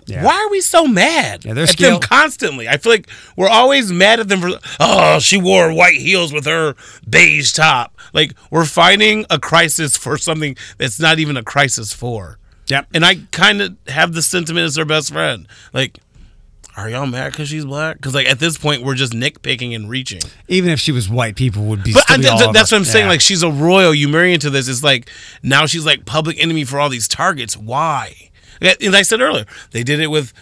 Why 0.07 0.33
are 0.45 0.49
we 0.49 0.61
so 0.61 0.85
mad 0.87 1.45
Yeah, 1.45 1.53
at 1.59 1.69
scale- 1.69 1.99
them 1.99 2.01
constantly? 2.01 2.67
I 2.67 2.77
feel 2.77 2.91
like 2.91 3.09
we're 3.35 3.49
always 3.49 3.91
mad 3.91 4.19
at 4.19 4.27
them 4.29 4.41
for 4.41 4.51
oh 4.79 5.19
she 5.19 5.37
wore 5.37 5.73
white 5.73 5.99
heels 5.99 6.31
with 6.33 6.45
her 6.45 6.75
beige 7.09 7.51
top. 7.53 7.95
Like 8.13 8.33
we're 8.51 8.65
finding 8.65 9.25
a 9.29 9.39
crisis 9.39 9.97
for 9.97 10.17
something 10.17 10.55
that's 10.77 10.99
not 10.99 11.19
even 11.19 11.37
a 11.37 11.43
crisis 11.43 11.93
for. 11.93 12.37
Yep. 12.67 12.87
And 12.93 13.05
I 13.05 13.15
kind 13.31 13.61
of 13.61 13.75
have 13.87 14.13
the 14.13 14.21
sentiment 14.21 14.65
as 14.65 14.75
their 14.75 14.85
best 14.85 15.11
friend. 15.11 15.47
Like, 15.73 15.99
are 16.77 16.89
y'all 16.89 17.05
mad 17.05 17.31
because 17.33 17.49
she's 17.49 17.65
black? 17.65 17.97
Because 17.97 18.15
like 18.15 18.25
at 18.27 18.39
this 18.39 18.57
point 18.57 18.83
we're 18.83 18.95
just 18.95 19.13
nitpicking 19.13 19.75
and 19.75 19.89
reaching. 19.89 20.21
Even 20.47 20.71
if 20.71 20.79
she 20.79 20.91
was 20.91 21.07
white, 21.09 21.35
people 21.35 21.65
would 21.65 21.83
be. 21.83 21.93
But 21.93 22.09
I, 22.09 22.17
th- 22.17 22.37
th- 22.37 22.51
that's 22.53 22.71
what 22.71 22.77
I'm 22.77 22.83
her. 22.83 22.89
saying. 22.89 23.05
Yeah. 23.05 23.11
Like 23.11 23.21
she's 23.21 23.43
a 23.43 23.51
royal. 23.51 23.93
You 23.93 24.07
marry 24.07 24.33
into 24.33 24.49
this. 24.49 24.67
It's 24.67 24.81
like 24.83 25.09
now 25.43 25.65
she's 25.67 25.85
like 25.85 26.05
public 26.05 26.41
enemy 26.41 26.63
for 26.63 26.79
all 26.79 26.89
these 26.89 27.07
targets. 27.07 27.55
Why? 27.55 28.29
And 28.61 28.95
I 28.95 29.01
said 29.01 29.21
earlier, 29.21 29.45
they 29.71 29.83
did 29.83 29.99
it 29.99 30.07
with 30.07 30.33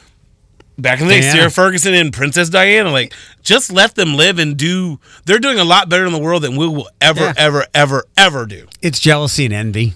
back 0.78 1.00
in 1.02 1.08
the 1.08 1.14
day, 1.16 1.22
Sarah 1.22 1.52
Ferguson 1.52 1.94
and 1.94 2.12
Princess 2.12 2.50
Diana, 2.50 2.92
like 2.92 3.14
just 3.44 3.72
let 3.72 3.96
them 3.96 4.16
live 4.16 4.40
and 4.40 4.58
do. 4.58 5.00
They're 5.26 5.40
doing 5.40 5.60
a 5.60 5.64
lot 5.64 5.90
better 5.90 6.06
in 6.06 6.12
the 6.14 6.20
world 6.20 6.44
than 6.44 6.56
we 6.56 6.68
will 6.68 6.90
ever, 7.00 7.22
Yeah. 7.22 7.34
ever, 7.38 7.66
ever, 7.74 8.04
ever 8.18 8.46
do. 8.46 8.68
It's 8.82 9.00
jealousy 9.00 9.46
and 9.46 9.54
envy 9.54 9.94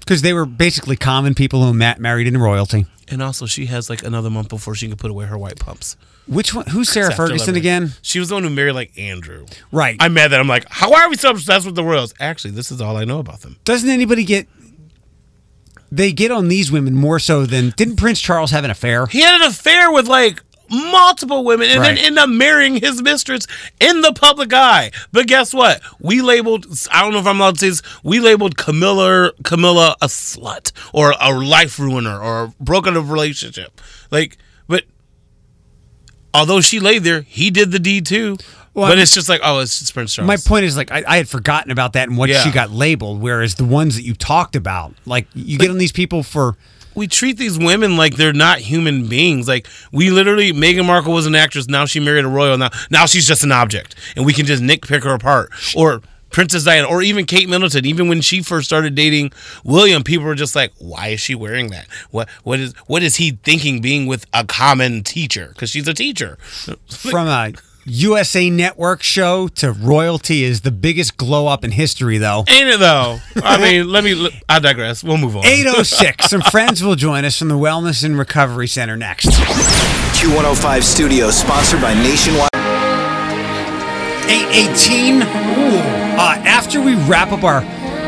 because 0.00 0.22
they 0.22 0.32
were 0.32 0.46
basically 0.46 0.96
common 0.96 1.34
people 1.34 1.64
who 1.64 1.72
ma- 1.72 1.94
married 1.98 2.26
into 2.26 2.40
royalty. 2.40 2.86
And 3.08 3.22
also, 3.22 3.44
she 3.46 3.66
has 3.66 3.90
like 3.90 4.02
another 4.02 4.30
month 4.30 4.48
before 4.48 4.74
she 4.74 4.88
can 4.88 4.96
put 4.96 5.10
away 5.10 5.26
her 5.26 5.36
white 5.36 5.58
pumps. 5.58 5.96
Which 6.26 6.54
one? 6.54 6.66
Who's 6.66 6.88
Sarah 6.88 7.12
Ferguson 7.14 7.56
again? 7.56 7.92
She 8.00 8.18
was 8.20 8.28
the 8.28 8.36
one 8.36 8.44
who 8.44 8.48
married 8.50 8.72
like 8.74 8.96
Andrew. 8.96 9.44
Right. 9.72 9.96
I'm 10.00 10.14
mad 10.14 10.28
that 10.30 10.40
I'm 10.40 10.46
like, 10.48 10.66
how 10.70 10.94
are 10.94 11.10
we 11.10 11.16
so 11.16 11.30
obsessed 11.30 11.66
with 11.66 11.74
the 11.74 11.82
royals? 11.84 12.14
Actually, 12.20 12.52
this 12.52 12.70
is 12.70 12.80
all 12.80 12.96
I 12.96 13.04
know 13.04 13.18
about 13.18 13.40
them. 13.40 13.56
Doesn't 13.64 13.90
anybody 13.90 14.24
get? 14.24 14.46
They 15.94 16.10
get 16.10 16.30
on 16.30 16.48
these 16.48 16.72
women 16.72 16.94
more 16.94 17.18
so 17.18 17.44
than 17.44 17.74
didn't 17.76 17.96
Prince 17.96 18.18
Charles 18.18 18.50
have 18.50 18.64
an 18.64 18.70
affair? 18.70 19.04
He 19.06 19.20
had 19.20 19.34
an 19.42 19.46
affair 19.46 19.92
with 19.92 20.08
like 20.08 20.42
multiple 20.70 21.44
women 21.44 21.68
and 21.68 21.80
Right. 21.80 21.96
then 21.96 22.04
end 22.06 22.18
up 22.18 22.30
marrying 22.30 22.76
his 22.76 23.02
mistress 23.02 23.46
in 23.78 24.00
the 24.00 24.14
public 24.14 24.54
eye. 24.54 24.90
But 25.12 25.26
guess 25.26 25.52
what? 25.52 25.82
We 26.00 26.22
labeled 26.22 26.64
I 26.90 27.02
don't 27.02 27.12
know 27.12 27.18
if 27.18 27.26
I'm 27.26 27.38
allowed 27.38 27.56
to 27.56 27.60
say 27.60 27.68
this, 27.68 27.82
we 28.02 28.20
labeled 28.20 28.56
Camilla 28.56 29.32
Camilla 29.44 29.94
a 30.00 30.06
slut 30.06 30.72
or 30.94 31.12
a 31.20 31.30
life 31.30 31.78
ruiner 31.78 32.18
or 32.18 32.44
a 32.44 32.48
broken 32.58 32.96
up 32.96 33.10
relationship. 33.10 33.78
Like 34.10 34.38
but 34.66 34.84
although 36.32 36.62
she 36.62 36.80
laid 36.80 37.04
there, 37.04 37.20
he 37.20 37.50
did 37.50 37.70
the 37.70 37.78
deed 37.78 38.06
too. 38.06 38.38
Well, 38.74 38.86
but 38.86 38.92
I'm- 38.92 38.98
it's 39.02 39.12
just 39.14 39.28
like, 39.28 39.40
oh, 39.44 39.58
it's 39.60 39.78
just 39.80 39.92
Prince 39.92 40.14
Charles. 40.14 40.26
My 40.26 40.36
point 40.36 40.64
is 40.64 40.76
like 40.76 40.90
I, 40.90 41.02
I 41.06 41.16
had 41.18 41.28
forgotten 41.28 41.70
about 41.70 41.92
that 41.94 42.08
and 42.08 42.16
what 42.16 42.30
Yeah. 42.30 42.42
she 42.42 42.50
got 42.50 42.70
labeled. 42.70 43.20
Whereas 43.20 43.56
the 43.56 43.64
ones 43.64 43.96
that 43.96 44.02
you 44.02 44.14
talked 44.14 44.56
about, 44.56 44.94
like 45.04 45.26
you 45.34 45.58
get 45.58 45.70
on 45.70 45.78
these 45.78 45.92
people 45.92 46.22
for 46.22 46.56
we 46.94 47.06
treat 47.06 47.38
these 47.38 47.58
women 47.58 47.96
like 47.96 48.16
they're 48.16 48.32
not 48.34 48.58
human 48.58 49.08
beings. 49.08 49.48
Like 49.48 49.66
we 49.92 50.10
literally, 50.10 50.52
Meghan 50.52 50.84
Markle 50.86 51.12
was 51.12 51.26
an 51.26 51.34
actress. 51.34 51.68
Now 51.68 51.84
she 51.86 52.00
married 52.00 52.24
a 52.24 52.28
royal. 52.28 52.56
Now, 52.58 52.70
now 52.90 53.06
she's 53.06 53.26
just 53.26 53.44
an 53.44 53.52
object, 53.52 53.94
and 54.16 54.24
we 54.26 54.32
can 54.32 54.44
just 54.46 54.62
nitpick 54.62 55.02
her 55.04 55.14
apart. 55.14 55.50
Or 55.76 56.02
Princess 56.30 56.64
Diana, 56.64 56.86
or 56.88 57.02
even 57.02 57.26
Kate 57.26 57.48
Middleton. 57.48 57.84
Even 57.86 58.08
when 58.08 58.20
she 58.22 58.42
first 58.42 58.66
started 58.66 58.94
dating 58.94 59.32
William, 59.64 60.02
people 60.02 60.24
were 60.26 60.34
just 60.34 60.54
like, 60.56 60.72
"Why 60.78 61.08
is 61.08 61.20
she 61.20 61.34
wearing 61.34 61.68
that? 61.70 61.86
What 62.10 62.28
what 62.42 62.58
is 62.60 62.74
what 62.86 63.02
is 63.02 63.16
he 63.16 63.38
thinking 63.42 63.80
being 63.82 64.06
with 64.06 64.24
a 64.32 64.44
common 64.44 65.02
teacher? 65.02 65.48
Because 65.48 65.68
she's 65.70 65.86
a 65.88 65.94
teacher." 65.94 66.38
from 66.88 67.26
a 67.28 67.52
USA 67.84 68.48
Network 68.48 69.02
show 69.02 69.48
to 69.48 69.72
royalty 69.72 70.44
is 70.44 70.60
the 70.60 70.70
biggest 70.70 71.16
glow 71.16 71.48
up 71.48 71.64
in 71.64 71.72
history, 71.72 72.18
though. 72.18 72.44
Ain't 72.48 72.68
it 72.68 72.78
though? 72.78 73.18
I 73.36 73.58
mean, 73.60 73.88
let 73.88 74.04
me. 74.04 74.30
I 74.48 74.60
digress. 74.60 75.02
We'll 75.02 75.18
move 75.18 75.36
on. 75.36 75.44
806. 75.44 76.26
Some 76.30 76.42
friends 76.42 76.82
will 76.84 76.94
join 76.94 77.24
us 77.24 77.38
from 77.38 77.48
the 77.48 77.56
Wellness 77.56 78.04
and 78.04 78.16
Recovery 78.16 78.68
Center 78.68 78.96
next. 78.96 79.26
Q105 79.26 80.82
Studios, 80.82 81.36
sponsored 81.36 81.80
by 81.80 81.94
Nationwide. 81.94 82.48
818. 84.30 85.22
Uh, 85.22 86.36
after 86.44 86.80
we 86.80 86.94
wrap 87.06 87.32
up 87.32 87.42
our, 87.42 87.62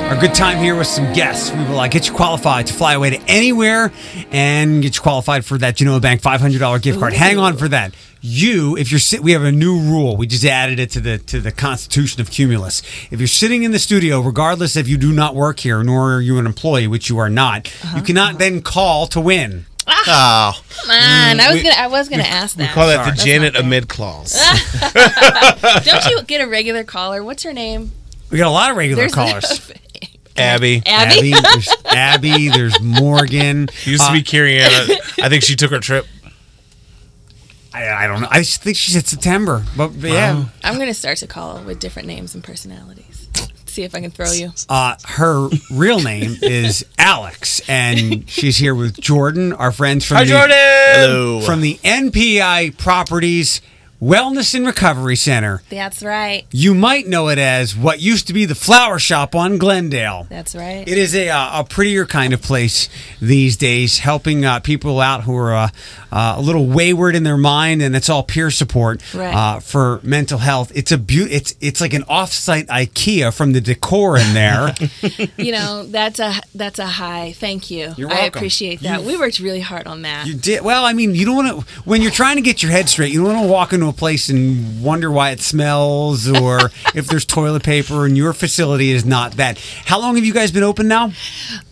our 0.08 0.20
good 0.20 0.34
time 0.34 0.58
here 0.58 0.76
with 0.76 0.86
some 0.86 1.12
guests, 1.14 1.50
we 1.50 1.58
will 1.64 1.80
uh, 1.80 1.88
get 1.88 2.06
you 2.06 2.14
qualified 2.14 2.66
to 2.66 2.74
fly 2.74 2.92
away 2.92 3.10
to 3.10 3.20
anywhere 3.26 3.90
and 4.30 4.82
get 4.82 4.96
you 4.96 5.02
qualified 5.02 5.44
for 5.44 5.56
that 5.58 5.76
Genoa 5.76 5.98
Bank 5.98 6.20
$500 6.20 6.82
gift 6.82 7.00
card. 7.00 7.14
Hang 7.14 7.38
on 7.38 7.56
for 7.56 7.68
that. 7.68 7.94
You, 8.20 8.76
if 8.76 8.90
you're 8.90 9.00
sitting, 9.00 9.24
we 9.24 9.32
have 9.32 9.42
a 9.42 9.52
new 9.52 9.78
rule. 9.78 10.16
We 10.16 10.26
just 10.26 10.44
added 10.44 10.78
it 10.78 10.90
to 10.92 11.00
the 11.00 11.18
to 11.18 11.40
the 11.40 11.52
Constitution 11.52 12.20
of 12.22 12.30
Cumulus. 12.30 12.80
If 13.10 13.20
you're 13.20 13.26
sitting 13.26 13.64
in 13.64 13.72
the 13.72 13.78
studio, 13.78 14.20
regardless 14.20 14.76
if 14.76 14.88
you 14.88 14.96
do 14.96 15.12
not 15.12 15.34
work 15.34 15.60
here, 15.60 15.82
nor 15.82 16.14
are 16.14 16.20
you 16.20 16.38
an 16.38 16.46
employee, 16.46 16.86
which 16.86 17.10
you 17.10 17.18
are 17.18 17.28
not, 17.28 17.66
you 17.82 17.90
uh-huh. 17.90 18.02
cannot 18.02 18.38
then 18.38 18.62
call 18.62 19.06
to 19.08 19.20
win. 19.20 19.66
Oh, 19.86 20.58
Come 20.68 20.90
on, 20.90 21.40
I 21.40 21.48
was 21.48 21.56
we- 21.56 21.62
gonna. 21.64 21.74
I 21.76 21.86
was 21.86 22.08
gonna 22.08 22.22
ask 22.22 22.56
We 22.56 22.66
call 22.66 22.86
that 22.86 23.04
the 23.04 23.10
That's 23.10 23.24
Janet 23.24 23.52
not 23.54 23.60
fair. 23.60 23.66
Amid 23.66 23.88
clause. 23.88 24.32
Don't 25.84 26.06
you 26.06 26.22
get 26.22 26.40
a 26.40 26.46
regular 26.46 26.84
caller? 26.84 27.22
What's 27.22 27.42
her 27.42 27.52
name? 27.52 27.92
We 28.30 28.38
got 28.38 28.48
a 28.48 28.50
lot 28.50 28.70
of 28.70 28.76
regular 28.76 29.02
There's- 29.08 29.14
callers. 29.14 29.72
Abby. 30.36 30.82
Abby? 30.84 31.30
there's 31.30 31.68
Abby. 31.84 32.48
There's 32.48 32.80
Morgan. 32.80 33.68
Used 33.84 34.02
to 34.02 34.08
Uh, 34.10 34.12
be 34.14 34.22
Carrie 34.24 34.58
Ann. 34.58 34.70
I 35.22 35.28
think 35.28 35.44
she 35.44 35.54
took 35.54 35.70
her 35.70 35.78
trip. 35.78 36.06
I, 37.72 37.88
I 37.88 38.06
don't 38.08 38.20
know. 38.22 38.28
I 38.30 38.42
think 38.42 38.76
she 38.76 38.90
said 38.92 39.06
September, 39.06 39.64
but, 39.76 39.88
but 40.00 40.10
yeah. 40.10 40.44
I'm 40.64 40.78
gonna 40.78 40.94
start 40.94 41.18
to 41.18 41.26
call 41.28 41.60
with 41.62 41.78
different 41.80 42.08
names 42.08 42.34
and 42.34 42.42
personalities. 42.42 43.28
See 43.66 43.82
if 43.82 43.94
I 43.96 44.00
can 44.00 44.10
throw 44.12 44.30
you. 44.30 44.52
Uh, 44.68 44.94
her 45.04 45.48
real 45.72 46.00
name 46.00 46.36
is 46.42 46.84
Alex, 46.98 47.60
and 47.68 48.28
she's 48.30 48.56
here 48.56 48.74
with 48.74 49.00
Jordan, 49.00 49.52
our 49.52 49.72
friends 49.72 50.04
from 50.04 50.18
Hi, 50.18 50.24
the 50.24 50.30
Jordan. 50.30 50.56
Hello. 50.56 51.40
from 51.40 51.60
the 51.60 51.74
NPI 51.84 52.76
Properties 52.78 53.60
Wellness 54.08 54.54
and 54.54 54.66
Recovery 54.66 55.16
Center. 55.16 55.62
That's 55.70 56.02
right. 56.02 56.44
You 56.50 56.74
might 56.74 57.06
know 57.06 57.28
it 57.28 57.38
as 57.38 57.74
what 57.74 58.00
used 58.00 58.26
to 58.26 58.34
be 58.34 58.44
the 58.44 58.54
Flower 58.54 58.98
Shop 58.98 59.34
on 59.34 59.56
Glendale. 59.56 60.26
That's 60.28 60.54
right. 60.54 60.86
It 60.86 60.98
is 60.98 61.14
a, 61.14 61.30
uh, 61.30 61.60
a 61.60 61.64
prettier 61.64 62.04
kind 62.04 62.34
of 62.34 62.42
place 62.42 62.90
these 63.18 63.56
days, 63.56 64.00
helping 64.00 64.44
uh, 64.44 64.60
people 64.60 65.00
out 65.00 65.22
who 65.22 65.34
are 65.34 65.54
uh, 65.54 65.68
uh, 66.12 66.34
a 66.36 66.42
little 66.42 66.66
wayward 66.66 67.16
in 67.16 67.22
their 67.22 67.38
mind, 67.38 67.80
and 67.80 67.96
it's 67.96 68.10
all 68.10 68.22
peer 68.22 68.50
support 68.50 69.00
Right. 69.14 69.34
uh, 69.34 69.60
for 69.60 70.00
mental 70.02 70.38
health. 70.38 70.70
It's 70.74 70.92
a 70.92 70.98
beau- 70.98 71.26
It's 71.30 71.54
it's 71.62 71.80
like 71.80 71.94
an 71.94 72.04
off-site 72.06 72.66
IKEA 72.66 73.32
from 73.34 73.52
the 73.54 73.60
decor 73.62 74.18
in 74.18 74.34
there. 74.34 74.74
you 75.38 75.50
know 75.52 75.84
that's 75.86 76.20
a 76.20 76.34
that's 76.54 76.78
a 76.78 76.86
high. 76.86 77.32
Thank 77.32 77.70
you. 77.70 77.94
You're 77.96 78.12
I 78.12 78.26
appreciate 78.26 78.80
that. 78.82 79.00
You- 79.00 79.06
we 79.06 79.16
worked 79.16 79.38
really 79.38 79.60
hard 79.60 79.86
on 79.86 80.02
that. 80.02 80.26
you 80.26 80.34
did 80.34 80.60
well. 80.62 80.84
I 80.84 80.92
mean, 80.92 81.14
you 81.14 81.24
don't 81.24 81.36
want 81.36 81.66
to 81.66 81.72
when 81.84 82.02
you're 82.02 82.10
trying 82.10 82.36
to 82.36 82.42
get 82.42 82.62
your 82.62 82.70
head 82.70 82.90
straight. 82.90 83.10
You 83.10 83.24
don't 83.24 83.32
want 83.34 83.46
to 83.46 83.50
walk 83.52 83.72
into 83.72 83.86
a 83.86 83.93
place 83.96 84.28
and 84.28 84.82
wonder 84.82 85.10
why 85.10 85.30
it 85.30 85.40
smells 85.40 86.28
or 86.40 86.70
if 86.94 87.06
there's 87.06 87.24
toilet 87.24 87.62
paper. 87.62 88.04
And 88.06 88.16
your 88.16 88.32
facility 88.32 88.90
is 88.90 89.04
not 89.04 89.32
that. 89.32 89.58
How 89.84 90.00
long 90.00 90.16
have 90.16 90.24
you 90.24 90.32
guys 90.34 90.50
been 90.52 90.62
open 90.62 90.88
now? 90.88 91.12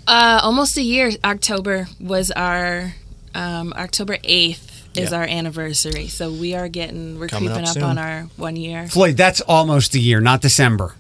Uh, 0.07 0.41
almost 0.43 0.77
a 0.77 0.83
year. 0.83 1.11
October 1.25 1.89
was 2.01 2.31
our 2.31 2.95
um, 3.35 3.73
October 3.77 4.19
eighth 4.25 4.69
is 4.97 5.11
Yeah. 5.11 5.19
our 5.19 5.25
anniversary. 5.25 6.09
So 6.09 6.31
we 6.31 6.55
are 6.55 6.69
getting 6.69 7.19
we're 7.19 7.29
Coming 7.29 7.49
creeping 7.51 7.67
up 7.69 7.77
up, 7.77 7.83
on 7.83 7.99
our 7.99 8.23
one 8.37 8.57
year. 8.57 8.89
Floyd, 8.89 9.17
that's 9.17 9.41
almost 9.43 9.95
a 9.95 9.99
year, 9.99 10.21
not 10.21 10.43
December. 10.43 10.95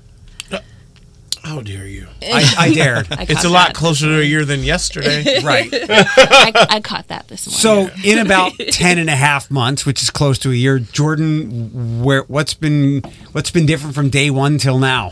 How 1.45 1.61
dare 1.61 1.87
you? 1.87 2.07
I, 2.23 2.55
I 2.59 2.73
dared. 2.75 3.09
I 3.11 3.27
It's 3.29 3.45
a 3.45 3.49
lot 3.49 3.69
that. 3.69 3.75
closer 3.75 4.07
to 4.07 4.21
a 4.21 4.25
year 4.25 4.45
than 4.45 4.63
yesterday. 4.63 5.41
right. 5.45 5.69
I, 5.73 6.67
I 6.71 6.81
caught 6.81 7.09
that 7.09 7.29
this 7.29 7.47
morning. 7.47 7.91
So 7.91 8.09
in 8.09 8.19
about 8.25 8.53
10 8.71 8.99
and 8.99 9.11
a 9.11 9.17
half 9.17 9.51
months, 9.51 9.85
which 9.85 10.03
is 10.03 10.11
close 10.11 10.39
to 10.41 10.51
a 10.51 10.55
year, 10.55 10.79
Jordan, 10.79 12.03
where 12.03 12.23
what's 12.25 12.55
been 12.55 13.03
what's 13.33 13.51
been 13.51 13.67
different 13.67 13.95
from 13.95 14.09
day 14.09 14.31
one 14.31 14.59
till 14.59 14.79
now? 14.79 15.11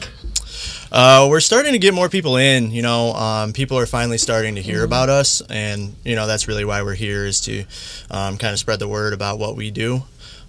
Uh, 0.93 1.29
we're 1.31 1.41
starting 1.41 1.73
to 1.73 1.79
get 1.79 1.95
more 1.95 2.09
people 2.09 2.37
in. 2.37 2.71
You 2.73 2.83
know, 2.83 3.13
um, 3.13 3.53
people 3.53 3.79
are 3.79 3.87
finally 3.87 4.19
starting 4.19 4.57
to 4.57 4.63
hear 4.63 4.83
about 4.85 5.09
us, 5.09 5.41
and 5.49 5.95
you 6.05 6.17
know 6.17 6.27
that's 6.27 6.49
really 6.49 6.65
why 6.65 6.83
we're 6.83 6.95
here 6.97 7.25
is 7.27 7.41
to 7.43 7.65
um, 8.11 8.37
kind 8.39 8.53
of 8.53 8.59
spread 8.59 8.81
the 8.81 8.89
word 8.89 9.13
about 9.13 9.39
what 9.39 9.55
we 9.57 9.71
do. 9.71 10.03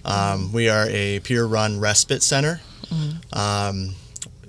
Um, 0.03 0.51
we 0.51 0.67
are 0.67 0.87
a 0.89 1.19
peer-run 1.19 1.79
respite 1.79 2.23
center. 2.23 2.59
Um, 3.31 3.93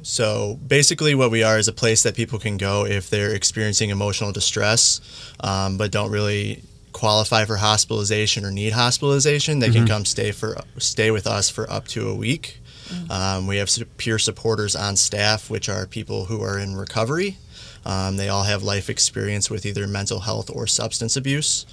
so 0.03 0.59
basically, 0.67 1.15
what 1.15 1.31
we 1.31 1.43
are 1.43 1.59
is 1.59 1.69
a 1.69 1.73
place 1.73 2.03
that 2.03 2.15
people 2.15 2.39
can 2.39 2.57
go 2.57 2.85
if 2.85 3.09
they're 3.09 3.35
experiencing 3.35 3.91
emotional 3.91 4.33
distress, 4.33 5.01
um, 5.41 5.77
but 5.77 5.91
don't 5.91 6.11
really 6.11 6.63
qualify 6.93 7.45
for 7.45 7.57
hospitalization 7.57 8.45
or 8.45 8.51
need 8.51 8.73
hospitalization. 8.73 9.59
They 9.61 9.71
can 9.71 9.87
come 9.87 10.05
stay 10.05 10.33
for 10.33 10.57
stay 10.79 11.11
with 11.11 11.27
us 11.27 11.49
for 11.49 11.71
up 11.71 11.89
to 11.89 12.09
a 12.09 12.15
week. 12.15 12.59
Um, 13.11 13.47
we 13.47 13.57
have 13.57 13.71
peer 13.97 14.19
supporters 14.19 14.77
on 14.77 14.97
staff, 14.97 15.49
which 15.49 15.69
are 15.69 15.87
people 15.87 16.27
who 16.27 16.43
are 16.43 16.59
in 16.59 16.77
recovery. 16.77 17.39
Um, 17.85 18.17
they 18.17 18.29
all 18.29 18.45
have 18.45 18.63
life 18.63 18.91
experience 18.91 19.51
with 19.51 19.65
either 19.67 19.87
mental 19.87 20.21
health 20.21 20.51
or 20.51 20.67
substance 20.67 21.17
abuse. 21.17 21.67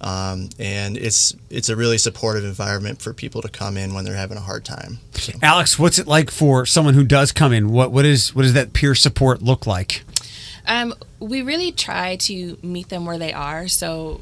Um, 0.00 0.50
and 0.58 0.96
it's 0.96 1.34
it's 1.48 1.68
a 1.68 1.76
really 1.76 1.98
supportive 1.98 2.44
environment 2.44 3.00
for 3.00 3.12
people 3.12 3.42
to 3.42 3.48
come 3.48 3.76
in 3.76 3.94
when 3.94 4.04
they're 4.04 4.14
having 4.14 4.36
a 4.36 4.42
hard 4.42 4.64
time. 4.64 4.98
So. 5.12 5.32
Alex, 5.42 5.78
what's 5.78 5.98
it 5.98 6.06
like 6.06 6.30
for 6.30 6.66
someone 6.66 6.94
who 6.94 7.04
does 7.04 7.32
come 7.32 7.52
in? 7.52 7.70
What 7.70 7.92
what 7.92 8.04
is 8.04 8.34
what 8.34 8.42
does 8.42 8.52
that 8.52 8.72
peer 8.72 8.94
support 8.94 9.42
look 9.42 9.66
like? 9.66 10.04
Um, 10.66 10.94
we 11.20 11.42
really 11.42 11.72
try 11.72 12.16
to 12.16 12.58
meet 12.62 12.88
them 12.88 13.06
where 13.06 13.18
they 13.18 13.32
are. 13.32 13.68
So, 13.68 14.20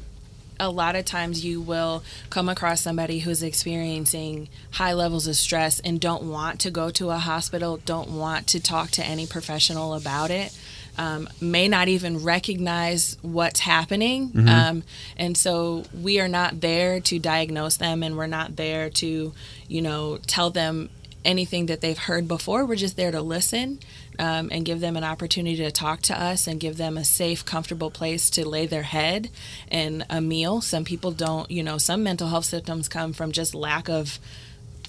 a 0.59 0.69
lot 0.69 0.95
of 0.95 1.03
times 1.03 1.43
you 1.43 1.59
will 1.59 2.03
come 2.29 2.47
across 2.47 2.79
somebody 2.79 3.19
who's 3.19 3.43
experiencing 3.43 4.47
high 4.71 4.93
levels 4.93 5.27
of 5.27 5.35
stress 5.35 5.81
and 5.81 5.99
don't 5.99 6.23
want 6.29 6.61
to 6.61 6.71
go 6.71 6.89
to 6.91 7.09
a 7.09 7.17
hospital, 7.17 7.77
don't 7.85 8.11
want 8.11 8.47
to 8.47 8.61
talk 8.61 8.91
to 8.91 9.05
any 9.05 9.27
professional 9.27 9.93
about 9.95 10.31
it. 10.31 10.57
Um, 10.97 11.27
may 11.41 11.67
not 11.67 11.87
even 11.87 12.23
recognize 12.23 13.17
what's 13.21 13.59
happening. 13.59 14.31
Um, 14.49 14.83
and 15.17 15.37
so 15.37 15.83
we 15.93 16.19
are 16.19 16.27
not 16.27 16.61
there 16.61 16.99
to 17.01 17.19
diagnose 17.19 17.77
them 17.77 18.01
and 18.03 18.15
we're 18.17 18.27
not 18.27 18.55
there 18.55 18.89
to, 18.89 19.33
you 19.67 19.81
know, 19.81 20.17
tell 20.25 20.49
them 20.51 20.89
anything 21.25 21.65
that 21.65 21.81
they've 21.81 21.97
heard 21.97 22.27
before. 22.27 22.65
We're 22.65 22.75
just 22.75 22.95
there 22.95 23.11
to 23.11 23.21
listen 23.21 23.79
um, 24.19 24.49
and 24.51 24.63
give 24.63 24.79
them 24.79 24.95
an 24.95 25.03
opportunity 25.03 25.57
to 25.57 25.71
talk 25.71 26.01
to 26.03 26.21
us 26.21 26.47
and 26.47 26.59
give 26.59 26.77
them 26.77 26.97
a 26.97 27.03
safe, 27.03 27.43
comfortable 27.43 27.91
place 27.91 28.29
to 28.31 28.47
lay 28.47 28.65
their 28.65 28.83
head 28.83 29.29
and 29.69 30.05
a 30.09 30.21
meal. 30.21 30.61
Some 30.61 30.85
people 30.85 31.11
don't, 31.11 31.49
you 31.51 31.63
know, 31.63 31.77
some 31.77 32.03
mental 32.03 32.29
health 32.29 32.45
symptoms 32.45 32.87
come 32.87 33.11
from 33.11 33.31
just 33.31 33.53
lack 33.53 33.89
of 33.89 34.19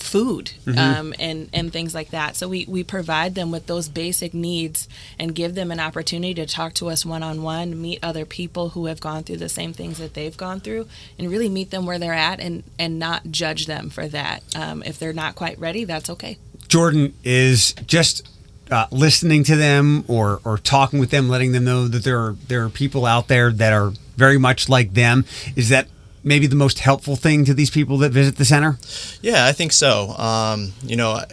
food 0.02 0.52
Mhm. 0.66 0.78
um, 0.78 1.14
and 1.18 1.48
and 1.52 1.73
things 1.73 1.94
like 1.94 2.10
that. 2.10 2.36
So 2.36 2.48
we 2.48 2.64
we 2.68 2.82
provide 2.85 3.35
them 3.35 3.51
with 3.51 3.66
those 3.66 3.89
basic 3.89 4.35
needs 4.35 4.89
and 5.18 5.35
give 5.35 5.55
them 5.55 5.70
an 5.70 5.81
opportunity 5.81 6.35
to 6.35 6.47
talk 6.47 6.74
to 6.74 6.89
us 6.89 7.05
one 7.05 7.23
on 7.23 7.43
one, 7.43 7.81
meet 7.81 7.98
other 8.02 8.24
people 8.24 8.70
who 8.70 8.86
have 8.86 9.01
gone 9.01 9.23
through 9.24 9.39
the 9.39 9.48
same 9.48 9.73
things 9.73 9.98
that 9.98 10.14
they've 10.14 10.36
gone 10.36 10.60
through, 10.60 10.86
and 11.18 11.31
really 11.31 11.48
meet 11.48 11.70
them 11.70 11.86
where 11.86 11.98
they're 11.98 12.12
at 12.12 12.40
and 12.40 12.62
and 12.78 12.98
not 12.98 13.31
judge 13.31 13.66
them 13.66 13.90
for 13.90 14.06
that. 14.09 14.43
Um, 14.55 14.82
if 14.85 14.98
they're 14.98 15.12
not 15.12 15.35
quite 15.35 15.59
ready, 15.59 15.85
that's 15.85 16.10
okay. 16.10 16.39
Jordan 16.68 17.14
is 17.24 17.74
just 17.86 18.28
uh, 18.70 18.86
listening 18.90 19.44
to 19.44 19.56
them 19.56 20.05
or 20.09 20.40
or 20.44 20.59
talking 20.59 20.98
with 20.98 21.10
them, 21.10 21.28
letting 21.28 21.52
them 21.52 21.64
know 21.64 21.89
that 21.89 22.05
there 22.05 22.18
are 22.18 22.36
there 22.48 22.64
are 22.64 22.68
people 22.68 23.06
out 23.06 23.28
there 23.28 23.52
that 23.52 23.73
are 23.73 23.93
very 24.16 24.39
much 24.39 24.68
like 24.68 24.94
them. 24.94 25.24
Is 25.55 25.68
that 25.68 25.89
maybe 26.27 26.47
the 26.47 26.57
most 26.57 26.81
helpful 26.81 27.16
thing 27.16 27.44
to 27.47 27.55
these 27.55 27.70
people 27.70 27.97
that 27.98 28.11
visit 28.12 28.36
the 28.36 28.44
center? 28.44 28.77
Yeah, 29.23 29.47
I 29.47 29.53
think 29.53 29.73
so. 29.73 30.11
Um, 30.19 30.73
you 30.85 30.97
know, 30.97 31.12
I- 31.12 31.24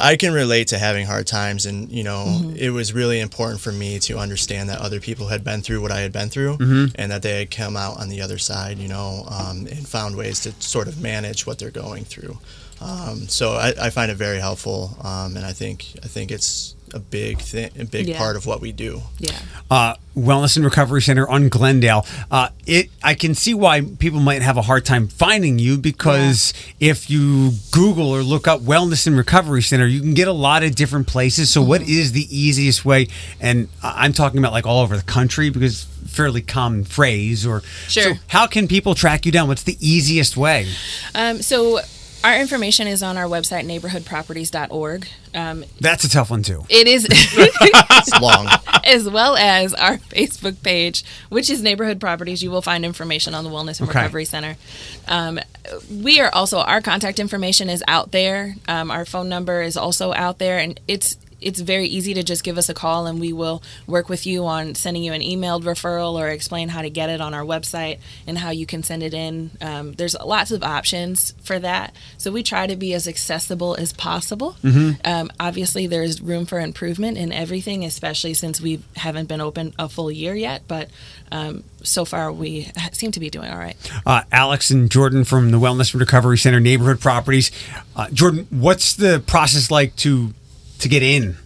I 0.00 0.16
can 0.16 0.32
relate 0.34 0.68
to 0.68 0.78
having 0.78 1.06
hard 1.06 1.26
times, 1.26 1.66
and 1.66 1.90
you 1.90 2.02
know, 2.02 2.24
Mhm. 2.26 2.56
it 2.56 2.70
was 2.72 2.92
really 2.92 3.20
important 3.20 3.60
for 3.60 3.70
me 3.72 3.98
to 4.00 4.18
understand 4.18 4.68
that 4.68 4.80
other 4.80 5.00
people 5.00 5.28
had 5.28 5.44
been 5.44 5.62
through 5.62 5.80
what 5.80 5.92
I 5.92 6.00
had 6.00 6.12
been 6.12 6.28
through, 6.30 6.58
Mhm. 6.58 6.92
and 6.96 7.10
that 7.12 7.22
they 7.22 7.38
had 7.38 7.50
come 7.50 7.76
out 7.76 7.98
on 8.00 8.08
the 8.08 8.20
other 8.20 8.36
side. 8.38 8.78
You 8.78 8.88
know, 8.88 9.24
um, 9.28 9.66
and 9.70 9.88
found 9.88 10.16
ways 10.16 10.40
to 10.40 10.52
sort 10.58 10.88
of 10.88 11.00
manage 11.00 11.46
what 11.46 11.58
they're 11.58 11.70
going 11.70 12.04
through. 12.04 12.38
Um, 12.80 13.28
so 13.28 13.54
I, 13.54 13.72
I 13.80 13.90
find 13.90 14.10
it 14.10 14.16
very 14.16 14.40
helpful, 14.40 14.98
um, 15.02 15.36
and 15.36 15.46
I 15.46 15.52
think 15.52 15.86
I 16.04 16.08
think 16.08 16.30
it's 16.32 16.74
a 16.92 16.98
big 16.98 17.38
thing, 17.40 17.70
a 17.78 17.84
big 17.84 18.08
Yeah. 18.08 18.18
part 18.18 18.36
of 18.36 18.46
what 18.46 18.60
we 18.60 18.72
do. 18.72 19.02
Yeah. 19.18 19.38
uh, 19.70 19.94
Wellness 20.16 20.54
and 20.54 20.64
Recovery 20.64 21.02
Center 21.02 21.26
on 21.28 21.48
Glendale. 21.48 22.06
Uh, 22.30 22.48
it 22.66 22.90
I 23.02 23.14
can 23.14 23.34
see 23.34 23.52
why 23.52 23.80
people 23.80 24.20
might 24.20 24.42
have 24.42 24.56
a 24.56 24.62
hard 24.62 24.84
time 24.84 25.08
finding 25.08 25.58
you 25.58 25.76
because 25.76 26.52
if 26.78 27.10
you 27.10 27.54
Google 27.72 28.10
or 28.14 28.22
look 28.22 28.46
up 28.46 28.60
Wellness 28.60 29.08
and 29.08 29.16
Recovery 29.16 29.62
Center, 29.62 29.86
you 29.86 30.00
can 30.00 30.14
get 30.14 30.28
a 30.28 30.32
lot 30.32 30.62
of 30.62 30.76
different 30.76 31.08
places. 31.08 31.50
So, 31.50 31.62
what 31.62 31.82
is 31.82 32.12
the 32.12 32.28
easiest 32.36 32.84
way? 32.84 33.08
And 33.40 33.68
I- 33.82 34.04
I'm 34.04 34.12
talking 34.12 34.38
about 34.38 34.52
like 34.52 34.66
all 34.66 34.82
over 34.82 34.96
the 34.96 35.02
country 35.02 35.50
because 35.50 35.86
fairly 36.06 36.42
common 36.42 36.84
phrase. 36.84 37.44
Or 37.44 37.62
Sure. 37.88 38.02
So, 38.14 38.14
how 38.28 38.46
can 38.46 38.68
people 38.68 38.94
track 38.94 39.26
you 39.26 39.32
down? 39.32 39.48
What's 39.48 39.64
the 39.64 39.76
easiest 39.80 40.36
way? 40.36 40.68
Um, 41.14 41.42
so 41.42 41.80
our 42.24 42.40
information 42.40 42.86
is 42.88 43.02
on 43.02 43.16
our 43.16 43.26
website 43.26 43.64
neighborhoodproperties.org. 43.66 45.06
Um, 45.34 45.64
That's 45.80 46.04
a 46.04 46.08
tough 46.08 46.30
one 46.30 46.42
too. 46.42 46.64
It 46.68 46.88
is 46.88 47.06
it's 47.10 48.20
long. 48.20 48.48
As 48.84 49.08
well 49.08 49.36
as 49.36 49.74
our 49.74 49.98
Facebook 49.98 50.62
page, 50.62 51.04
which 51.28 51.50
is 51.50 51.62
Neighborhood 51.62 52.00
Properties. 52.00 52.42
You 52.42 52.50
will 52.50 52.62
find 52.62 52.84
information 52.84 53.34
on 53.34 53.44
the 53.44 53.50
Wellness 53.50 53.80
and 53.80 53.88
Okay. 53.88 54.00
Recovery 54.00 54.24
Center. 54.24 54.56
Um, 55.06 55.38
we 55.90 56.20
are 56.20 56.30
also 56.34 56.58
our 56.58 56.80
contact 56.80 57.18
information 57.18 57.68
is 57.70 57.82
out 57.88 58.10
there. 58.12 58.56
Um, 58.68 58.90
our 58.90 59.04
phone 59.04 59.28
number 59.28 59.62
is 59.62 59.76
also 59.76 60.12
out 60.12 60.38
there, 60.38 60.58
and 60.58 60.78
it's 60.88 61.16
it's 61.44 61.60
very 61.60 61.86
easy 61.86 62.14
to 62.14 62.22
just 62.22 62.42
give 62.44 62.58
us 62.58 62.68
a 62.68 62.74
call, 62.74 63.06
and 63.06 63.20
we 63.20 63.32
will 63.32 63.62
work 63.86 64.08
with 64.08 64.26
you 64.26 64.44
on 64.46 64.74
sending 64.74 65.02
you 65.04 65.12
an 65.12 65.20
emailed 65.20 65.62
referral 65.64 66.14
or 66.14 66.28
explain 66.28 66.68
how 66.68 66.82
to 66.82 66.90
get 66.90 67.10
it 67.10 67.20
on 67.20 67.34
our 67.34 67.42
website 67.44 67.98
and 68.26 68.38
how 68.38 68.50
you 68.50 68.66
can 68.66 68.82
send 68.82 69.02
it 69.02 69.14
in. 69.14 69.50
Um, 69.60 69.92
there's 69.92 70.16
lots 70.24 70.50
of 70.50 70.62
options 70.62 71.34
for 71.42 71.58
that, 71.58 71.94
so 72.18 72.30
we 72.32 72.42
try 72.42 72.66
to 72.66 72.76
be 72.76 72.94
as 72.94 73.06
accessible 73.08 73.76
as 73.76 73.92
possible. 73.92 74.56
Mhm. 74.64 74.96
Um, 75.04 75.30
obviously, 75.38 75.86
there's 75.86 76.20
room 76.20 76.46
for 76.46 76.58
improvement 76.60 77.18
in 77.18 77.32
everything, 77.32 77.84
especially 77.84 78.34
since 78.34 78.60
we 78.60 78.80
haven't 78.96 79.28
been 79.28 79.40
open 79.40 79.72
a 79.78 79.88
full 79.88 80.10
year 80.10 80.34
yet. 80.34 80.62
But 80.66 80.88
um, 81.30 81.64
so 81.82 82.04
far, 82.04 82.32
we 82.32 82.70
seem 82.92 83.12
to 83.12 83.20
be 83.20 83.30
doing 83.30 83.50
all 83.50 83.58
right. 83.58 83.76
uh, 84.06 84.22
Alex 84.32 84.70
and 84.70 84.90
Jordan 84.90 85.24
from 85.24 85.50
the 85.50 85.58
Wellness 85.58 85.92
and 85.92 86.00
Recovery 86.00 86.38
Center 86.38 86.60
Neighborhood 86.60 87.00
Properties. 87.00 87.50
Uh, 87.96 88.08
Jordan, 88.10 88.46
what's 88.50 88.94
the 88.94 89.22
process 89.26 89.70
like 89.70 89.94
to 89.96 90.32
to 90.80 90.88
get 90.88 91.02
in? 91.02 91.36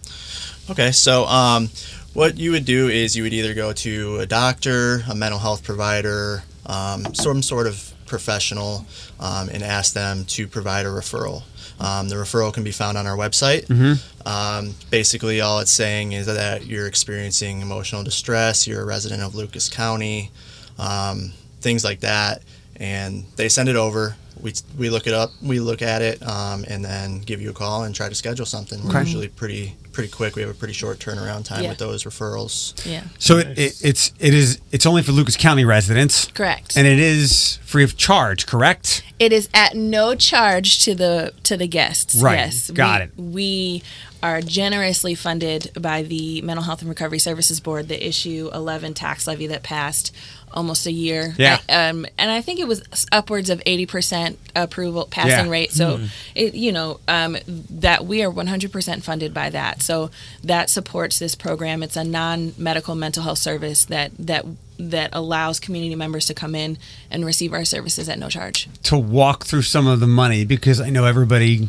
Okay, 0.69 0.91
so 0.91 1.25
um, 1.25 1.69
what 2.13 2.37
you 2.37 2.51
would 2.51 2.65
do 2.65 2.87
is 2.89 3.15
you 3.15 3.23
would 3.23 3.33
either 3.33 3.53
go 3.53 3.73
to 3.73 4.17
a 4.19 4.25
doctor, 4.25 5.03
a 5.09 5.15
mental 5.15 5.39
health 5.39 5.63
provider, 5.63 6.43
um, 6.65 7.13
some 7.15 7.41
sort 7.41 7.65
of 7.67 7.91
professional, 8.05 8.85
um, 9.19 9.49
and 9.49 9.63
ask 9.63 9.93
them 9.93 10.25
to 10.25 10.47
provide 10.47 10.85
a 10.85 10.89
referral. 10.89 11.43
Um, 11.79 12.09
the 12.09 12.15
referral 12.15 12.53
can 12.53 12.63
be 12.63 12.71
found 12.71 12.97
on 12.97 13.07
our 13.07 13.15
website. 13.15 13.65
Mhm. 13.67 13.99
Um, 14.25 14.75
basically, 14.89 15.39
all 15.41 15.59
it's 15.59 15.71
saying 15.71 16.11
is 16.11 16.25
that 16.25 16.65
you're 16.65 16.87
experiencing 16.87 17.61
emotional 17.61 18.03
distress, 18.03 18.67
you're 18.67 18.81
a 18.81 18.85
resident 18.85 19.23
of 19.23 19.33
Lucas 19.33 19.69
County, 19.69 20.29
um, 20.77 21.31
things 21.61 21.83
like 21.83 22.01
that, 22.01 22.41
and 22.75 23.25
they 23.37 23.47
send 23.49 23.69
it 23.69 23.75
over. 23.75 24.17
We, 24.41 24.53
we 24.77 24.89
look 24.89 25.07
it 25.07 25.13
up, 25.13 25.31
we 25.41 25.59
look 25.59 25.81
at 25.81 26.01
it, 26.01 26.21
um, 26.27 26.63
and 26.67 26.83
then 26.83 27.19
give 27.19 27.41
you 27.41 27.49
a 27.49 27.53
call 27.53 27.83
and 27.83 27.93
try 27.93 28.07
to 28.09 28.15
schedule 28.15 28.45
something. 28.45 28.81
We're 28.83 28.89
Okay. 28.91 28.99
usually 29.01 29.27
pretty 29.27 29.75
pretty 29.91 30.09
quick. 30.09 30.35
We 30.35 30.41
have 30.43 30.51
a 30.51 30.53
pretty 30.53 30.73
short 30.73 30.99
turnaround 30.99 31.43
time 31.45 31.63
Yeah. 31.63 31.69
with 31.69 31.77
those 31.79 32.03
referrals. 32.05 32.73
Yeah. 32.85 33.03
So 33.17 33.37
it, 33.37 33.57
it, 33.57 33.81
it's 33.83 34.13
it 34.19 34.33
is 34.33 34.59
it's 34.71 34.85
only 34.85 35.01
for 35.01 35.11
Lucas 35.11 35.35
County 35.35 35.65
residents, 35.65 36.25
Correct. 36.27 36.77
and 36.77 36.87
it 36.87 36.99
is 36.99 37.57
free 37.65 37.83
of 37.83 37.97
charge. 37.97 38.45
Correct. 38.45 39.03
It 39.19 39.33
is 39.33 39.49
at 39.53 39.75
no 39.75 40.15
charge 40.15 40.79
to 40.85 40.95
the 40.95 41.33
to 41.43 41.57
the 41.57 41.67
guests. 41.67 42.15
Right. 42.15 42.37
Yes. 42.37 42.69
Got 42.71 43.01
we, 43.01 43.03
it. 43.05 43.11
We 43.17 43.83
are 44.21 44.41
generously 44.41 45.15
funded 45.15 45.71
by 45.79 46.03
the 46.03 46.41
Mental 46.41 46.63
Health 46.63 46.81
and 46.81 46.89
Recovery 46.89 47.19
Services 47.19 47.61
Board, 47.61 47.87
the 47.87 48.05
issue 48.05 48.49
11 48.53 48.93
tax 48.93 49.25
levy 49.27 49.47
that 49.47 49.63
passed 49.63 50.13
almost 50.53 50.85
a 50.85 50.91
year. 50.91 51.35
Yeah. 51.37 51.59
I- 51.69 51.89
um, 51.89 52.05
and 52.17 52.31
I 52.31 52.41
think 52.41 52.59
it 52.59 52.67
was 52.67 52.81
upwards 53.11 53.49
of 53.49 53.61
80% 53.65 54.37
approval 54.55 55.07
passing 55.09 55.45
Yeah. 55.45 55.51
rate. 55.51 55.71
So, 55.71 55.97
Mhm. 55.97 56.09
it, 56.35 56.55
you 56.55 56.71
know, 56.71 56.99
um, 57.07 57.37
that 57.47 58.05
we 58.05 58.23
are 58.23 58.29
100% 58.29 59.03
funded 59.03 59.33
by 59.33 59.49
that. 59.49 59.81
So 59.83 60.11
that 60.43 60.69
supports 60.69 61.19
this 61.19 61.35
program. 61.35 61.83
It's 61.83 61.95
a 61.95 62.03
non-medical 62.03 62.95
mental 62.95 63.23
health 63.23 63.39
service 63.39 63.85
that 63.85 64.11
that 64.19 64.45
that 64.81 65.09
allows 65.11 65.59
community 65.59 65.93
members 65.93 66.25
to 66.27 66.33
come 66.33 66.55
in 66.55 66.77
and 67.11 67.25
receive 67.25 67.51
our 67.51 67.65
services 67.65 68.07
at 68.07 68.17
no 68.17 68.29
charge. 68.29 68.69
To 68.83 68.97
walk 68.97 69.45
through 69.45 69.63
some 69.63 69.87
of 69.87 69.99
the 69.99 70.07
money 70.07 70.45
because 70.45 70.79
I 70.79 70.89
know 70.89 71.03
everybody. 71.03 71.67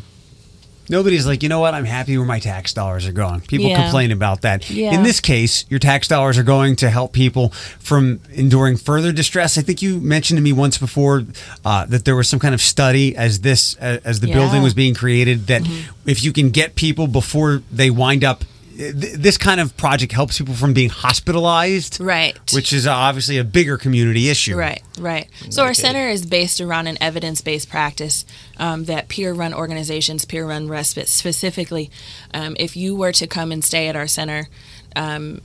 Nobody's 0.91 1.25
like, 1.25 1.41
you 1.41 1.49
know 1.49 1.61
what? 1.61 1.73
I'm 1.73 1.85
happy 1.85 2.17
where 2.17 2.27
my 2.27 2.39
tax 2.39 2.73
dollars 2.73 3.07
are 3.07 3.13
going. 3.13 3.39
People 3.41 3.67
Yeah. 3.67 3.81
complain 3.81 4.11
about 4.11 4.41
that. 4.41 4.69
Yeah. 4.69 4.93
In 4.93 5.03
this 5.03 5.21
case, 5.21 5.63
your 5.69 5.79
tax 5.79 6.07
dollars 6.07 6.37
are 6.37 6.43
going 6.43 6.75
to 6.75 6.89
help 6.89 7.13
people 7.13 7.49
from 7.79 8.19
enduring 8.33 8.75
further 8.75 9.11
distress. 9.13 9.57
I 9.57 9.61
think 9.61 9.81
you 9.81 9.99
mentioned 10.01 10.37
to 10.37 10.41
me 10.41 10.51
once 10.51 10.77
before 10.77 11.23
uh, 11.63 11.85
that 11.85 12.03
there 12.03 12.15
was 12.15 12.27
some 12.27 12.39
kind 12.39 12.53
of 12.53 12.61
study 12.61 13.15
as 13.15 13.39
this 13.39 13.75
as 13.75 14.19
the 14.19 14.27
building 14.27 14.61
was 14.61 14.73
being 14.73 14.93
created 14.93 15.47
that 15.47 15.63
if 16.05 16.23
you 16.23 16.33
can 16.33 16.49
get 16.49 16.75
people 16.75 17.07
before 17.07 17.63
they 17.71 17.89
wind 17.89 18.23
up. 18.23 18.43
Th- 18.77 19.13
This 19.15 19.37
kind 19.37 19.59
of 19.59 19.75
project 19.77 20.11
helps 20.11 20.37
people 20.37 20.53
from 20.53 20.73
being 20.73 20.89
hospitalized, 20.89 21.99
Right. 21.99 22.37
Which 22.53 22.73
is 22.73 22.87
obviously 22.87 23.37
a 23.37 23.43
bigger 23.43 23.77
community 23.77 24.29
issue, 24.29 24.55
Right, 24.55 24.81
right. 24.99 25.27
So 25.49 25.63
our 25.63 25.73
center 25.73 26.07
is 26.09 26.25
based 26.25 26.61
around 26.61 26.87
an 26.87 26.97
evidence-based 27.01 27.69
practice 27.69 28.25
um, 28.57 28.85
that 28.85 29.07
peer-run 29.07 29.53
organizations, 29.53 30.25
peer-run 30.25 30.67
respite 30.67 31.07
specifically. 31.07 31.89
Um, 32.33 32.55
if 32.59 32.75
you 32.75 32.95
were 32.95 33.11
to 33.13 33.27
come 33.27 33.51
and 33.51 33.63
stay 33.63 33.87
at 33.87 33.95
our 33.95 34.07
center. 34.07 34.47
Um, 34.95 35.41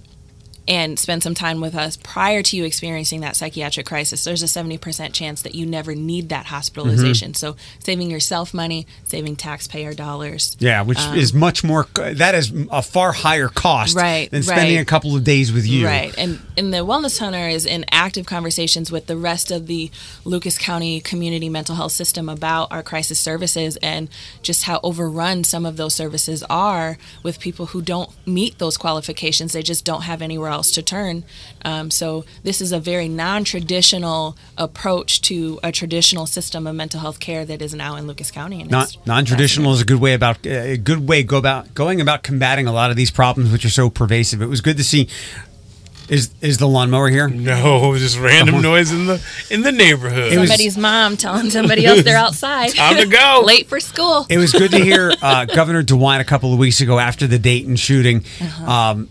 and 0.69 0.99
spend 0.99 1.23
some 1.23 1.35
time 1.35 1.61
with 1.61 1.75
us 1.75 1.97
prior 1.97 2.43
to 2.43 2.57
you 2.57 2.65
experiencing 2.65 3.21
that 3.21 3.37
psychiatric 3.37 3.87
crisis, 3.87 4.25
there's 4.25 4.43
a 4.43 4.47
70% 4.47 5.13
chance 5.13 5.43
that 5.43 5.55
you 5.55 5.67
never 5.67 5.95
need 5.95 6.29
that 6.31 6.47
hospitalization. 6.47 7.33
Mhm. 7.33 7.37
So, 7.37 7.57
saving 7.79 8.11
yourself 8.11 8.53
money, 8.55 8.87
saving 9.07 9.37
taxpayer 9.37 9.95
dollars. 9.95 10.57
Yeah, 10.59 10.83
which 10.83 10.99
Um, 10.99 11.17
is 11.19 11.33
much 11.33 11.63
more. 11.63 11.87
That 11.95 12.35
is 12.35 12.53
a 12.71 12.83
far 12.83 13.13
higher 13.13 13.49
cost, 13.49 13.95
Right, 13.97 14.31
than 14.31 14.43
spending 14.43 14.77
right. 14.77 14.83
a 14.83 14.85
couple 14.85 15.15
of 15.15 15.23
days 15.25 15.53
with 15.53 15.67
you. 15.67 15.87
Right. 15.87 16.15
And 16.19 16.41
and 16.57 16.73
the 16.73 16.79
Wellness 16.79 17.11
Center 17.13 17.49
is 17.49 17.67
in 17.67 17.85
active 17.93 18.25
conversations 18.27 18.91
with 18.91 19.07
the 19.07 19.17
rest 19.17 19.51
of 19.51 19.67
the 19.67 19.91
Lucas 20.25 20.57
County 20.59 21.01
community 21.01 21.49
mental 21.49 21.77
health 21.77 21.93
system 21.93 22.29
about 22.29 22.73
our 22.73 22.83
crisis 22.83 23.21
services 23.21 23.77
and 23.83 24.09
just 24.43 24.63
how 24.63 24.81
overrun 24.83 25.45
some 25.45 25.67
of 25.67 25.77
those 25.77 25.95
services 25.95 26.43
are 26.49 26.97
with 27.23 27.39
people 27.41 27.67
who 27.67 27.83
don't 27.83 28.11
meet 28.27 28.59
those 28.59 28.77
qualifications. 28.79 29.53
They 29.53 29.63
just 29.63 29.85
don't 29.85 30.03
have 30.03 30.23
anywhere 30.23 30.51
else 30.51 30.56
to 30.63 30.83
turn. 30.83 31.25
Um, 31.65 31.91
so 31.91 32.25
this 32.43 32.61
is 32.61 32.73
a 32.73 32.79
very 32.81 33.09
non-traditional 33.09 34.37
approach 34.57 35.21
to 35.23 35.59
a 35.63 35.73
traditional 35.73 36.27
system 36.27 36.67
of 36.67 36.75
mental 36.75 37.01
health 37.01 37.21
care 37.21 37.45
that 37.45 37.61
is 37.63 37.75
now 37.75 37.97
in 37.97 38.07
Lucas 38.07 38.31
County. 38.31 38.61
And 38.61 38.71
Non- 38.71 38.87
non-traditional 39.05 39.73
is 39.73 39.81
a 39.81 39.85
good 39.85 40.01
way 40.01 40.15
about 40.15 40.47
a 40.47 40.77
good 40.77 41.09
way 41.09 41.23
go 41.23 41.39
about 41.39 41.75
going 41.75 42.01
about 42.01 42.23
combating 42.23 42.67
a 42.67 42.73
lot 42.73 42.91
of 42.91 42.97
these 42.97 43.11
problems 43.11 43.51
which 43.53 43.65
are 43.65 43.71
so 43.71 43.91
pervasive. 43.91 44.41
It 44.43 44.47
was 44.47 44.61
good 44.61 44.77
to 44.77 44.85
see 44.85 45.09
Is 46.09 46.31
is 46.41 46.59
the 46.59 46.69
lawnmower 46.69 47.09
here? 47.09 47.27
No, 47.29 47.97
just 47.99 48.17
random 48.21 48.63
noise 48.63 48.93
in 48.93 49.07
the 49.07 49.21
in 49.51 49.63
the 49.63 49.73
neighborhood. 49.73 50.33
It 50.33 50.37
Somebody's 50.37 50.79
mom 50.79 51.17
telling 51.17 51.51
somebody 51.51 51.85
else 51.85 52.05
they're 52.05 52.17
outside. 52.17 52.75
Time 52.77 52.97
to 52.99 53.07
go. 53.07 53.43
Late 53.45 53.67
for 53.67 53.81
school. 53.81 54.25
It 54.29 54.39
was 54.39 54.53
good 54.53 54.71
to 54.71 54.79
hear 54.79 55.13
uh, 55.21 55.47
Governor 55.47 55.83
DeWine 55.83 56.21
a 56.21 56.25
couple 56.25 56.53
of 56.53 56.61
weeks 56.61 56.81
ago 56.81 57.01
after 57.01 57.27
the 57.27 57.41
Dayton 57.41 57.75
shooting. 57.75 58.25
Uh-huh. 58.41 58.71
Um, 58.71 59.09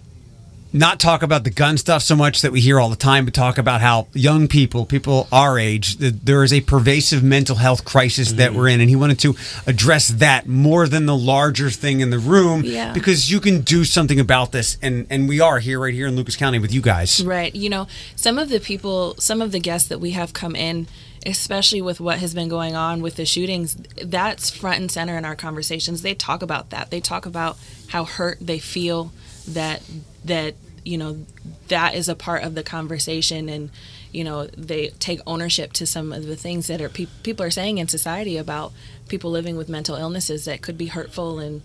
not 0.76 1.00
talk 1.00 1.24
about 1.24 1.44
the 1.46 1.50
gun 1.50 1.78
stuff 1.78 2.02
so 2.04 2.16
much 2.16 2.42
that 2.42 2.52
we 2.52 2.60
hear 2.60 2.80
all 2.80 2.90
the 2.90 2.96
time, 2.96 3.24
but 3.26 3.34
talk 3.34 3.58
about 3.58 3.80
how 3.82 4.08
young 4.14 4.48
people, 4.48 4.86
people 4.86 5.28
our 5.32 5.58
age, 5.58 5.98
th- 5.98 6.14
there 6.24 6.44
is 6.44 6.52
a 6.52 6.62
pervasive 6.62 7.24
mental 7.24 7.56
health 7.56 7.86
crisis 7.86 8.34
that 8.34 8.50
Mm-hmm. 8.52 8.58
we're 8.60 8.68
in, 8.68 8.82
and 8.82 8.90
he 8.90 8.96
wanted 8.96 9.20
to 9.20 9.36
address 9.66 10.10
that 10.10 10.48
more 10.48 10.88
than 10.88 11.06
the 11.06 11.16
larger 11.16 11.70
thing 11.70 12.02
in 12.02 12.10
the 12.10 12.20
room, 12.20 12.62
Yeah. 12.64 12.94
because 12.94 13.32
you 13.32 13.40
can 13.40 13.62
do 13.62 13.84
something 13.86 14.20
about 14.20 14.52
this, 14.52 14.78
and 14.82 15.08
and 15.10 15.30
we 15.30 15.40
are 15.40 15.60
here 15.60 15.80
right 15.80 15.94
here 15.94 16.08
in 16.08 16.16
Lucas 16.16 16.36
County 16.36 16.60
with 16.60 16.74
you 16.74 16.82
guys. 16.82 17.24
Right. 17.24 17.56
You 17.56 17.70
know, 17.70 17.88
some 18.16 18.38
of 18.38 18.50
the 18.50 18.60
people, 18.60 19.16
some 19.18 19.42
of 19.42 19.52
the 19.52 19.60
guests 19.60 19.88
that 19.90 20.00
we 20.00 20.12
have 20.12 20.34
come 20.34 20.56
in, 20.56 20.88
especially 21.26 21.82
with 21.82 22.00
what 22.00 22.20
has 22.20 22.34
been 22.34 22.50
going 22.50 22.76
on 22.76 23.02
with 23.02 23.16
the 23.16 23.26
shootings, 23.26 23.76
that's 24.04 24.50
front 24.50 24.80
and 24.82 24.92
center 24.92 25.18
in 25.18 25.24
our 25.26 25.36
conversations. 25.36 26.02
They 26.02 26.14
talk 26.16 26.42
about 26.44 26.70
that. 26.72 26.92
They 26.92 27.00
talk 27.00 27.26
about 27.26 27.58
how 27.88 28.04
hurt 28.04 28.38
they 28.42 28.60
feel 28.60 29.12
that 29.48 29.82
that 30.26 30.56
you 30.86 30.98
know 30.98 31.26
that 31.68 31.96
is 31.96 32.08
a 32.08 32.16
part 32.16 32.44
of 32.44 32.56
the 32.56 32.64
conversation 32.64 33.50
and 33.50 33.72
you 34.12 34.24
know 34.24 34.46
they 34.48 34.88
take 35.00 35.20
ownership 35.28 35.74
to 35.74 35.86
some 35.86 36.14
of 36.14 36.26
the 36.26 36.36
things 36.36 36.68
that 36.68 36.80
are 36.80 36.90
pe- 36.90 37.08
people 37.24 37.46
are 37.46 37.52
saying 37.52 37.80
in 37.80 37.88
society 37.88 38.38
about 38.38 38.72
people 39.10 39.32
living 39.32 39.58
with 39.58 39.68
mental 39.68 39.96
illnesses 39.96 40.46
that 40.46 40.62
could 40.62 40.78
be 40.78 40.88
hurtful 40.88 41.40
and 41.40 41.62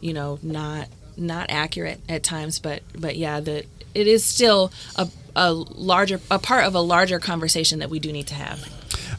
you 0.00 0.12
know 0.12 0.38
not 0.42 0.88
not 1.16 1.46
accurate 1.48 2.00
at 2.08 2.22
times. 2.22 2.58
But 2.58 2.82
but 2.98 3.16
yeah 3.16 3.40
that 3.40 3.66
it 3.94 4.06
is 4.06 4.24
still 4.24 4.72
a, 4.96 5.08
a 5.36 5.52
larger 5.52 6.20
a 6.30 6.38
part 6.38 6.64
of 6.64 6.74
a 6.74 6.80
larger 6.80 7.18
conversation 7.20 7.78
that 7.78 7.90
we 7.90 8.00
do 8.00 8.12
need 8.12 8.26
to 8.26 8.34
have 8.34 8.68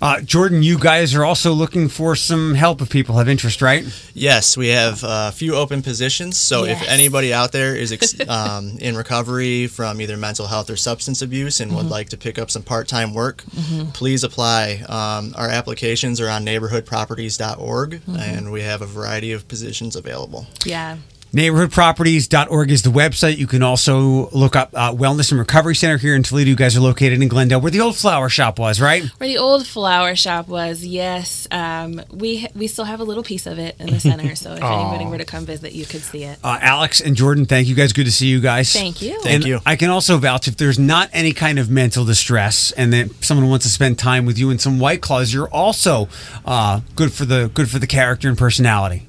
Uh, 0.02 0.22
Jordan, 0.22 0.62
you 0.64 0.78
guys 0.78 1.16
are 1.16 1.24
also 1.26 1.54
looking 1.54 1.88
for 1.90 2.16
some 2.16 2.54
help 2.56 2.82
if 2.82 2.90
people 2.90 3.16
have 3.18 3.28
interest, 3.30 3.62
right? 3.62 3.86
Yes, 4.14 4.56
we 4.58 4.70
have 4.70 5.04
a 5.04 5.32
few 5.32 5.56
open 5.56 5.82
positions. 5.82 6.38
So 6.38 6.66
Yes. 6.66 6.82
if 6.82 6.88
anybody 6.90 7.34
out 7.34 7.52
there 7.52 7.76
is 7.76 7.92
ex- 7.92 8.16
um, 8.30 8.78
in 8.80 8.96
recovery 8.98 9.68
from 9.68 10.02
either 10.02 10.18
mental 10.18 10.48
health 10.48 10.70
or 10.70 10.76
substance 10.76 11.22
abuse 11.22 11.60
and 11.60 11.76
would 11.76 11.86
Mhm. 11.86 11.90
like 11.92 12.10
to 12.10 12.18
pick 12.18 12.38
up 12.40 12.52
some 12.52 12.64
part-time 12.64 13.14
work, 13.14 13.44
Mhm. 13.56 13.94
please 13.94 14.24
apply. 14.24 14.84
Um, 14.90 15.34
our 15.38 15.50
applications 15.50 16.20
are 16.20 16.30
on 16.30 16.46
neighborhoodproperties.org, 16.46 18.02
Mhm. 18.08 18.20
and 18.20 18.52
we 18.52 18.62
have 18.64 18.82
a 18.82 18.86
variety 18.88 19.32
of 19.32 19.48
positions 19.48 19.96
available. 19.96 20.48
yeah 20.66 20.96
Neighborhoodproperties.org 21.36 22.72
is 22.72 22.84
the 22.84 22.90
website. 22.90 23.38
You 23.38 23.46
can 23.46 23.62
also 23.62 24.30
look 24.30 24.56
up 24.56 24.70
uh, 24.74 24.94
Wellness 24.94 25.32
and 25.32 25.40
Recovery 25.40 25.76
Center 25.76 25.98
here 25.98 26.16
in 26.16 26.24
Toledo. 26.24 26.50
You 26.50 26.56
guys 26.56 26.78
are 26.78 26.80
located 26.80 27.22
in 27.22 27.28
Glendale, 27.28 27.60
where 27.60 27.72
the 27.72 27.82
old 27.82 27.98
flower 27.98 28.30
shop 28.30 28.58
was, 28.58 28.80
right? 28.80 29.04
Where 29.18 29.28
the 29.28 29.38
old 29.38 29.68
flower 29.68 30.16
shop 30.16 30.48
was, 30.48 30.86
yes. 30.86 31.46
Um, 31.52 32.02
we 32.10 32.48
we 32.56 32.68
still 32.68 32.86
have 32.86 33.02
a 33.02 33.04
little 33.04 33.22
piece 33.22 33.48
of 33.48 33.60
it 33.60 33.76
in 33.82 33.88
the 33.88 34.00
center, 34.00 34.34
so 34.36 34.54
if 34.54 34.64
anybody 34.64 35.08
were 35.08 35.18
to 35.18 35.26
come 35.26 35.46
visit, 35.46 35.74
you 35.74 35.86
could 35.86 36.04
see 36.04 36.24
it. 36.24 36.40
Uh, 36.42 36.58
Alex 36.62 37.02
and 37.02 37.18
Jordan, 37.18 37.46
thank 37.46 37.68
you 37.68 37.76
guys. 37.76 37.92
Good 37.92 38.06
to 38.06 38.14
see 38.14 38.28
you 38.28 38.40
guys. 38.40 38.72
Thank 38.72 39.02
you. 39.02 39.22
Thank 39.22 39.36
And 39.36 39.44
you. 39.46 39.60
I 39.66 39.76
can 39.76 39.90
also 39.90 40.18
vouch 40.18 40.48
if 40.48 40.56
there's 40.56 40.80
not 40.80 41.10
any 41.12 41.34
kind 41.34 41.60
of 41.60 41.70
mental 41.70 42.06
distress 42.06 42.72
and 42.72 42.94
that 42.94 43.12
someone 43.26 43.50
wants 43.50 43.66
to 43.66 43.72
spend 43.72 44.00
time 44.00 44.26
with 44.26 44.40
you 44.40 44.52
in 44.52 44.60
some 44.60 44.80
white 44.80 45.02
claws, 45.02 45.34
you're 45.34 45.50
also 45.50 46.08
uh, 46.46 46.80
good 46.96 47.12
for 47.12 47.26
the 47.26 47.52
good 47.54 47.70
for 47.70 47.78
the 47.80 47.88
character 47.88 48.30
and 48.30 48.38
personality. 48.38 49.06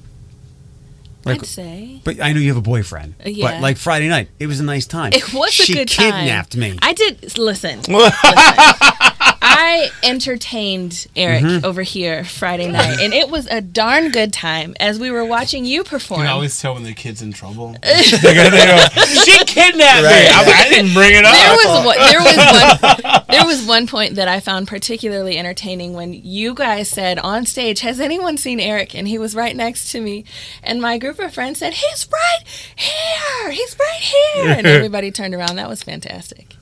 I'd 1.29 1.45
say. 1.45 2.01
But 2.03 2.21
I 2.21 2.33
know 2.33 2.39
you 2.39 2.49
have 2.49 2.57
a 2.57 2.61
boyfriend. 2.61 3.15
Uh, 3.25 3.29
yeah. 3.29 3.51
But 3.51 3.61
like 3.61 3.77
Friday 3.77 4.07
night, 4.09 4.29
it 4.39 4.47
was 4.47 4.59
a 4.59 4.63
nice 4.63 4.85
time. 4.85 5.13
It 5.13 5.33
was 5.33 5.53
she 5.53 5.73
a 5.73 5.75
good 5.75 5.89
time. 5.89 6.11
kidnapped 6.11 6.55
me. 6.55 6.77
I 6.81 6.93
did 6.93 7.37
listen. 7.37 7.79
listen. 7.87 9.13
I 9.59 9.89
entertained 10.03 11.07
Eric 11.15 11.43
Mhm. 11.43 11.63
over 11.63 11.81
here 11.81 12.23
Friday 12.23 12.67
night, 12.67 12.99
and 13.01 13.11
it 13.13 13.29
was 13.29 13.47
a 13.47 13.59
darn 13.59 14.11
good 14.11 14.31
time 14.31 14.75
as 14.79 14.99
we 14.99 15.09
were 15.09 15.25
watching 15.25 15.65
you 15.65 15.77
You 15.77 15.83
perform. 15.83 16.21
can 16.21 16.29
always 16.29 16.59
tell 16.61 16.75
when 16.75 16.83
the 16.83 16.93
kid's 16.93 17.21
in 17.23 17.33
trouble. 17.33 17.75
they 17.81 18.01
go, 18.35 18.49
they 18.49 18.65
go, 18.65 18.87
she 19.25 19.37
kidnapped 19.45 20.01
me. 20.01 20.07
Right. 20.07 20.29
I'm 20.31 20.45
like, 20.45 20.55
I 20.55 20.69
didn't 20.69 20.93
bring 20.93 21.13
it 21.15 21.25
up. 21.25 21.33
There 21.33 21.55
was 21.55 21.85
one, 21.85 21.97
there 21.97 22.19
was 22.21 22.37
one 22.37 23.23
there 23.29 23.45
was 23.45 23.63
one 23.65 23.87
point 23.87 24.15
that 24.15 24.27
I 24.27 24.39
found 24.39 24.67
particularly 24.67 25.37
entertaining 25.37 25.93
when 25.93 26.13
you 26.13 26.53
guys 26.53 26.87
said 26.89 27.17
on 27.19 27.45
stage, 27.45 27.79
"Has 27.81 27.99
anyone 27.99 28.37
seen 28.37 28.59
Eric?" 28.59 28.93
and 28.95 29.07
he 29.07 29.17
was 29.17 29.33
right 29.35 29.55
next 29.55 29.91
to 29.91 30.01
me, 30.01 30.23
and 30.63 30.81
my 30.81 30.97
group 30.97 31.19
of 31.19 31.33
friends 31.33 31.59
said, 31.59 31.73
"He's 31.73 32.07
right 32.11 32.47
here. 32.75 33.51
He's 33.51 33.75
right 33.79 33.99
here," 34.01 34.49
and 34.51 34.67
everybody 34.77 35.09
turned 35.11 35.33
around. 35.33 35.55
That 35.55 35.67
was 35.69 35.81
fantastic. 35.83 36.56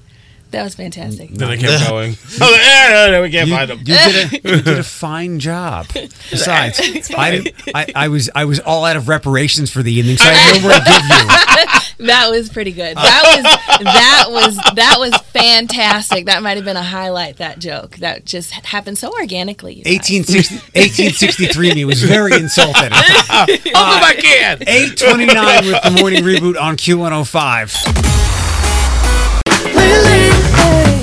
That 0.56 0.64
was 0.64 0.76
fantastic. 0.76 1.32
Then 1.32 1.49
they 1.49 1.57
kept 1.57 1.86
going. 1.90 2.15
oh, 2.40 2.49
was 2.49 2.60
eh, 2.61 2.90
no, 2.90 3.11
no, 3.11 3.22
we 3.23 3.30
can't 3.30 3.49
you, 3.49 3.53
find 3.56 3.69
them. 3.69 3.80
You 3.80 3.84
did 3.86 4.15
a 4.15 4.36
you 4.56 4.61
did 4.61 4.80
a 4.80 4.84
fine 4.84 5.40
job. 5.40 5.86
Besides, 5.94 6.80
I, 7.14 7.32
didn't- 7.32 7.56
I 7.76 7.88
I 7.94 8.07
was 8.07 8.30
I 8.34 8.45
was 8.45 8.61
all 8.61 8.86
out 8.86 8.95
of 8.95 9.10
reparations 9.10 9.69
for 9.69 9.84
the 9.84 9.91
evening, 9.91 10.15
so 10.15 10.23
I 10.30 10.32
had 10.32 10.61
nowhere 10.61 10.80
to 10.80 10.86
give 10.86 11.99
you. 11.99 12.07
that 12.07 12.30
was 12.30 12.48
pretty 12.48 12.72
good. 12.72 12.95
That 12.95 13.23
was 13.36 13.84
that 13.84 14.26
was 14.30 14.56
that 14.76 14.95
was 14.98 15.14
fantastic. 15.34 16.27
That 16.27 16.41
might 16.41 16.56
have 16.56 16.64
been 16.64 16.77
a 16.77 16.84
highlight. 16.84 17.36
That 17.36 17.60
joke 17.60 17.98
that 17.98 18.23
just 18.23 18.52
happened 18.52 18.98
so 18.98 19.11
organically. 19.11 19.84
1860, 19.86 20.56
1863 20.80 21.73
me 21.73 21.84
was 21.84 22.02
very 22.02 22.32
insulted. 22.34 22.94
I'll 22.94 23.99
my 23.99 24.15
uh, 24.18 24.22
can. 24.22 24.64
829 24.65 25.65
with 25.65 25.84
the 25.84 25.91
morning 25.99 26.23
reboot 26.23 26.57
on 26.57 26.77
Q105. 26.77 28.14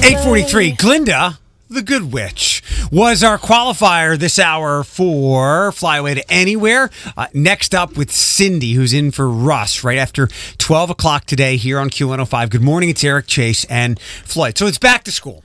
843, 0.05 0.73
Glinda, 0.73 1.39
the 1.71 1.81
Good 1.81 2.13
Witch, 2.13 2.61
was 2.91 3.23
our 3.23 3.39
qualifier 3.39 4.19
this 4.19 4.37
hour 4.37 4.83
for 4.83 5.71
Fly 5.71 5.99
Away 5.99 6.15
to 6.15 6.33
Anywhere. 6.33 6.91
Uh, 7.17 7.29
next 7.33 7.73
up 7.73 7.97
with 7.97 8.11
Cindy, 8.11 8.73
who's 8.73 8.93
in 8.93 9.13
for 9.13 9.31
Russ 9.31 9.85
right 9.85 9.99
after 9.99 10.29
12 10.59 10.91
o'clock 10.91 11.25
today 11.27 11.57
here 11.57 11.79
on 11.79 11.89
Q105. 11.89 12.51
Good 12.51 12.63
morning, 12.63 12.89
it's 12.91 13.05
Eric 13.05 13.29
Chase 13.29 13.65
and 13.67 14.01
Floyd. 14.01 14.59
So 14.59 14.67
it's 14.67 14.77
back 14.79 15.05
to 15.05 15.13
school. 15.13 15.45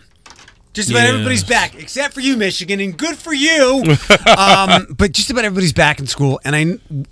Just 0.73 0.89
about 0.89 1.03
Yeah. 1.03 1.09
everybody's 1.09 1.43
back, 1.43 1.75
except 1.75 2.13
for 2.15 2.21
you, 2.21 2.35
Michigan, 2.35 2.79
and 2.79 2.97
good 2.97 3.15
for 3.17 3.33
you. 3.33 3.83
um, 4.37 4.87
but 4.95 5.11
just 5.11 5.29
about 5.29 5.45
everybody's 5.45 5.73
back 5.73 5.99
in 5.99 6.05
school, 6.07 6.39
and 6.43 6.55
I 6.55 6.65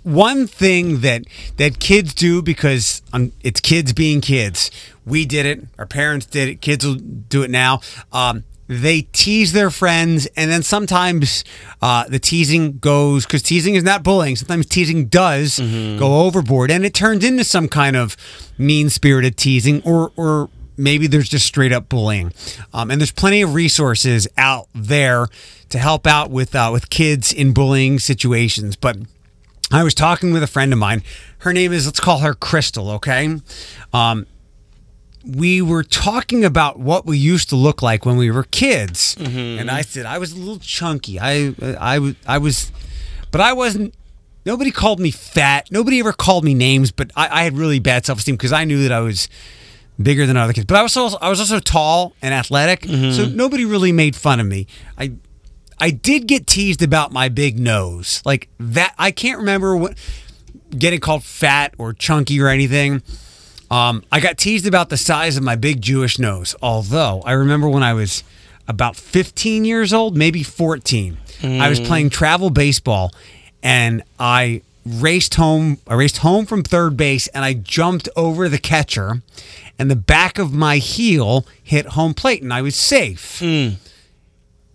one 0.04 0.46
thing 0.46 1.00
that 1.00 1.22
that 1.56 1.80
kids 1.80 2.12
do 2.14 2.42
because 2.42 3.02
um, 3.12 3.32
it's 3.42 3.60
kids 3.60 3.92
being 3.92 4.20
kids. 4.20 4.70
We 5.06 5.24
did 5.24 5.46
it. 5.46 5.64
Our 5.78 5.86
parents 5.86 6.26
did 6.26 6.48
it. 6.48 6.60
Kids 6.60 6.84
will 6.84 6.96
do 6.96 7.42
it 7.42 7.50
now. 7.50 7.80
Um, 8.12 8.44
they 8.68 9.02
tease 9.02 9.52
their 9.52 9.70
friends, 9.70 10.26
and 10.36 10.50
then 10.50 10.62
sometimes 10.64 11.44
uh, 11.80 12.08
the 12.08 12.18
teasing 12.18 12.78
goes 12.78 13.24
because 13.24 13.42
teasing 13.42 13.76
is 13.76 13.84
not 13.84 14.02
bullying. 14.02 14.34
Sometimes 14.34 14.66
teasing 14.66 15.06
does 15.06 15.60
go 15.60 16.22
overboard, 16.26 16.72
and 16.72 16.84
it 16.84 16.92
turns 16.92 17.24
into 17.24 17.44
some 17.44 17.68
kind 17.68 17.94
of 17.96 18.16
mean 18.58 18.90
spirited 18.90 19.36
teasing 19.36 19.82
or 19.84 20.10
or 20.16 20.50
maybe 20.76 21.06
there's 21.06 21.28
just 21.28 21.46
straight 21.46 21.72
up 21.72 21.88
bullying. 21.88 22.32
Um, 22.74 22.90
and 22.90 23.00
there's 23.00 23.12
plenty 23.12 23.40
of 23.42 23.54
resources 23.54 24.26
out 24.36 24.68
there 24.74 25.28
to 25.68 25.78
help 25.78 26.06
out 26.06 26.30
with 26.30 26.54
uh, 26.54 26.70
with 26.72 26.90
kids 26.90 27.32
in 27.32 27.52
bullying 27.52 28.00
situations. 28.00 28.74
But 28.74 28.96
I 29.70 29.84
was 29.84 29.94
talking 29.94 30.32
with 30.32 30.42
a 30.42 30.48
friend 30.48 30.72
of 30.72 30.78
mine. 30.78 31.02
Her 31.38 31.52
name 31.52 31.72
is 31.72 31.86
let's 31.86 32.00
call 32.00 32.18
her 32.18 32.34
Crystal. 32.34 32.90
Okay. 32.92 33.36
Um, 33.92 34.26
we 35.26 35.60
were 35.60 35.82
talking 35.82 36.44
about 36.44 36.78
what 36.78 37.04
we 37.06 37.18
used 37.18 37.48
to 37.48 37.56
look 37.56 37.82
like 37.82 38.06
when 38.06 38.16
we 38.16 38.30
were 38.30 38.44
kids, 38.44 39.16
mm-hmm. 39.16 39.58
and 39.60 39.70
I 39.70 39.82
said 39.82 40.06
I 40.06 40.18
was 40.18 40.32
a 40.32 40.36
little 40.36 40.58
chunky. 40.58 41.18
I 41.20 41.54
I 41.78 41.98
was 41.98 42.14
I 42.26 42.38
was, 42.38 42.70
but 43.30 43.40
I 43.40 43.52
wasn't. 43.52 43.94
Nobody 44.44 44.70
called 44.70 45.00
me 45.00 45.10
fat. 45.10 45.72
Nobody 45.72 45.98
ever 45.98 46.12
called 46.12 46.44
me 46.44 46.54
names, 46.54 46.92
but 46.92 47.10
I, 47.16 47.40
I 47.40 47.42
had 47.42 47.56
really 47.56 47.80
bad 47.80 48.06
self 48.06 48.20
esteem 48.20 48.36
because 48.36 48.52
I 48.52 48.64
knew 48.64 48.82
that 48.84 48.92
I 48.92 49.00
was 49.00 49.28
bigger 50.00 50.26
than 50.26 50.36
other 50.36 50.52
kids. 50.52 50.66
But 50.66 50.76
I 50.76 50.82
was 50.82 50.96
also 50.96 51.18
I 51.18 51.28
was 51.28 51.40
also 51.40 51.58
tall 51.58 52.14
and 52.22 52.32
athletic, 52.32 52.82
mm-hmm. 52.82 53.10
so 53.10 53.26
nobody 53.26 53.64
really 53.64 53.92
made 53.92 54.14
fun 54.14 54.38
of 54.38 54.46
me. 54.46 54.68
I 54.96 55.12
I 55.78 55.90
did 55.90 56.28
get 56.28 56.46
teased 56.46 56.82
about 56.82 57.12
my 57.12 57.28
big 57.28 57.58
nose, 57.58 58.22
like 58.24 58.48
that. 58.58 58.94
I 58.98 59.10
can't 59.10 59.38
remember 59.38 59.76
what 59.76 59.98
getting 60.76 61.00
called 61.00 61.24
fat 61.24 61.74
or 61.78 61.92
chunky 61.92 62.40
or 62.40 62.48
anything. 62.48 63.02
Um, 63.70 64.04
I 64.12 64.20
got 64.20 64.38
teased 64.38 64.66
about 64.66 64.88
the 64.90 64.96
size 64.96 65.36
of 65.36 65.42
my 65.42 65.56
big 65.56 65.80
Jewish 65.82 66.18
nose. 66.18 66.54
Although 66.62 67.22
I 67.24 67.32
remember 67.32 67.68
when 67.68 67.82
I 67.82 67.94
was 67.94 68.22
about 68.68 68.96
15 68.96 69.64
years 69.64 69.92
old, 69.92 70.16
maybe 70.16 70.42
14, 70.42 71.18
I 71.42 71.68
was 71.68 71.80
Mm. 71.80 71.86
playing 71.86 72.10
travel 72.10 72.50
baseball, 72.50 73.12
and 73.62 74.02
I 74.18 74.62
raced 74.84 75.34
home. 75.34 75.78
I 75.88 75.94
raced 75.94 76.18
home 76.18 76.46
from 76.46 76.62
third 76.62 76.96
base, 76.96 77.26
and 77.28 77.44
I 77.44 77.54
jumped 77.54 78.08
over 78.16 78.48
the 78.48 78.58
catcher, 78.58 79.22
and 79.78 79.90
the 79.90 79.96
back 79.96 80.38
of 80.38 80.52
my 80.52 80.78
heel 80.78 81.44
hit 81.62 81.86
home 81.88 82.14
plate, 82.14 82.42
and 82.42 82.52
I 82.52 82.62
was 82.62 82.74
safe. 82.76 83.40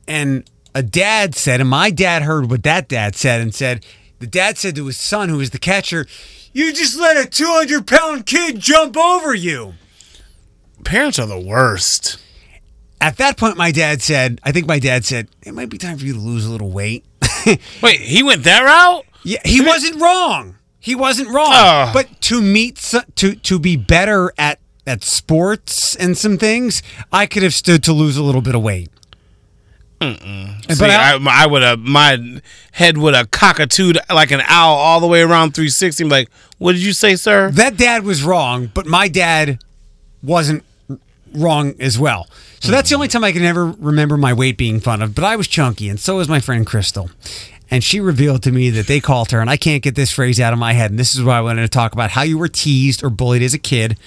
And 0.08 0.44
a 0.76 0.84
dad 0.84 1.36
said, 1.36 1.62
and 1.62 1.70
my 1.70 1.90
dad 1.90 2.24
heard 2.24 2.50
what 2.50 2.64
that 2.64 2.88
dad 2.90 3.16
said, 3.16 3.42
and 3.42 3.54
said, 3.56 3.86
the 4.20 4.28
dad 4.28 4.58
said 4.58 4.76
to 4.76 4.86
his 4.86 4.98
son, 4.98 5.30
who 5.30 5.38
was 5.38 5.50
the 5.52 5.60
catcher, 5.60 6.06
"You 6.54 6.74
just 6.74 7.00
let 7.00 7.18
a 7.18 7.30
200 7.30 7.88
pound 7.88 8.26
kid 8.26 8.60
jump 8.60 8.98
over 8.98 9.34
you." 9.34 9.74
Parents 10.84 11.20
are 11.20 11.28
the 11.28 11.40
worst. 11.40 12.18
At 13.00 13.18
that 13.18 13.38
point, 13.38 13.58
my 13.58 13.72
dad 13.72 14.02
said, 14.02 14.40
I 14.44 14.52
think 14.52 14.68
my 14.68 14.78
dad 14.78 15.06
said, 15.06 15.28
it 15.42 15.54
might 15.54 15.70
be 15.70 15.80
time 15.80 15.98
for 15.98 16.06
you 16.06 16.14
to 16.14 16.20
lose 16.20 16.46
a 16.46 16.52
little 16.52 16.70
weight. 16.70 17.04
Wait, 17.82 18.00
he 18.00 18.22
went 18.22 18.44
that 18.44 18.62
route? 18.62 19.06
Yeah, 19.24 19.40
he 19.44 19.62
wasn't 19.62 20.00
wrong. 20.00 20.58
He 20.80 20.96
wasn't 20.96 21.30
wrong. 21.30 21.52
Oh. 21.52 21.92
But 21.94 22.22
to 22.22 22.42
meet 22.42 22.78
to 23.16 23.36
to 23.36 23.60
be 23.60 23.78
better 23.78 24.34
at 24.38 24.60
at 24.88 25.04
sports 25.04 25.96
and 25.96 26.18
some 26.18 26.38
things, 26.38 26.82
I 27.12 27.28
could 27.28 27.44
have 27.44 27.54
stood 27.54 27.84
to 27.84 27.94
lose 27.94 28.18
a 28.18 28.24
little 28.24 28.42
bit 28.42 28.56
of 28.56 28.64
weight. 28.64 28.90
See, 30.02 30.76
But 30.80 30.90
I, 30.90 31.14
I- 31.16 31.44
I 31.44 31.46
would 31.46 31.62
have 31.62 31.80
my 31.80 32.40
head 32.72 32.98
would 32.98 33.14
have 33.14 33.30
cockatooed 33.32 33.98
like 34.10 34.32
an 34.32 34.42
owl 34.48 34.76
all 34.76 35.00
the 35.00 35.08
way 35.08 35.22
around 35.22 35.54
360. 35.54 36.04
I'm 36.04 36.10
like, 36.10 36.30
what 36.58 36.72
did 36.74 36.82
you 36.82 36.94
say, 36.94 37.16
sir? 37.16 37.52
That 37.52 37.78
dad 37.78 38.04
was 38.04 38.24
wrong, 38.24 38.72
but 38.74 38.86
my 38.88 39.08
dad 39.08 39.60
wasn't 40.24 40.64
wrong 41.34 41.76
as 41.80 42.00
well. 42.00 42.28
So 42.60 42.72
that's 42.72 42.90
the 42.90 42.96
only 42.96 43.08
time 43.08 43.24
I 43.24 43.32
can 43.32 43.44
ever 43.44 43.68
remember 43.68 44.18
my 44.18 44.34
weight 44.34 44.58
being 44.58 44.80
fun 44.80 45.02
of. 45.02 45.16
But 45.16 45.24
I 45.24 45.36
was 45.36 45.48
chunky, 45.48 45.88
and 45.90 46.00
so 46.00 46.18
was 46.18 46.28
my 46.30 46.40
friend 46.40 46.66
Crystal. 46.66 47.10
And 47.72 47.84
she 47.84 48.00
revealed 48.02 48.44
to 48.44 48.52
me 48.52 48.70
that 48.72 48.88
they 48.88 49.00
called 49.00 49.32
her, 49.32 49.40
and 49.40 49.50
I 49.50 49.56
can't 49.58 49.82
get 49.82 49.96
this 49.96 50.12
phrase 50.12 50.40
out 50.40 50.52
of 50.52 50.60
my 50.60 50.74
head. 50.74 50.92
And 50.92 51.00
this 51.00 51.16
is 51.16 51.24
why 51.24 51.38
I 51.38 51.42
wanted 51.42 51.62
to 51.62 51.70
talk 51.70 51.94
about 51.94 52.12
how 52.12 52.22
you 52.24 52.38
were 52.38 52.50
teased 52.50 53.04
or 53.04 53.10
bullied 53.10 53.42
as 53.42 53.54
a 53.54 53.58
kid. 53.60 53.98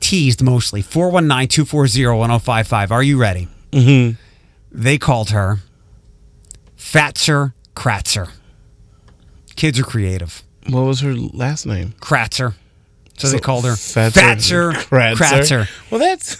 Teased 0.00 0.42
mostly. 0.42 0.82
419 0.82 1.48
240 1.48 2.06
1055. 2.18 2.92
Are 2.92 3.02
you 3.02 3.16
ready? 3.18 3.48
Mm-hmm. 3.72 4.20
They 4.74 4.98
called 4.98 5.30
her 5.30 5.58
Fatser 6.76 7.52
Kratzer. 7.76 8.30
Kids 9.56 9.78
are 9.78 9.84
creative. 9.84 10.42
What 10.68 10.82
was 10.82 11.00
her 11.00 11.14
last 11.14 11.64
name? 11.66 11.94
Kratzer. 12.00 12.54
So, 13.16 13.28
they 13.28 13.38
called 13.38 13.64
her 13.64 13.72
Fatser 13.74 14.10
Fatser 14.10 14.72
Kratzer. 14.72 15.14
Kratzer. 15.14 15.90
Well, 15.90 16.00
that's 16.00 16.36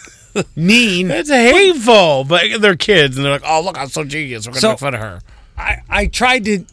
mean. 0.57 1.07
That's 1.07 1.29
hateful. 1.29 2.25
But 2.25 2.59
they're 2.59 2.75
kids, 2.75 3.15
and 3.15 3.23
they're 3.25 3.31
like, 3.31 3.43
"Oh, 3.45 3.61
look, 3.61 3.77
I'm 3.77 3.87
so 3.87 4.03
genius. 4.03 4.45
We're 4.45 4.51
gonna 4.51 4.61
So- 4.61 4.69
make 4.71 4.79
fun 4.79 4.93
of 4.95 4.99
her." 4.99 5.21
I, 5.57 5.77
I 5.89 6.05
tried 6.07 6.43
to. 6.45 6.65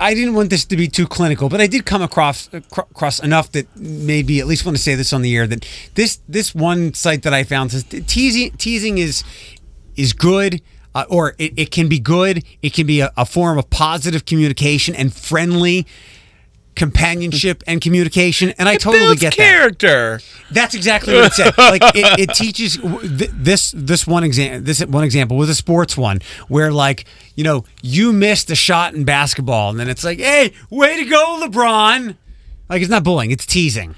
I 0.00 0.14
didn't 0.14 0.32
want 0.34 0.48
this 0.48 0.64
to 0.64 0.76
be 0.76 0.88
too 0.88 1.06
clinical, 1.06 1.50
but 1.50 1.60
I 1.60 1.66
did 1.66 1.84
come 1.84 2.00
across 2.00 2.48
across 2.54 3.18
enough 3.20 3.52
that 3.52 3.66
maybe 3.76 4.40
at 4.40 4.46
least 4.46 4.64
want 4.64 4.76
to 4.78 4.82
say 4.82 4.94
this 4.94 5.12
on 5.12 5.20
the 5.20 5.36
air 5.36 5.46
that 5.46 5.68
this 5.94 6.20
this 6.28 6.54
one 6.54 6.94
site 6.94 7.22
that 7.24 7.34
I 7.34 7.44
found 7.44 7.70
says 7.72 7.84
teasing 7.84 8.52
teasing 8.52 8.96
is 8.98 9.22
is 9.94 10.14
good. 10.14 10.62
Uh, 10.94 11.04
or 11.08 11.34
it, 11.38 11.52
it 11.56 11.70
can 11.70 11.88
be 11.88 11.98
good. 11.98 12.44
It 12.62 12.72
can 12.72 12.86
be 12.86 13.00
a, 13.00 13.10
a 13.16 13.24
form 13.26 13.58
of 13.58 13.68
positive 13.70 14.24
communication 14.26 14.94
and 14.94 15.12
friendly 15.12 15.86
companionship 16.76 17.62
and 17.66 17.80
communication. 17.80 18.50
And 18.58 18.68
I 18.68 18.76
totally 18.76 19.04
builds 19.04 19.20
get 19.20 19.30
that. 19.30 19.36
character. 19.36 20.20
That's 20.50 20.74
exactly 20.74 21.14
what 21.14 21.26
it 21.26 21.32
said. 21.32 21.54
Like 21.58 21.82
it, 21.94 22.28
it 22.30 22.34
teaches 22.34 22.76
th- 22.76 23.30
this 23.32 23.72
this 23.76 24.06
one 24.06 24.24
example. 24.24 24.60
This 24.64 24.84
one 24.84 25.04
example 25.04 25.36
was 25.36 25.48
a 25.48 25.54
sports 25.54 25.96
one 25.96 26.20
where 26.48 26.72
like 26.72 27.04
you 27.36 27.44
know 27.44 27.64
you 27.82 28.12
missed 28.12 28.50
a 28.50 28.54
shot 28.56 28.94
in 28.94 29.04
basketball 29.04 29.70
and 29.70 29.78
then 29.80 29.88
it's 29.88 30.04
like, 30.04 30.18
hey, 30.18 30.52
way 30.70 30.96
to 31.02 31.04
go, 31.08 31.40
LeBron. 31.44 32.16
Like 32.68 32.82
it's 32.82 32.90
not 32.90 33.04
bullying, 33.04 33.30
it's 33.30 33.46
teasing. 33.46 33.94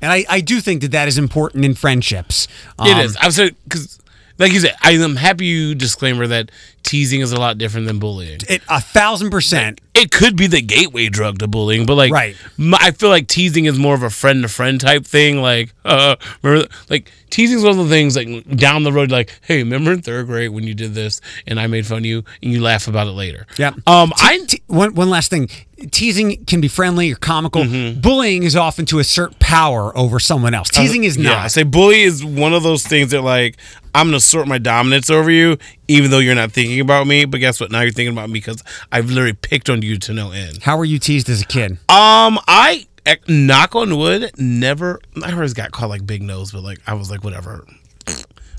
And 0.00 0.12
I, 0.12 0.24
I 0.28 0.40
do 0.40 0.60
think 0.60 0.82
that 0.82 0.92
that 0.92 1.08
is 1.08 1.18
important 1.18 1.64
in 1.64 1.74
friendships. 1.74 2.46
it 2.80 2.92
Um, 2.96 3.00
is. 3.00 3.16
I 3.16 3.26
was 3.26 3.36
because, 3.64 3.98
like 4.38 4.52
you 4.52 4.60
said, 4.60 4.74
I 4.82 4.92
am 4.92 5.16
happy 5.16 5.46
you 5.46 5.74
disclaimer 5.74 6.26
that 6.28 6.50
teasing 6.82 7.20
is 7.20 7.32
a 7.32 7.38
lot 7.40 7.58
different 7.58 7.86
than 7.86 7.98
bullying. 7.98 8.40
It, 8.48 8.62
a 8.68 8.80
thousand 8.80 9.30
percent. 9.30 9.80
It 9.94 10.10
could 10.12 10.36
be 10.36 10.46
the 10.46 10.62
gateway 10.62 11.08
drug 11.08 11.40
to 11.40 11.48
bullying, 11.48 11.84
but 11.86 11.96
like, 11.96 12.12
Right. 12.12 12.36
I 12.74 12.92
feel 12.92 13.08
like 13.08 13.26
teasing 13.26 13.64
is 13.64 13.78
more 13.78 13.94
of 13.94 14.02
a 14.04 14.10
friend 14.10 14.42
to 14.42 14.48
friend 14.48 14.80
type 14.80 15.04
thing. 15.04 15.42
Like, 15.42 15.74
uh, 15.84 16.16
remember, 16.42 16.68
like 16.88 17.10
teasing 17.30 17.58
is 17.58 17.64
one 17.64 17.72
of 17.72 17.78
the 17.78 17.88
things 17.88 18.16
like 18.16 18.48
down 18.56 18.84
the 18.84 18.92
road, 18.92 19.10
like, 19.10 19.30
hey, 19.42 19.58
remember 19.58 19.92
in 19.92 20.02
third 20.02 20.26
grade 20.26 20.50
when 20.50 20.64
you 20.64 20.74
did 20.74 20.94
this 20.94 21.20
and 21.46 21.58
I 21.60 21.66
made 21.66 21.84
fun 21.86 21.98
of 21.98 22.06
you, 22.06 22.22
and 22.42 22.52
you 22.52 22.62
laugh 22.62 22.86
about 22.88 23.06
it 23.08 23.12
later. 23.12 23.46
Yeah. 23.58 23.72
Um, 23.86 24.12
I 24.16 24.46
one 24.68 24.94
one 24.94 25.10
last 25.10 25.30
thing. 25.30 25.48
Teasing 25.92 26.44
can 26.46 26.60
be 26.60 26.66
friendly 26.66 27.12
or 27.12 27.16
comical. 27.16 27.62
Mm-hmm. 27.62 28.00
Bullying 28.00 28.42
is 28.42 28.56
often 28.56 28.84
to 28.86 28.98
assert 28.98 29.38
power 29.38 29.96
over 29.96 30.18
someone 30.18 30.52
else. 30.52 30.70
Teasing 30.70 31.04
is 31.04 31.16
Uh, 31.16 31.20
Yeah, 31.22 31.28
not. 31.30 31.38
I 31.44 31.46
say 31.48 31.62
bully 31.62 32.02
is 32.02 32.24
one 32.24 32.52
of 32.52 32.64
those 32.64 32.84
things 32.84 33.10
that 33.12 33.22
like 33.22 33.56
I'm 33.98 34.06
gonna 34.06 34.18
assert 34.18 34.46
my 34.46 34.58
dominance 34.58 35.10
over 35.10 35.28
you, 35.28 35.58
even 35.88 36.12
though 36.12 36.20
you're 36.20 36.36
not 36.36 36.52
thinking 36.52 36.78
about 36.78 37.08
me. 37.08 37.24
But 37.24 37.38
guess 37.38 37.60
what? 37.60 37.72
Now 37.72 37.80
you're 37.80 37.90
thinking 37.90 38.12
about 38.12 38.28
me 38.28 38.34
because 38.34 38.62
I've 38.92 39.08
literally 39.08 39.32
picked 39.32 39.68
on 39.68 39.82
you 39.82 39.98
to 39.98 40.12
no 40.12 40.30
end. 40.30 40.62
How 40.62 40.76
were 40.76 40.84
you 40.84 41.00
teased 41.00 41.28
as 41.28 41.42
a 41.42 41.44
kid? 41.44 41.72
Um, 41.88 42.38
I 42.46 42.86
eh, 43.06 43.16
knock 43.26 43.74
on 43.74 43.96
wood, 43.96 44.30
never. 44.38 45.00
I 45.24 45.32
always 45.32 45.52
got 45.52 45.72
called 45.72 45.90
like 45.90 46.06
big 46.06 46.22
nose, 46.22 46.52
but 46.52 46.62
like 46.62 46.78
I 46.86 46.94
was 46.94 47.10
like 47.10 47.24
whatever. 47.24 47.66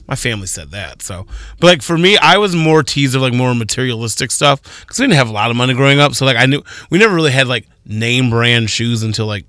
My 0.10 0.16
family 0.16 0.48
said 0.48 0.72
that, 0.72 1.02
so. 1.02 1.26
But 1.61 1.68
like 1.68 1.82
for 1.84 1.98
me, 1.98 2.18
I 2.18 2.38
was 2.38 2.53
more 2.53 2.84
teased 2.84 3.16
of 3.16 3.22
like 3.22 3.34
more 3.34 3.56
materialistic 3.56 4.32
stuff 4.32 4.61
because 4.82 4.99
we 4.99 5.03
didn't 5.03 5.16
have 5.16 5.30
a 5.30 5.34
lot 5.34 5.52
of 5.52 5.56
money 5.56 5.74
growing 5.74 6.02
up. 6.02 6.16
So 6.16 6.26
like 6.26 6.36
I 6.36 6.48
knew 6.48 6.64
we 6.90 6.99
never 6.99 7.16
really 7.16 7.32
had 7.32 7.48
like 7.48 7.66
name 7.86 8.30
brand 8.30 8.70
shoes 8.70 9.03
until 9.03 9.26
like 9.26 9.45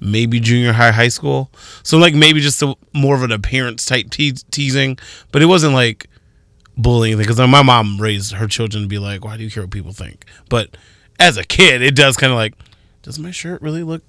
maybe 0.00 0.40
junior 0.40 0.72
high, 0.72 0.90
high 0.92 1.08
school. 1.08 1.50
So 1.82 1.98
like 1.98 2.14
maybe 2.14 2.40
just 2.40 2.62
a, 2.62 2.74
more 2.92 3.14
of 3.14 3.22
an 3.22 3.32
appearance 3.32 3.84
type 3.84 4.10
te- 4.10 4.32
teasing, 4.50 4.98
but 5.32 5.42
it 5.42 5.46
wasn't 5.46 5.74
like 5.74 6.08
bullying 6.76 7.18
because 7.18 7.38
my 7.38 7.62
mom 7.62 8.00
raised 8.00 8.32
her 8.32 8.46
children 8.46 8.82
to 8.84 8.88
be 8.88 8.98
like, 8.98 9.24
why 9.24 9.36
do 9.36 9.44
you 9.44 9.50
care 9.50 9.62
what 9.64 9.70
people 9.70 9.92
think? 9.92 10.24
But 10.48 10.76
as 11.18 11.36
a 11.36 11.44
kid, 11.44 11.82
it 11.82 11.94
does 11.94 12.16
kind 12.16 12.32
of 12.32 12.36
like, 12.36 12.54
does 13.02 13.18
my 13.18 13.30
shirt 13.30 13.60
really 13.62 13.82
look 13.82 14.02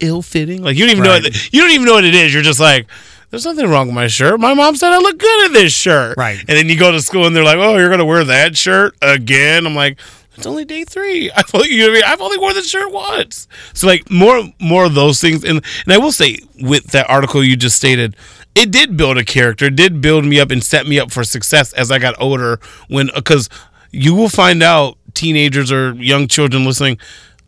ill 0.00 0.22
fitting? 0.22 0.62
Like 0.62 0.76
you 0.76 0.84
don't 0.86 0.92
even 0.92 1.04
know 1.04 1.10
Right. 1.10 1.22
what, 1.22 1.52
you 1.52 1.60
don't 1.60 1.70
even 1.72 1.86
know 1.86 1.94
what 1.94 2.04
it 2.04 2.14
is. 2.14 2.32
You're 2.32 2.42
just 2.42 2.60
like. 2.60 2.86
There's 3.30 3.44
nothing 3.44 3.68
wrong 3.70 3.86
with 3.86 3.94
my 3.94 4.08
shirt. 4.08 4.40
My 4.40 4.54
mom 4.54 4.74
said 4.74 4.90
I 4.92 4.98
look 4.98 5.16
good 5.16 5.46
in 5.46 5.52
this 5.52 5.72
shirt. 5.72 6.16
Right. 6.18 6.36
And 6.40 6.48
then 6.48 6.68
you 6.68 6.76
go 6.76 6.90
to 6.90 7.00
school 7.00 7.28
and 7.28 7.36
they're 7.36 7.44
like, 7.44 7.58
"Oh, 7.58 7.76
you're 7.78 7.88
gonna 7.88 8.04
wear 8.04 8.24
that 8.24 8.56
shirt 8.58 8.96
again?" 9.00 9.66
I'm 9.68 9.76
like, 9.76 10.00
"It's 10.40 10.46
only 10.46 10.64
day 10.64 10.84
three. 10.84 11.30
I've 11.36 11.54
only, 11.54 11.68
you 11.68 11.86
know 11.86 11.90
I 11.90 11.94
mean? 11.94 12.02
I've 12.06 12.20
only 12.20 12.38
worn 12.38 12.54
this 12.54 12.68
shirt 12.68 12.92
once." 12.92 13.46
So 13.74 13.86
like 13.86 14.10
more 14.10 14.42
more 14.60 14.84
of 14.84 14.94
those 14.94 15.20
things. 15.20 15.44
And 15.44 15.64
and 15.84 15.92
I 15.92 15.98
will 15.98 16.12
say 16.12 16.38
with 16.60 16.88
that 16.88 17.08
article 17.08 17.44
you 17.44 17.56
just 17.56 17.76
stated, 17.76 18.16
it 18.54 18.70
did 18.70 18.96
build 18.96 19.18
a 19.18 19.24
character. 19.24 19.70
Did 19.70 20.00
build 20.00 20.24
me 20.24 20.40
up 20.40 20.50
and 20.50 20.62
set 20.62 20.86
me 20.86 20.98
up 20.98 21.10
for 21.10 21.24
success 21.24 21.72
as 21.74 21.90
I 21.90 21.98
got 21.98 22.20
older. 22.20 22.58
When 22.88 23.10
because 23.14 23.48
you 23.90 24.14
will 24.14 24.28
find 24.28 24.62
out 24.62 24.96
teenagers 25.14 25.70
or 25.70 25.94
young 25.94 26.28
children 26.28 26.64
listening, 26.64 26.98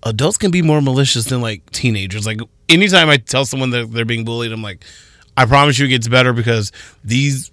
adults 0.02 0.36
can 0.36 0.51
be 0.51 0.62
more 0.62 0.81
malicious 0.81 1.24
than 1.24 1.40
like 1.40 1.69
teenagers. 1.70 2.27
Like 2.27 2.40
anytime 2.69 3.09
I 3.09 3.16
tell 3.16 3.44
someone 3.44 3.70
that 3.70 3.90
they're 3.90 4.05
being 4.05 4.24
bullied, 4.24 4.52
I'm 4.52 4.62
like, 4.62 4.85
I 5.36 5.47
promise 5.47 5.78
you 5.78 5.86
it 5.86 5.90
gets 5.90 6.09
better 6.09 6.32
because 6.32 6.73
these 7.05 7.51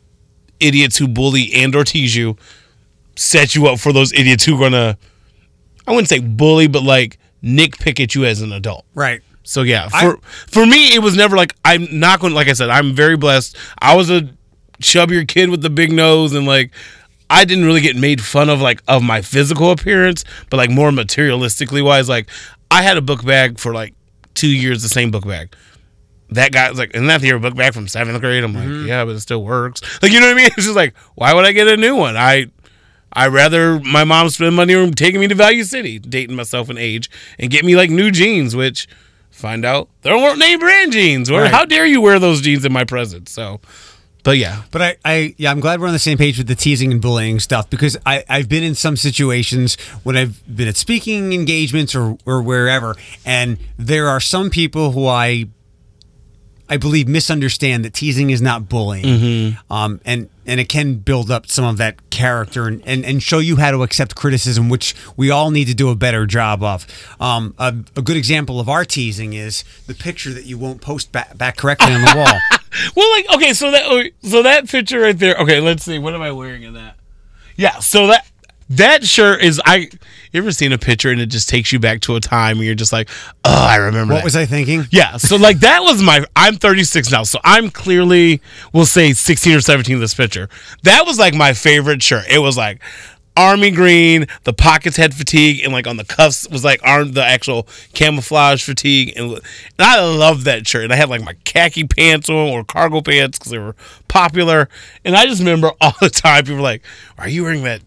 idiots 0.59 0.97
who 0.97 1.07
bully 1.07 1.51
and 1.55 1.73
or 1.75 1.83
tease 1.83 2.15
you 2.15 2.35
set 3.15 3.55
you 3.55 3.67
up 3.67 3.79
for 3.79 3.91
those 3.91 4.13
idiots 4.13 4.45
who 4.45 4.55
are 4.55 4.59
gonna 4.69 4.97
I 5.89 5.91
wouldn't 5.91 6.07
say 6.07 6.19
bully, 6.19 6.67
but 6.67 6.83
like 6.83 7.17
nick 7.41 7.77
pick 7.79 7.99
at 7.99 8.13
you 8.13 8.25
as 8.25 8.41
an 8.41 8.53
adult. 8.53 8.85
Right. 8.93 9.21
So 9.43 9.63
yeah, 9.63 9.89
I- 9.91 10.01
for 10.01 10.19
for 10.47 10.65
me 10.65 10.93
it 10.93 10.99
was 10.99 11.15
never 11.17 11.35
like 11.35 11.55
I'm 11.65 11.87
not 11.99 12.19
going 12.19 12.33
like 12.33 12.47
I 12.47 12.53
said, 12.53 12.69
I'm 12.69 12.93
very 12.93 13.17
blessed. 13.17 13.57
I 13.79 13.95
was 13.95 14.09
a 14.11 14.29
chubbier 14.81 15.27
kid 15.27 15.49
with 15.49 15.61
the 15.61 15.69
big 15.69 15.91
nose 15.91 16.33
and 16.33 16.45
like 16.45 16.71
I 17.31 17.43
didn't 17.43 17.65
really 17.65 17.81
get 17.81 17.95
made 17.95 18.21
fun 18.21 18.49
of 18.49 18.61
like 18.61 18.83
of 18.87 19.01
my 19.01 19.21
physical 19.23 19.71
appearance, 19.71 20.23
but 20.51 20.57
like 20.57 20.69
more 20.69 20.91
materialistically 20.91 21.83
wise, 21.83 22.07
like 22.07 22.29
I 22.69 22.83
had 22.83 22.97
a 22.97 23.01
book 23.01 23.25
bag 23.25 23.59
for 23.59 23.73
like 23.73 23.95
two 24.35 24.47
years, 24.49 24.83
the 24.83 24.89
same 24.89 25.09
book 25.09 25.25
bag. 25.25 25.55
That 26.29 26.51
guy 26.51 26.69
was 26.69 26.77
like, 26.77 26.93
isn't 26.93 27.07
that 27.07 27.23
your 27.23 27.39
book 27.39 27.55
bag 27.55 27.73
from 27.73 27.87
seventh 27.87 28.21
grade? 28.21 28.43
I'm 28.43 28.53
like, 28.53 28.63
mm-hmm. 28.65 28.87
yeah, 28.87 29.03
but 29.03 29.15
it 29.15 29.21
still 29.21 29.43
works. 29.43 29.81
Like, 30.03 30.11
you 30.11 30.19
know 30.19 30.27
what 30.27 30.33
I 30.33 30.35
mean? 30.35 30.45
It's 30.55 30.65
just 30.65 30.75
like, 30.75 30.95
why 31.15 31.33
would 31.33 31.45
I 31.45 31.51
get 31.51 31.67
a 31.67 31.75
new 31.75 31.95
one? 31.95 32.15
I 32.15 32.51
I 33.13 33.27
rather 33.27 33.79
my 33.79 34.03
mom 34.03 34.29
spend 34.29 34.55
money 34.55 34.75
on 34.75 34.91
taking 34.91 35.19
me 35.19 35.27
to 35.27 35.35
Value 35.35 35.63
City, 35.63 35.99
dating 35.99 36.35
myself 36.35 36.69
in 36.69 36.77
age, 36.77 37.09
and 37.39 37.49
get 37.49 37.65
me 37.65 37.75
like 37.75 37.89
new 37.89 38.11
jeans, 38.11 38.55
which 38.55 38.87
find 39.31 39.65
out 39.65 39.89
there 40.01 40.15
weren't 40.17 40.37
name 40.39 40.59
brand 40.59 40.91
jeans. 40.91 41.29
Or 41.29 41.41
Right. 41.41 41.51
how 41.51 41.65
dare 41.65 41.85
you 41.85 42.01
wear 42.01 42.19
those 42.19 42.41
jeans 42.41 42.65
in 42.65 42.73
my 42.73 42.83
presence? 42.83 43.31
So, 43.31 43.61
but 44.23 44.37
yeah, 44.37 44.63
But 44.71 44.81
I, 44.81 44.97
I, 45.05 45.35
yeah, 45.37 45.49
I'm 45.49 45.59
glad 45.61 45.79
we're 45.79 45.87
on 45.87 45.93
the 45.93 45.97
same 45.99 46.17
page 46.17 46.37
with 46.37 46.47
the 46.47 46.55
teasing 46.55 46.91
and 46.91 47.01
bullying 47.01 47.39
stuff 47.39 47.69
because 47.69 47.97
I, 48.05 48.23
I've 48.29 48.49
been 48.49 48.63
in 48.63 48.75
some 48.75 48.97
situations 48.97 49.75
when 50.03 50.17
I've 50.17 50.43
been 50.53 50.67
at 50.67 50.75
speaking 50.77 51.31
engagements 51.33 51.95
or, 51.95 52.17
or 52.25 52.41
wherever, 52.41 52.95
and 53.25 53.57
there 53.77 54.07
are 54.09 54.19
some 54.19 54.49
people 54.49 54.91
who 54.91 55.07
I, 55.07 55.45
I 56.69 56.77
believe 56.77 57.07
misunderstand 57.07 57.83
that 57.85 57.93
teasing 57.93 58.29
is 58.29 58.41
not 58.41 58.69
bullying, 58.69 59.05
Mm-hmm. 59.05 59.73
um, 59.73 59.99
and 60.05 60.29
and 60.45 60.59
it 60.59 60.69
can 60.69 60.95
build 60.95 61.29
up 61.31 61.47
some 61.47 61.65
of 61.65 61.77
that 61.77 62.09
character 62.09 62.67
and, 62.67 62.81
and, 62.85 63.05
and 63.05 63.21
show 63.21 63.39
you 63.39 63.55
how 63.57 63.71
to 63.71 63.83
accept 63.83 64.15
criticism, 64.15 64.67
which 64.69 64.95
we 65.17 65.29
all 65.31 65.51
need 65.51 65.65
to 65.65 65.75
do 65.75 65.89
a 65.89 65.95
better 65.95 66.25
job 66.25 66.63
of. 66.63 66.87
Um, 67.19 67.53
a, 67.59 67.67
a 67.95 68.01
good 68.01 68.17
example 68.17 68.59
of 68.59 68.67
our 68.69 68.83
teasing 68.85 69.33
is 69.33 69.63
the 69.87 69.93
picture 69.93 70.31
that 70.33 70.45
you 70.45 70.57
won't 70.57 70.81
post 70.81 71.11
back, 71.11 71.37
back 71.37 71.57
correctly 71.57 71.93
on 71.93 72.01
the 72.01 72.13
wall. 72.15 72.59
well, 72.95 73.11
like 73.11 73.25
okay, 73.35 73.53
so 73.53 73.71
that 73.71 73.85
okay, 73.85 74.11
so 74.23 74.43
that 74.43 74.67
picture 74.69 74.99
right 74.99 75.17
there. 75.17 75.35
Okay, 75.35 75.59
let's 75.59 75.83
see. 75.83 75.99
What 75.99 76.13
am 76.15 76.21
I 76.21 76.31
wearing 76.31 76.63
in 76.63 76.73
that? 76.73 76.95
Yeah, 77.55 77.79
so 77.79 78.07
that 78.07 78.25
that 78.69 79.03
shirt 79.03 79.41
is 79.41 79.61
I. 79.65 79.89
You 80.31 80.41
ever 80.41 80.51
seen 80.51 80.71
a 80.71 80.77
picture 80.77 81.09
and 81.09 81.19
it 81.19 81.27
just 81.27 81.49
takes 81.49 81.71
you 81.71 81.79
back 81.79 82.01
to 82.01 82.15
a 82.15 82.19
time 82.19 82.57
and 82.57 82.65
you're 82.65 82.75
just 82.75 82.93
like, 82.93 83.09
oh, 83.43 83.65
I 83.67 83.77
remember. 83.77 84.13
What 84.13 84.19
that. 84.19 84.25
was 84.25 84.35
I 84.35 84.45
thinking? 84.45 84.85
Yeah, 84.91 85.17
so 85.17 85.37
like 85.37 85.59
that 85.61 85.81
was 85.81 86.01
my. 86.01 86.23
I'm 86.35 86.55
36 86.55 87.11
now, 87.11 87.23
so 87.23 87.39
I'm 87.43 87.71
clearly, 87.71 88.41
we'll 88.71 88.85
say 88.85 89.13
16 89.13 89.55
or 89.55 89.61
17. 89.61 89.95
in 89.95 89.99
This 89.99 90.13
picture, 90.13 90.47
that 90.83 91.05
was 91.05 91.17
like 91.17 91.33
my 91.33 91.53
favorite 91.53 92.03
shirt. 92.03 92.25
It 92.29 92.39
was 92.39 92.57
like 92.57 92.81
army 93.35 93.71
green. 93.71 94.27
The 94.43 94.53
pockets 94.53 94.97
had 94.97 95.15
fatigue, 95.15 95.63
and 95.63 95.73
like 95.73 95.87
on 95.87 95.97
the 95.97 96.03
cuffs 96.03 96.47
was 96.49 96.63
like 96.63 96.81
arm 96.83 97.13
the 97.13 97.23
actual 97.23 97.67
camouflage 97.93 98.63
fatigue, 98.63 99.13
and, 99.15 99.31
and 99.31 99.41
I 99.79 99.99
love 100.01 100.43
that 100.43 100.67
shirt. 100.67 100.83
And 100.83 100.93
I 100.93 100.95
had 100.95 101.09
like 101.09 101.23
my 101.23 101.33
khaki 101.43 101.85
pants 101.85 102.29
on 102.29 102.35
or 102.35 102.63
cargo 102.63 103.01
pants 103.01 103.39
because 103.39 103.51
they 103.51 103.57
were 103.57 103.75
popular. 104.07 104.69
And 105.03 105.15
I 105.15 105.25
just 105.25 105.39
remember 105.39 105.71
all 105.81 105.93
the 105.99 106.09
time 106.09 106.43
people 106.43 106.57
were 106.57 106.61
like, 106.61 106.83
"Are 107.17 107.27
you 107.27 107.43
wearing 107.43 107.63
that 107.63 107.81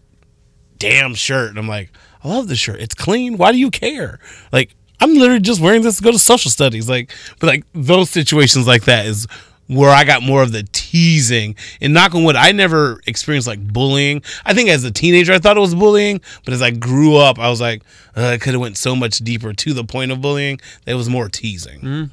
damn 0.83 1.15
shirt?" 1.15 1.49
And 1.49 1.59
I'm 1.59 1.67
like, 1.67 1.91
"I 2.23 2.27
love 2.29 2.47
this 2.47 2.59
shirt. 2.59 2.79
It's 2.79 2.95
clean. 2.95 3.37
Why 3.37 3.51
do 3.51 3.57
you 3.57 3.71
care?" 3.71 4.19
Like. 4.51 4.75
I'm 5.01 5.15
literally 5.15 5.41
just 5.41 5.59
wearing 5.59 5.81
this 5.81 5.97
to 5.97 6.03
go 6.03 6.11
to 6.13 6.19
social 6.19 6.49
studies. 6.49 6.87
Like, 6.87 7.11
but 7.39 7.47
like 7.47 7.65
those 7.73 8.09
situations 8.09 8.67
like 8.67 8.85
that 8.85 9.05
is 9.05 9.27
where 9.67 9.89
I 9.89 10.03
got 10.03 10.21
more 10.21 10.41
of 10.41 10.51
the 10.51 10.63
teasing. 10.71 11.55
And 11.81 11.93
knock 11.93 12.15
on 12.15 12.23
wood, 12.23 12.35
I 12.35 12.51
never 12.51 13.01
experienced 13.07 13.47
like 13.47 13.65
bullying. 13.65 14.21
I 14.45 14.53
think 14.53 14.69
as 14.69 14.83
a 14.83 14.91
teenager, 14.91 15.33
I 15.33 15.39
thought 15.39 15.57
it 15.57 15.61
was 15.61 15.75
bullying, 15.75 16.21
but 16.45 16.53
as 16.53 16.61
I 16.61 16.71
grew 16.71 17.17
up, 17.17 17.39
I 17.39 17.49
was 17.49 17.61
like, 17.61 17.83
uh, 18.15 18.33
it 18.35 18.41
could 18.41 18.53
have 18.53 18.61
went 18.61 18.77
so 18.77 18.95
much 18.95 19.19
deeper 19.19 19.53
to 19.53 19.73
the 19.73 19.83
point 19.83 20.11
of 20.11 20.21
bullying. 20.21 20.59
That 20.85 20.93
it 20.93 20.95
was 20.95 21.09
more 21.09 21.29
teasing. 21.29 21.81
Mm. 21.81 22.09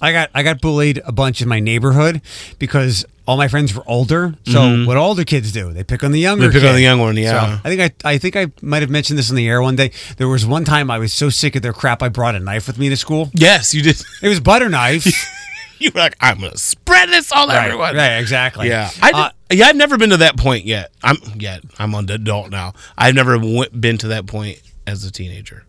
I 0.00 0.12
got 0.12 0.30
I 0.34 0.42
got 0.42 0.60
bullied 0.60 1.00
a 1.04 1.12
bunch 1.12 1.42
in 1.42 1.48
my 1.48 1.60
neighborhood 1.60 2.22
because 2.58 3.04
all 3.26 3.36
my 3.36 3.48
friends 3.48 3.74
were 3.74 3.82
older. 3.86 4.34
So 4.46 4.60
Mhm. 4.60 4.86
what 4.86 4.96
older 4.96 5.24
kids 5.24 5.52
do, 5.52 5.72
they 5.72 5.84
pick 5.84 6.02
on 6.02 6.12
the 6.12 6.18
younger. 6.20 6.48
They 6.48 6.58
pick 6.60 6.68
on 6.68 6.74
the 6.74 6.82
young 6.82 6.98
one, 6.98 7.16
yeah. 7.16 7.30
So 7.56 7.60
I 7.64 7.68
think 7.76 7.80
I 8.04 8.10
I 8.14 8.18
think 8.18 8.36
I 8.36 8.46
might 8.62 8.82
have 8.82 8.90
mentioned 8.90 9.18
this 9.18 9.30
in 9.30 9.36
the 9.36 9.48
air 9.48 9.62
one 9.62 9.76
day. 9.76 9.90
There 10.16 10.28
was 10.28 10.44
one 10.44 10.64
time 10.64 10.90
I 10.90 10.98
was 10.98 11.12
so 11.12 11.30
sick 11.30 11.54
of 11.56 11.62
their 11.62 11.72
crap, 11.72 12.02
I 12.02 12.08
brought 12.08 12.34
a 12.34 12.40
knife 12.40 12.66
with 12.66 12.78
me 12.78 12.88
to 12.88 12.96
school. 12.96 13.30
Yes, 13.34 13.74
you 13.74 13.82
did. 13.82 14.02
It 14.22 14.28
was 14.28 14.40
butter 14.40 14.68
knife. 14.68 15.06
you 15.78 15.90
were 15.94 16.00
like, 16.00 16.16
I'm 16.20 16.40
gonna 16.40 16.56
spread 16.56 17.08
this 17.10 17.30
all 17.32 17.46
Right, 17.48 17.64
everyone. 17.66 17.94
right, 17.96 18.18
exactly. 18.18 18.68
Yeah, 18.68 18.90
I 19.00 19.10
uh, 19.12 19.30
yeah, 19.50 19.66
I've 19.66 19.76
never 19.76 19.96
been 19.98 20.10
to 20.10 20.16
that 20.18 20.36
point 20.36 20.64
yet. 20.64 20.90
I'm 21.02 21.16
yet. 21.36 21.62
I'm 21.78 21.94
an 21.94 22.10
adult 22.10 22.50
now. 22.50 22.72
I've 22.98 23.14
never 23.14 23.38
went, 23.38 23.78
been 23.80 23.98
to 23.98 24.08
that 24.08 24.26
point 24.26 24.58
as 24.86 25.04
a 25.04 25.10
teenager. 25.12 25.64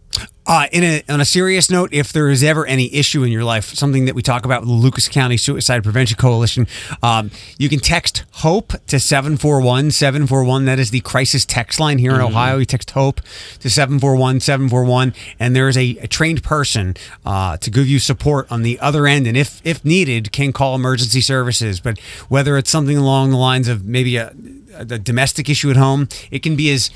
Uh, 0.46 0.68
in 0.72 0.84
a, 0.84 1.04
on 1.10 1.20
a 1.22 1.26
serious 1.26 1.72
note, 1.72 1.90
if 1.94 2.12
there 2.14 2.30
is 2.30 2.44
ever 2.44 2.68
any 2.68 2.94
issue 2.94 3.24
in 3.24 3.32
your 3.32 3.44
life, 3.44 3.74
something 3.74 4.06
that 4.06 4.14
we 4.14 4.22
talk 4.22 4.46
about 4.46 4.62
with 4.62 4.70
the 4.70 4.76
Lucas 4.76 5.08
County 5.08 5.38
Suicide 5.38 5.84
Prevention 5.84 6.18
Coalition, 6.18 6.68
um, 7.02 7.32
you 7.58 7.68
can 7.70 7.80
text 7.80 8.24
HOPE 8.34 8.74
to 8.88 9.00
741 9.00 9.90
741. 9.90 10.66
That 10.66 10.78
is 10.80 10.92
the 10.92 11.00
crisis 11.00 11.46
text 11.46 11.80
line 11.80 11.98
here 11.98 12.12
in 12.12 12.20
Mhm. 12.20 12.28
Ohio. 12.28 12.58
You 12.60 12.66
text 12.66 12.92
HOPE 12.92 13.22
to 13.62 13.70
741 13.70 14.40
741, 14.42 15.14
and 15.40 15.56
there 15.56 15.68
is 15.70 15.78
a, 15.78 15.98
a 16.02 16.08
trained 16.08 16.44
person 16.44 16.96
uh, 17.26 17.58
to 17.58 17.72
give 17.72 17.88
you 17.88 17.98
support 17.98 18.46
on 18.52 18.62
the 18.62 18.80
other 18.82 19.08
end. 19.08 19.26
And 19.26 19.36
if, 19.38 19.62
if 19.64 19.84
needed, 19.84 20.32
can 20.32 20.52
call 20.54 20.76
emergency 20.76 21.22
services. 21.22 21.80
But 21.80 21.98
whether 22.28 22.58
it's 22.58 22.70
something 22.70 22.98
along 22.98 23.32
the 23.32 23.38
lines 23.38 23.68
of 23.68 23.86
maybe 23.86 24.18
a, 24.18 24.34
a 24.78 24.86
domestic 24.86 25.50
issue 25.50 25.72
at 25.72 25.78
home, 25.78 26.10
it 26.30 26.44
can 26.44 26.56
be 26.56 26.70
as 26.72 26.92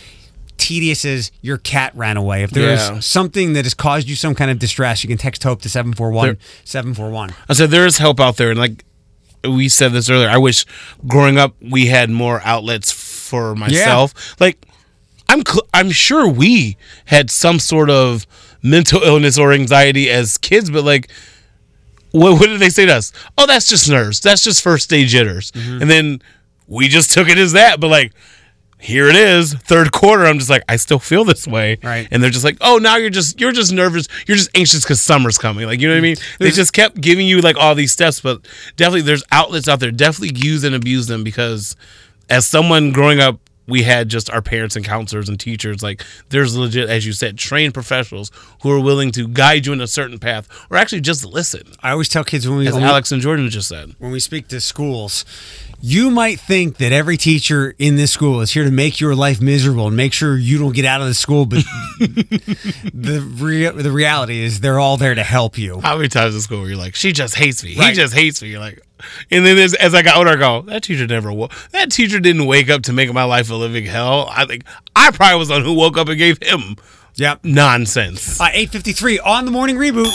tedious 0.57 1.05
as 1.05 1.31
your 1.41 1.57
cat 1.57 1.91
ran 1.95 2.17
away. 2.17 2.43
If 2.43 2.51
there's 2.51 2.79
Yeah. 2.89 2.99
something 2.99 3.53
that 3.53 3.65
has 3.65 3.73
caused 3.73 4.07
you 4.09 4.15
some 4.15 4.35
kind 4.35 4.49
of 4.51 4.59
distress, 4.59 5.03
you 5.03 5.07
can 5.07 5.17
text 5.17 5.43
HOPE 5.43 5.61
to 5.61 5.69
741 5.69 6.25
There- 6.27 6.37
741. 6.63 7.33
I 7.49 7.53
said 7.53 7.71
there 7.71 7.85
is 7.85 7.97
help 7.97 8.19
out 8.19 8.37
there, 8.37 8.49
and 8.51 8.59
like 8.59 8.83
we 9.47 9.69
said 9.69 9.93
this 9.93 10.09
earlier, 10.09 10.29
I 10.29 10.37
wish 10.37 10.65
growing 11.07 11.37
up 11.37 11.55
we 11.61 11.87
had 11.87 12.09
more 12.09 12.41
outlets 12.43 12.91
for 12.91 13.55
myself. 13.55 14.35
Like 14.39 14.57
I'm, 15.29 15.43
cl- 15.45 15.67
I'm 15.73 15.91
sure 15.91 16.27
we 16.27 16.77
had 17.05 17.29
some 17.29 17.59
sort 17.59 17.89
of 17.89 18.25
mental 18.61 19.01
illness 19.03 19.37
or 19.37 19.53
anxiety 19.53 20.09
as 20.09 20.37
kids, 20.37 20.69
but 20.69 20.83
like. 20.83 21.09
What, 22.11 22.39
what 22.39 22.47
did 22.47 22.61
they 22.61 22.69
say 22.69 22.85
to 22.85 22.95
us? 22.95 23.11
Oh, 23.37 23.45
that's 23.45 23.67
just 23.67 23.89
nerves. 23.89 24.21
That's 24.21 24.41
just 24.41 24.63
first 24.63 24.85
stage 24.85 25.09
jitters. 25.09 25.51
Mm-hmm. 25.51 25.81
And 25.81 25.91
then 25.91 26.21
we 26.65 26.87
just 26.87 27.11
took 27.11 27.27
it 27.27 27.37
as 27.37 27.51
that. 27.51 27.81
But 27.81 27.89
like, 27.89 28.13
here 28.79 29.07
it 29.07 29.15
is, 29.15 29.53
third 29.53 29.91
quarter. 29.91 30.25
I'm 30.25 30.37
just 30.37 30.49
like, 30.49 30.63
I 30.69 30.75
still 30.75 30.99
feel 30.99 31.23
this 31.23 31.47
way. 31.47 31.77
Right. 31.83 32.07
And 32.11 32.21
they're 32.21 32.29
just 32.29 32.45
like, 32.45 32.57
oh, 32.61 32.77
now 32.77 32.97
you're 32.97 33.09
just 33.09 33.39
you're 33.41 33.51
just 33.51 33.73
nervous. 33.73 34.07
You're 34.27 34.37
just 34.37 34.51
anxious 34.55 34.83
because 34.83 35.01
summer's 35.01 35.37
coming. 35.37 35.65
Like, 35.65 35.79
you 35.81 35.87
know 35.87 35.95
what 35.95 35.99
I 35.99 36.01
mean? 36.01 36.17
They 36.39 36.51
just 36.51 36.73
kept 36.73 37.01
giving 37.01 37.25
you 37.27 37.41
like 37.41 37.57
all 37.57 37.73
these 37.75 37.91
steps, 37.91 38.19
but 38.21 38.47
definitely 38.75 39.01
there's 39.01 39.23
outlets 39.31 39.67
out 39.67 39.79
there. 39.79 39.91
Definitely 39.91 40.37
use 40.39 40.63
and 40.63 40.75
abuse 40.75 41.07
them 41.07 41.23
because 41.23 41.75
as 42.29 42.45
someone 42.45 42.91
growing 42.91 43.19
up, 43.19 43.39
we 43.69 43.83
had 43.83 44.07
just 44.07 44.29
our 44.29 44.41
parents 44.41 44.77
and 44.77 44.85
counselors 44.85 45.27
and 45.27 45.37
teachers. 45.37 45.83
Like, 45.83 46.01
there's 46.29 46.55
legit, 46.55 46.87
as 46.87 47.05
you 47.05 47.11
said, 47.11 47.37
trained 47.37 47.73
professionals 47.73 48.31
who 48.61 48.71
are 48.71 48.79
willing 48.79 49.11
to 49.11 49.27
guide 49.27 49.65
you 49.65 49.73
in 49.73 49.81
a 49.81 49.87
certain 49.87 50.19
path 50.19 50.47
or 50.69 50.77
actually 50.77 51.01
just 51.01 51.25
listen. 51.25 51.63
I 51.83 51.91
always 51.91 52.07
tell 52.07 52.23
kids 52.23 52.47
when 52.47 52.59
we 52.59 52.67
As 52.67 52.73
when 52.75 52.83
we- 52.83 52.87
Alex 52.89 53.11
and 53.11 53.21
Jordan 53.21 53.49
just 53.49 53.67
said. 53.67 53.93
when 53.99 54.11
we 54.11 54.21
speak 54.21 54.47
to 54.49 54.61
schools, 54.61 55.25
you 55.79 56.09
might 56.09 56.39
think 56.39 56.77
that 56.77 56.91
every 56.91 57.17
teacher 57.17 57.75
in 57.77 57.95
this 57.97 58.11
school 58.11 58.41
is 58.41 58.51
here 58.51 58.63
to 58.63 58.71
make 58.71 58.99
your 58.99 59.13
life 59.15 59.39
miserable 59.39 59.87
and 59.87 59.95
make 59.95 60.11
sure 60.11 60.35
you 60.35 60.57
don't 60.57 60.73
get 60.75 60.85
out 60.85 61.01
of 61.01 61.07
the 61.07 61.13
school, 61.13 61.45
but 61.45 61.63
the 61.99 63.21
rea- 63.39 63.69
the 63.81 63.91
reality 63.91 64.39
is 64.41 64.59
they're 64.59 64.79
all 64.79 64.97
there 64.97 65.13
to 65.15 65.23
help 65.23 65.57
you. 65.57 65.79
How 65.79 65.95
many 65.97 66.09
times 66.09 66.33
in 66.35 66.41
school 66.41 66.61
were 66.61 66.69
you 66.69 66.77
like, 66.77 66.95
she 66.95 67.11
just 67.11 67.35
hates 67.35 67.63
me. 67.63 67.71
He 67.73 67.79
Right. 67.79 67.95
just 67.95 68.13
hates 68.13 68.41
me. 68.41 68.49
You're 68.49 68.59
like, 68.59 68.81
and 69.29 69.45
then 69.45 69.57
as, 69.59 69.75
as 69.75 69.93
I 69.93 70.01
got 70.01 70.17
older, 70.17 70.31
I 70.31 70.35
go, 70.35 70.61
that 70.63 70.83
teacher 70.83 71.05
never 71.05 71.31
woke. 71.31 71.51
That 71.71 71.91
teacher 71.91 72.19
didn't 72.19 72.45
wake 72.47 72.69
up 72.69 72.81
to 72.83 72.93
make 72.93 73.13
my 73.13 73.23
life 73.23 73.49
a 73.51 73.55
living 73.55 73.85
hell. 73.85 74.27
I 74.31 74.45
think 74.45 74.63
I 74.95 75.11
probably 75.11 75.37
was 75.37 75.49
the 75.49 75.55
one 75.55 75.63
who 75.63 75.73
woke 75.73 75.97
up 75.97 76.07
and 76.07 76.17
gave 76.17 76.41
him 76.41 76.75
Yep. 77.15 77.45
nonsense. 77.45 78.39
Uh, 78.41 78.45
853 78.51 79.19
on 79.19 79.45
the 79.45 79.51
morning 79.51 79.75
reboot. 79.75 80.13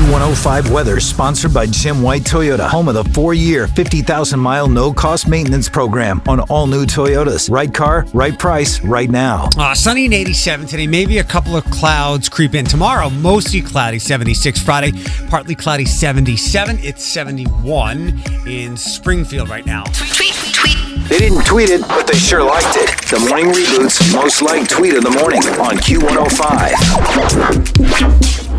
Q105 0.00 0.70
weather 0.70 0.98
sponsored 0.98 1.52
by 1.52 1.66
Jim 1.66 2.00
White 2.00 2.22
Toyota, 2.22 2.66
home 2.66 2.88
of 2.88 2.94
the 2.94 3.04
four 3.12 3.34
year, 3.34 3.66
50,000 3.66 4.40
mile 4.40 4.66
no 4.66 4.94
cost 4.94 5.28
maintenance 5.28 5.68
program 5.68 6.22
on 6.26 6.40
all 6.40 6.66
new 6.66 6.86
Toyotas. 6.86 7.50
Right 7.50 7.70
car, 7.72 8.06
right 8.14 8.36
price, 8.38 8.82
right 8.82 9.10
now. 9.10 9.50
Uh, 9.58 9.74
sunny 9.74 10.06
and 10.06 10.14
87 10.14 10.66
today. 10.66 10.86
Maybe 10.86 11.18
a 11.18 11.24
couple 11.24 11.54
of 11.54 11.66
clouds 11.66 12.30
creep 12.30 12.54
in. 12.54 12.64
Tomorrow, 12.64 13.10
mostly 13.10 13.60
cloudy, 13.60 13.98
76. 13.98 14.62
Friday, 14.62 14.92
partly 15.28 15.54
cloudy, 15.54 15.84
77. 15.84 16.78
It's 16.78 17.04
71 17.04 18.22
in 18.46 18.78
Springfield 18.78 19.50
right 19.50 19.66
now. 19.66 19.84
Tweet, 19.84 20.14
tweet, 20.14 20.32
tweet. 20.54 20.78
They 21.10 21.18
didn't 21.18 21.44
tweet 21.44 21.68
it, 21.68 21.82
but 21.82 22.06
they 22.06 22.16
sure 22.16 22.42
liked 22.42 22.74
it. 22.76 22.88
The 23.10 23.20
morning 23.28 23.52
reboot's 23.52 24.14
most 24.14 24.40
liked 24.40 24.70
tweet 24.70 24.94
of 24.94 25.02
the 25.02 25.10
morning 25.10 25.42
on 25.60 25.76
Q105. 25.76 28.49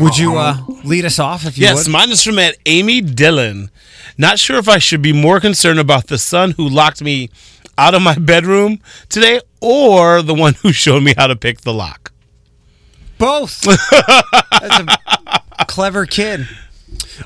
Would 0.00 0.16
you 0.16 0.36
uh, 0.36 0.58
lead 0.84 1.04
us 1.04 1.18
off 1.18 1.44
if 1.44 1.58
you 1.58 1.64
Yes, 1.64 1.86
would? 1.86 1.92
mine 1.92 2.10
is 2.10 2.22
from 2.22 2.38
at 2.38 2.56
Amy 2.66 3.00
Dillon. 3.00 3.70
Not 4.16 4.38
sure 4.38 4.58
if 4.58 4.68
I 4.68 4.78
should 4.78 5.02
be 5.02 5.12
more 5.12 5.40
concerned 5.40 5.78
about 5.78 6.06
the 6.06 6.18
son 6.18 6.52
who 6.52 6.68
locked 6.68 7.02
me 7.02 7.30
out 7.76 7.94
of 7.94 8.02
my 8.02 8.14
bedroom 8.16 8.80
today 9.08 9.40
or 9.60 10.22
the 10.22 10.34
one 10.34 10.54
who 10.54 10.72
showed 10.72 11.02
me 11.02 11.14
how 11.16 11.26
to 11.26 11.36
pick 11.36 11.62
the 11.62 11.72
lock. 11.74 12.12
Both. 13.18 13.62
That's 14.60 14.98
a 15.58 15.64
clever 15.66 16.06
kid. 16.06 16.46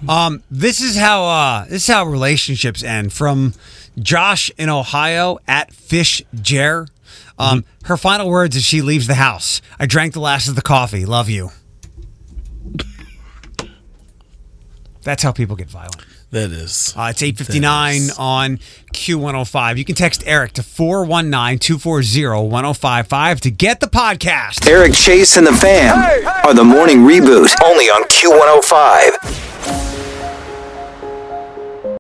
Um, 0.09 0.43
this 0.51 0.81
is 0.81 0.97
how 0.97 1.25
uh, 1.25 1.65
this 1.67 1.83
is 1.83 1.87
how 1.89 2.05
relationships 2.07 2.83
end. 2.83 3.13
From 3.13 3.53
Josh 3.99 4.51
in 4.57 4.71
Ohio 4.71 5.39
at 5.47 5.73
Fish 5.75 6.23
Jer. 6.41 6.87
Um, 7.39 7.65
Her 7.85 7.97
final 7.99 8.29
words 8.31 8.57
as 8.57 8.65
she 8.65 8.81
leaves 8.81 9.07
the 9.07 9.17
house: 9.17 9.61
"I 9.79 9.85
drank 9.85 10.15
the 10.15 10.21
last 10.21 10.49
of 10.49 10.55
the 10.57 10.63
coffee. 10.63 11.05
Love 11.05 11.29
you." 11.29 11.51
That's 15.03 15.23
how 15.23 15.33
people 15.33 15.57
get 15.57 15.69
violent. 15.69 16.05
That 16.31 16.51
is. 16.51 16.95
Uh, 16.97 17.09
it's 17.11 17.23
859 17.23 18.11
on 18.19 18.59
Q105. 18.95 19.77
You 19.77 19.85
can 19.85 19.95
text 19.95 20.23
Eric 20.27 20.53
to 20.55 20.63
419 20.63 21.59
240 21.59 22.49
1055 22.49 23.41
to 23.43 23.51
get 23.51 23.81
the 23.81 23.87
podcast. 23.87 24.67
Eric 24.67 24.95
Chase 24.95 25.37
and 25.37 25.47
the 25.47 25.53
fam 25.53 25.99
are 26.47 26.55
the 26.55 26.65
morning 26.65 27.01
reboot 27.01 27.53
only 27.63 27.91
on 27.91 28.05
Q105. 28.05 29.92